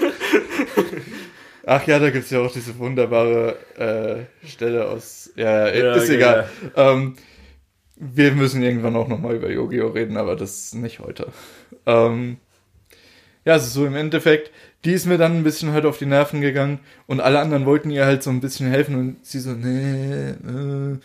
Ach 1.65 1.85
ja, 1.87 1.97
da 1.99 2.11
gibt 2.11 2.25
es 2.25 2.31
ja 2.31 2.39
auch 2.39 2.51
diese 2.51 2.77
wunderbare 2.77 3.57
äh, 3.77 4.47
Stelle 4.47 4.87
aus. 4.87 5.31
Ja, 5.35 5.67
ja 5.67 5.95
ist 5.95 6.03
okay, 6.03 6.15
egal. 6.15 6.49
Ja. 6.75 6.91
Ähm, 6.91 7.15
wir 7.95 8.31
müssen 8.33 8.61
irgendwann 8.61 8.95
auch 8.95 9.07
nochmal 9.07 9.35
über 9.35 9.49
Yu-Gi-Oh! 9.49 9.87
reden, 9.87 10.17
aber 10.17 10.35
das 10.35 10.73
nicht 10.73 10.99
heute. 10.99 11.27
Ähm, 11.85 12.37
ja, 13.45 13.53
also 13.53 13.67
so 13.67 13.85
im 13.85 13.95
Endeffekt, 13.95 14.51
die 14.83 14.93
ist 14.93 15.05
mir 15.05 15.17
dann 15.17 15.37
ein 15.37 15.43
bisschen 15.43 15.71
halt 15.71 15.85
auf 15.85 15.97
die 15.97 16.05
Nerven 16.05 16.41
gegangen 16.41 16.79
und 17.07 17.21
alle 17.21 17.39
anderen 17.39 17.65
wollten 17.65 17.89
ihr 17.89 18.05
halt 18.05 18.21
so 18.21 18.29
ein 18.29 18.41
bisschen 18.41 18.69
helfen 18.69 18.95
und 18.95 19.25
sie 19.25 19.39
so, 19.39 19.51
nee, 19.51 20.29
äh, 20.29 20.97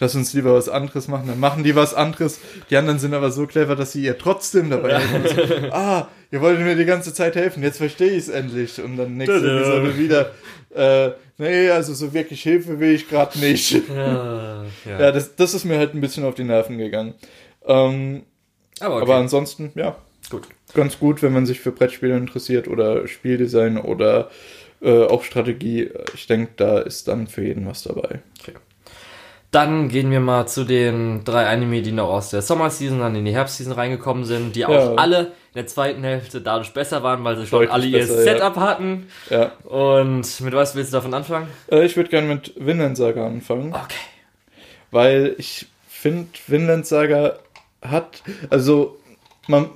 lass 0.00 0.14
uns 0.14 0.32
lieber 0.32 0.54
was 0.54 0.68
anderes 0.68 1.06
machen. 1.06 1.28
Dann 1.28 1.38
machen 1.38 1.62
die 1.62 1.76
was 1.76 1.94
anderes. 1.94 2.40
Die 2.70 2.76
anderen 2.76 2.98
sind 2.98 3.14
aber 3.14 3.30
so 3.30 3.46
clever, 3.46 3.76
dass 3.76 3.92
sie 3.92 4.02
ihr 4.02 4.18
trotzdem 4.18 4.70
dabei 4.70 4.98
helfen. 4.98 5.46
So, 5.48 5.72
ah, 5.72 6.08
ihr 6.30 6.40
wolltet 6.40 6.64
mir 6.64 6.74
die 6.74 6.84
ganze 6.84 7.14
Zeit 7.14 7.36
helfen, 7.36 7.62
jetzt 7.62 7.78
verstehe 7.78 8.10
ich 8.10 8.24
es 8.24 8.28
endlich. 8.28 8.82
Und 8.82 8.96
dann 8.96 9.16
nächste 9.16 9.36
Episode 9.36 9.98
wieder, 9.98 10.30
äh, 10.74 11.12
nee, 11.38 11.70
also 11.70 11.94
so 11.94 12.12
wirklich 12.12 12.42
Hilfe 12.42 12.80
will 12.80 12.94
ich 12.94 13.08
gerade 13.08 13.38
nicht. 13.38 13.72
Ja, 13.88 14.64
ja. 14.84 15.00
ja 15.00 15.12
das, 15.12 15.36
das 15.36 15.54
ist 15.54 15.64
mir 15.64 15.78
halt 15.78 15.94
ein 15.94 16.00
bisschen 16.00 16.24
auf 16.24 16.34
die 16.34 16.44
Nerven 16.44 16.78
gegangen. 16.78 17.14
Ähm, 17.66 18.24
aber, 18.80 18.96
okay. 18.96 19.02
aber 19.02 19.16
ansonsten, 19.16 19.72
ja, 19.74 19.96
gut. 20.30 20.48
ganz 20.74 20.98
gut, 20.98 21.22
wenn 21.22 21.32
man 21.32 21.44
sich 21.44 21.60
für 21.60 21.72
Brettspiele 21.72 22.16
interessiert 22.16 22.66
oder 22.66 23.06
Spieldesign 23.06 23.76
oder 23.76 24.30
äh, 24.80 25.04
auch 25.04 25.24
Strategie. 25.24 25.90
Ich 26.14 26.26
denke, 26.26 26.52
da 26.56 26.78
ist 26.78 27.08
dann 27.08 27.26
für 27.26 27.44
jeden 27.44 27.66
was 27.66 27.82
dabei. 27.82 28.20
Okay. 28.40 28.54
Dann 29.50 29.88
gehen 29.88 30.10
wir 30.10 30.20
mal 30.20 30.46
zu 30.46 30.64
den 30.64 31.24
drei 31.24 31.46
Anime, 31.48 31.82
die 31.82 31.90
noch 31.90 32.08
aus 32.08 32.30
der 32.30 32.40
Sommerseason 32.40 33.00
dann 33.00 33.16
in 33.16 33.24
die 33.24 33.32
Herbstseason 33.32 33.72
reingekommen 33.72 34.24
sind, 34.24 34.54
die 34.54 34.64
auch 34.64 34.96
alle 34.96 35.18
in 35.18 35.56
der 35.56 35.66
zweiten 35.66 36.04
Hälfte 36.04 36.40
dadurch 36.40 36.72
besser 36.72 37.02
waren, 37.02 37.24
weil 37.24 37.36
sie 37.36 37.46
schon 37.46 37.58
Deutlich 37.58 37.72
alle 37.72 37.86
ihr 37.86 37.98
besser, 37.98 38.22
Setup 38.22 38.56
ja. 38.56 38.62
hatten. 38.62 39.08
Ja. 39.28 39.52
Und 39.64 40.40
mit 40.40 40.54
was 40.54 40.76
willst 40.76 40.92
du 40.92 40.98
davon 40.98 41.14
anfangen? 41.14 41.48
Äh, 41.70 41.84
ich 41.84 41.96
würde 41.96 42.10
gerne 42.10 42.28
mit 42.28 42.54
Vinland 42.56 42.96
Saga 42.96 43.26
anfangen. 43.26 43.74
Okay. 43.74 43.94
Weil 44.92 45.34
ich 45.38 45.66
finde, 45.88 46.28
Vinland 46.46 46.86
Saga 46.86 47.38
hat, 47.82 48.22
also 48.50 49.00
man, 49.48 49.70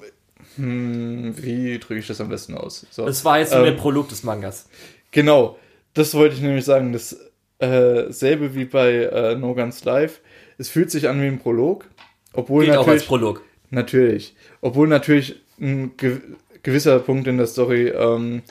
Hm, 0.57 1.35
wie 1.43 1.79
drücke 1.79 1.99
ich 1.99 2.07
das 2.07 2.21
am 2.21 2.29
besten 2.29 2.57
aus? 2.57 2.87
So. 2.91 3.07
Das 3.07 3.25
war 3.25 3.39
jetzt 3.39 3.53
nur 3.53 3.67
Ähm, 3.67 3.75
der 3.75 3.81
Prolog 3.81 4.09
des 4.09 4.23
Mangas. 4.23 4.69
Genau, 5.11 5.59
das 5.95 6.15
wollte 6.15 6.37
ich 6.37 6.43
nämlich 6.43 6.65
sagen. 6.65 6.93
Das 6.93 7.17
äh, 7.59 8.13
selbe 8.13 8.55
wie 8.55 8.65
bei 8.65 8.93
äh, 8.93 9.37
No 9.37 9.55
Guns 9.55 9.85
Live. 9.85 10.21
Es 10.59 10.69
fühlt 10.69 10.91
sich 10.91 11.09
an 11.09 11.21
wie 11.21 11.27
ein 11.27 11.39
Prolog, 11.39 11.87
obwohl 12.33 12.65
Geht 12.65 12.75
auch 12.75 12.79
als 12.81 12.87
natürlich, 12.87 13.07
Prolog. 13.07 13.43
natürlich, 13.71 14.37
obwohl 14.61 14.89
natürlich 14.89 15.41
ein 15.61 15.97
ge 15.97 16.21
gewisser 16.63 16.99
Punkt 16.99 17.29
in 17.29 17.37
der 17.37 17.47
Story 17.47 17.89
ähm, 17.89 18.43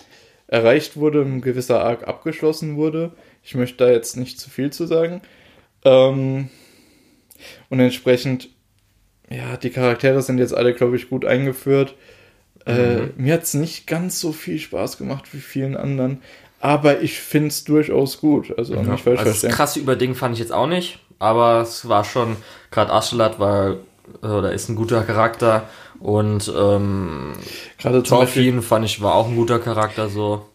erreicht 0.47 0.97
wurde, 0.97 1.21
ein 1.21 1.41
gewisser 1.41 1.83
Arc 1.83 2.07
abgeschlossen 2.07 2.75
wurde. 2.75 3.11
Ich 3.43 3.55
möchte 3.55 3.85
da 3.85 3.91
jetzt 3.91 4.17
nicht 4.17 4.39
zu 4.39 4.51
viel 4.51 4.71
zu 4.71 4.85
sagen. 4.85 5.21
Ähm, 5.83 6.49
und 7.69 7.79
entsprechend, 7.79 8.49
ja, 9.31 9.57
die 9.57 9.71
Charaktere 9.71 10.21
sind 10.21 10.37
jetzt 10.37 10.53
alle, 10.53 10.75
glaube 10.75 10.95
ich, 10.95 11.09
gut 11.09 11.25
eingeführt. 11.25 11.95
Äh, 12.65 13.07
mir 13.17 13.33
hat 13.33 13.43
es 13.43 13.55
nicht 13.55 13.87
ganz 13.87 14.19
so 14.19 14.31
viel 14.31 14.59
Spaß 14.59 14.97
gemacht 14.97 15.33
wie 15.33 15.39
vielen 15.39 15.75
anderen, 15.75 16.21
aber 16.63 17.01
ich 17.01 17.19
finde 17.19 17.49
es 17.49 17.65
durchaus 17.65 18.21
gut. 18.21 18.57
Also, 18.57 18.73
nicht 18.75 19.03
falsch 19.03 19.19
Also 19.19 19.31
das 19.31 19.39
verstehen. 19.41 19.51
krasse 19.51 19.79
Überding 19.81 20.15
fand 20.15 20.33
ich 20.35 20.39
jetzt 20.39 20.53
auch 20.53 20.65
nicht, 20.67 20.99
aber 21.19 21.59
es 21.61 21.89
war 21.89 22.05
schon, 22.05 22.37
gerade 22.71 22.93
Aschelat 22.93 23.37
war, 23.37 23.75
äh, 24.21 24.27
oder 24.27 24.53
ist 24.53 24.69
ein 24.69 24.75
guter 24.77 25.03
Charakter 25.03 25.67
und 25.99 26.51
ähm, 26.57 27.33
Gerade 27.77 28.01
Thorfinn 28.01 28.61
fand 28.61 28.85
ich 28.85 29.01
war 29.01 29.15
auch 29.15 29.27
ein 29.27 29.35
guter 29.35 29.59
Charakter 29.59 30.07
so. 30.07 30.45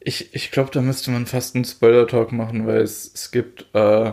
ich, 0.00 0.34
ich 0.34 0.50
glaube, 0.50 0.70
da 0.70 0.82
müsste 0.82 1.10
man 1.10 1.24
fast 1.26 1.54
einen 1.54 1.64
Spoiler-Talk 1.64 2.30
machen, 2.32 2.66
weil 2.66 2.82
es, 2.82 3.10
es 3.14 3.30
gibt 3.30 3.64
äh, 3.74 4.12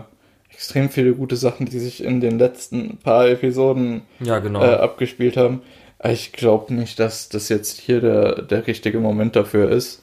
extrem 0.49 0.89
viele 0.89 1.13
gute 1.13 1.35
Sachen, 1.35 1.65
die 1.65 1.79
sich 1.79 2.01
in 2.01 2.21
den 2.21 2.39
letzten 2.39 2.97
paar 2.97 3.27
Episoden 3.27 4.03
Ja, 4.21 4.39
genau. 4.39 4.61
äh, 4.61 4.75
abgespielt 4.75 5.35
haben. 5.35 5.61
Ich 6.03 6.31
glaube 6.31 6.73
nicht, 6.73 6.97
dass 6.99 7.27
das 7.29 7.49
jetzt 7.49 7.77
hier 7.79 7.99
der, 7.99 8.41
der 8.41 8.67
richtige 8.67 8.99
Moment 9.01 9.35
dafür 9.35 9.69
ist. 9.69 10.01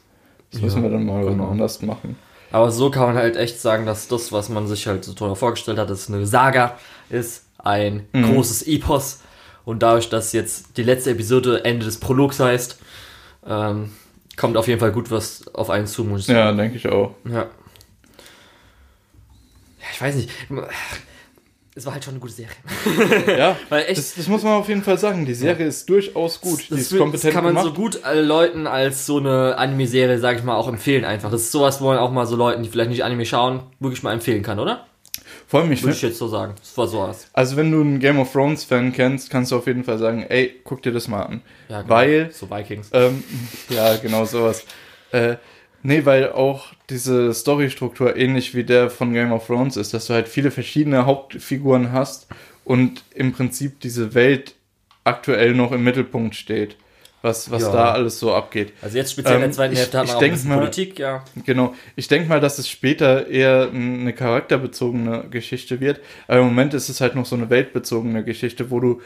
Das 0.51 0.61
Ja, 0.61 0.65
müssen 0.67 0.83
wir 0.83 0.91
dann 0.91 1.05
mal 1.07 1.25
genau. 1.25 1.49
anders 1.51 1.83
machen. 1.83 2.17
Aber 2.51 2.71
so 2.71 2.91
kann 2.91 3.03
man 3.09 3.17
halt 3.17 3.37
echt 3.37 3.61
sagen, 3.61 3.85
dass 3.85 4.09
das, 4.09 4.33
was 4.33 4.49
man 4.49 4.67
sich 4.67 4.87
halt 4.87 5.05
so 5.05 5.13
toll 5.13 5.35
vorgestellt 5.37 5.79
hat, 5.79 5.91
dass 5.91 6.01
es 6.01 6.09
eine 6.09 6.27
Saga 6.27 6.79
ist, 7.11 7.45
ein 7.59 8.07
Mhm. 8.13 8.33
großes 8.33 8.67
Epos. 8.67 9.21
Und 9.67 9.83
dadurch, 9.83 10.09
dass 10.09 10.33
jetzt 10.33 10.79
die 10.79 10.83
letzte 10.83 11.11
Episode 11.11 11.65
Ende 11.67 11.85
des 11.85 12.01
Prologs 12.01 12.41
heißt, 12.41 12.79
ähm, 13.47 13.93
kommt 14.39 14.57
auf 14.57 14.67
jeden 14.67 14.81
Fall 14.81 14.93
gut 14.93 15.11
was 15.11 15.47
auf 15.55 15.69
einen 15.69 15.87
zu, 15.87 16.05
muss 16.05 16.21
ich 16.21 16.27
sagen. 16.27 16.39
Ja, 16.39 16.53
denke 16.53 16.77
ich 16.79 16.89
auch. 16.89 17.13
Ja. 17.27 17.33
Ja, 19.81 19.87
ich 19.93 20.01
weiß 20.01 20.15
nicht. 20.17 20.31
Es 21.79 21.87
war 21.87 21.93
halt 21.95 22.05
schon 22.05 22.15
eine 22.15 22.21
gute 22.21 22.33
Serie. 22.33 22.55
Ja, 23.39 23.57
Weil 23.69 23.85
echt, 23.87 23.99
das, 23.99 24.15
das 24.17 24.27
muss 24.29 24.43
man 24.43 24.55
auf 24.55 24.69
jeden 24.69 24.83
Fall 24.83 24.99
sagen. 24.99 25.25
Die 25.25 25.35
Serie 25.35 25.67
ist 25.67 25.89
durchaus 25.89 26.41
gut. 26.41 26.61
Die 26.67 26.71
das, 26.71 26.81
ist 26.81 26.93
will- 26.93 26.99
kompetent 26.99 27.25
das 27.27 27.33
kann 27.35 27.45
man 27.45 27.55
gemacht. 27.55 27.67
so 27.67 27.73
gut 27.81 28.01
Leuten 28.15 28.67
als 28.67 29.07
so 29.07 29.19
eine 29.19 29.57
Anime-Serie, 29.57 30.19
sag 30.19 30.39
ich 30.39 30.43
mal, 30.45 30.57
auch 30.57 30.69
empfehlen 30.69 31.05
einfach. 31.05 31.31
Das 31.31 31.43
ist 31.43 31.53
sowas, 31.53 31.81
wo 31.81 31.87
man 31.87 31.99
auch 31.99 32.11
mal 32.11 32.27
so 32.27 32.37
Leuten, 32.37 32.63
die 32.63 32.69
vielleicht 32.69 32.91
nicht 32.91 33.05
Anime 33.05 33.25
schauen, 33.25 33.63
wirklich 33.81 34.03
mal 34.03 34.13
empfehlen 34.13 34.43
kann, 34.43 34.59
oder? 34.59 34.87
Vor 35.47 35.61
allem, 35.61 35.73
ich 35.73 35.83
Würde 35.83 35.95
find, 35.95 35.97
ich 36.05 36.09
jetzt 36.11 36.19
so 36.19 36.29
sagen. 36.29 36.55
Das 36.59 36.77
war 36.77 36.87
sowas. 36.89 37.29
also 37.33 37.57
wenn 37.57 37.71
du 37.71 37.81
einen 37.81 38.01
Game 38.01 38.19
of 38.19 38.33
Thrones 38.33 38.65
Fan 38.65 38.93
kennst, 38.93 39.31
kannst 39.31 39.51
du 39.53 39.57
auf 39.57 39.67
jeden 39.67 39.85
Fall 39.85 39.99
sagen, 39.99 40.23
ey, 40.29 40.61
guck 40.65 40.83
dir 40.83 40.93
das 40.93 41.09
mal 41.09 41.23
an. 41.23 41.43
Ja, 41.69 41.83
genau. 41.83 41.95
Weil, 41.95 42.31
So 42.33 42.51
Vikings. 42.51 42.91
ähm, 42.93 43.23
ja, 43.71 43.97
genau 43.97 44.25
sowas. 44.25 44.65
Äh, 45.13 45.37
nee, 45.89 46.05
weil 46.05 46.33
auch 46.33 46.67
diese 46.91 47.33
Storystruktur 47.35 48.17
ähnlich 48.17 48.55
wie 48.55 48.65
der 48.65 48.91
von 48.91 49.13
Game 49.13 49.33
of 49.33 49.47
Thrones 49.47 49.77
ist, 49.77 49.95
dass 49.95 50.07
du 50.07 50.15
halt 50.15 50.29
viele 50.29 50.51
verschiedene 50.51 51.07
Hauptfiguren 51.07 51.93
hast 51.93 52.29
und 52.65 53.03
im 53.15 53.33
Prinzip 53.33 53.81
diese 53.81 54.15
Welt 54.15 54.55
aktuell 55.05 55.55
noch 55.55 55.73
im 55.73 55.83
Mittelpunkt 55.85 56.35
steht. 56.35 56.77
Was, 57.21 57.51
was 57.51 57.63
Ja. 57.63 57.73
da 57.73 57.91
alles 57.93 58.21
so 58.21 58.33
abgeht. 58.33 58.73
Also 58.81 58.97
jetzt 58.97 59.11
speziell 59.11 59.35
in 59.35 59.41
der 59.41 59.47
ähm, 59.49 59.53
zweiten 59.53 59.73
ich- 59.73 59.81
Hälfte 59.81 60.03
ich 60.05 60.09
man 60.15 60.17
auch 60.17 60.23
ein 60.23 60.49
mal- 60.49 60.59
Politik, 60.59 60.99
ja. 61.01 61.25
Genau. 61.45 61.75
Ich 61.97 62.07
denke 62.07 62.29
mal, 62.29 62.39
dass 62.41 62.59
es 62.61 62.69
später 62.69 63.27
eher 63.27 63.71
eine 63.75 64.13
charakterbezogene 64.13 65.25
Geschichte 65.29 65.81
wird. 65.81 66.01
Aber 66.29 66.39
im 66.39 66.45
Moment 66.45 66.75
ist 66.75 66.89
es 66.89 67.01
halt 67.01 67.17
noch 67.17 67.27
so 67.27 67.35
eine 67.35 67.51
weltbezogene 67.51 68.23
Geschichte, 68.23 68.71
wo 68.71 68.79
du 68.79 69.01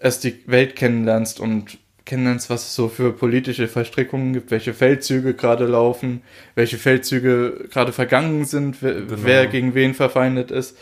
erst 0.00 0.24
die 0.24 0.40
Welt 0.46 0.74
kennenlernst 0.74 1.38
und 1.38 1.76
kennenlernst, 2.04 2.50
was 2.50 2.66
es 2.66 2.74
so 2.74 2.88
für 2.88 3.12
politische 3.12 3.68
Verstrickungen 3.68 4.32
gibt, 4.32 4.50
welche 4.50 4.74
Feldzüge 4.74 5.34
gerade 5.34 5.66
laufen, 5.66 6.22
welche 6.54 6.76
Feldzüge 6.78 7.68
gerade 7.70 7.92
vergangen 7.92 8.44
sind, 8.44 8.82
wer, 8.82 8.94
Genau. 8.94 9.16
wer 9.22 9.46
gegen 9.46 9.74
wen 9.74 9.94
verfeindet 9.94 10.50
ist. 10.50 10.76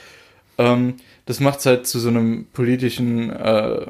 Ähm, 0.58 0.94
das 1.26 1.40
macht 1.40 1.58
es 1.60 1.66
halt 1.66 1.86
zu 1.86 1.98
so 1.98 2.08
einem 2.08 2.46
politischen, 2.52 3.30
äh, 3.30 3.86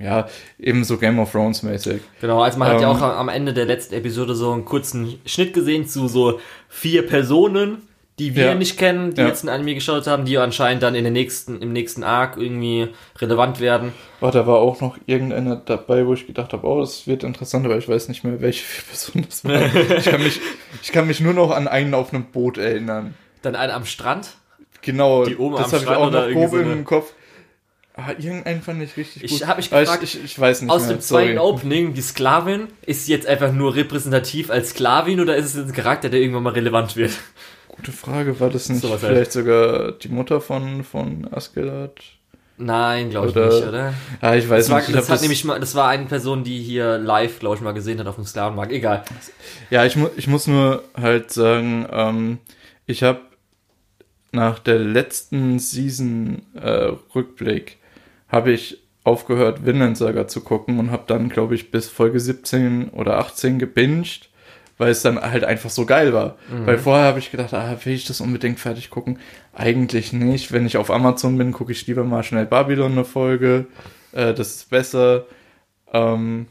ja, 0.00 0.28
eben 0.58 0.84
so 0.84 0.96
Game 0.98 1.18
of 1.18 1.32
Thrones 1.32 1.62
mäßig. 1.62 2.00
Genau, 2.20 2.42
also 2.42 2.58
man 2.58 2.68
hat 2.68 2.80
ja 2.80 2.90
Ähm, 2.90 2.96
auch 2.96 3.02
am 3.02 3.28
Ende 3.28 3.52
der 3.52 3.66
letzten 3.66 3.94
Episode 3.94 4.34
so 4.34 4.52
einen 4.52 4.64
kurzen 4.64 5.18
Schnitt 5.26 5.52
gesehen 5.52 5.86
zu 5.86 6.08
so 6.08 6.40
vier 6.68 7.06
Personen, 7.06 7.78
die 8.20 8.36
wir 8.36 8.44
Ja. 8.46 8.54
nicht 8.54 8.76
kennen, 8.78 9.14
die 9.14 9.22
Ja. 9.22 9.28
jetzt 9.28 9.42
ein 9.42 9.48
Anime 9.48 9.74
geschaut 9.74 10.06
haben, 10.06 10.24
die 10.26 10.36
anscheinend 10.38 10.82
dann 10.82 10.94
in 10.94 11.04
den 11.04 11.12
nächsten, 11.14 11.60
im 11.62 11.72
nächsten 11.72 12.04
Arc 12.04 12.36
irgendwie 12.36 12.88
relevant 13.18 13.60
werden. 13.60 13.92
Oh, 14.20 14.30
da 14.30 14.46
war 14.46 14.58
auch 14.58 14.80
noch 14.82 14.98
irgendeiner 15.06 15.56
dabei, 15.56 16.06
wo 16.06 16.12
ich 16.12 16.26
gedacht 16.26 16.52
habe, 16.52 16.66
oh, 16.66 16.80
das 16.80 17.06
wird 17.06 17.24
interessant, 17.24 17.64
aber 17.64 17.78
ich 17.78 17.88
weiß 17.88 18.08
nicht 18.08 18.22
mehr, 18.22 18.40
welche 18.42 18.62
vier 18.62 18.84
Personen 18.84 19.24
das 19.26 19.44
waren. 19.44 19.70
ich, 19.98 20.04
kann 20.04 20.22
mich, 20.22 20.38
ich 20.82 20.92
kann 20.92 21.06
mich 21.06 21.20
nur 21.20 21.32
noch 21.32 21.50
an 21.50 21.66
einen 21.66 21.94
auf 21.94 22.12
einem 22.12 22.24
Boot 22.26 22.58
erinnern. 22.58 23.14
Dann 23.42 23.56
einer 23.56 23.74
am 23.74 23.86
Strand. 23.86 24.28
Genau, 24.82 25.24
Die 25.24 25.36
oben 25.36 25.56
das 25.56 25.72
habe 25.72 25.82
ich 25.82 25.88
auch 25.90 26.10
noch 26.10 26.20
irgendwie 26.26 26.34
grob 26.34 26.50
so 26.50 26.56
eine- 26.58 26.72
im 26.72 26.84
Kopf. 26.84 27.12
Ah, 27.96 28.12
irgendeinen 28.18 28.62
fand 28.62 28.82
ich 28.82 28.96
richtig 28.96 29.24
Ich 29.24 29.30
gut. 29.40 29.46
hab 29.48 29.56
mich 29.56 29.70
Aber 29.72 29.80
gefragt, 29.82 30.02
ich, 30.02 30.14
ich, 30.18 30.24
ich 30.24 30.38
weiß 30.40 30.62
nicht 30.62 30.70
Aus 30.70 30.82
mehr, 30.86 30.96
dem 30.96 31.00
zweiten 31.00 31.36
sorry. 31.36 31.54
Opening, 31.54 31.92
die 31.94 32.00
Sklavin, 32.00 32.68
ist 32.86 33.04
sie 33.06 33.12
jetzt 33.12 33.26
einfach 33.26 33.52
nur 33.52 33.74
repräsentativ 33.74 34.48
als 34.50 34.70
Sklavin 34.70 35.20
oder 35.20 35.36
ist 35.36 35.54
es 35.54 35.66
ein 35.66 35.72
Charakter, 35.72 36.08
der 36.08 36.20
irgendwann 36.20 36.44
mal 36.44 36.52
relevant 36.52 36.96
wird? 36.96 37.12
Gute 37.80 37.92
Frage, 37.92 38.40
war 38.40 38.50
das 38.50 38.68
nicht 38.68 38.84
halt. 38.84 39.00
vielleicht 39.00 39.32
sogar 39.32 39.92
die 39.92 40.08
Mutter 40.08 40.40
von, 40.40 40.84
von 40.84 41.26
Askelat? 41.32 41.92
Nein, 42.58 43.08
glaube 43.08 43.28
ich 43.28 43.36
Oder- 43.36 43.46
nicht, 43.48 43.66
oder? 43.68 43.94
Ah, 44.20 44.34
ich 44.34 44.48
weiß 44.48 44.66
Das, 44.66 44.70
war, 44.70 44.78
nicht. 44.80 44.90
Ich 44.90 44.94
das 44.94 45.08
hat 45.08 45.20
nämlich 45.22 45.44
mal, 45.44 45.58
das 45.58 45.74
war 45.74 45.88
eine 45.88 46.04
Person, 46.04 46.44
die 46.44 46.58
hier 46.60 46.98
live, 46.98 47.38
glaube 47.38 47.56
ich, 47.56 47.62
mal 47.62 47.72
gesehen 47.72 47.98
hat 47.98 48.06
auf 48.06 48.16
dem 48.16 48.24
Sklavenmarkt. 48.26 48.70
Egal. 48.72 49.02
Ja, 49.70 49.86
ich, 49.86 49.96
mu 49.96 50.08
ich 50.18 50.26
muss 50.26 50.46
nur 50.46 50.82
halt 50.94 51.30
sagen, 51.32 51.86
ähm, 51.90 52.38
ich 52.84 53.02
habe 53.02 53.20
nach 54.32 54.58
der 54.58 54.78
letzten 54.78 55.58
Season 55.58 56.42
äh, 56.54 56.92
Rückblick 57.14 57.78
habe 58.28 58.52
ich 58.52 58.78
aufgehört, 59.04 59.64
Vinland 59.64 59.96
Saga 59.96 60.28
zu 60.28 60.42
gucken 60.42 60.78
und 60.78 60.90
habe 60.90 61.04
dann, 61.06 61.30
glaube 61.30 61.54
ich, 61.54 61.70
bis 61.70 61.88
Folge 61.88 62.20
17 62.20 62.90
oder 62.90 63.18
18 63.18 63.58
gebinged, 63.58 64.28
weil 64.80 64.92
es 64.92 65.02
dann 65.02 65.20
halt 65.20 65.44
einfach 65.44 65.68
so 65.68 65.84
geil 65.84 66.14
war. 66.14 66.36
Weil 66.64 66.78
vorher 66.78 67.04
habe 67.04 67.18
ich 67.18 67.30
gedacht, 67.30 67.52
ah, 67.52 67.76
will 67.84 67.92
ich 67.92 68.06
das 68.06 68.22
unbedingt 68.22 68.58
fertig 68.58 68.88
gucken? 68.88 69.18
Eigentlich 69.52 70.14
nicht. 70.14 70.52
Wenn 70.52 70.64
ich 70.64 70.78
auf 70.78 70.90
Amazon 70.90 71.36
bin, 71.36 71.52
gucke 71.52 71.72
ich 71.72 71.86
lieber 71.86 72.02
mal 72.02 72.22
schnell 72.22 72.46
Babylon 72.46 72.92
eine 72.92 73.04
Folge. 73.04 73.66
Äh, 74.12 74.32
das 74.32 74.56
ist 74.56 74.70
besser. 74.70 75.26
Ähm, 75.92 76.46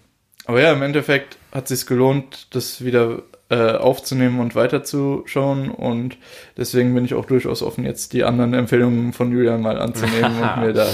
aber 0.46 0.62
ja, 0.62 0.72
im 0.72 0.84
Endeffekt 0.84 1.40
hat 1.52 1.72
es 1.72 1.80
sich 1.80 1.88
gelohnt, 1.88 2.54
das 2.56 2.86
wieder 2.86 3.24
äh, 3.50 3.72
aufzunehmen 3.72 4.40
und 4.40 4.54
weiterzuschauen. 4.54 5.72
Und 5.72 6.18
deswegen 6.56 6.94
bin 6.94 7.06
ich 7.06 7.16
auch 7.16 7.26
durchaus 7.26 7.64
offen, 7.64 7.84
jetzt 7.84 8.14
die 8.14 8.26
anderen 8.26 8.54
Empfehlungen 8.54 9.12
von 9.12 9.32
Julian 9.32 9.62
mal 9.62 9.80
anzunehmen 9.80 10.40
und 10.40 10.58
mir 10.62 10.74
da 10.74 10.88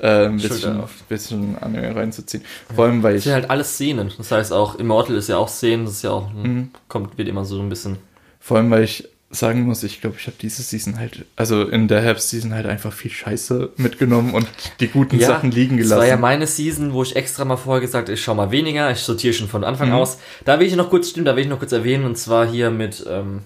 äh, 0.00 0.26
ein 0.26 0.36
bisschen, 0.36 0.82
bisschen 1.08 1.58
Anime 1.58 1.94
reinzuziehen. 1.94 2.44
Vor 2.74 2.84
allem, 2.86 3.02
weil 3.02 3.14
Das 3.14 3.20
ich. 3.20 3.24
sind 3.24 3.34
halt 3.34 3.50
alles 3.50 3.74
Szenen. 3.74 4.12
Das 4.18 4.30
heißt 4.30 4.52
auch, 4.52 4.76
Immortal 4.76 5.16
ist 5.16 5.28
ja 5.28 5.36
auch 5.38 5.48
Szenen, 5.48 5.84
das 5.84 5.94
ist 5.94 6.02
ja 6.02 6.10
auch, 6.10 6.30
Mhm. 6.32 6.70
kommt, 6.88 7.18
wird 7.18 7.28
immer 7.28 7.44
so 7.44 7.60
ein 7.60 7.68
bisschen. 7.68 7.98
Vor 8.40 8.56
allem, 8.56 8.70
weil 8.70 8.84
ich 8.84 9.08
sagen 9.30 9.64
muss, 9.64 9.82
ich 9.82 10.00
glaube, 10.00 10.16
ich 10.18 10.26
habe 10.26 10.36
diese 10.40 10.62
Season 10.62 10.98
halt, 10.98 11.26
also 11.36 11.62
in 11.68 11.86
der 11.86 12.00
Herbst-Season 12.00 12.54
halt 12.54 12.64
einfach 12.64 12.94
viel 12.94 13.10
Scheiße 13.10 13.72
mitgenommen 13.76 14.32
und 14.32 14.46
die 14.80 14.88
guten 14.88 15.20
Sachen 15.20 15.50
liegen 15.50 15.76
Das 15.76 15.84
gelassen. 15.88 16.00
war 16.00 16.06
ja 16.08 16.16
meine 16.16 16.46
Season, 16.46 16.94
wo 16.94 17.02
ich 17.02 17.14
extra 17.14 17.44
mal 17.44 17.58
vorher 17.58 17.82
gesagt 17.82 18.08
habe, 18.08 18.14
ich 18.14 18.22
schau 18.22 18.34
mal 18.34 18.50
weniger, 18.50 18.90
ich 18.90 19.00
sortiere 19.00 19.34
schon 19.34 19.48
von 19.48 19.64
Anfang 19.64 19.88
Mhm. 19.90 19.96
aus. 19.96 20.16
Da 20.46 20.58
will 20.58 20.66
ich 20.66 20.74
noch 20.76 20.88
kurz, 20.88 21.10
stimmt, 21.10 21.26
da 21.28 21.36
will 21.36 21.42
ich 21.42 21.48
noch 21.50 21.58
kurz 21.58 21.72
erwähnen, 21.72 22.04
und 22.04 22.16
zwar 22.16 22.46
hier 22.50 22.70
mit, 22.70 23.04
ähm, 23.06 23.42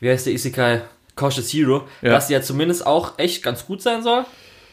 wie 0.00 0.08
heißt 0.08 0.24
der 0.24 0.32
Isekai? 0.32 0.80
Cautious 1.14 1.52
Hero, 1.52 1.82
Ja. 2.00 2.12
dass 2.12 2.28
sie 2.28 2.32
ja 2.34 2.40
zumindest 2.40 2.86
auch 2.86 3.18
echt 3.18 3.42
ganz 3.42 3.66
gut 3.66 3.82
sein 3.82 4.02
soll. 4.04 4.24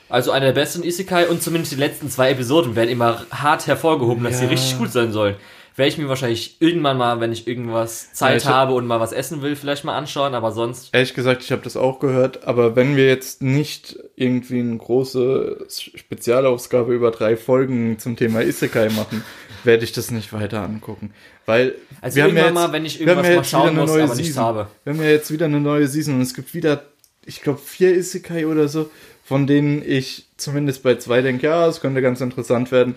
Also 0.09 0.31
einer 0.31 0.47
der 0.47 0.53
besten 0.53 0.83
Isekai 0.83 1.27
und 1.27 1.41
zumindest 1.41 1.71
die 1.73 1.77
letzten 1.77 2.09
zwei 2.09 2.31
Episoden 2.31 2.75
werden 2.75 2.89
immer 2.89 3.25
hart 3.31 3.67
hervorgehoben, 3.67 4.23
dass 4.23 4.37
sie 4.39 4.45
Ja. 4.45 4.51
richtig 4.51 4.77
gut 4.77 4.91
sein 4.91 5.11
sollen. 5.11 5.35
Werde 5.77 5.89
ich 5.89 5.97
mir 5.97 6.07
wahrscheinlich 6.07 6.55
irgendwann 6.61 6.97
mal, 6.97 7.19
wenn 7.19 7.33
ich 7.33 7.47
irgendwas 7.47 8.13
Zeit 8.13 8.43
Ja, 8.43 8.49
ich- 8.49 8.55
habe 8.55 8.73
und 8.75 8.87
mal 8.87 9.01
was 9.01 9.11
essen 9.11 9.41
will, 9.41 9.57
vielleicht 9.57 9.83
mal 9.83 9.97
anschauen, 9.97 10.33
aber 10.33 10.53
sonst. 10.53 10.89
Ehrlich 10.93 11.13
gesagt, 11.13 11.43
ich 11.43 11.51
habe 11.51 11.63
das 11.63 11.75
auch 11.75 11.99
gehört, 11.99 12.45
aber 12.45 12.77
wenn 12.77 12.95
wir 12.95 13.07
jetzt 13.07 13.41
nicht 13.41 13.97
irgendwie 14.15 14.59
eine 14.61 14.77
große 14.77 15.65
Spezialausgabe 15.95 16.93
über 16.93 17.11
drei 17.11 17.35
Folgen 17.35 17.99
zum 17.99 18.15
Thema 18.15 18.41
Isekai 18.41 18.89
machen, 18.89 19.23
werde 19.65 19.83
ich 19.83 19.91
das 19.91 20.11
nicht 20.11 20.31
weiter 20.31 20.61
angucken. 20.61 21.13
Weil 21.45 21.75
Also 21.99 22.15
wir 22.17 22.23
haben 22.25 22.37
ja 22.37 22.45
jetzt, 22.45 22.53
mal, 22.53 22.71
wenn 22.71 22.85
ich 22.85 23.01
irgendwas 23.01 23.35
mal 23.35 23.43
schauen 23.43 23.69
eine 23.69 23.81
muss, 23.81 23.89
neue 23.91 24.03
aber 24.03 24.15
nichts 24.15 24.37
habe. 24.37 24.67
Wir 24.83 24.93
haben 24.93 25.01
ja 25.01 25.09
jetzt 25.09 25.31
wieder 25.31 25.45
eine 25.45 25.59
neue 25.59 25.87
Season 25.87 26.15
und 26.15 26.21
es 26.21 26.33
gibt 26.33 26.53
wieder, 26.53 26.83
ich 27.25 27.41
glaube, 27.41 27.59
vier 27.63 27.93
Isekai 27.95 28.45
oder 28.47 28.67
so, 28.67 28.89
von 29.25 29.47
denen 29.47 29.81
ich 29.85 30.27
zumindest 30.37 30.83
bei 30.83 30.95
zwei 30.95 31.21
denke, 31.21 31.47
ja, 31.47 31.67
es 31.67 31.81
könnte 31.81 32.01
ganz 32.01 32.21
interessant 32.21 32.71
werden. 32.71 32.95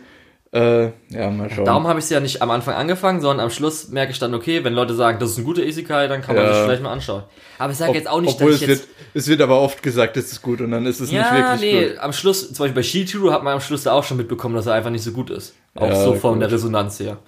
Äh, 0.52 0.84
ja, 1.10 1.30
mal 1.30 1.50
schauen. 1.50 1.64
Darum 1.66 1.86
habe 1.88 1.98
ich 1.98 2.05
es 2.06 2.10
ja 2.10 2.20
nicht 2.20 2.40
am 2.40 2.50
Anfang 2.50 2.74
angefangen, 2.74 3.20
sondern 3.20 3.44
am 3.44 3.50
Schluss 3.50 3.88
merke 3.88 4.12
ich 4.12 4.18
dann, 4.18 4.34
okay, 4.34 4.64
wenn 4.64 4.72
Leute 4.72 4.94
sagen, 4.94 5.18
das 5.18 5.30
ist 5.32 5.38
ein 5.38 5.44
guter 5.44 5.62
Isekai, 5.62 6.06
dann 6.09 6.22
kann 6.22 6.36
man 6.36 6.44
Ja. 6.46 6.55
sich 6.55 6.62
vielleicht 6.64 6.82
mal 6.82 6.92
anschauen. 6.92 7.24
Aber 7.59 7.72
ich 7.72 7.78
sage 7.78 7.92
jetzt 7.94 8.09
auch 8.09 8.20
nicht, 8.22 8.34
Obwohl 8.34 8.52
dass 8.52 8.56
es 8.56 8.62
ich 8.62 8.68
jetzt... 8.68 8.80
wird, 8.88 8.88
es 9.14 9.28
wird 9.28 9.40
aber 9.42 9.60
oft 9.60 9.82
gesagt, 9.82 10.16
es 10.16 10.32
ist 10.32 10.40
gut 10.42 10.60
und 10.62 10.70
dann 10.70 10.86
ist 10.86 11.00
es 11.00 11.10
ja, 11.10 11.20
nicht 11.22 11.32
wirklich 11.60 11.72
nee, 11.72 11.88
gut. 11.90 11.98
am 11.98 12.12
Schluss, 12.14 12.46
zum 12.52 12.64
Beispiel 12.64 12.74
bei 12.74 12.82
Shituru 12.82 13.30
hat 13.30 13.42
man 13.42 13.55
am 13.55 13.60
Schluss 13.60 13.82
da 13.82 13.92
auch 13.92 14.05
schon 14.05 14.16
mitbekommen, 14.16 14.55
dass 14.55 14.66
er 14.66 14.72
einfach 14.74 14.90
nicht 14.90 15.02
so 15.05 15.12
gut 15.12 15.28
ist. 15.30 15.55
Auch 15.74 15.86
Ja, 15.88 16.02
so 16.02 16.14
von 16.14 16.34
gut. 16.34 16.42
der 16.42 16.52
Resonanz 16.52 16.98
her. 17.00 17.18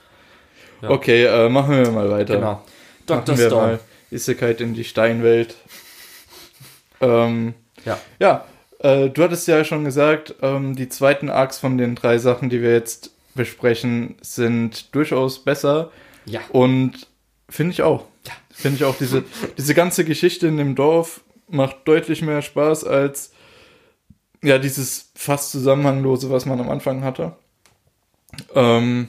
Ja. 0.81 0.91
Okay, 0.91 1.25
äh, 1.25 1.49
machen 1.51 1.77
wir 1.77 1.91
mal 1.91 2.11
weiter. 2.11 2.37
Genau. 2.37 2.63
Dr. 3.07 3.37
Stone. 3.37 3.51
mal 3.55 3.81
Isekai 4.11 4.53
in 4.53 4.73
die 4.75 4.85
Steinwelt. 4.85 5.57
Ähm, 7.03 7.55
Ja. 7.87 7.99
ja, 8.19 8.45
äh, 8.81 9.09
du 9.09 9.23
hattest 9.23 9.47
ja 9.49 9.65
schon 9.65 9.85
gesagt, 9.85 10.35
ähm, 10.43 10.75
die 10.77 10.89
zweiten 10.89 11.29
Arcs 11.31 11.59
von 11.59 11.79
den 11.79 11.95
drei 11.95 12.19
Sachen, 12.19 12.49
die 12.51 12.61
wir 12.63 12.73
jetzt 12.73 13.11
besprechen, 13.35 14.17
sind 14.21 14.95
durchaus 14.95 15.45
besser 15.45 15.91
Ja. 16.27 16.41
und 16.51 17.07
finde 17.49 17.73
ich 17.73 17.83
auch. 17.83 18.07
Ja. 18.27 18.33
Finde 18.51 18.77
ich 18.77 18.85
auch, 18.85 18.97
diese, 18.97 19.25
diese 19.57 19.75
ganze 19.75 20.05
Geschichte 20.05 20.47
in 20.47 20.57
dem 20.57 20.75
Dorf 20.75 21.21
macht 21.49 21.77
deutlich 21.87 22.23
mehr 22.23 22.43
Spaß 22.43 22.85
als 22.85 23.33
ja, 24.43 24.59
dieses 24.59 25.11
fast 25.15 25.51
zusammenhanglose, 25.51 26.31
was 26.31 26.47
man 26.47 26.61
am 26.61 26.71
Anfang 26.71 27.03
hatte. 27.05 27.33
Ähm, 28.55 29.09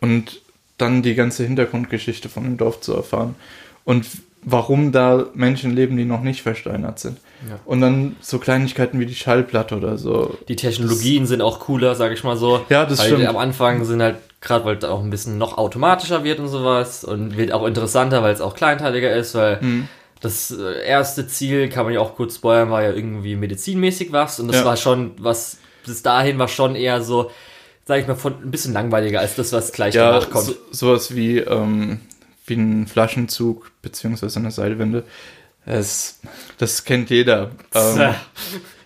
und 0.00 0.42
dann 0.78 1.02
die 1.02 1.14
ganze 1.14 1.44
Hintergrundgeschichte 1.44 2.28
von 2.28 2.44
dem 2.44 2.56
Dorf 2.58 2.80
zu 2.80 2.92
erfahren. 2.94 3.34
Und 3.84 4.06
warum 4.42 4.92
da 4.92 5.26
Menschen 5.34 5.74
leben, 5.74 5.96
die 5.96 6.04
noch 6.04 6.22
nicht 6.22 6.42
versteinert 6.42 6.98
sind. 6.98 7.18
Ja. 7.48 7.58
Und 7.64 7.80
dann 7.80 8.16
so 8.20 8.38
Kleinigkeiten 8.38 8.98
wie 9.00 9.06
die 9.06 9.14
Schallplatte 9.14 9.76
oder 9.76 9.98
so. 9.98 10.38
Die 10.48 10.56
Technologien 10.56 11.26
sind 11.26 11.42
auch 11.42 11.60
cooler, 11.60 11.94
sage 11.94 12.14
ich 12.14 12.24
mal 12.24 12.36
so. 12.36 12.64
Ja, 12.68 12.86
das 12.86 12.98
weil 13.00 13.06
stimmt. 13.08 13.26
Am 13.26 13.36
Anfang 13.36 13.84
sind 13.84 14.02
halt, 14.02 14.16
gerade 14.40 14.64
weil 14.64 14.76
es 14.78 14.84
auch 14.84 15.02
ein 15.02 15.10
bisschen 15.10 15.38
noch 15.38 15.58
automatischer 15.58 16.24
wird 16.24 16.38
und 16.40 16.48
sowas 16.48 17.04
und 17.04 17.36
wird 17.36 17.52
auch 17.52 17.66
interessanter, 17.66 18.22
weil 18.22 18.32
es 18.32 18.40
auch 18.40 18.54
kleinteiliger 18.54 19.14
ist, 19.14 19.34
weil 19.34 19.58
Mhm. 19.60 19.88
das 20.20 20.50
äh, 20.50 20.84
erste 20.86 21.26
Ziel, 21.28 21.68
kann 21.68 21.84
man 21.84 21.94
ja 21.94 22.00
auch 22.00 22.16
kurz 22.16 22.36
spoilern, 22.36 22.70
war 22.70 22.82
ja 22.82 22.92
irgendwie 22.92 23.36
medizinmäßig 23.36 24.12
was 24.12 24.40
und 24.40 24.48
das 24.48 24.56
Ja. 24.56 24.64
war 24.64 24.76
schon, 24.76 25.12
was 25.18 25.58
bis 25.84 26.02
dahin 26.02 26.38
war 26.38 26.48
schon 26.48 26.74
eher 26.74 27.02
so, 27.02 27.30
sag 27.84 28.00
ich 28.00 28.08
mal, 28.08 28.16
von, 28.16 28.34
ein 28.42 28.50
bisschen 28.50 28.72
langweiliger 28.72 29.20
als 29.20 29.36
das, 29.36 29.52
was 29.52 29.72
gleich 29.72 29.94
Ja, 29.94 30.10
danach 30.10 30.30
kommt. 30.30 30.46
so, 30.46 30.54
sowas 30.72 31.14
wie, 31.14 31.38
ähm, 31.38 32.00
wie 32.46 32.54
ein 32.54 32.86
Flaschenzug 32.86 33.70
beziehungsweise 33.82 34.38
eine 34.40 34.50
Seilwinde. 34.50 35.04
Es, 35.66 36.20
das 36.58 36.84
kennt 36.84 37.10
jeder. 37.10 37.50
Ähm, 37.74 38.14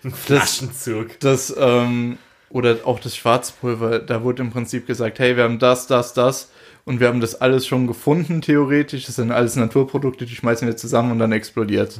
ein 0.03 0.11
Flaschenzug. 0.11 1.19
das, 1.19 1.55
ähm, 1.57 2.17
oder 2.49 2.77
auch 2.85 2.99
das 2.99 3.15
Schwarzpulver, 3.15 3.99
da 3.99 4.23
wurde 4.23 4.41
im 4.41 4.51
Prinzip 4.51 4.87
gesagt, 4.87 5.19
hey, 5.19 5.37
wir 5.37 5.43
haben 5.43 5.59
das, 5.59 5.87
das, 5.87 6.13
das 6.13 6.51
und 6.83 6.99
wir 6.99 7.07
haben 7.07 7.21
das 7.21 7.39
alles 7.39 7.67
schon 7.67 7.87
gefunden, 7.87 8.41
theoretisch. 8.41 9.05
Das 9.05 9.15
sind 9.15 9.31
alles 9.31 9.55
Naturprodukte, 9.55 10.25
die 10.25 10.35
schmeißen 10.35 10.67
wir 10.67 10.75
zusammen 10.75 11.11
und 11.11 11.19
dann 11.19 11.31
explodiert. 11.31 11.99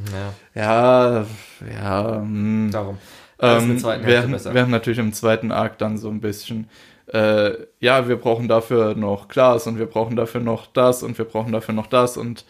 Ja, 0.56 0.62
Ja, 0.62 1.26
ja, 1.72 2.16
hm. 2.16 2.70
darum. 2.72 2.98
Ähm, 3.40 3.82
wir, 3.82 4.54
wir 4.54 4.62
haben 4.62 4.72
natürlich 4.72 5.00
im 5.00 5.14
zweiten 5.14 5.52
Arc 5.52 5.78
dann 5.78 5.98
so 5.98 6.10
ein 6.10 6.22
bisschen, 6.22 6.70
äh, 7.08 7.52
ja, 7.80 8.08
wir 8.08 8.16
brauchen 8.16 8.48
dafür 8.48 8.96
noch 8.96 9.28
Glas 9.28 9.68
und 9.68 9.80
wir 9.80 9.88
brauchen 9.88 10.16
dafür 10.16 10.42
noch 10.42 10.68
das 10.68 11.02
und 11.02 11.18
wir 11.18 11.26
brauchen 11.26 11.52
dafür 11.52 11.74
noch 11.74 11.88
das 11.88 12.18
und 12.18 12.46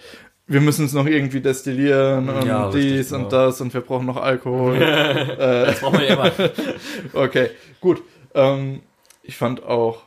wir 0.52 0.62
müssen 0.62 0.86
es 0.86 0.94
noch 0.94 1.06
irgendwie 1.06 1.40
destillieren 1.40 2.28
und 2.30 2.46
Ja, 2.46 2.66
richtig, 2.68 2.94
dies 2.94 3.10
genau. 3.10 3.24
und 3.24 3.34
das 3.34 3.62
und 3.62 3.74
wir 3.74 3.82
brauchen 3.82 4.06
noch 4.06 4.18
Alkohol. 4.18 4.78
Das 5.38 5.80
braucht 5.80 5.94
man 5.94 6.04
ja 6.04 6.14
immer. 6.14 6.32
okay, 7.14 7.52
gut. 7.80 8.04
Ähm, 8.34 8.82
ich 9.24 9.38
fand 9.38 9.64
auch, 9.64 10.04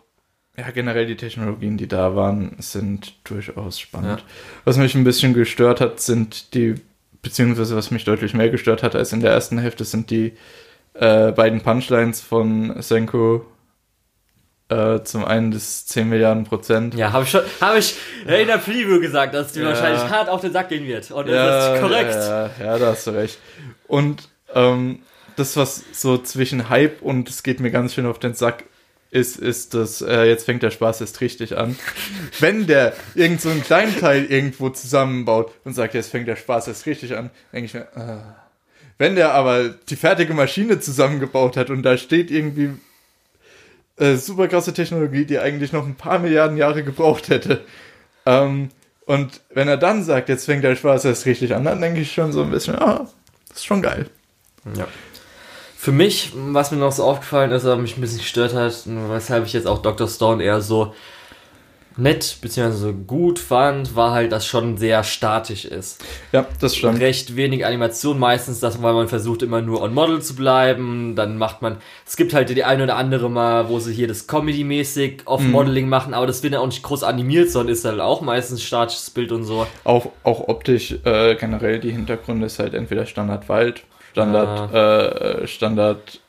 ja, 0.57 0.71
generell 0.71 1.07
die 1.07 1.17
Technologien, 1.17 1.77
die 1.77 1.89
da 1.89 2.15
waren, 2.15 2.57
sind 2.59 3.15
durchaus 3.25 3.81
spannend. 3.81 4.21
Ja. 4.21 4.27
Was 4.65 4.77
mich 4.77 4.95
ein 4.95 5.05
bisschen 5.05 5.35
gestört 5.35 5.81
hat, 5.81 6.01
sind 6.01 6.55
die, 6.55 6.75
beziehungsweise 7.23 7.75
was 7.75 7.91
mich 7.91 8.05
deutlich 8.05 8.35
mehr 8.35 8.51
gestört 8.51 8.83
hat 8.83 8.95
als 8.95 9.13
in 9.13 9.21
der 9.21 9.33
ersten 9.33 9.59
Hälfte, 9.59 9.85
sind 9.85 10.11
die 10.11 10.35
äh, 10.93 11.33
beiden 11.33 11.63
Punchlines 11.63 12.21
von 12.21 12.81
Senko. 12.83 13.47
Äh, 14.71 15.03
zum 15.05 15.25
einen 15.25 15.51
das 15.51 15.85
10 15.87 16.09
Milliarden 16.09 16.45
Prozent. 16.45 16.95
Ja, 16.95 17.13
habe 17.13 17.25
ich 17.25 17.31
schon, 17.31 17.43
habe 17.61 17.79
ich 17.79 17.97
in 18.27 18.47
der 18.47 18.59
Preview 18.59 18.99
gesagt, 18.99 19.35
dass 19.35 19.53
die 19.53 19.61
Ja. 19.61 19.67
wahrscheinlich 19.69 20.03
hart 20.09 20.29
auf 20.31 20.41
den 20.41 20.53
Sack 20.53 20.71
gehen 20.71 20.87
wird. 20.87 21.11
Und 21.11 21.29
das 21.29 21.75
ist 21.75 21.81
korrekt. 21.83 22.15
Ja, 22.15 22.51
ja, 22.59 22.79
da 22.79 22.87
hast 22.87 23.07
du 23.07 23.11
recht. 23.11 23.39
Und 23.87 24.29
ähm, 24.55 25.01
das, 25.37 25.57
was 25.57 25.83
so 25.93 26.17
zwischen 26.17 26.71
Hype 26.71 27.03
und 27.03 27.29
es 27.29 27.43
geht 27.43 27.61
mir 27.61 27.71
ganz 27.71 27.93
schön 27.95 28.07
auf 28.07 28.19
den 28.19 28.35
Sack 28.35 28.65
ist, 29.11 29.37
ist 29.37 29.75
das, 29.75 30.01
äh, 30.03 30.25
jetzt 30.25 30.45
fängt 30.47 30.63
der 30.63 30.71
Spaß 30.71 31.01
erst 31.03 31.21
richtig 31.21 31.57
an. 31.59 31.77
Wenn 32.41 32.67
der 32.67 32.95
irgend 33.15 33.41
so 33.43 33.51
einen 33.51 33.63
kleinen 33.63 33.97
Teil 34.01 34.25
irgendwo 34.25 34.71
zusammenbaut 34.71 35.53
und 35.65 35.75
sagt, 35.75 35.95
jetzt 35.95 36.11
fängt 36.11 36.27
der 36.27 36.37
Spaß 36.37 36.69
erst 36.69 36.87
richtig 36.87 37.17
an, 37.17 37.31
denke 37.53 37.67
ich 37.67 37.75
mir, 37.75 37.87
ah. 37.97 38.35
Wenn 38.97 39.15
der 39.17 39.33
aber 39.35 39.69
die 39.69 39.97
fertige 39.97 40.35
Maschine 40.35 40.81
zusammengebaut 40.81 41.57
hat 41.57 41.69
und 41.69 41.83
da 41.83 41.97
steht 41.99 42.31
irgendwie 42.31 42.71
äh, 43.97 44.17
super 44.17 44.49
krasse 44.49 44.73
Technologie, 44.73 45.25
die 45.25 45.39
eigentlich 45.39 45.73
noch 45.73 45.87
ein 45.87 45.95
paar 45.95 46.19
Milliarden 46.19 46.57
Jahre 46.57 46.83
gebraucht 46.83 47.29
hätte. 47.29 47.65
Ähm, 48.27 48.71
und 49.07 49.41
wenn 49.51 49.69
er 49.69 49.77
dann 49.77 50.03
sagt, 50.03 50.29
jetzt 50.29 50.47
fängt 50.47 50.65
der 50.65 50.77
Spaß 50.77 51.05
erst 51.05 51.27
richtig 51.27 51.55
an, 51.55 51.65
dann 51.65 51.81
denke 51.81 52.01
ich 52.01 52.13
schon 52.13 52.33
so 52.33 52.43
ein 52.43 52.51
bisschen, 52.51 52.77
ah, 52.77 53.07
das 53.49 53.59
ist 53.59 53.67
schon 53.67 53.83
geil. 53.83 54.09
Ja. 54.77 54.89
Für 55.77 55.93
mich, 55.93 56.33
was 56.35 56.71
mir 56.71 56.79
noch 56.79 56.93
so 56.93 57.05
aufgefallen 57.05 57.51
ist, 57.51 57.67
aber 57.67 57.77
mich 57.77 57.99
ein 57.99 58.01
bisschen 58.01 58.21
gestört 58.21 58.55
hat, 58.55 58.85
weshalb 58.87 59.45
ich 59.45 59.53
jetzt 59.53 59.67
auch 59.67 59.83
Dr. 59.83 60.09
Stone 60.09 60.43
eher 60.43 60.63
so 60.63 60.95
nett 61.97 62.39
bzw. 62.41 62.93
gut 63.07 63.39
fand, 63.39 63.95
war 63.95 64.13
halt, 64.13 64.33
dass 64.33 64.47
schon 64.47 64.77
sehr 64.77 65.05
statisch 65.05 65.65
ist. 65.65 66.05
Ja, 66.33 66.47
das 66.61 66.77
stimmt. 66.77 67.01
Recht 67.01 67.37
wenig 67.37 67.65
Animation 67.65 68.19
meistens, 68.19 68.61
das, 68.61 68.83
weil 68.83 68.95
man 68.95 69.09
versucht 69.09 69.43
immer 69.43 69.63
nur 69.63 69.81
on 69.83 69.95
Model 69.95 70.21
zu 70.21 70.35
bleiben. 70.35 71.15
Dann 71.17 71.39
macht 71.39 71.63
man, 71.63 71.79
es 72.07 72.17
gibt 72.17 72.35
halt 72.35 72.49
die 72.49 72.65
eine 72.65 72.85
oder 72.85 72.97
andere 72.97 73.31
mal, 73.31 73.69
wo 73.69 73.79
sie 73.79 73.93
hier 73.93 74.09
das 74.09 74.27
Comedy-mäßig 74.27 75.15
Mhm. 75.15 75.27
Off-Modeling 75.27 75.89
machen, 75.89 76.15
aber 76.15 76.27
das 76.27 76.43
wird 76.43 76.53
ja 76.53 76.61
auch 76.61 76.67
nicht 76.67 76.83
groß 76.83 77.03
animiert, 77.03 77.51
sondern 77.51 77.73
ist 77.73 77.85
halt 77.85 78.01
auch 78.01 78.21
meistens 78.21 78.63
statisches 78.63 79.11
Bild 79.11 79.33
und 79.33 79.45
so. 79.45 79.67
Auch, 79.85 80.11
auch 80.23 80.49
optisch 80.49 80.93
äh, 81.05 81.35
generell 81.37 81.81
die 81.81 81.91
Hintergründe 81.91 82.47
ist 82.47 82.59
halt 82.59 82.75
entweder 82.75 83.07
Standard 83.07 83.49
Wald, 83.49 83.85
Standard, 84.13 84.73
äh, 84.73 85.47
Standard 85.47 86.21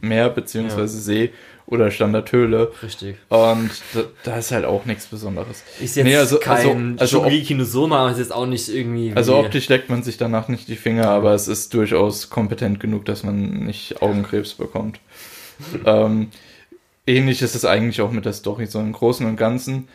Meer 0.00 0.28
beziehungsweise 0.30 0.98
See 0.98 1.32
oder 1.66 1.90
Standard 1.90 2.30
Höhle. 2.32 2.72
Richtig. 2.82 3.16
Und 3.28 3.70
da, 3.94 4.02
da 4.24 4.36
ist 4.38 4.50
halt 4.52 4.64
auch 4.64 4.84
nichts 4.84 5.06
Besonderes. 5.06 5.62
Ist 5.80 5.96
jetzt 5.96 6.04
Nee, 6.04 6.16
also- 6.16 6.38
kein 6.38 6.98
also- 6.98 7.16
also 7.18 7.24
Shogeki 7.24 7.54
no 7.54 7.64
Soma, 7.64 8.00
aber 8.02 8.10
ist 8.12 8.18
jetzt 8.18 8.32
auch 8.34 8.46
nicht 8.46 8.68
irgendwie. 8.68 9.12
wie- 9.12 9.16
Also 9.16 9.36
optisch 9.36 9.68
leckt 9.68 9.88
man 9.88 10.02
sich 10.02 10.16
danach 10.16 10.48
nicht 10.48 10.68
die 10.68 10.76
Finger, 10.76 11.08
aber 11.08 11.32
es 11.34 11.48
ist 11.48 11.72
durchaus 11.74 12.28
kompetent 12.30 12.80
genug, 12.80 13.04
dass 13.06 13.22
man 13.22 13.64
nicht 13.64 14.02
Augenkrebs 14.02 14.54
bekommt. 14.54 15.00
ähm, 15.86 16.28
ähnlich 17.06 17.40
ist 17.42 17.54
es 17.54 17.64
eigentlich 17.64 18.00
auch 18.00 18.10
mit 18.10 18.24
der 18.24 18.32
Story, 18.32 18.66
so 18.66 18.80
im 18.80 18.92
Großen 18.92 19.24
und 19.26 19.36
Ganzen. 19.36 19.88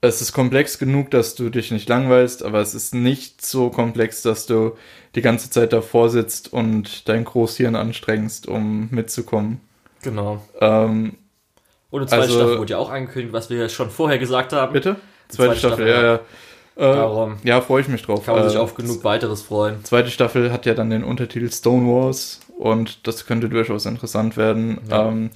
Es 0.00 0.20
ist 0.20 0.32
komplex 0.34 0.78
genug, 0.78 1.10
dass 1.10 1.34
du 1.34 1.48
dich 1.48 1.70
nicht 1.70 1.88
langweilst, 1.88 2.42
aber 2.42 2.60
es 2.60 2.74
ist 2.74 2.94
nicht 2.94 3.44
so 3.44 3.70
komplex, 3.70 4.20
dass 4.20 4.44
du 4.46 4.76
die 5.14 5.22
ganze 5.22 5.48
Zeit 5.48 5.72
davor 5.72 6.10
sitzt 6.10 6.52
und 6.52 7.08
dein 7.08 7.24
Großhirn 7.24 7.74
anstrengst, 7.74 8.46
um 8.46 8.88
mitzukommen. 8.90 9.60
Genau. 10.04 10.40
Ähm, 10.60 11.16
Und 11.90 12.00
eine 12.00 12.08
zweite 12.08 12.22
Also- 12.22 12.34
Staffel 12.36 12.58
wurde 12.58 12.70
ja 12.72 12.78
auch 12.78 12.90
angekündigt, 12.90 13.32
was 13.32 13.50
wir 13.50 13.56
ja 13.58 13.68
schon 13.68 13.90
vorher 13.90 14.18
gesagt 14.18 14.52
haben. 14.52 14.72
bitte? 14.72 14.96
Die 15.30 15.36
Zweite, 15.36 15.56
Staffel, 15.56 15.88
ja, 15.88 16.02
ja. 16.02 16.14
Äh, 16.14 16.20
Darum 16.96 17.36
ja, 17.44 17.60
freue 17.60 17.80
ich 17.82 17.88
mich 17.88 18.02
drauf. 18.02 18.26
kann 18.26 18.34
man 18.34 18.48
sich 18.48 18.56
Äh, 18.58 18.60
auf 18.60 18.74
genug 18.74 19.04
weiteres 19.04 19.42
freuen. 19.42 19.84
Zweite 19.84 20.10
Staffel 20.10 20.50
hat 20.52 20.66
ja 20.66 20.74
dann 20.74 20.90
den 20.90 21.04
Untertitel 21.04 21.50
Stone 21.50 21.86
Wars 21.86 22.40
und 22.58 23.06
das 23.06 23.26
könnte 23.26 23.48
durchaus 23.48 23.86
interessant 23.86 24.36
werden. 24.36 24.80
Ja. 24.90 25.08
Ähm, 25.08 25.30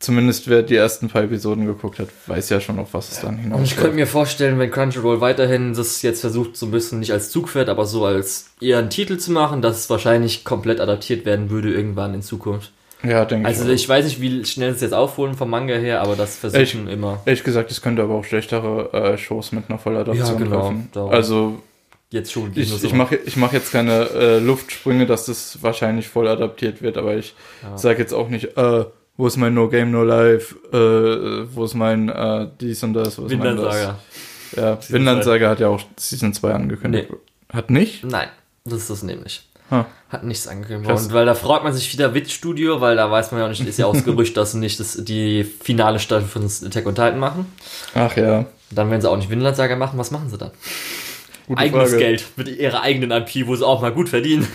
zumindest 0.00 0.48
wer 0.48 0.62
die 0.62 0.74
ersten 0.74 1.08
paar 1.08 1.22
Episoden 1.22 1.64
geguckt 1.66 2.00
hat, 2.00 2.08
weiß 2.26 2.48
ja 2.48 2.60
schon, 2.60 2.80
auf 2.80 2.92
was 2.92 3.12
es 3.12 3.20
dann 3.20 3.34
Und 3.36 3.40
hinaus 3.40 3.60
ich 3.62 3.76
könnte 3.76 3.94
mir 3.94 4.06
vorstellen, 4.08 4.58
wenn 4.58 4.70
Crunchyroll 4.72 5.20
weiterhin 5.20 5.74
das 5.74 6.02
jetzt 6.02 6.22
versucht, 6.22 6.56
so 6.56 6.66
ein 6.66 6.72
bisschen 6.72 6.98
nicht 6.98 7.12
als 7.12 7.30
Zugpferd, 7.30 7.68
aber 7.68 7.86
so 7.86 8.04
als 8.04 8.50
eher 8.60 8.78
einen 8.78 8.90
Titel 8.90 9.16
zu 9.18 9.30
machen, 9.30 9.62
dass 9.62 9.78
es 9.78 9.90
wahrscheinlich 9.90 10.44
komplett 10.44 10.80
adaptiert 10.80 11.24
werden 11.24 11.50
würde 11.50 11.72
irgendwann 11.72 12.14
in 12.14 12.22
Zukunft. 12.22 12.72
Ja, 13.02 13.24
denke 13.24 13.46
Also 13.48 13.62
ich. 13.64 13.68
auch. 13.70 13.74
ich 13.74 13.88
weiß 13.88 14.04
nicht, 14.04 14.20
wie 14.20 14.44
schnell 14.44 14.70
es 14.72 14.80
jetzt 14.80 14.92
aufholen 14.92 15.34
vom 15.34 15.48
Manga 15.50 15.74
her, 15.74 16.02
aber 16.02 16.16
das 16.16 16.36
versuchen 16.36 16.88
immer. 16.88 17.20
Ehrlich 17.24 17.44
gesagt, 17.44 17.70
es 17.70 17.80
könnte 17.80 18.02
aber 18.02 18.14
auch 18.14 18.24
schlechtere 18.24 18.92
äh, 18.92 19.18
Shows 19.18 19.52
mit 19.52 19.64
einer 19.68 19.78
Volladaption 19.78 20.26
Ja, 20.26 20.34
genau, 20.34 20.60
treffen. 20.60 20.88
darum. 20.92 21.10
Also 21.10 21.62
Jetzt 22.10 22.32
schon. 22.32 22.50
ich, 22.56 22.82
ich 22.84 22.92
mache 22.92 23.16
ich 23.16 23.36
mach 23.36 23.52
jetzt 23.52 23.70
keine 23.72 24.08
äh, 24.10 24.38
Luftsprünge, 24.40 25.06
dass 25.06 25.26
das 25.26 25.62
wahrscheinlich 25.62 26.08
voll 26.08 26.26
adaptiert 26.26 26.82
wird, 26.82 26.98
aber 26.98 27.16
ich 27.16 27.34
Ja. 27.62 27.78
sage 27.78 28.00
jetzt 28.00 28.12
auch 28.12 28.28
nicht, 28.28 28.56
äh, 28.56 28.84
wo 29.16 29.26
ist 29.28 29.36
mein 29.36 29.54
No 29.54 29.68
Game 29.68 29.92
No 29.92 30.02
Life, 30.02 30.56
äh, 30.72 31.46
wo 31.54 31.64
ist 31.64 31.74
mein 31.74 32.08
äh, 32.08 32.48
dies 32.60 32.82
und 32.82 32.94
das, 32.94 33.16
wo 33.18 33.26
ist 33.26 33.30
mein 33.36 33.56
das. 33.56 33.56
Wintersaga. 33.56 33.98
Ja, 34.56 34.78
Season 34.80 35.22
Saga 35.22 35.48
hat 35.50 35.60
ja 35.60 35.68
auch 35.68 35.80
Season 35.96 36.32
2 36.34 36.52
angekündigt. 36.52 37.08
Hat 37.52 37.70
nicht? 37.70 38.02
Nein, 38.04 38.28
das 38.64 38.78
ist 38.80 38.90
das 38.90 39.02
nämlich. 39.04 39.46
Ha. 39.70 39.86
Hat 40.08 40.24
nichts 40.24 40.48
angekündigt. 40.48 40.90
Krass. 40.90 41.06
Und 41.06 41.12
weil 41.12 41.26
da 41.26 41.34
freut 41.34 41.62
man 41.62 41.72
sich 41.72 41.92
wieder 41.92 42.14
Witch 42.14 42.34
Studio, 42.34 42.80
weil 42.80 42.96
da 42.96 43.10
weiß 43.10 43.30
man 43.30 43.40
ja 43.40 43.46
auch 43.46 43.50
nicht, 43.50 43.64
ist 43.64 43.78
ja 43.78 43.86
auch 43.86 43.94
das 43.94 44.04
Gerücht, 44.04 44.36
dass 44.36 44.52
sie 44.52 44.58
nicht 44.58 44.80
das, 44.80 44.96
die 45.04 45.44
finale 45.44 46.00
Staffel 46.00 46.26
von 46.26 46.44
Attack 46.44 46.86
on 46.86 46.94
Titan 46.94 47.18
machen. 47.20 47.46
Ach 47.94 48.16
ja. 48.16 48.46
Dann 48.72 48.90
werden 48.90 49.00
sie 49.00 49.08
auch 49.10 49.16
nicht 49.16 49.30
Vinland 49.30 49.56
Saga 49.56 49.76
machen. 49.76 49.98
Was 49.98 50.10
machen 50.10 50.28
sie 50.28 50.38
dann? 50.38 50.50
Gute 51.46 51.60
Eigenes 51.60 51.90
Frage. 51.90 52.02
Geld 52.02 52.24
mit 52.36 52.48
ihrer 52.48 52.82
eigenen 52.82 53.10
IP, 53.10 53.46
wo 53.46 53.56
sie 53.56 53.66
auch 53.66 53.82
mal 53.82 53.92
gut 53.92 54.08
verdienen. 54.08 54.46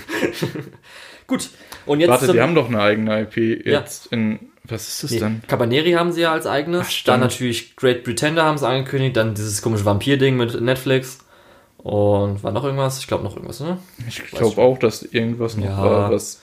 gut. 1.27 1.49
Und 1.85 1.99
jetzt 1.99 2.09
Warte, 2.09 2.31
die 2.31 2.41
haben 2.41 2.55
doch 2.55 2.67
eine 2.67 2.81
eigene 2.81 3.21
IP 3.21 3.65
jetzt 3.65 4.07
in. 4.07 4.39
Was 4.67 4.87
ist 4.87 5.03
das 5.03 5.11
Nee, 5.11 5.19
denn? 5.19 5.41
Cabaneri 5.47 5.91
haben 5.91 6.11
sie 6.11 6.21
ja 6.21 6.31
als 6.31 6.47
eigenes. 6.47 6.87
Ach, 6.89 7.03
dann 7.05 7.19
natürlich 7.19 7.75
Great 7.75 8.03
Pretender 8.03 8.43
haben 8.43 8.57
sie 8.57 8.67
angekündigt. 8.67 9.15
Dann 9.15 9.35
dieses 9.35 9.61
komische 9.61 9.85
Vampir-Ding 9.85 10.35
mit 10.37 10.59
Netflix. 10.59 11.19
Und 11.85 12.41
war 12.43 12.51
noch 12.51 12.63
irgendwas? 12.63 12.97
Ich 12.97 13.05
glaube 13.05 13.23
noch 13.23 13.35
irgendwas, 13.35 13.59
ne? 13.59 13.77
Ich 14.07 14.23
glaube 14.23 14.59
auch, 14.59 14.79
dass 14.79 15.03
irgendwas 15.03 15.55
noch 15.55 15.65
Ja. 15.65 15.77
war, 15.77 16.11
was. 16.11 16.41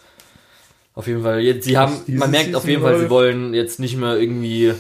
Auf 0.94 1.09
jeden 1.09 1.24
Fall. 1.24 1.40
Jetzt, 1.40 1.64
sie 1.64 1.77
haben, 1.77 1.94
man 2.06 2.31
merkt 2.31 2.55
auf 2.55 2.62
Season 2.62 2.70
jeden 2.70 2.82
Fall, 2.82 2.94
sie 2.94 3.01
läuft. 3.01 3.10
wollen 3.10 3.52
jetzt 3.52 3.81
nicht 3.81 3.97
mehr 3.97 4.16
irgendwie 4.19 4.73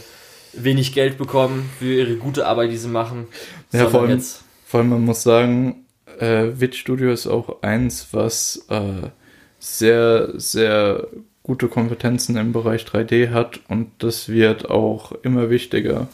wenig 0.52 0.92
Geld 0.92 1.18
bekommen 1.18 1.68
für 1.80 1.92
ihre 1.92 2.14
gute 2.14 2.46
Arbeit, 2.46 2.70
die 2.70 2.76
sie 2.76 2.86
machen. 2.86 3.26
Ja, 3.72 3.88
vor 3.88 4.02
allem-. 4.02 4.22
Vor 4.64 4.78
allem, 4.78 4.90
man 4.90 5.04
muss 5.04 5.24
sagen, 5.24 5.84
äh, 6.20 6.46
Witch 6.54 6.78
Studio 6.78 7.10
ist 7.10 7.26
auch 7.26 7.60
eins, 7.62 8.06
was 8.12 8.64
äh, 8.68 9.08
sehr, 9.58 10.30
sehr 10.38 11.08
gute 11.42 11.66
Kompetenzen 11.66 12.36
im 12.36 12.52
Bereich 12.52 12.84
3D 12.84 13.30
hat 13.30 13.58
und 13.68 13.90
das 13.98 14.28
wird 14.28 14.70
auch 14.70 15.10
immer 15.22 15.50
wichtiger. 15.50 16.06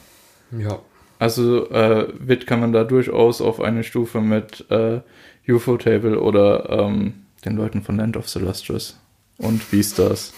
Ja. 0.58 0.78
Also 1.18 1.68
äh, 1.70 2.08
Wit 2.18 2.46
kann 2.46 2.60
man 2.60 2.72
da 2.72 2.84
durchaus 2.84 3.40
auf 3.40 3.60
eine 3.60 3.82
Stufe 3.84 4.20
mit 4.20 4.64
äh, 4.70 5.00
UFO-Table 5.48 6.20
oder 6.20 6.68
ähm, 6.70 7.14
den 7.44 7.56
Leuten 7.56 7.82
von 7.82 7.96
Land 7.96 8.16
of 8.16 8.28
the 8.28 8.38
Lustrous 8.38 8.98
und 9.38 9.70
Beastars. 9.70 10.32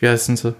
Wie 0.00 0.08
heißen 0.08 0.36
sie? 0.36 0.54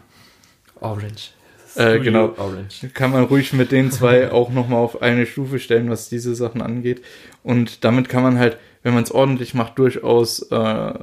Orange. 0.80 1.32
Äh, 1.76 1.98
genau. 1.98 2.34
Orange. 2.36 2.88
Kann 2.92 3.10
man 3.10 3.24
ruhig 3.24 3.52
mit 3.52 3.72
den 3.72 3.90
zwei 3.90 4.30
auch 4.32 4.50
nochmal 4.50 4.80
auf 4.80 5.02
eine 5.02 5.26
Stufe 5.26 5.58
stellen, 5.58 5.90
was 5.90 6.08
diese 6.08 6.34
Sachen 6.34 6.62
angeht. 6.62 7.02
Und 7.42 7.84
damit 7.84 8.08
kann 8.08 8.22
man 8.22 8.38
halt, 8.38 8.58
wenn 8.82 8.94
man 8.94 9.02
es 9.02 9.10
ordentlich 9.10 9.54
macht, 9.54 9.78
durchaus 9.78 10.42
äh, 10.50 10.94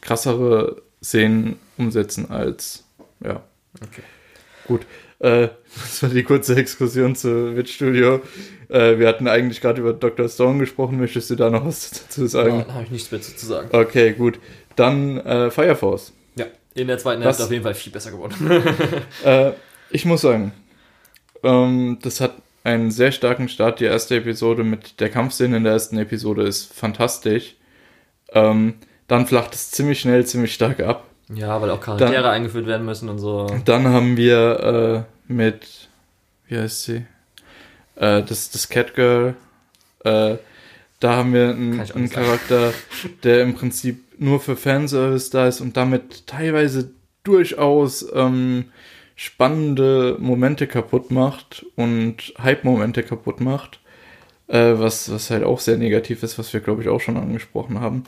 krassere 0.00 0.82
Szenen 1.02 1.56
umsetzen 1.78 2.30
als, 2.30 2.84
ja. 3.24 3.42
Okay. 3.80 4.02
Gut. 4.66 4.86
Äh, 5.22 5.48
das 5.74 6.02
war 6.02 6.10
die 6.10 6.24
kurze 6.24 6.56
Exkursion 6.56 7.14
zu 7.14 7.56
Witch 7.56 7.74
Studio. 7.74 8.20
Äh, 8.68 8.98
wir 8.98 9.06
hatten 9.06 9.28
eigentlich 9.28 9.60
gerade 9.60 9.80
über 9.80 9.92
Dr. 9.92 10.28
Stone 10.28 10.58
gesprochen. 10.58 10.98
Möchtest 10.98 11.30
du 11.30 11.36
da 11.36 11.48
noch 11.48 11.64
was 11.64 11.90
dazu 11.90 12.26
sagen? 12.26 12.64
Da 12.66 12.74
habe 12.74 12.84
ich 12.84 12.90
nichts 12.90 13.12
mehr 13.12 13.22
zu 13.22 13.46
sagen. 13.46 13.68
Okay, 13.70 14.12
gut. 14.14 14.40
Dann 14.74 15.18
äh, 15.18 15.50
Fire 15.50 15.76
Force. 15.76 16.12
Ja. 16.34 16.46
In 16.74 16.88
der 16.88 16.98
zweiten 16.98 17.22
Hälfte 17.22 17.44
auf 17.44 17.50
jeden 17.52 17.62
Fall 17.62 17.74
viel 17.74 17.92
besser 17.92 18.10
geworden. 18.10 18.34
Äh, 19.24 19.52
ich 19.90 20.04
muss 20.04 20.22
sagen, 20.22 20.52
ähm, 21.44 21.98
das 22.02 22.20
hat 22.20 22.34
einen 22.64 22.90
sehr 22.90 23.12
starken 23.12 23.48
Start. 23.48 23.78
Die 23.78 23.84
erste 23.84 24.16
Episode 24.16 24.64
mit 24.64 24.98
der 24.98 25.08
Kampfszene 25.08 25.56
in 25.56 25.64
der 25.64 25.74
ersten 25.74 25.98
Episode 25.98 26.42
ist 26.42 26.72
fantastisch. 26.72 27.54
Ähm, 28.32 28.74
dann 29.06 29.26
flacht 29.26 29.54
es 29.54 29.70
ziemlich 29.70 30.00
schnell, 30.00 30.26
ziemlich 30.26 30.54
stark 30.54 30.80
ab. 30.80 31.04
ja, 31.32 31.60
weil 31.60 31.70
auch 31.70 31.80
Charaktere 31.80 32.30
eingeführt 32.30 32.66
werden 32.66 32.86
müssen 32.86 33.08
und 33.08 33.18
so. 33.18 33.46
Dann 33.64 33.86
haben 33.88 34.16
wir 34.16 35.06
äh, 35.06 35.11
mit, 35.32 35.88
wie 36.46 36.58
heißt 36.58 36.84
sie? 36.84 37.06
Äh, 37.96 38.22
das, 38.22 38.50
das 38.50 38.68
Catgirl. 38.68 39.34
Äh, 40.04 40.36
da 41.00 41.16
haben 41.16 41.34
wir 41.34 41.50
einen, 41.50 41.80
einen. 41.80 42.10
Charakter, 42.10 42.72
der 43.24 43.42
im 43.42 43.54
Prinzip 43.54 44.04
nur 44.18 44.40
für 44.40 44.56
Fanservice 44.56 45.30
da 45.30 45.48
ist 45.48 45.60
und 45.60 45.76
damit 45.76 46.26
teilweise 46.26 46.92
durchaus 47.24 48.06
ähm, 48.14 48.66
spannende 49.16 50.16
Momente 50.20 50.66
kaputt 50.66 51.10
macht 51.10 51.66
und 51.76 52.34
Hype-Momente 52.38 53.02
kaputt 53.02 53.40
macht. 53.40 53.80
Äh, 54.48 54.78
was, 54.78 55.10
was 55.10 55.30
halt 55.30 55.44
auch 55.44 55.60
sehr 55.60 55.78
negativ 55.78 56.22
ist, 56.22 56.38
was 56.38 56.52
wir, 56.52 56.60
glaube 56.60 56.82
ich, 56.82 56.88
auch 56.88 57.00
schon 57.00 57.16
angesprochen 57.16 57.80
haben. 57.80 58.04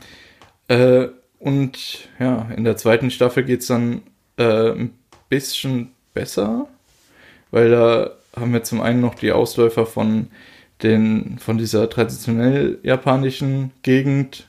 Äh, 0.69 1.09
und 1.39 2.09
ja, 2.19 2.49
in 2.57 2.65
der 2.65 2.77
zweiten 2.77 3.11
Staffel 3.11 3.45
geht's 3.45 3.67
dann 3.67 4.03
äh, 4.37 4.73
ein 4.73 4.95
bisschen 5.29 5.93
besser, 6.13 6.69
weil 7.55 7.71
da 7.71 8.11
haben 8.37 8.53
wir 8.53 8.65
zum 8.65 8.81
einen 8.81 9.01
noch 9.01 9.15
die 9.15 9.31
Ausläufer 9.33 9.87
von 9.87 10.27
den 10.83 11.39
von 11.39 11.57
dieser 11.57 11.89
traditionell 11.89 12.79
japanischen 12.83 13.71
Gegend. 13.83 14.49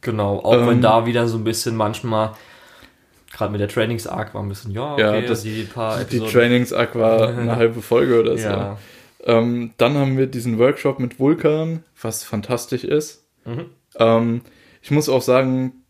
Genau, 0.00 0.38
auch 0.38 0.54
Ähm, 0.54 0.66
wenn 0.66 0.80
da 0.82 1.04
wieder 1.06 1.28
so 1.28 1.36
ein 1.36 1.44
bisschen 1.44 1.76
manchmal, 1.76 2.32
gerade 3.32 3.52
mit 3.52 3.60
der 3.60 3.68
Trainings-Arc 3.68 4.34
war 4.34 4.42
ein 4.42 4.48
bisschen, 4.48 4.72
ja, 4.72 4.94
okay, 4.94 5.20
Ja, 5.22 5.28
das- 5.28 5.42
die 5.42 5.62
paar 5.64 6.02
Die. 6.04 6.20
Trainings-Arc 6.20 6.94
war 6.98 7.28
eine 7.38 7.56
halbe 7.56 7.82
Folge 7.82 8.18
oder 8.20 8.36
so. 8.38 8.48
ja. 8.48 8.78
Ähm, 9.24 9.72
dann 9.76 9.94
haben 9.94 10.16
wir 10.18 10.26
diesen 10.26 10.58
Workshop 10.58 10.98
mit 10.98 11.20
Vulkan, 11.20 11.84
was 12.00 12.24
fantastisch 12.24 12.82
ist. 12.82 13.24
Mhm. 13.44 13.66
Ähm, 13.98 14.40
ich 14.80 14.90
muss 14.90 15.08
auch 15.08 15.22
sagen, 15.22 15.81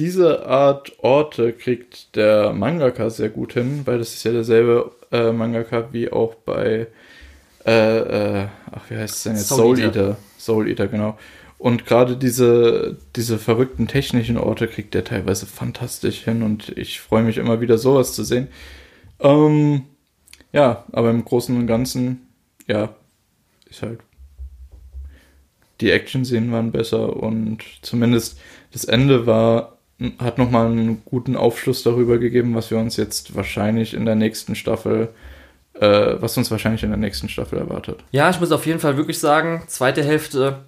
diese 0.00 0.46
Art 0.46 0.92
Orte 1.02 1.52
kriegt 1.52 2.16
der 2.16 2.54
Mangaka 2.54 3.10
sehr 3.10 3.28
gut 3.28 3.52
hin, 3.52 3.82
weil 3.84 3.98
das 3.98 4.14
ist 4.14 4.24
ja 4.24 4.32
derselbe 4.32 4.92
äh, 5.12 5.30
Mangaka 5.30 5.88
wie 5.92 6.10
auch 6.10 6.36
bei, 6.36 6.86
äh, 7.66 7.98
äh, 7.98 8.46
ach, 8.72 8.88
wie 8.88 8.96
heißt 8.96 9.16
es 9.16 9.22
denn 9.24 9.36
jetzt? 9.36 9.48
Soul 9.48 9.76
Soul, 9.76 9.78
Eater. 9.80 10.00
Eater. 10.00 10.16
Soul 10.38 10.68
Eater, 10.68 10.88
genau. 10.88 11.18
Und 11.58 11.84
gerade 11.84 12.16
diese, 12.16 12.96
diese 13.14 13.38
verrückten 13.38 13.88
technischen 13.88 14.38
Orte 14.38 14.68
kriegt 14.68 14.94
der 14.94 15.04
teilweise 15.04 15.44
fantastisch 15.44 16.24
hin 16.24 16.42
und 16.42 16.70
ich 16.78 16.98
freue 17.00 17.22
mich 17.22 17.36
immer 17.36 17.60
wieder 17.60 17.76
sowas 17.76 18.14
zu 18.14 18.24
sehen. 18.24 18.48
Ähm, 19.18 19.82
ja, 20.50 20.84
aber 20.92 21.10
im 21.10 21.26
Großen 21.26 21.54
und 21.54 21.66
Ganzen, 21.66 22.26
ja, 22.66 22.94
ist 23.68 23.82
halt. 23.82 24.00
Die 25.82 25.90
Action-Szenen 25.90 26.52
waren 26.52 26.72
besser 26.72 27.14
und 27.22 27.62
zumindest 27.82 28.40
das 28.72 28.84
Ende 28.86 29.26
war, 29.26 29.76
hat 30.18 30.38
nochmal 30.38 30.66
einen 30.66 31.02
guten 31.04 31.36
Aufschluss 31.36 31.82
darüber 31.82 32.18
gegeben, 32.18 32.54
was 32.54 32.70
wir 32.70 32.78
uns 32.78 32.96
jetzt 32.96 33.34
wahrscheinlich 33.36 33.94
in 33.94 34.06
der 34.06 34.14
nächsten 34.14 34.54
Staffel, 34.54 35.08
äh, 35.74 36.14
was 36.20 36.36
uns 36.36 36.50
wahrscheinlich 36.50 36.82
in 36.82 36.90
der 36.90 36.98
nächsten 36.98 37.28
Staffel 37.28 37.58
erwartet. 37.58 38.00
Ja, 38.10 38.30
ich 38.30 38.40
muss 38.40 38.52
auf 38.52 38.66
jeden 38.66 38.80
Fall 38.80 38.96
wirklich 38.96 39.18
sagen, 39.18 39.62
zweite 39.66 40.02
Hälfte, 40.02 40.60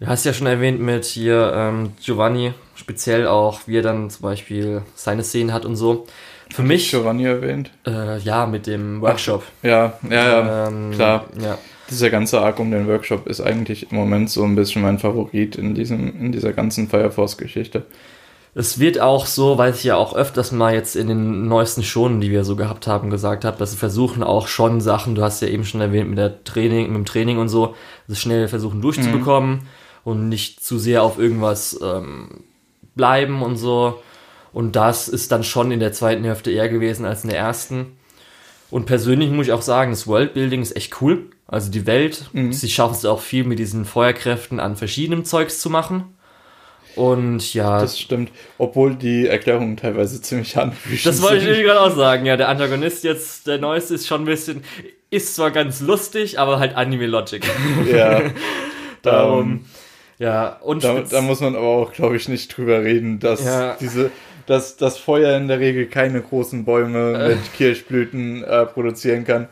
du 0.00 0.06
hast 0.06 0.24
ja 0.24 0.32
schon 0.32 0.46
erwähnt 0.46 0.80
mit 0.80 1.04
hier 1.04 1.52
ähm, 1.54 1.92
Giovanni, 2.02 2.54
speziell 2.74 3.26
auch, 3.26 3.60
wie 3.66 3.78
er 3.78 3.82
dann 3.82 4.08
zum 4.10 4.22
Beispiel 4.22 4.82
seine 4.94 5.22
Szenen 5.22 5.52
hat 5.52 5.64
und 5.64 5.76
so. 5.76 6.06
Für 6.50 6.62
mich, 6.62 6.90
Giovanni 6.90 7.24
erwähnt. 7.24 7.70
äh, 7.86 8.18
ja, 8.18 8.46
mit 8.46 8.66
dem 8.66 9.00
Workshop. 9.02 9.44
Ja, 9.62 9.98
ja, 10.08 10.24
ja. 10.24 10.68
Ähm, 10.68 10.92
klar. 10.92 11.26
Ja. 11.42 11.58
Dieser 11.90 12.10
ganze 12.10 12.40
Arc 12.40 12.58
um 12.58 12.70
den 12.70 12.88
Workshop 12.88 13.26
ist 13.26 13.40
eigentlich 13.40 13.90
im 13.90 13.96
Moment 13.96 14.30
so 14.30 14.44
ein 14.44 14.56
bisschen 14.56 14.82
mein 14.82 14.98
Favorit 14.98 15.56
in 15.56 15.74
diesem, 15.74 16.20
in 16.20 16.32
dieser 16.32 16.52
ganzen 16.52 16.88
Fire 16.88 17.10
Force-Geschichte. 17.10 17.84
Es 18.58 18.78
wird 18.78 18.98
auch 18.98 19.26
so, 19.26 19.58
weiß 19.58 19.76
ich 19.76 19.84
ja 19.84 19.96
auch 19.96 20.14
öfters 20.14 20.50
mal 20.50 20.72
jetzt 20.72 20.96
in 20.96 21.08
den 21.08 21.46
neuesten 21.46 21.82
Schonen, 21.82 22.22
die 22.22 22.30
wir 22.30 22.42
so 22.42 22.56
gehabt 22.56 22.86
haben, 22.86 23.10
gesagt 23.10 23.44
habe, 23.44 23.58
dass 23.58 23.72
sie 23.72 23.76
versuchen 23.76 24.22
auch 24.22 24.48
schon 24.48 24.80
Sachen, 24.80 25.14
du 25.14 25.20
hast 25.20 25.42
ja 25.42 25.48
eben 25.48 25.66
schon 25.66 25.82
erwähnt 25.82 26.08
mit 26.08 26.16
der 26.16 26.42
Training, 26.42 26.86
mit 26.86 26.96
dem 26.96 27.04
Training 27.04 27.36
und 27.36 27.50
so, 27.50 27.74
das 28.08 28.18
schnell 28.18 28.48
versuchen 28.48 28.80
durchzubekommen 28.80 29.68
und 30.04 30.30
nicht 30.30 30.64
zu 30.64 30.78
sehr 30.78 31.02
auf 31.02 31.18
irgendwas 31.18 31.78
ähm, 31.82 32.44
bleiben 32.94 33.42
und 33.42 33.58
so. 33.58 34.00
Und 34.54 34.74
das 34.74 35.08
ist 35.08 35.32
dann 35.32 35.44
schon 35.44 35.70
in 35.70 35.80
der 35.80 35.92
zweiten 35.92 36.24
Hälfte 36.24 36.50
eher 36.50 36.70
gewesen 36.70 37.04
als 37.04 37.24
in 37.24 37.28
der 37.28 37.38
ersten. 37.38 37.98
Und 38.70 38.86
persönlich 38.86 39.30
muss 39.30 39.48
ich 39.48 39.52
auch 39.52 39.60
sagen, 39.60 39.90
das 39.90 40.06
Worldbuilding 40.06 40.62
ist 40.62 40.74
echt 40.76 41.02
cool. 41.02 41.26
Also 41.46 41.70
die 41.70 41.86
Welt, 41.86 42.30
sie 42.52 42.70
schaffen 42.70 42.94
es 42.94 43.04
auch 43.04 43.20
viel 43.20 43.44
mit 43.44 43.58
diesen 43.58 43.84
Feuerkräften 43.84 44.60
an 44.60 44.76
verschiedenem 44.76 45.26
Zeugs 45.26 45.60
zu 45.60 45.68
machen. 45.68 46.15
Und 46.96 47.52
ja, 47.54 47.78
Das 47.80 47.98
stimmt, 48.00 48.30
obwohl 48.58 48.94
die 48.94 49.26
Erklärungen 49.26 49.76
teilweise 49.76 50.20
ziemlich 50.22 50.56
hanebüchen 50.56 51.10
Das 51.10 51.22
wollte 51.22 51.50
ich 51.50 51.62
gerade 51.62 51.80
auch 51.80 51.94
sagen. 51.94 52.24
Ja, 52.26 52.36
der 52.36 52.48
Antagonist 52.48 53.04
jetzt, 53.04 53.46
der 53.46 53.58
neueste, 53.58 53.94
ist 53.94 54.06
schon 54.06 54.22
ein 54.22 54.24
bisschen, 54.24 54.64
ist 55.10 55.36
zwar 55.36 55.50
ganz 55.50 55.80
lustig, 55.80 56.38
aber 56.38 56.58
halt 56.58 56.74
Anime-Logic. 56.74 57.44
Ja, 57.92 58.22
Darum, 59.02 59.40
ähm, 59.50 59.64
ja, 60.18 60.58
und 60.62 60.82
da, 60.82 61.00
da 61.00 61.20
muss 61.20 61.40
man 61.40 61.54
aber 61.54 61.66
auch, 61.66 61.92
glaube 61.92 62.16
ich, 62.16 62.28
nicht 62.28 62.56
drüber 62.56 62.82
reden, 62.82 63.18
dass 63.20 63.44
Ja. 63.44 63.76
diese, 63.78 64.10
dass 64.46 64.76
das 64.76 64.96
Feuer 64.98 65.36
in 65.36 65.48
der 65.48 65.60
Regel 65.60 65.86
keine 65.86 66.22
großen 66.22 66.64
Bäume 66.64 67.28
mit 67.28 67.54
Kirschblüten 67.54 68.42
äh, 68.42 68.64
produzieren 68.66 69.24
kann. 69.24 69.48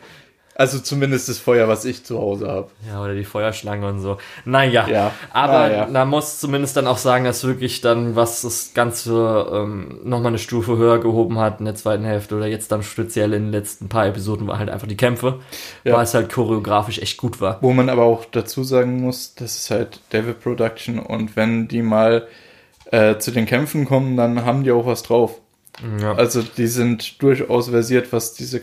Also 0.56 0.78
zumindest 0.78 1.28
das 1.28 1.38
Feuer, 1.38 1.66
was 1.66 1.84
ich 1.84 2.04
zu 2.04 2.18
Hause 2.20 2.46
habe. 2.48 2.68
ja, 2.88 3.02
oder 3.02 3.14
die 3.14 3.24
Feuerschlange 3.24 3.88
und 3.88 3.98
so. 4.00 4.18
Naja, 4.44 4.86
Ja, 4.88 5.12
aber 5.32 5.68
naja. 5.68 5.88
man 5.90 6.08
muss 6.08 6.38
zumindest 6.38 6.76
dann 6.76 6.86
auch 6.86 6.98
sagen, 6.98 7.24
dass 7.24 7.42
wirklich 7.44 7.80
dann, 7.80 8.14
was 8.14 8.42
das 8.42 8.72
Ganze 8.72 9.46
ähm, 9.52 9.98
nochmal 10.04 10.28
eine 10.28 10.38
Stufe 10.38 10.76
höher 10.76 11.00
gehoben 11.00 11.38
hat 11.38 11.58
in 11.58 11.64
der 11.64 11.74
zweiten 11.74 12.04
Hälfte 12.04 12.36
oder 12.36 12.46
jetzt 12.46 12.70
dann 12.70 12.82
speziell 12.84 13.32
in 13.32 13.44
den 13.46 13.52
letzten 13.52 13.88
paar 13.88 14.06
Episoden, 14.06 14.46
war 14.46 14.58
halt 14.60 14.70
einfach 14.70 14.86
die 14.86 14.96
Kämpfe, 14.96 15.40
Ja. 15.82 15.94
weil 15.96 16.04
es 16.04 16.14
halt 16.14 16.30
choreografisch 16.32 16.98
echt 17.00 17.16
gut 17.16 17.40
war. 17.40 17.58
Wo 17.60 17.72
man 17.72 17.88
aber 17.88 18.04
auch 18.04 18.24
dazu 18.24 18.62
sagen 18.62 19.00
muss, 19.00 19.34
das 19.34 19.56
ist 19.56 19.70
halt 19.72 20.00
David 20.10 20.40
Production 20.40 21.00
und 21.00 21.34
wenn 21.34 21.66
die 21.66 21.82
mal 21.82 22.28
äh, 22.92 23.18
zu 23.18 23.32
den 23.32 23.46
Kämpfen 23.46 23.86
kommen, 23.86 24.16
dann 24.16 24.44
haben 24.44 24.62
die 24.62 24.70
auch 24.70 24.86
was 24.86 25.02
drauf. 25.02 25.40
Ja. 26.00 26.14
Also 26.14 26.42
die 26.42 26.68
sind 26.68 27.20
durchaus 27.20 27.70
versiert, 27.70 28.12
was 28.12 28.34
diese 28.34 28.60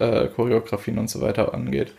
Kampfchoreografien 0.00 0.98
und 0.98 1.10
so 1.10 1.20
weiter 1.20 1.54
angeht. 1.54 1.92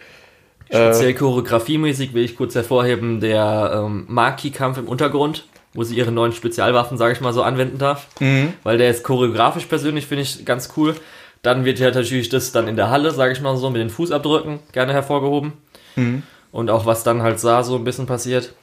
Speziell 0.65 1.13
choreografiemäßig 1.13 2.13
will 2.13 2.23
ich 2.23 2.37
kurz 2.37 2.55
hervorheben, 2.55 3.19
der 3.19 3.83
ähm, 3.85 4.05
Maki-Kampf 4.07 4.77
im 4.77 4.87
Untergrund, 4.87 5.45
wo 5.73 5.83
sie 5.83 5.95
ihre 5.95 6.11
neuen 6.11 6.31
Spezialwaffen, 6.31 6.97
sage 6.97 7.13
ich 7.13 7.21
mal, 7.21 7.33
so 7.33 7.43
anwenden 7.43 7.77
darf. 7.77 8.07
Mhm. 8.19 8.53
Weil 8.63 8.77
der 8.77 8.89
ist 8.89 9.03
choreografisch 9.03 9.65
persönlich, 9.65 10.07
finde 10.07 10.23
ich 10.23 10.45
ganz 10.45 10.73
cool. 10.77 10.95
Dann 11.41 11.65
wird 11.65 11.79
ja 11.79 11.91
natürlich 11.91 12.29
das 12.29 12.51
dann 12.51 12.67
in 12.67 12.75
der 12.75 12.89
Halle, 12.89 13.11
sage 13.11 13.33
ich 13.33 13.41
mal 13.41 13.57
so, 13.57 13.69
mit 13.69 13.81
den 13.81 13.89
Fußabdrücken 13.89 14.59
gerne 14.71 14.93
hervorgehoben. 14.93 15.53
Mhm. 15.95 16.23
Und 16.51 16.69
auch 16.69 16.85
was 16.85 17.03
dann 17.03 17.21
halt 17.21 17.39
sah, 17.39 17.63
so 17.63 17.75
ein 17.75 17.83
bisschen 17.83 18.05
passiert. 18.05 18.53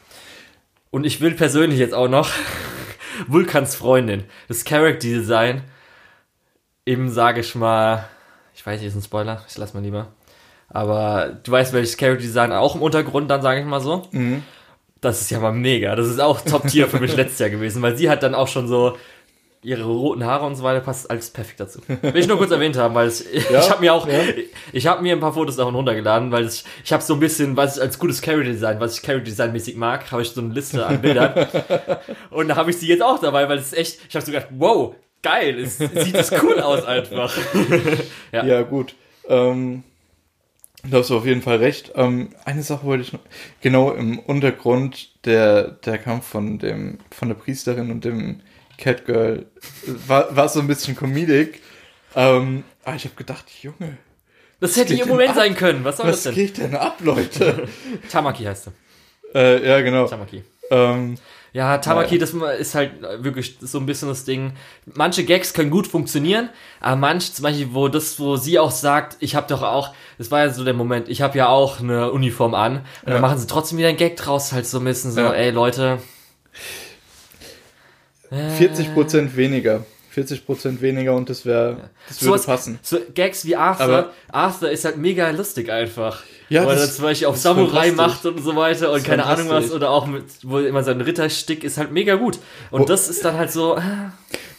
Und 0.90 1.04
ich 1.04 1.20
will 1.20 1.32
persönlich 1.32 1.78
jetzt 1.78 1.94
auch 1.94 2.08
noch 2.08 2.30
Vulkans 3.26 3.74
Freundin, 3.74 4.24
das 4.48 4.64
Character 4.64 5.06
Design 5.06 5.62
im, 6.86 7.10
sage 7.10 7.40
ich 7.40 7.54
mal, 7.54 8.08
ich 8.58 8.66
weiß 8.66 8.80
nicht, 8.80 8.88
ist 8.88 8.96
ein 8.96 9.02
Spoiler, 9.02 9.44
ich 9.48 9.56
lass 9.56 9.72
mal 9.72 9.84
lieber. 9.84 10.08
Aber 10.68 11.38
du 11.44 11.52
weißt, 11.52 11.72
welches 11.72 11.96
Character 11.96 12.22
Design 12.22 12.50
auch 12.50 12.74
im 12.74 12.82
Untergrund 12.82 13.30
dann, 13.30 13.40
sage 13.40 13.60
ich 13.60 13.66
mal 13.66 13.80
so. 13.80 14.02
Mhm. 14.10 14.42
Das 15.00 15.20
ist 15.20 15.30
ja 15.30 15.38
mal 15.38 15.52
mega. 15.52 15.94
Das 15.94 16.08
ist 16.08 16.18
auch 16.18 16.40
Top-Tier 16.40 16.88
für 16.88 16.98
mich 16.98 17.14
letztes 17.14 17.38
Jahr 17.38 17.50
gewesen, 17.50 17.82
weil 17.82 17.96
sie 17.96 18.10
hat 18.10 18.24
dann 18.24 18.34
auch 18.34 18.48
schon 18.48 18.66
so 18.66 18.96
ihre 19.62 19.84
roten 19.84 20.24
Haare 20.24 20.44
und 20.44 20.56
so 20.56 20.64
weiter, 20.64 20.80
passt 20.80 21.08
alles 21.08 21.30
perfekt 21.30 21.60
dazu. 21.60 21.80
Will 21.86 22.16
ich 22.16 22.26
nur 22.26 22.36
kurz 22.36 22.50
erwähnt 22.50 22.76
haben, 22.76 22.96
weil 22.96 23.06
es, 23.06 23.24
Ja, 23.32 23.60
ich 23.60 23.70
habe 23.70 23.80
mir 23.80 23.94
auch, 23.94 24.08
ja. 24.08 24.18
ich 24.72 24.86
habe 24.88 25.02
mir 25.02 25.12
ein 25.12 25.20
paar 25.20 25.32
Fotos 25.32 25.54
davon 25.54 25.76
runtergeladen, 25.76 26.32
weil 26.32 26.46
ich, 26.46 26.64
ich 26.84 26.92
habe 26.92 27.02
so 27.02 27.14
ein 27.14 27.20
bisschen, 27.20 27.56
was 27.56 27.76
ich 27.76 27.82
als 27.82 27.98
gutes 28.00 28.20
Character 28.20 28.50
Design, 28.50 28.80
was 28.80 28.96
ich 28.96 29.02
Character 29.02 29.26
Design 29.26 29.52
mäßig 29.52 29.76
mag, 29.76 30.10
habe 30.10 30.22
ich 30.22 30.30
so 30.30 30.40
eine 30.40 30.52
Liste 30.52 30.84
an 30.84 31.00
Bildern. 31.00 31.46
und 32.30 32.48
da 32.48 32.56
habe 32.56 32.70
ich 32.70 32.78
sie 32.78 32.88
jetzt 32.88 33.04
auch 33.04 33.20
dabei, 33.20 33.48
weil 33.48 33.58
es 33.58 33.72
ist 33.72 33.78
echt, 33.78 33.98
ich 34.08 34.16
habe 34.16 34.26
so 34.26 34.32
gedacht, 34.32 34.48
wow, 34.50 34.96
geil, 35.22 35.58
es 35.60 35.78
sieht 35.78 36.14
das 36.14 36.30
cool 36.42 36.60
aus 36.60 36.84
einfach. 36.84 37.36
ja. 38.32 38.44
Ja, 38.44 38.62
gut. 38.62 38.94
Ähm, 39.28 39.82
da 40.88 40.98
hast 40.98 41.10
du 41.10 41.16
auf 41.16 41.26
jeden 41.26 41.42
Fall 41.42 41.56
recht. 41.56 41.92
Ähm, 41.96 42.30
eine 42.44 42.62
Sache 42.62 42.84
wollte 42.86 43.02
ich 43.02 43.12
noch. 43.12 43.20
Genau 43.60 43.92
im 43.92 44.18
Untergrund 44.18 45.24
der, 45.26 45.72
der 45.72 45.98
Kampf 45.98 46.26
von 46.28 46.58
dem, 46.58 46.98
von 47.10 47.28
der 47.28 47.34
Priesterin 47.34 47.90
und 47.90 48.04
dem 48.04 48.40
Catgirl 48.78 49.46
war, 50.06 50.34
war 50.34 50.48
so 50.48 50.60
ein 50.60 50.68
bisschen 50.68 50.94
Comedic. 50.96 51.60
Ähm, 52.14 52.62
aber 52.84 52.96
ich 52.96 53.04
habe 53.04 53.16
gedacht, 53.16 53.44
Junge, 53.60 53.98
Das 54.60 54.76
hätte 54.76 54.94
ihr 54.94 55.04
Moment 55.06 55.30
ab? 55.30 55.36
sein 55.36 55.54
können. 55.56 55.84
Was 55.84 55.96
soll 55.98 56.06
was 56.06 56.22
das 56.22 56.34
denn? 56.34 56.46
geht 56.46 56.58
denn 56.58 56.74
ab, 56.76 56.98
Leute? 57.00 57.68
Tamaki 58.10 58.44
heißt 58.44 58.68
er. 58.68 59.34
äh, 59.34 59.68
ja, 59.68 59.80
genau. 59.80 60.06
Tamaki. 60.06 60.42
Ähm, 60.70 61.16
Ja, 61.54 61.78
Tamaki, 61.78 62.18
Naja. 62.18 62.26
das 62.40 62.58
ist 62.60 62.74
halt 62.74 62.92
wirklich 63.24 63.56
so 63.60 63.78
ein 63.78 63.86
bisschen 63.86 64.08
das 64.08 64.24
Ding. 64.24 64.52
Manche 64.94 65.24
Gags 65.24 65.54
können 65.54 65.70
gut 65.70 65.86
funktionieren, 65.86 66.50
aber 66.80 66.96
manche, 66.96 67.32
zum 67.32 67.42
Beispiel, 67.44 67.68
wo 67.72 67.88
das, 67.88 68.20
wo 68.20 68.36
sie 68.36 68.58
auch 68.58 68.70
sagt, 68.70 69.16
ich 69.20 69.34
habe 69.34 69.46
doch 69.48 69.62
auch, 69.62 69.94
das 70.18 70.30
war 70.30 70.40
ja 70.44 70.50
so 70.50 70.62
der 70.64 70.74
Moment, 70.74 71.08
ich 71.08 71.22
habe 71.22 71.38
ja 71.38 71.48
auch 71.48 71.80
eine 71.80 72.12
Uniform 72.12 72.54
an 72.54 72.76
und 72.76 72.82
Ja. 73.06 73.12
dann 73.14 73.20
machen 73.22 73.38
sie 73.38 73.46
trotzdem 73.46 73.78
wieder 73.78 73.88
einen 73.88 73.96
Gag 73.96 74.16
draus, 74.16 74.52
halt 74.52 74.66
so 74.66 74.78
ein 74.78 74.84
bisschen 74.84 75.10
so, 75.10 75.20
Ja. 75.20 75.32
ey 75.32 75.50
Leute. 75.50 75.98
Äh, 78.30 78.50
40% 78.58 79.36
weniger. 79.36 79.84
40% 80.22 80.80
weniger 80.80 81.14
und 81.14 81.28
das 81.30 81.44
wäre, 81.46 81.90
das 82.08 82.22
würde 82.22 82.38
sowas- 82.38 82.46
passen. 82.46 82.78
So 82.82 82.98
Gags 83.14 83.44
wie 83.44 83.56
Arthur. 83.56 83.84
Aber- 83.86 84.10
Arthur 84.30 84.70
ist 84.70 84.84
halt 84.84 84.96
mega 84.98 85.30
lustig 85.30 85.70
einfach. 85.70 86.22
Ja, 86.48 86.64
Weil 86.66 86.78
er 86.78 86.90
zum 86.90 87.04
Beispiel 87.04 87.28
ist 87.28 87.42
Samurai 87.42 87.90
macht 87.92 88.24
und 88.24 88.42
so 88.42 88.56
weiter 88.56 88.90
und 88.92 89.04
keine 89.04 89.26
Ahnung 89.26 89.50
was 89.50 89.70
oder 89.70 89.90
auch 89.90 90.06
mit, 90.06 90.24
wo 90.42 90.58
immer 90.60 90.82
sein 90.82 91.00
Ritterstick 91.00 91.62
ist 91.62 91.76
halt 91.78 91.92
mega 91.92 92.14
gut. 92.14 92.38
Und 92.70 92.80
Wo- 92.82 92.84
das 92.86 93.08
ist 93.08 93.24
dann 93.24 93.36
halt 93.36 93.52
so, 93.52 93.76
äh, 93.76 93.80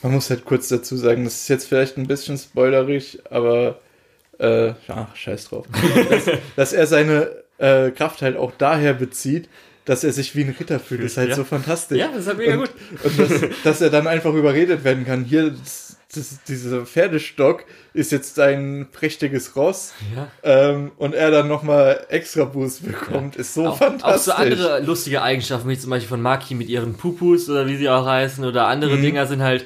Man 0.04 0.14
muss 0.14 0.30
halt 0.30 0.46
kurz 0.46 0.68
dazu 0.68 0.96
sagen, 0.98 1.24
das 1.26 1.42
ist 1.42 1.48
jetzt 1.50 1.66
vielleicht 1.68 1.98
ein 1.98 2.08
bisschen 2.08 2.38
spoilerig, 2.38 3.20
aber 3.32 3.80
äh, 4.40 4.68
ja, 4.88 5.10
scheiß 5.16 5.50
drauf. 5.50 5.66
dass, 6.10 6.26
dass 6.56 6.74
er 6.74 6.88
seine 6.88 7.30
äh, 7.58 7.92
Kraft 7.92 8.22
halt 8.22 8.38
auch 8.38 8.52
daher 8.58 8.94
bezieht, 8.94 9.50
dass 9.90 10.04
er 10.04 10.12
sich 10.14 10.36
wie 10.36 10.44
ein 10.44 10.56
Ritter 10.60 10.80
fühlt, 10.80 11.02
ist 11.02 11.18
halt 11.18 11.30
Ja. 11.30 11.36
so 11.36 11.44
fantastisch. 11.44 11.98
ja, 11.98 12.10
das 12.10 12.22
ist 12.22 12.28
halt 12.28 12.38
mega 12.38 12.54
und, 12.54 12.60
gut. 12.60 12.70
Und 13.04 13.20
dass, 13.20 13.42
dass 13.64 13.82
er 13.82 13.90
dann 13.90 14.06
einfach 14.08 14.34
überredet 14.34 14.84
werden 14.84 15.04
kann. 15.06 15.24
Hier, 15.26 15.50
das, 15.50 15.98
das, 16.14 16.44
dieser 16.48 16.86
Pferdestock 16.86 17.66
ist 17.94 18.12
jetzt 18.12 18.40
ein 18.40 18.88
prächtiges 18.92 19.56
Ross. 19.56 19.94
Ja. 20.16 20.28
Ähm, 20.44 20.92
und 20.98 21.16
er 21.16 21.32
dann 21.32 21.48
nochmal 21.48 22.06
extra 22.10 22.46
Boost 22.46 22.86
bekommt, 22.86 23.36
ist 23.36 23.54
so 23.56 23.66
Auch, 23.66 23.72
auch 23.74 23.78
fantastisch. 23.80 24.26
so 24.26 24.32
andere 24.34 24.80
lustige 24.82 25.22
Eigenschaften, 25.24 25.68
wie 25.70 25.78
zum 25.78 25.90
Beispiel 25.90 26.10
von 26.10 26.22
Maki 26.22 26.54
mit 26.56 26.70
ihren 26.70 26.94
Pupus 26.96 27.50
oder 27.50 27.68
wie 27.68 27.76
sie 27.78 27.90
auch 27.90 28.06
heißen 28.06 28.46
oder 28.46 28.68
andere 28.68 28.96
Mhm. 28.96 29.02
Dinger 29.02 29.26
sind 29.28 29.42
halt, 29.42 29.66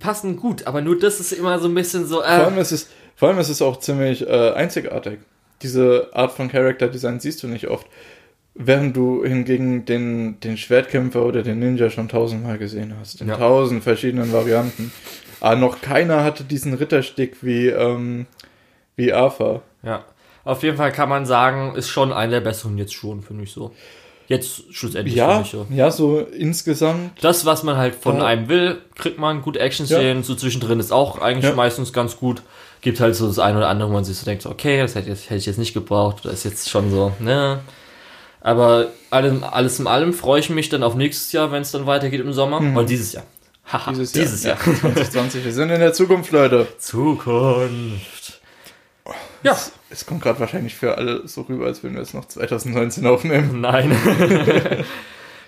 passen 0.00 0.36
gut, 0.36 0.66
aber 0.66 0.82
nur 0.82 0.98
das 0.98 1.20
ist 1.20 1.32
immer 1.32 1.58
so 1.60 1.68
ein 1.68 1.74
bisschen 1.74 2.06
so, 2.06 2.16
Vor 2.16 2.24
äh, 2.24 2.28
allem 2.28 2.58
ist 2.58 2.72
es, 2.72 2.88
vor 3.14 3.28
allem 3.28 3.38
ist 3.38 3.48
es 3.48 3.62
auch 3.62 3.78
ziemlich 3.78 4.26
äh, 4.26 4.50
einzigartig. 4.52 5.20
Diese 5.62 6.10
Art 6.12 6.32
von 6.32 6.48
Character 6.50 6.88
Design 6.88 7.18
siehst 7.20 7.42
du 7.42 7.46
nicht 7.48 7.68
oft. 7.68 7.86
Während 8.58 8.96
du 8.96 9.22
hingegen 9.24 9.84
den, 9.84 10.40
den 10.40 10.56
Schwertkämpfer 10.56 11.22
oder 11.24 11.42
den 11.42 11.58
Ninja 11.58 11.90
schon 11.90 12.08
tausendmal 12.08 12.56
gesehen 12.58 12.94
hast. 12.98 13.20
In 13.20 13.28
Ja. 13.28 13.36
tausend 13.36 13.82
verschiedenen 13.84 14.32
Varianten. 14.32 14.90
Aber 15.40 15.56
noch 15.56 15.82
keiner 15.82 16.24
hatte 16.24 16.42
diesen 16.44 16.72
Ritterstick 16.72 17.36
wie, 17.42 17.68
ähm, 17.68 18.26
wie 18.96 19.12
Arthur. 19.12 19.62
ja. 19.82 20.04
Auf 20.44 20.62
jeden 20.62 20.76
Fall 20.76 20.92
kann 20.92 21.08
man 21.08 21.26
sagen, 21.26 21.74
ist 21.74 21.88
schon 21.88 22.12
einer 22.12 22.30
der 22.34 22.40
besseren 22.40 22.78
jetzt 22.78 22.94
schon, 22.94 23.20
finde 23.20 23.42
ich 23.42 23.50
so. 23.50 23.72
Jetzt 24.28 24.72
schlussendlich 24.72 25.16
Ja, 25.16 25.40
ich 25.40 25.50
so. 25.50 25.66
ja, 25.70 25.90
so 25.90 26.20
insgesamt. 26.20 27.10
Das, 27.20 27.44
was 27.46 27.64
man 27.64 27.76
halt 27.76 27.96
von 27.96 28.18
Ja. 28.18 28.26
einem 28.26 28.48
will, 28.48 28.78
kriegt 28.94 29.18
man 29.18 29.42
gute 29.42 29.58
Action-Szenen, 29.58 30.22
so 30.22 30.36
zwischendrin 30.36 30.78
ist 30.78 30.92
auch 30.92 31.20
eigentlich 31.20 31.46
Ja. 31.50 31.54
meistens 31.56 31.92
ganz 31.92 32.16
gut. 32.16 32.42
Gibt 32.80 33.00
halt 33.00 33.16
so 33.16 33.26
das 33.26 33.40
eine 33.40 33.58
oder 33.58 33.68
andere, 33.68 33.88
wo 33.88 33.92
man 33.94 34.04
sich 34.04 34.16
so 34.16 34.24
denkt, 34.24 34.46
okay, 34.46 34.80
das 34.80 34.94
hätte, 34.94 35.10
ich 35.10 35.46
jetzt 35.46 35.58
nicht 35.58 35.74
gebraucht, 35.74 36.24
oder 36.24 36.32
ist 36.32 36.44
jetzt 36.44 36.70
schon 36.70 36.90
so, 36.92 37.12
ne. 37.18 37.58
Aber 38.46 38.86
allem, 39.10 39.42
alles 39.42 39.80
in 39.80 39.88
allem 39.88 40.12
freue 40.12 40.38
ich 40.38 40.50
mich 40.50 40.68
dann 40.68 40.84
auf 40.84 40.94
nächstes 40.94 41.32
Jahr, 41.32 41.50
wenn 41.50 41.62
es 41.62 41.72
dann 41.72 41.84
weitergeht 41.86 42.20
im 42.20 42.32
Sommer. 42.32 42.60
Weil 42.76 42.86
dieses 42.86 43.12
Jahr. 43.12 43.24
Haha, 43.72 43.90
Dieses, 43.90 44.12
dieses 44.12 44.44
Jahr. 44.44 44.56
Ja, 44.64 44.74
2020. 44.80 45.44
Wir 45.44 45.52
sind 45.52 45.70
in 45.70 45.80
der 45.80 45.92
Zukunft, 45.92 46.30
Leute. 46.30 46.68
Zukunft. 46.78 48.40
Ja, 49.42 49.58
Es 49.90 50.06
kommt 50.06 50.22
gerade 50.22 50.38
wahrscheinlich 50.38 50.76
für 50.76 50.96
alle 50.96 51.26
so 51.26 51.40
rüber, 51.42 51.66
als 51.66 51.82
würden 51.82 51.94
wir 51.96 52.02
es 52.02 52.14
noch 52.14 52.24
2019 52.26 53.04
aufnehmen. 53.06 53.60
nein. 53.60 53.90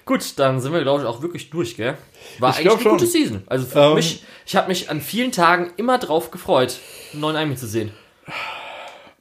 Gut, 0.04 0.36
dann 0.40 0.60
sind 0.60 0.72
wir, 0.72 0.82
glaube 0.82 1.02
ich, 1.02 1.06
auch 1.08 1.22
wirklich 1.22 1.50
durch, 1.50 1.76
gell? 1.76 1.96
War 2.40 2.50
Ich 2.50 2.56
eigentlich 2.58 2.72
eine 2.72 2.82
schon. 2.82 2.92
gute 2.92 3.06
Season. 3.06 3.42
Also 3.46 3.66
für 3.66 3.78
Ähm, 3.90 3.94
mich, 3.94 4.24
ich 4.44 4.56
habe 4.56 4.66
mich 4.68 4.90
an 4.90 5.00
vielen 5.00 5.30
Tagen 5.30 5.70
immer 5.76 5.98
drauf 5.98 6.32
gefreut, 6.32 6.78
einen 7.12 7.20
neuen 7.20 7.36
Anime 7.36 7.54
zu 7.54 7.68
sehen. 7.68 7.92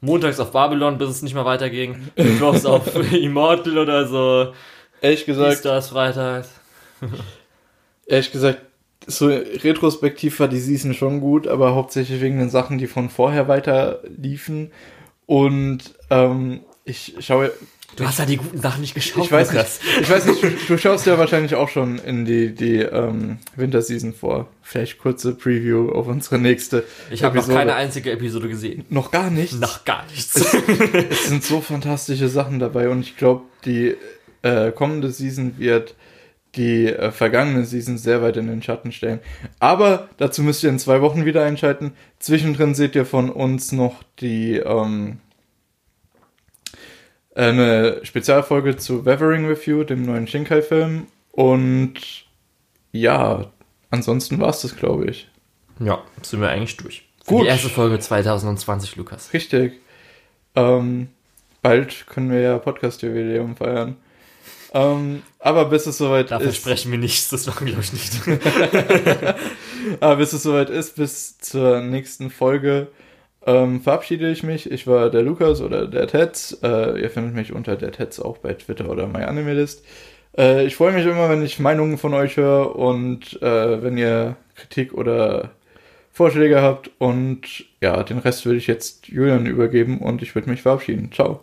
Montags 0.01 0.39
auf 0.39 0.51
Babylon, 0.51 0.97
bis 0.97 1.09
es 1.09 1.21
nicht 1.21 1.33
mehr 1.33 1.45
weiterging. 1.45 2.09
Mittwochs 2.15 2.65
auf 2.65 2.95
Immortal 3.13 3.77
oder 3.77 4.07
so. 4.07 4.53
Ehrlich 5.01 5.25
gesagt, 5.25 5.51
Dienstags, 5.51 5.89
Freitags. 5.89 6.49
ehrlich 8.05 8.31
gesagt, 8.31 8.61
so 9.05 9.27
retrospektiv 9.27 10.39
war 10.39 10.47
die 10.47 10.59
Season 10.59 10.93
schon 10.93 11.21
gut, 11.21 11.47
aber 11.47 11.75
hauptsächlich 11.75 12.21
wegen 12.21 12.39
den 12.39 12.49
Sachen, 12.49 12.77
die 12.77 12.87
von 12.87 13.09
vorher 13.09 13.47
weiter 13.47 14.01
liefen. 14.17 14.71
Und 15.25 15.95
ähm, 16.09 16.61
ich 16.83 17.15
schaue, 17.19 17.51
Du 17.97 18.05
hast 18.05 18.19
ja 18.19 18.25
die 18.25 18.37
guten 18.37 18.61
Sachen 18.61 18.81
nicht 18.81 18.93
geschaut. 18.93 19.25
ich 19.25 19.31
weiß 19.31 19.51
nicht, 19.51 19.57
Lukas. 19.57 19.79
ich 20.01 20.09
weiß 20.09 20.25
nicht, 20.27 20.43
du, 20.43 20.49
du 20.67 20.77
schaust 20.77 21.07
ja 21.07 21.17
wahrscheinlich 21.17 21.55
auch 21.55 21.67
schon 21.67 21.97
in 21.97 22.25
die, 22.25 22.53
die 22.53 22.77
ähm, 22.77 23.39
Winterseason 23.55 24.13
vor. 24.13 24.47
Vielleicht 24.61 24.99
kurze 24.99 25.33
Preview 25.33 25.89
auf 25.89 26.07
unsere 26.07 26.37
nächste. 26.37 26.83
Ich 27.09 27.23
habe 27.23 27.37
noch 27.37 27.47
keine 27.47 27.73
einzige 27.73 28.11
Episode 28.11 28.49
gesehen. 28.49 28.85
Noch 28.89 29.09
gar 29.09 29.31
nicht. 29.31 29.59
Noch 29.59 29.83
gar 29.83 30.05
nichts. 30.05 30.35
Es 31.09 31.27
sind 31.27 31.43
so 31.43 31.59
fantastische 31.59 32.29
Sachen 32.29 32.59
dabei 32.59 32.89
und 32.89 32.99
ich 33.01 33.17
glaube, 33.17 33.45
die 33.65 33.95
äh, 34.43 34.71
kommende 34.71 35.09
Season 35.09 35.55
wird 35.57 35.95
die 36.55 36.87
äh, 36.87 37.11
vergangene 37.11 37.65
Season 37.65 37.97
sehr 37.97 38.21
weit 38.21 38.37
in 38.37 38.47
den 38.47 38.61
Schatten 38.61 38.91
stellen. 38.91 39.19
Aber 39.59 40.07
dazu 40.17 40.43
müsst 40.43 40.63
ihr 40.63 40.69
in 40.69 40.79
zwei 40.79 41.01
Wochen 41.01 41.25
wieder 41.25 41.43
einschalten. 41.43 41.93
Zwischendrin 42.19 42.75
seht 42.75 42.95
ihr 42.95 43.05
von 43.05 43.29
uns 43.29 43.71
noch 43.71 44.03
die 44.19 44.57
ähm, 44.57 45.17
eine 47.37 47.99
Spezialfolge 48.03 48.77
zu 48.77 49.05
Weathering 49.05 49.47
with 49.47 49.65
You, 49.65 49.83
dem 49.83 50.03
neuen 50.03 50.27
Shinkai-Film. 50.27 51.07
Und 51.31 51.93
ja, 52.91 53.51
ansonsten 53.91 54.39
war 54.39 54.49
es 54.49 54.61
das, 54.61 54.75
glaube 54.75 55.05
ich. 55.05 55.29
ja, 55.79 56.01
sind 56.23 56.41
wir 56.41 56.49
eigentlich 56.49 56.77
durch. 56.77 57.07
Für 57.23 57.35
Gut. 57.35 57.43
Die 57.43 57.49
erste 57.49 57.69
Folge 57.69 57.99
2020, 57.99 58.95
Lukas. 58.95 59.33
Richtig. 59.33 59.73
Ähm, 60.55 61.09
bald 61.61 62.07
können 62.07 62.31
wir 62.31 62.39
ja 62.39 62.57
Podcast-Jubiläum 62.57 63.55
feiern. 63.55 63.97
Ähm, 64.73 65.21
aber 65.39 65.65
bis 65.65 65.85
es 65.85 65.97
soweit 65.97 66.31
Da 66.31 66.37
ist, 66.37 66.43
versprechen 66.43 66.91
wir 66.91 66.99
nichts, 66.99 67.29
das 67.29 67.45
machen 67.45 67.67
wir 67.67 67.73
glaube 67.73 67.85
ich 67.85 67.93
nicht. 67.93 68.21
aber 70.01 70.17
bis 70.17 70.33
es 70.33 70.43
soweit 70.43 70.69
ist, 70.69 70.95
bis 70.95 71.37
zur 71.37 71.81
nächsten 71.81 72.29
Folge, 72.29 72.87
ähm, 73.47 73.81
verabschiede 73.81 74.29
ich 74.29 74.43
mich. 74.43 74.69
Ich 74.69 74.85
war 74.85 75.09
der 75.09 75.23
Lukas 75.23 75.61
oder 75.61 75.87
der 75.87 76.07
Tetz. 76.07 76.59
Äh, 76.61 77.01
ihr 77.01 77.09
findet 77.09 77.33
mich 77.33 77.53
unter 77.53 77.77
der 77.77 77.91
Tetz 77.91 78.19
auch 78.19 78.37
bei 78.37 78.53
Twitter 78.53 78.89
oder 78.89 79.07
MyAnimeList. 79.07 79.83
Äh, 80.37 80.65
ich 80.65 80.75
freue 80.75 80.91
mich 80.91 81.05
immer, 81.05 81.29
wenn 81.29 81.41
ich 81.41 81.57
Meinungen 81.57 81.97
von 81.97 82.13
euch 82.13 82.35
höre 82.37 82.75
und 82.75 83.41
äh, 83.41 83.81
wenn 83.81 83.97
ihr 83.97 84.35
Kritik 84.55 84.93
oder 84.93 85.51
Vorschläge 86.11 86.61
habt. 86.61 86.91
Und 86.97 87.41
ja, 87.81 88.03
den 88.03 88.19
Rest 88.19 88.45
würde 88.45 88.57
ich 88.57 88.67
jetzt 88.67 89.07
Julian 89.07 89.45
übergeben 89.45 89.99
und 89.99 90.21
ich 90.21 90.35
würde 90.35 90.49
mich 90.49 90.61
verabschieden. 90.61 91.11
Ciao. 91.13 91.39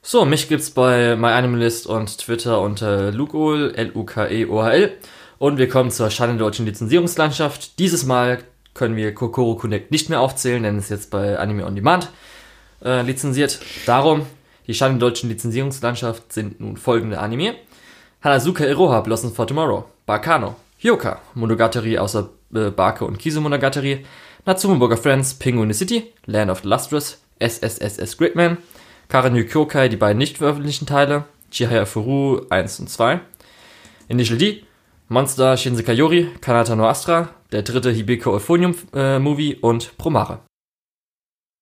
So, 0.00 0.24
mich 0.24 0.48
gibt's 0.48 0.70
bei 0.70 1.14
MyAnimalist 1.14 1.86
und 1.86 2.18
Twitter 2.18 2.62
unter 2.62 3.12
Lukeol, 3.12 3.74
L-U-K-E-O-H-L. 3.74 4.92
Und 5.38 5.58
wir 5.58 5.68
kommen 5.68 5.90
zur 5.90 6.10
Schande 6.10 6.38
deutschen 6.38 6.64
Lizenzierungslandschaft. 6.64 7.78
Dieses 7.78 8.06
Mal 8.06 8.38
können 8.74 8.96
wir 8.96 9.14
Kokoro 9.14 9.56
Connect 9.56 9.90
nicht 9.90 10.08
mehr 10.08 10.20
aufzählen, 10.20 10.62
denn 10.62 10.76
es 10.76 10.84
ist 10.84 10.90
jetzt 10.90 11.10
bei 11.10 11.38
Anime 11.38 11.66
On 11.66 11.74
Demand 11.74 12.10
äh, 12.84 13.02
lizenziert. 13.02 13.60
Darum, 13.86 14.26
die 14.66 14.74
Schande 14.74 14.98
deutschen 14.98 15.28
Lizenzierungslandschaft 15.28 16.32
sind 16.32 16.60
nun 16.60 16.76
folgende 16.76 17.18
Anime. 17.18 17.54
Hanazuka 18.22 18.64
Iroha, 18.64 19.00
Blossom 19.00 19.32
for 19.32 19.46
Tomorrow, 19.46 19.84
Bakano, 20.06 20.56
Hyoka, 20.78 21.20
Monogatari 21.34 21.98
außer 21.98 22.30
äh, 22.54 22.70
Barke 22.70 23.04
und 23.04 23.18
Kisu 23.18 23.40
Monogatari, 23.40 24.04
Natsume 24.44 24.76
Burger 24.76 24.96
Friends, 24.96 25.34
Penguin 25.34 25.72
City, 25.72 26.12
Land 26.26 26.50
of 26.50 26.62
the 26.62 26.68
Lustrous, 26.68 27.22
SSSS 27.38 28.16
Gridman, 28.16 28.58
Karenyu 29.08 29.44
Kyokai, 29.44 29.88
die 29.88 29.96
beiden 29.96 30.18
nicht 30.18 30.38
veröffentlichten 30.38 30.86
Teile, 30.86 31.24
Chihaya 31.50 31.86
Furu 31.86 32.42
1 32.50 32.80
und 32.80 32.90
2, 32.90 33.20
Initial 34.08 34.38
D, 34.38 34.64
Monster 35.08 35.56
Shinsekai 35.56 35.94
Yori, 35.94 36.28
Kanata 36.40 36.76
no 36.76 36.86
Astra, 36.86 37.30
der 37.52 37.62
dritte 37.62 37.90
Hibiko 37.90 38.32
Euphonium 38.32 38.74
äh, 38.94 39.18
Movie 39.18 39.56
und 39.56 39.96
Promare. 39.98 40.40